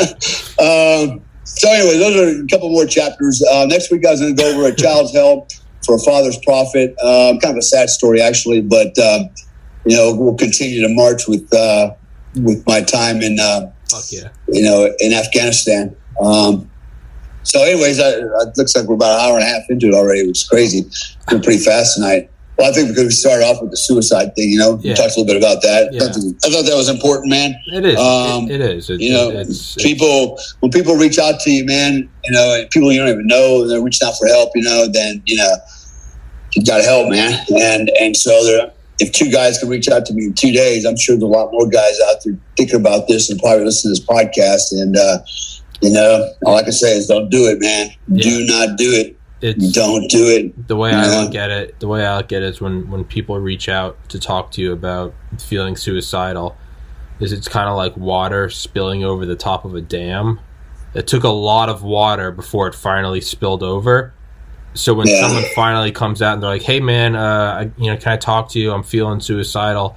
um, 0.57 1.21
so 1.45 1.71
anyway, 1.71 1.99
those 1.99 2.17
are 2.17 2.45
a 2.45 2.47
couple 2.49 2.71
more 2.71 2.87
chapters. 2.87 3.43
Uh, 3.43 3.67
next 3.67 3.91
week, 3.91 4.07
I 4.07 4.13
was 4.13 4.21
going 4.21 4.35
to 4.35 4.43
go 4.43 4.55
over 4.55 4.69
a 4.69 4.75
child's 4.75 5.13
help 5.13 5.51
for 5.85 5.97
a 5.97 5.99
father's 5.99 6.39
profit. 6.39 6.91
Um, 7.01 7.39
kind 7.39 7.53
of 7.53 7.59
a 7.59 7.63
sad 7.63 7.91
story, 7.91 8.21
actually, 8.21 8.63
but 8.63 8.99
uh, 8.99 9.25
you 9.85 9.97
know 9.97 10.15
we'll 10.15 10.35
continue 10.35 10.81
to 10.87 10.95
march 10.95 11.29
with 11.29 11.53
uh, 11.53 11.95
with 12.37 12.67
my 12.67 12.81
time 12.81 13.23
in 13.23 13.39
uh, 13.39 13.71
yeah. 14.11 14.31
you 14.49 14.63
know 14.63 14.93
in 14.99 15.13
Afghanistan. 15.13 15.95
Um, 16.21 16.71
so, 17.45 17.63
anyways, 17.63 18.01
I, 18.01 18.09
it 18.09 18.57
looks 18.57 18.75
like 18.75 18.87
we're 18.87 18.95
about 18.95 19.21
an 19.21 19.27
hour 19.27 19.35
and 19.39 19.45
a 19.45 19.47
half 19.47 19.63
into 19.69 19.89
it 19.89 19.95
already, 19.95 20.21
It 20.21 20.29
was 20.29 20.49
crazy. 20.49 20.91
We're 21.31 21.41
pretty 21.41 21.63
fast 21.63 21.97
tonight. 21.97 22.31
Well, 22.57 22.71
I 22.71 22.73
think 22.73 22.89
because 22.89 23.05
we 23.05 23.11
started 23.11 23.45
off 23.45 23.61
with 23.61 23.73
the 23.73 23.77
suicide 23.77 24.35
thing, 24.37 24.49
you 24.51 24.59
know, 24.59 24.79
Yeah. 24.81 24.93
we 24.93 24.95
talked 24.97 25.17
a 25.17 25.21
little 25.21 25.25
bit 25.27 25.37
about 25.37 25.61
that. 25.63 25.89
Yeah. 25.93 26.05
I, 26.05 26.07
thought, 26.07 26.23
I 26.45 26.51
thought 26.51 26.67
that 26.71 26.77
was 26.77 26.89
important, 26.89 27.31
man. 27.31 27.55
It 27.73 27.85
is. 27.85 27.99
Um, 27.99 28.45
it, 28.49 28.61
it 28.61 28.61
is. 28.61 28.89
You 28.89 29.13
know, 29.13 29.31
it's, 29.31 29.75
people 29.75 30.39
when 30.61 30.71
people 30.71 30.95
reach 30.95 31.19
out 31.19 31.41
to 31.41 31.51
you, 31.51 31.65
man, 31.65 32.09
you 32.25 32.31
know, 32.33 32.57
and 32.61 32.71
people 32.71 32.93
you 32.93 33.01
don't 33.01 33.09
even 33.09 33.27
know, 33.27 33.63
and 33.63 33.71
they're 33.71 33.83
reaching 33.83 34.07
out 34.07 34.15
for 34.19 34.29
help, 34.29 34.51
you 34.55 34.63
know, 34.63 34.87
then 34.93 35.21
you 35.27 35.37
know, 35.37 35.55
you 36.55 36.65
got 36.65 36.77
to 36.79 36.85
help, 36.85 37.11
man. 37.11 37.45
And 37.61 37.91
and 38.01 38.17
so 38.17 38.31
there, 38.45 38.71
if 39.01 39.11
two 39.11 39.31
guys 39.33 39.59
can 39.59 39.69
reach 39.69 39.89
out 39.89 40.07
to 40.07 40.15
me 40.15 40.27
in 40.27 40.35
two 40.35 40.53
days, 40.53 40.85
I'm 40.85 40.97
sure 40.97 41.17
there's 41.17 41.25
a 41.25 41.27
lot 41.27 41.51
more 41.51 41.67
guys 41.69 41.99
out 42.09 42.17
there 42.25 42.39
thinking 42.57 42.79
about 42.79 43.09
this 43.09 43.29
and 43.31 43.41
probably 43.41 43.65
listen 43.65 43.93
to 43.93 43.99
this 44.01 44.07
podcast. 44.07 44.71
And 44.81 44.97
uh, 44.97 45.19
you 45.83 45.91
know, 45.91 46.33
all 46.47 46.55
I 46.57 46.63
can 46.63 46.71
say 46.73 46.97
is 46.97 47.09
don't 47.09 47.29
do 47.31 47.47
it, 47.49 47.59
man. 47.61 47.89
Do 48.17 48.47
not 48.47 48.79
do 48.79 48.93
it. 48.93 49.19
It's 49.47 49.73
Don't 49.73 50.09
do 50.11 50.27
it. 50.27 50.69
the 50.69 50.77
way 50.77 50.91
Yeah. 50.91 51.03
I 51.05 51.23
look 51.25 51.35
at 51.35 51.51
it. 51.51 51.79
The 51.81 51.87
way 51.89 52.05
I 52.07 52.17
look 52.17 52.33
at 52.33 52.43
it 52.43 52.49
is 52.49 52.61
when 52.61 52.91
when 52.91 53.05
people 53.05 53.39
reach 53.39 53.69
out 53.69 53.97
to 54.09 54.19
talk 54.19 54.51
to 54.53 54.63
you 54.63 54.73
about 54.73 55.13
feeling 55.39 55.77
suicidal, 55.77 56.57
is 57.21 57.33
it's 57.33 57.47
kind 57.49 57.69
of 57.69 57.77
like 57.77 57.97
water 57.97 58.49
spilling 58.51 59.05
over 59.05 59.27
the 59.27 59.37
top 59.37 59.65
of 59.65 59.75
a 59.75 59.81
dam. 59.81 60.41
It 60.95 61.07
took 61.07 61.25
a 61.25 61.29
lot 61.29 61.69
of 61.69 61.83
water 61.83 62.31
before 62.31 62.69
it 62.69 62.75
finally 62.75 63.21
spilled 63.21 63.63
over. 63.63 64.13
So 64.75 64.95
when 64.95 65.07
Yeah. 65.09 65.21
someone 65.21 65.45
finally 65.55 65.93
comes 65.93 66.23
out 66.23 66.35
and 66.35 66.43
they're 66.43 66.51
like, 66.51 66.63
"Hey, 66.63 66.81
man, 66.81 67.15
uh, 67.15 67.59
I, 67.61 67.71
you 67.83 67.91
know, 67.91 67.97
can 67.97 68.13
I 68.13 68.17
talk 68.17 68.49
to 68.51 68.59
you? 68.59 68.73
I'm 68.73 68.83
feeling 68.83 69.21
suicidal." 69.21 69.97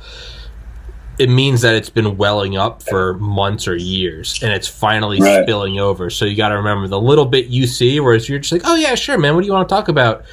It 1.19 1.29
means 1.29 1.61
that 1.61 1.73
it's 1.73 1.89
been 1.89 2.15
welling 2.17 2.57
up 2.57 2.83
for 2.83 3.15
months 3.15 3.67
or 3.67 3.75
years, 3.75 4.39
and 4.43 4.51
it's 4.53 4.67
finally 4.67 5.19
Right. 5.19 5.43
spilling 5.43 5.79
over. 5.79 6.09
So 6.11 6.25
you 6.25 6.35
got 6.35 6.49
to 6.49 6.57
remember 6.57 6.87
the 6.87 6.99
little 7.01 7.25
bit 7.25 7.47
you 7.47 7.65
see, 7.65 7.99
whereas 7.99 8.29
you're 8.29 8.37
just 8.39 8.51
like, 8.51 8.61
"Oh 8.65 8.75
yeah, 8.75 8.93
sure, 8.95 9.17
man. 9.17 9.33
What 9.33 9.41
do 9.41 9.47
you 9.47 9.53
want 9.53 9.67
to 9.67 9.73
talk 9.73 9.87
about?" 9.87 10.23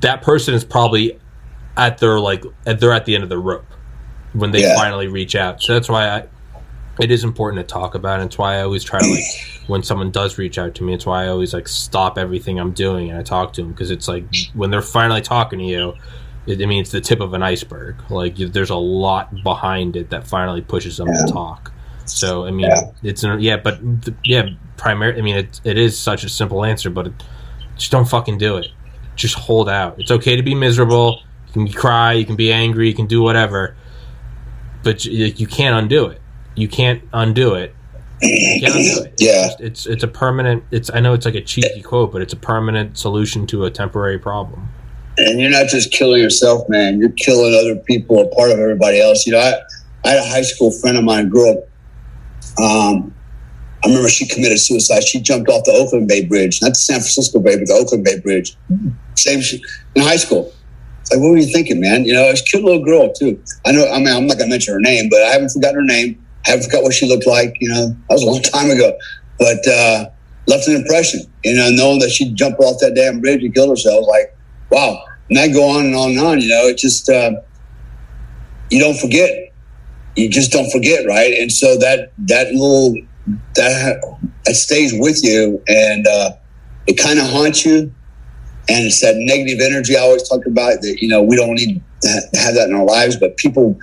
That 0.00 0.22
person 0.22 0.54
is 0.54 0.64
probably 0.64 1.18
at 1.76 1.98
their 1.98 2.20
like 2.20 2.44
at, 2.66 2.78
they're 2.80 2.92
at 2.92 3.04
the 3.04 3.14
end 3.14 3.24
of 3.24 3.30
the 3.30 3.38
rope 3.38 3.64
when 4.32 4.52
they 4.52 4.62
Yeah. 4.62 4.74
finally 4.76 5.08
reach 5.08 5.34
out. 5.34 5.60
So 5.62 5.74
that's 5.74 5.88
why 5.88 6.08
I, 6.08 6.24
it 7.00 7.10
is 7.10 7.24
important 7.24 7.66
to 7.66 7.72
talk 7.72 7.94
about. 7.94 8.20
And 8.20 8.28
it's 8.28 8.38
why 8.38 8.56
I 8.56 8.62
always 8.62 8.84
try 8.84 9.00
to 9.00 9.06
like 9.06 9.24
when 9.66 9.82
someone 9.82 10.10
does 10.12 10.38
reach 10.38 10.56
out 10.58 10.74
to 10.76 10.84
me. 10.84 10.94
It's 10.94 11.04
why 11.06 11.24
I 11.24 11.28
always 11.28 11.52
like 11.52 11.66
stop 11.68 12.16
everything 12.16 12.58
I'm 12.60 12.70
doing 12.72 13.10
and 13.10 13.18
I 13.18 13.22
talk 13.22 13.52
to 13.54 13.62
them 13.62 13.72
because 13.72 13.90
it's 13.90 14.06
like 14.08 14.24
when 14.54 14.70
they're 14.70 14.82
finally 14.82 15.20
talking 15.20 15.58
to 15.58 15.64
you. 15.64 15.94
It, 16.46 16.62
I 16.62 16.66
mean, 16.66 16.80
it's 16.80 16.90
the 16.92 17.00
tip 17.00 17.20
of 17.20 17.32
an 17.34 17.42
iceberg. 17.42 17.96
Like, 18.10 18.38
you, 18.38 18.48
there's 18.48 18.70
a 18.70 18.76
lot 18.76 19.42
behind 19.42 19.96
it 19.96 20.10
that 20.10 20.26
finally 20.26 20.60
pushes 20.60 20.96
them 20.96 21.08
Yeah. 21.08 21.26
to 21.26 21.32
talk. 21.32 21.72
So, 22.04 22.46
I 22.46 22.50
mean, 22.52 22.66
Yeah. 22.66 22.90
it's 23.02 23.24
an, 23.24 23.40
yeah, 23.40 23.56
but 23.56 23.80
yeah, 24.24 24.50
primary. 24.76 25.18
I 25.18 25.22
mean, 25.22 25.36
it, 25.36 25.60
it 25.64 25.76
is 25.78 25.98
such 25.98 26.22
a 26.24 26.28
simple 26.28 26.64
answer, 26.64 26.88
but 26.90 27.08
it, 27.08 27.12
just 27.76 27.90
don't 27.90 28.08
fucking 28.08 28.38
do 28.38 28.56
it. 28.58 28.68
Just 29.16 29.34
hold 29.34 29.68
out. 29.68 29.98
It's 29.98 30.10
okay 30.10 30.36
to 30.36 30.42
be 30.42 30.54
miserable. 30.54 31.20
You 31.48 31.52
can 31.52 31.72
cry. 31.72 32.12
You 32.12 32.24
can 32.24 32.36
be 32.36 32.52
angry. 32.52 32.86
You 32.88 32.94
can 32.94 33.06
do 33.06 33.22
whatever, 33.22 33.74
but 34.82 35.04
you, 35.04 35.26
you 35.26 35.46
can't 35.46 35.74
undo 35.76 36.06
it. 36.06 36.20
You 36.54 36.68
can't 36.68 37.02
undo 37.12 37.54
it. 37.54 37.74
You 38.22 38.60
can't 38.62 38.74
undo 38.76 39.02
it. 39.04 39.14
Yeah. 39.18 39.46
It's, 39.46 39.60
it's 39.60 39.86
it's 39.86 40.02
a 40.04 40.08
permanent. 40.08 40.64
It's 40.70 40.90
I 40.92 41.00
know 41.00 41.12
it's 41.12 41.26
like 41.26 41.34
a 41.34 41.40
cheesy 41.42 41.82
quote, 41.82 42.12
but 42.12 42.22
it's 42.22 42.32
a 42.32 42.36
permanent 42.36 42.96
solution 42.96 43.46
to 43.48 43.64
a 43.64 43.70
temporary 43.70 44.18
problem. 44.18 44.68
And 45.18 45.40
you're 45.40 45.50
not 45.50 45.68
just 45.68 45.92
killing 45.92 46.20
yourself, 46.22 46.68
man. 46.68 47.00
You're 47.00 47.10
killing 47.10 47.54
other 47.54 47.80
people, 47.80 48.20
a 48.20 48.28
part 48.28 48.50
of 48.50 48.58
everybody 48.58 49.00
else. 49.00 49.26
You 49.26 49.32
know, 49.32 49.38
I, 49.38 49.54
I 50.04 50.10
had 50.10 50.18
a 50.18 50.28
high 50.28 50.42
school 50.42 50.70
friend 50.70 50.96
of 50.98 51.04
mine 51.04 51.28
grew 51.28 51.50
up. 51.50 51.58
Um, 52.58 53.14
I 53.84 53.88
remember 53.88 54.08
she 54.08 54.26
committed 54.26 54.58
suicide. 54.58 55.04
She 55.04 55.20
jumped 55.20 55.48
off 55.48 55.64
the 55.64 55.72
Oakland 55.72 56.08
Bay 56.08 56.24
Bridge, 56.24 56.60
not 56.60 56.70
the 56.70 56.74
San 56.74 56.96
Francisco 56.96 57.38
Bay, 57.38 57.56
but 57.56 57.66
the 57.66 57.74
Oakland 57.74 58.04
Bay 58.04 58.18
Bridge. 58.20 58.56
Same 59.14 59.40
in 59.94 60.02
high 60.02 60.16
school. 60.16 60.52
It's 61.00 61.12
like, 61.12 61.20
what 61.20 61.30
were 61.30 61.36
you 61.36 61.52
thinking, 61.52 61.80
man? 61.80 62.04
You 62.04 62.14
know, 62.14 62.28
she's 62.30 62.40
a 62.40 62.44
cute 62.44 62.64
little 62.64 62.84
girl 62.84 63.12
too. 63.12 63.40
I 63.64 63.72
know. 63.72 63.88
I 63.88 63.98
mean, 63.98 64.08
I'm 64.08 64.26
not 64.26 64.38
gonna 64.38 64.50
mention 64.50 64.74
her 64.74 64.80
name, 64.80 65.08
but 65.08 65.22
I 65.22 65.28
haven't 65.28 65.50
forgotten 65.50 65.76
her 65.76 65.84
name. 65.84 66.20
I 66.46 66.50
haven't 66.50 66.64
forgot 66.64 66.82
what 66.82 66.94
she 66.94 67.06
looked 67.06 67.26
like. 67.26 67.56
You 67.60 67.68
know, 67.68 67.88
that 67.88 68.10
was 68.10 68.22
a 68.22 68.26
long 68.26 68.42
time 68.54 68.70
ago, 68.70 68.96
but 69.38 69.68
uh, 69.68 70.06
left 70.48 70.66
an 70.66 70.76
impression. 70.76 71.20
You 71.44 71.56
know, 71.56 71.70
knowing 71.70 72.00
that 72.00 72.10
she 72.10 72.32
jumped 72.32 72.60
off 72.60 72.80
that 72.80 72.94
damn 72.94 73.20
bridge 73.20 73.44
and 73.44 73.54
killed 73.54 73.70
herself. 73.70 74.04
Like, 74.08 74.35
wow. 74.70 75.02
And 75.28 75.38
I 75.38 75.48
go 75.48 75.68
on 75.68 75.86
and 75.86 75.94
on 75.94 76.10
and 76.10 76.20
on. 76.20 76.40
You 76.40 76.48
know, 76.48 76.66
it 76.66 76.78
just 76.78 77.08
uh, 77.08 77.32
you 78.70 78.80
don't 78.80 78.98
forget. 78.98 79.30
You 80.16 80.30
just 80.30 80.50
don't 80.50 80.70
forget, 80.70 81.04
right? 81.06 81.32
And 81.34 81.50
so 81.52 81.76
that 81.78 82.12
that 82.18 82.52
little 82.52 82.94
that 83.54 84.00
that 84.44 84.54
stays 84.54 84.92
with 84.94 85.20
you, 85.22 85.62
and 85.68 86.06
uh, 86.06 86.32
it 86.86 86.94
kind 86.94 87.18
of 87.18 87.26
haunts 87.26 87.64
you. 87.64 87.92
And 88.68 88.84
it's 88.84 89.00
that 89.00 89.14
negative 89.16 89.60
energy 89.60 89.96
I 89.96 90.00
always 90.00 90.28
talk 90.28 90.44
about. 90.46 90.80
That 90.80 90.98
you 91.00 91.08
know 91.08 91.22
we 91.22 91.36
don't 91.36 91.54
need 91.54 91.82
to 92.02 92.08
have 92.38 92.54
that 92.54 92.68
in 92.68 92.74
our 92.74 92.84
lives, 92.84 93.16
but 93.16 93.36
people. 93.36 93.78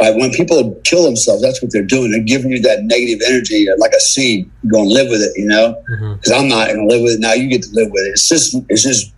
Uh, 0.00 0.12
when 0.12 0.30
people 0.30 0.80
kill 0.84 1.02
themselves, 1.02 1.42
that's 1.42 1.60
what 1.60 1.72
they're 1.72 1.82
doing. 1.82 2.12
They're 2.12 2.22
giving 2.22 2.52
you 2.52 2.62
that 2.62 2.84
negative 2.84 3.18
energy, 3.26 3.66
like 3.78 3.90
a 3.90 3.98
seed. 3.98 4.48
You 4.62 4.70
go 4.70 4.82
and 4.82 4.88
live 4.88 5.08
with 5.08 5.20
it, 5.20 5.32
you 5.34 5.46
know 5.46 5.74
hmm 5.88 6.12
because 6.12 6.32
I'm 6.32 6.48
not 6.48 6.68
going 6.68 6.88
to 6.88 6.94
live 6.94 7.02
with 7.02 7.14
it. 7.14 7.20
Now 7.20 7.32
you 7.32 7.48
get 7.48 7.62
to 7.62 7.68
live 7.72 7.90
with 7.90 8.04
it. 8.06 8.10
It's 8.10 8.28
just, 8.28 8.56
it's 8.68 8.82
just, 8.82 9.12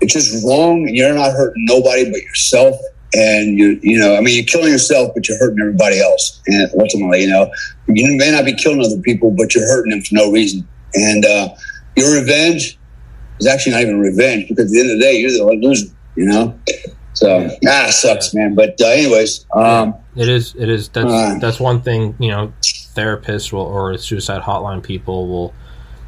it's 0.00 0.12
just 0.12 0.44
wrong. 0.44 0.88
You're 0.88 1.14
not 1.14 1.32
hurting 1.32 1.64
nobody 1.66 2.10
but 2.10 2.20
yourself. 2.22 2.76
And 3.16 3.56
you, 3.56 3.78
you 3.82 3.98
know, 3.98 4.16
I 4.16 4.20
mean, 4.20 4.34
you're 4.34 4.44
killing 4.44 4.72
yourself, 4.72 5.12
but 5.14 5.28
you're 5.28 5.38
hurting 5.38 5.60
everybody 5.60 6.00
else. 6.00 6.40
And 6.48 6.68
ultimately, 6.80 7.22
you 7.22 7.30
know, 7.30 7.48
you 7.86 8.16
may 8.18 8.32
not 8.32 8.44
be 8.44 8.54
killing 8.54 8.80
other 8.84 9.00
people, 9.02 9.30
but 9.30 9.54
you're 9.54 9.66
hurting 9.66 9.90
them 9.90 10.02
for 10.02 10.14
no 10.16 10.32
reason. 10.32 10.66
And 10.94 11.24
uh, 11.24 11.48
your 11.96 12.20
revenge 12.20 12.76
is 13.38 13.46
actually 13.46 13.72
not 13.72 13.82
even 13.82 14.00
revenge 14.00 14.48
because 14.48 14.64
at 14.64 14.70
the 14.72 14.80
end 14.80 14.90
of 14.90 14.98
the 14.98 15.02
day, 15.02 15.14
you're 15.20 15.30
the 15.30 15.44
loser. 15.44 15.86
You 16.16 16.26
know. 16.26 16.58
So 17.14 17.48
ah, 17.66 17.88
it 17.88 17.92
sucks, 17.92 18.34
man. 18.34 18.56
But 18.56 18.80
uh, 18.80 18.86
anyways, 18.86 19.46
um, 19.54 19.94
It 20.16 20.28
is. 20.28 20.54
It 20.58 20.68
is. 20.68 20.88
That's 20.88 21.06
Uh. 21.06 21.38
that's 21.40 21.60
one 21.60 21.82
thing. 21.82 22.16
You 22.18 22.30
know, 22.30 22.52
therapists 22.62 23.52
will 23.52 23.60
or 23.60 23.96
suicide 23.98 24.42
hotline 24.42 24.82
people 24.82 25.28
will. 25.28 25.54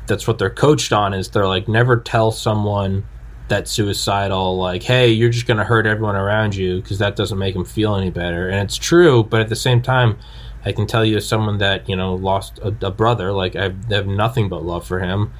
That's 0.08 0.26
what 0.26 0.38
they're 0.38 0.50
coached 0.50 0.92
on. 0.92 1.14
Is 1.14 1.28
they're 1.30 1.46
like 1.46 1.68
never 1.68 1.96
tell 1.96 2.32
someone 2.32 3.04
that's 3.48 3.70
suicidal 3.70 4.56
like, 4.56 4.82
hey, 4.82 5.10
you're 5.10 5.30
just 5.30 5.46
going 5.46 5.58
to 5.58 5.64
hurt 5.64 5.86
everyone 5.86 6.16
around 6.16 6.54
you 6.54 6.80
because 6.80 6.98
that 6.98 7.14
doesn't 7.16 7.38
make 7.38 7.54
them 7.54 7.64
feel 7.64 7.94
any 7.94 8.10
better. 8.10 8.48
And 8.48 8.60
it's 8.60 8.76
true, 8.76 9.22
but 9.22 9.40
at 9.40 9.48
the 9.48 9.56
same 9.56 9.82
time, 9.82 10.18
I 10.64 10.72
can 10.72 10.86
tell 10.86 11.04
you 11.04 11.16
as 11.18 11.26
someone 11.28 11.58
that 11.58 11.88
you 11.88 11.94
know 11.94 12.14
lost 12.14 12.58
a, 12.58 12.74
a 12.84 12.90
brother, 12.90 13.32
like 13.32 13.54
I 13.54 13.72
have 13.90 14.08
nothing 14.08 14.48
but 14.48 14.64
love 14.64 14.84
for 14.86 14.98
him. 14.98 15.32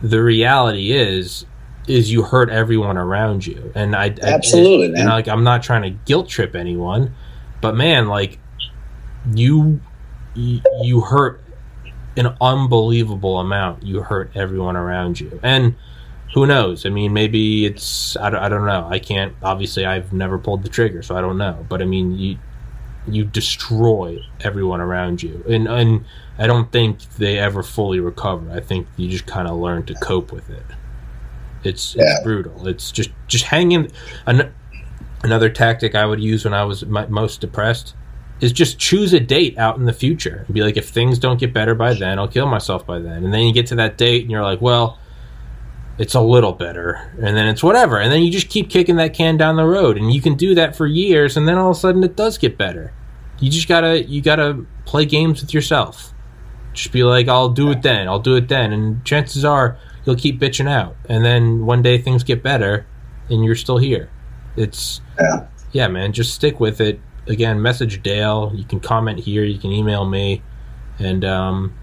The 0.00 0.22
reality 0.22 0.92
is, 0.92 1.44
is 1.88 2.12
you 2.12 2.22
hurt 2.22 2.50
everyone 2.50 2.96
around 2.96 3.46
you, 3.46 3.72
and 3.74 3.96
I 3.96 4.04
I- 4.04 4.16
Absolutely, 4.22 4.86
and, 4.86 4.94
man. 4.94 5.06
like 5.08 5.26
I'm 5.26 5.42
not 5.42 5.64
trying 5.64 5.82
to 5.82 5.90
guilt 5.90 6.28
trip 6.28 6.54
anyone, 6.54 7.12
but 7.60 7.74
man, 7.74 8.06
like 8.06 8.38
you, 9.34 9.80
you 10.36 11.00
hurt 11.00 11.42
an 12.16 12.34
unbelievable 12.40 13.40
amount. 13.40 13.82
You 13.82 14.02
hurt 14.02 14.30
everyone 14.36 14.76
around 14.76 15.18
you, 15.18 15.40
and 15.42 15.74
who 16.34 16.46
knows? 16.46 16.86
I 16.86 16.90
mean, 16.90 17.12
maybe 17.12 17.66
it's 17.66 18.16
I 18.16 18.30
don't, 18.30 18.40
I 18.40 18.48
don't 18.48 18.66
know. 18.66 18.86
I 18.88 18.98
can't 18.98 19.34
obviously 19.42 19.84
I've 19.84 20.12
never 20.12 20.38
pulled 20.38 20.62
the 20.62 20.68
trigger, 20.68 21.02
so 21.02 21.16
I 21.16 21.20
don't 21.20 21.38
know. 21.38 21.66
But 21.68 21.82
I 21.82 21.84
mean, 21.84 22.16
you 22.18 22.38
you 23.08 23.24
destroy 23.24 24.18
everyone 24.40 24.80
around 24.80 25.22
you, 25.22 25.44
and 25.48 25.66
and 25.66 26.04
I 26.38 26.46
don't 26.46 26.70
think 26.70 27.02
they 27.16 27.38
ever 27.38 27.62
fully 27.62 28.00
recover. 28.00 28.50
I 28.50 28.60
think 28.60 28.86
you 28.96 29.08
just 29.08 29.26
kind 29.26 29.48
of 29.48 29.56
learn 29.56 29.84
to 29.86 29.94
cope 29.94 30.32
with 30.32 30.50
it. 30.50 30.64
It's 31.64 31.96
it's 31.98 32.22
brutal. 32.22 32.66
It's 32.68 32.90
just 32.90 33.10
just 33.26 33.44
hanging. 33.44 33.90
An, 34.26 34.52
another 35.22 35.48
tactic 35.50 35.94
I 35.94 36.06
would 36.06 36.20
use 36.20 36.44
when 36.44 36.54
I 36.54 36.64
was 36.64 36.84
my, 36.86 37.06
most 37.06 37.40
depressed 37.40 37.94
is 38.40 38.52
just 38.52 38.78
choose 38.78 39.12
a 39.12 39.20
date 39.20 39.58
out 39.58 39.76
in 39.76 39.84
the 39.84 39.92
future 39.92 40.44
and 40.46 40.54
be 40.54 40.62
like, 40.62 40.76
if 40.76 40.88
things 40.88 41.18
don't 41.18 41.38
get 41.38 41.52
better 41.52 41.74
by 41.74 41.92
then, 41.92 42.18
I'll 42.18 42.28
kill 42.28 42.46
myself 42.46 42.86
by 42.86 42.98
then. 42.98 43.24
And 43.24 43.34
then 43.34 43.42
you 43.42 43.52
get 43.52 43.66
to 43.66 43.74
that 43.74 43.98
date 43.98 44.22
and 44.22 44.30
you're 44.30 44.42
like, 44.42 44.62
well, 44.62 44.98
it's 46.00 46.14
a 46.14 46.20
little 46.20 46.52
better, 46.54 47.12
and 47.20 47.36
then 47.36 47.46
it's 47.46 47.62
whatever, 47.62 47.98
and 47.98 48.10
then 48.10 48.22
you 48.22 48.32
just 48.32 48.48
keep 48.48 48.70
kicking 48.70 48.96
that 48.96 49.12
can 49.12 49.36
down 49.36 49.56
the 49.56 49.66
road, 49.66 49.98
and 49.98 50.10
you 50.10 50.22
can 50.22 50.34
do 50.34 50.54
that 50.54 50.74
for 50.74 50.86
years, 50.86 51.36
and 51.36 51.46
then 51.46 51.58
all 51.58 51.70
of 51.72 51.76
a 51.76 51.78
sudden 51.78 52.02
it 52.02 52.16
does 52.16 52.38
get 52.38 52.56
better. 52.56 52.94
You 53.38 53.50
just 53.50 53.68
gotta 53.68 54.02
you 54.04 54.22
gotta 54.22 54.64
play 54.86 55.04
games 55.04 55.42
with 55.42 55.52
yourself. 55.52 56.14
Just 56.72 56.90
be 56.90 57.04
like, 57.04 57.28
I'll 57.28 57.50
do 57.50 57.70
it 57.70 57.82
then. 57.82 58.08
I'll 58.08 58.18
do 58.18 58.34
it 58.36 58.48
then, 58.48 58.72
and 58.72 59.04
chances 59.04 59.44
are 59.44 59.76
you'll 60.06 60.16
keep 60.16 60.40
bitching 60.40 60.70
out, 60.70 60.96
and 61.06 61.22
then 61.22 61.66
one 61.66 61.82
day 61.82 61.98
things 61.98 62.24
get 62.24 62.42
better, 62.42 62.86
and 63.28 63.44
you're 63.44 63.54
still 63.54 63.76
here. 63.78 64.08
It's 64.56 65.02
Yeah. 65.20 65.48
yeah, 65.72 65.88
man. 65.88 66.14
Just 66.14 66.32
stick 66.34 66.60
with 66.60 66.80
it. 66.80 66.98
Again, 67.26 67.60
message 67.60 68.02
Dale. 68.02 68.52
You 68.54 68.64
can 68.64 68.80
comment 68.80 69.20
here. 69.20 69.44
You 69.44 69.58
can 69.58 69.70
email 69.70 70.06
me, 70.06 70.40
and 70.98 71.26
um, 71.26 71.74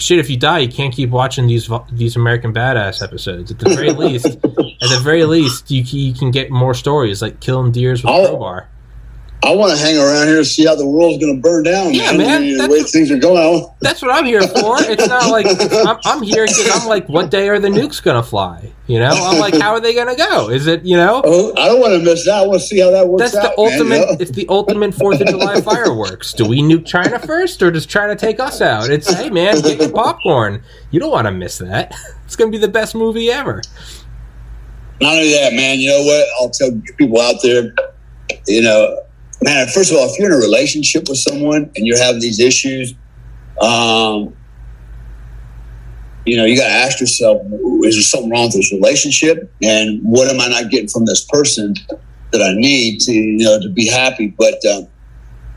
shit. 0.00 0.18
If 0.18 0.28
you 0.30 0.36
die, 0.36 0.58
you 0.60 0.68
can't 0.68 0.92
keep 0.94 1.10
watching 1.10 1.46
these 1.46 1.68
these 1.92 2.16
American 2.16 2.52
Badass 2.52 3.02
episodes. 3.02 3.50
At 3.50 3.58
the 3.58 3.70
very 3.70 3.92
least, 4.04 4.26
at 4.26 4.42
the 4.42 5.00
very 5.02 5.24
least, 5.24 5.70
you, 5.70 5.82
you 5.82 6.14
can 6.14 6.30
get 6.30 6.50
more 6.50 6.74
stories 6.74 7.22
like 7.22 7.40
killing 7.40 7.70
deers 7.72 8.02
with 8.02 8.12
Oh. 8.12 8.28
crowbar. 8.28 8.68
I 9.42 9.54
want 9.54 9.72
to 9.72 9.78
hang 9.78 9.96
around 9.96 10.26
here 10.28 10.38
and 10.38 10.46
see 10.46 10.66
how 10.66 10.74
the 10.74 10.86
world's 10.86 11.18
going 11.18 11.34
to 11.34 11.40
burn 11.40 11.62
down. 11.62 11.94
Yeah, 11.94 12.12
man. 12.12 12.18
man, 12.18 12.36
I 12.36 12.40
mean, 12.40 12.58
the 12.58 12.68
way 12.68 12.82
things 12.82 13.10
are 13.10 13.16
going. 13.18 13.66
That's 13.80 14.02
what 14.02 14.10
I'm 14.10 14.26
here 14.26 14.42
for. 14.42 14.76
It's 14.82 15.08
not 15.08 15.30
like 15.30 15.46
I'm, 15.86 15.98
I'm 16.04 16.22
here 16.22 16.44
because 16.46 16.82
I'm 16.82 16.88
like, 16.88 17.08
what 17.08 17.30
day 17.30 17.48
are 17.48 17.58
the 17.58 17.68
nukes 17.68 18.02
gonna 18.02 18.22
fly? 18.22 18.70
You 18.86 18.98
know, 18.98 19.08
I'm 19.10 19.38
like, 19.38 19.54
how 19.54 19.70
are 19.70 19.80
they 19.80 19.94
gonna 19.94 20.16
go? 20.16 20.50
Is 20.50 20.66
it 20.66 20.84
you 20.84 20.96
know? 20.96 21.22
Oh, 21.24 21.52
I 21.56 21.68
don't 21.68 21.80
want 21.80 21.94
to 21.94 22.04
miss 22.04 22.26
that. 22.26 22.34
I 22.34 22.46
want 22.46 22.60
to 22.60 22.66
see 22.66 22.80
how 22.80 22.90
that 22.90 23.08
works 23.08 23.32
That's 23.32 23.34
the 23.34 23.50
out. 23.50 23.56
man, 23.56 23.72
ultimate. 23.72 23.96
you 24.00 24.06
know? 24.06 24.16
It's 24.20 24.30
the 24.32 24.46
ultimate 24.48 24.94
Fourth 24.94 25.20
of 25.22 25.28
July 25.28 25.60
fireworks. 25.62 26.34
Do 26.34 26.46
we 26.46 26.60
nuke 26.60 26.84
China 26.84 27.18
first, 27.18 27.62
or 27.62 27.70
does 27.70 27.86
China 27.86 28.14
take 28.16 28.40
us 28.40 28.60
out? 28.60 28.90
It's 28.90 29.10
hey 29.10 29.30
man, 29.30 29.60
get 29.62 29.80
your 29.80 29.90
popcorn. 29.90 30.62
You 30.90 31.00
don't 31.00 31.10
want 31.10 31.26
to 31.26 31.32
miss 31.32 31.58
that. 31.58 31.94
It's 32.30 32.36
gonna 32.36 32.52
be 32.52 32.58
the 32.58 32.68
best 32.68 32.94
movie 32.94 33.28
ever. 33.28 33.60
Not 35.00 35.14
only 35.14 35.32
that, 35.32 35.52
man. 35.52 35.80
You 35.80 35.88
know 35.90 36.04
what? 36.04 36.26
I'll 36.40 36.50
tell 36.50 36.70
people 36.96 37.20
out 37.20 37.34
there. 37.42 37.72
You 38.46 38.62
know, 38.62 39.02
man. 39.42 39.68
First 39.68 39.90
of 39.90 39.98
all, 39.98 40.08
if 40.08 40.18
you're 40.18 40.28
in 40.28 40.34
a 40.34 40.38
relationship 40.40 41.08
with 41.08 41.18
someone 41.18 41.70
and 41.76 41.86
you're 41.86 41.98
having 41.98 42.20
these 42.20 42.40
issues, 42.40 42.94
um, 43.60 44.34
you 46.26 46.36
know, 46.36 46.44
you 46.44 46.56
got 46.56 46.68
to 46.68 46.74
ask 46.74 47.00
yourself: 47.00 47.42
Is 47.84 47.94
there 47.94 48.02
something 48.02 48.30
wrong 48.30 48.44
with 48.44 48.54
this 48.54 48.72
relationship? 48.72 49.52
And 49.62 50.00
what 50.02 50.28
am 50.28 50.40
I 50.40 50.48
not 50.48 50.70
getting 50.70 50.88
from 50.88 51.06
this 51.06 51.24
person 51.24 51.74
that 52.32 52.42
I 52.42 52.54
need 52.54 53.00
to, 53.00 53.12
you 53.12 53.44
know, 53.44 53.60
to 53.60 53.68
be 53.68 53.88
happy? 53.88 54.28
But 54.28 54.64
um, 54.66 54.86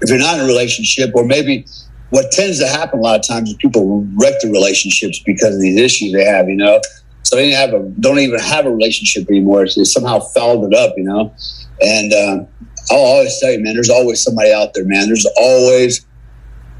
if 0.01 0.09
you're 0.09 0.19
not 0.19 0.39
in 0.39 0.45
a 0.45 0.47
relationship, 0.47 1.11
or 1.15 1.25
maybe 1.25 1.65
what 2.09 2.31
tends 2.31 2.59
to 2.59 2.67
happen 2.67 2.99
a 2.99 3.01
lot 3.01 3.19
of 3.19 3.27
times 3.27 3.49
is 3.49 3.55
people 3.55 4.07
wreck 4.15 4.35
the 4.41 4.49
relationships 4.51 5.19
because 5.25 5.55
of 5.55 5.61
these 5.61 5.79
issues 5.79 6.13
they 6.13 6.25
have. 6.25 6.47
You 6.47 6.55
know, 6.55 6.79
so 7.23 7.35
they 7.35 7.51
have 7.51 7.73
a, 7.73 7.79
don't 7.99 8.19
even 8.19 8.39
have 8.39 8.65
a 8.65 8.71
relationship 8.71 9.29
anymore. 9.29 9.65
They 9.65 9.83
somehow 9.83 10.19
fouled 10.19 10.71
it 10.71 10.77
up, 10.77 10.93
you 10.97 11.03
know. 11.03 11.33
And 11.81 12.13
um, 12.13 12.47
I'll 12.91 12.97
always 12.97 13.39
tell 13.39 13.51
you, 13.51 13.59
man, 13.59 13.73
there's 13.73 13.89
always 13.89 14.21
somebody 14.21 14.51
out 14.51 14.73
there, 14.73 14.85
man. 14.85 15.07
There's 15.07 15.27
always 15.37 16.05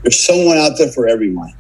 there's 0.04 0.26
someone 0.26 0.58
out 0.58 0.78
there 0.78 0.92
for 0.92 1.08
everyone. 1.08 1.54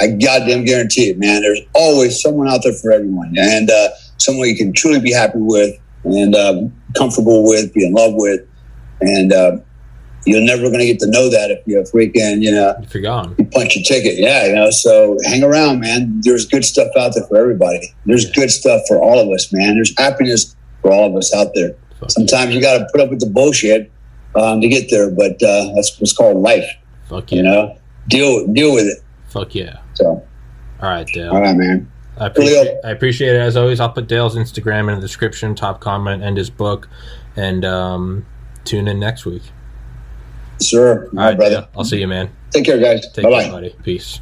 I 0.00 0.08
goddamn 0.08 0.64
guarantee 0.64 1.10
it, 1.10 1.18
man. 1.18 1.42
There's 1.42 1.60
always 1.74 2.20
someone 2.20 2.48
out 2.48 2.62
there 2.64 2.72
for 2.72 2.90
everyone, 2.90 3.34
and 3.38 3.70
uh, 3.70 3.88
someone 4.18 4.48
you 4.48 4.56
can 4.56 4.72
truly 4.72 5.00
be 5.00 5.12
happy 5.12 5.38
with 5.38 5.78
and 6.04 6.34
um, 6.34 6.82
comfortable 6.96 7.44
with, 7.44 7.72
be 7.74 7.86
in 7.86 7.92
love 7.92 8.14
with, 8.14 8.40
and 9.00 9.32
uh, 9.32 9.58
you're 10.26 10.42
never 10.42 10.62
going 10.62 10.78
to 10.78 10.86
get 10.86 10.98
to 11.00 11.10
know 11.10 11.30
that 11.30 11.50
if 11.50 11.66
you're 11.66 11.84
freaking, 11.84 12.42
you 12.42 12.50
know, 12.50 12.74
If 12.82 12.94
you're 12.94 13.02
gone, 13.02 13.34
you 13.38 13.44
punch 13.46 13.76
your 13.76 13.84
ticket. 13.84 14.18
Yeah, 14.18 14.46
you 14.46 14.54
know, 14.54 14.70
so 14.70 15.16
hang 15.24 15.42
around, 15.42 15.80
man. 15.80 16.20
There's 16.22 16.46
good 16.46 16.64
stuff 16.64 16.88
out 16.98 17.12
there 17.14 17.26
for 17.26 17.36
everybody. 17.36 17.94
There's 18.06 18.30
good 18.32 18.50
stuff 18.50 18.82
for 18.88 18.98
all 18.98 19.18
of 19.18 19.28
us, 19.28 19.52
man. 19.52 19.74
There's 19.74 19.96
happiness 19.98 20.56
for 20.82 20.90
all 20.90 21.08
of 21.08 21.16
us 21.16 21.34
out 21.34 21.52
there. 21.54 21.74
Fuck, 22.00 22.10
Sometimes 22.10 22.54
you 22.54 22.60
got 22.60 22.78
to 22.78 22.88
put 22.92 23.00
up 23.00 23.10
with 23.10 23.20
the 23.20 23.26
bullshit 23.30 23.90
um, 24.34 24.60
to 24.60 24.68
get 24.68 24.88
there, 24.90 25.10
but 25.10 25.42
uh, 25.42 25.72
that's 25.74 25.98
what's 26.00 26.12
called 26.12 26.38
life. 26.38 26.64
fuck 27.08 27.30
yeah. 27.30 27.36
You 27.36 27.42
know, 27.42 27.78
deal 28.08 28.46
deal 28.48 28.74
with 28.74 28.86
it. 28.86 28.98
fuck 29.28 29.54
yeah. 29.54 29.78
So, 29.94 30.06
All 30.80 30.88
right, 30.88 31.06
Dale. 31.06 31.30
all 31.30 31.40
right, 31.40 31.56
man. 31.56 31.90
I 32.18 32.26
appreciate, 32.26 32.76
I 32.84 32.90
appreciate 32.90 33.34
it 33.34 33.40
as 33.40 33.56
always. 33.56 33.80
I'll 33.80 33.92
put 33.92 34.06
Dale's 34.06 34.36
Instagram 34.36 34.88
in 34.90 34.96
the 34.96 35.00
description, 35.00 35.54
top 35.54 35.80
comment, 35.80 36.22
and 36.22 36.36
his 36.36 36.50
book. 36.50 36.88
And 37.36 37.64
um, 37.64 38.26
tune 38.64 38.88
in 38.88 38.98
next 38.98 39.24
week. 39.24 39.42
Sure, 40.62 41.04
all 41.06 41.10
right, 41.14 41.36
brother. 41.36 41.60
Dale. 41.62 41.68
I'll 41.76 41.84
see 41.84 41.98
you, 42.00 42.08
man. 42.08 42.30
Take 42.50 42.66
care, 42.66 42.78
guys. 42.78 43.10
Take 43.12 43.24
Bye 43.24 43.44
care, 43.44 43.52
buddy. 43.52 43.76
Peace. 43.82 44.20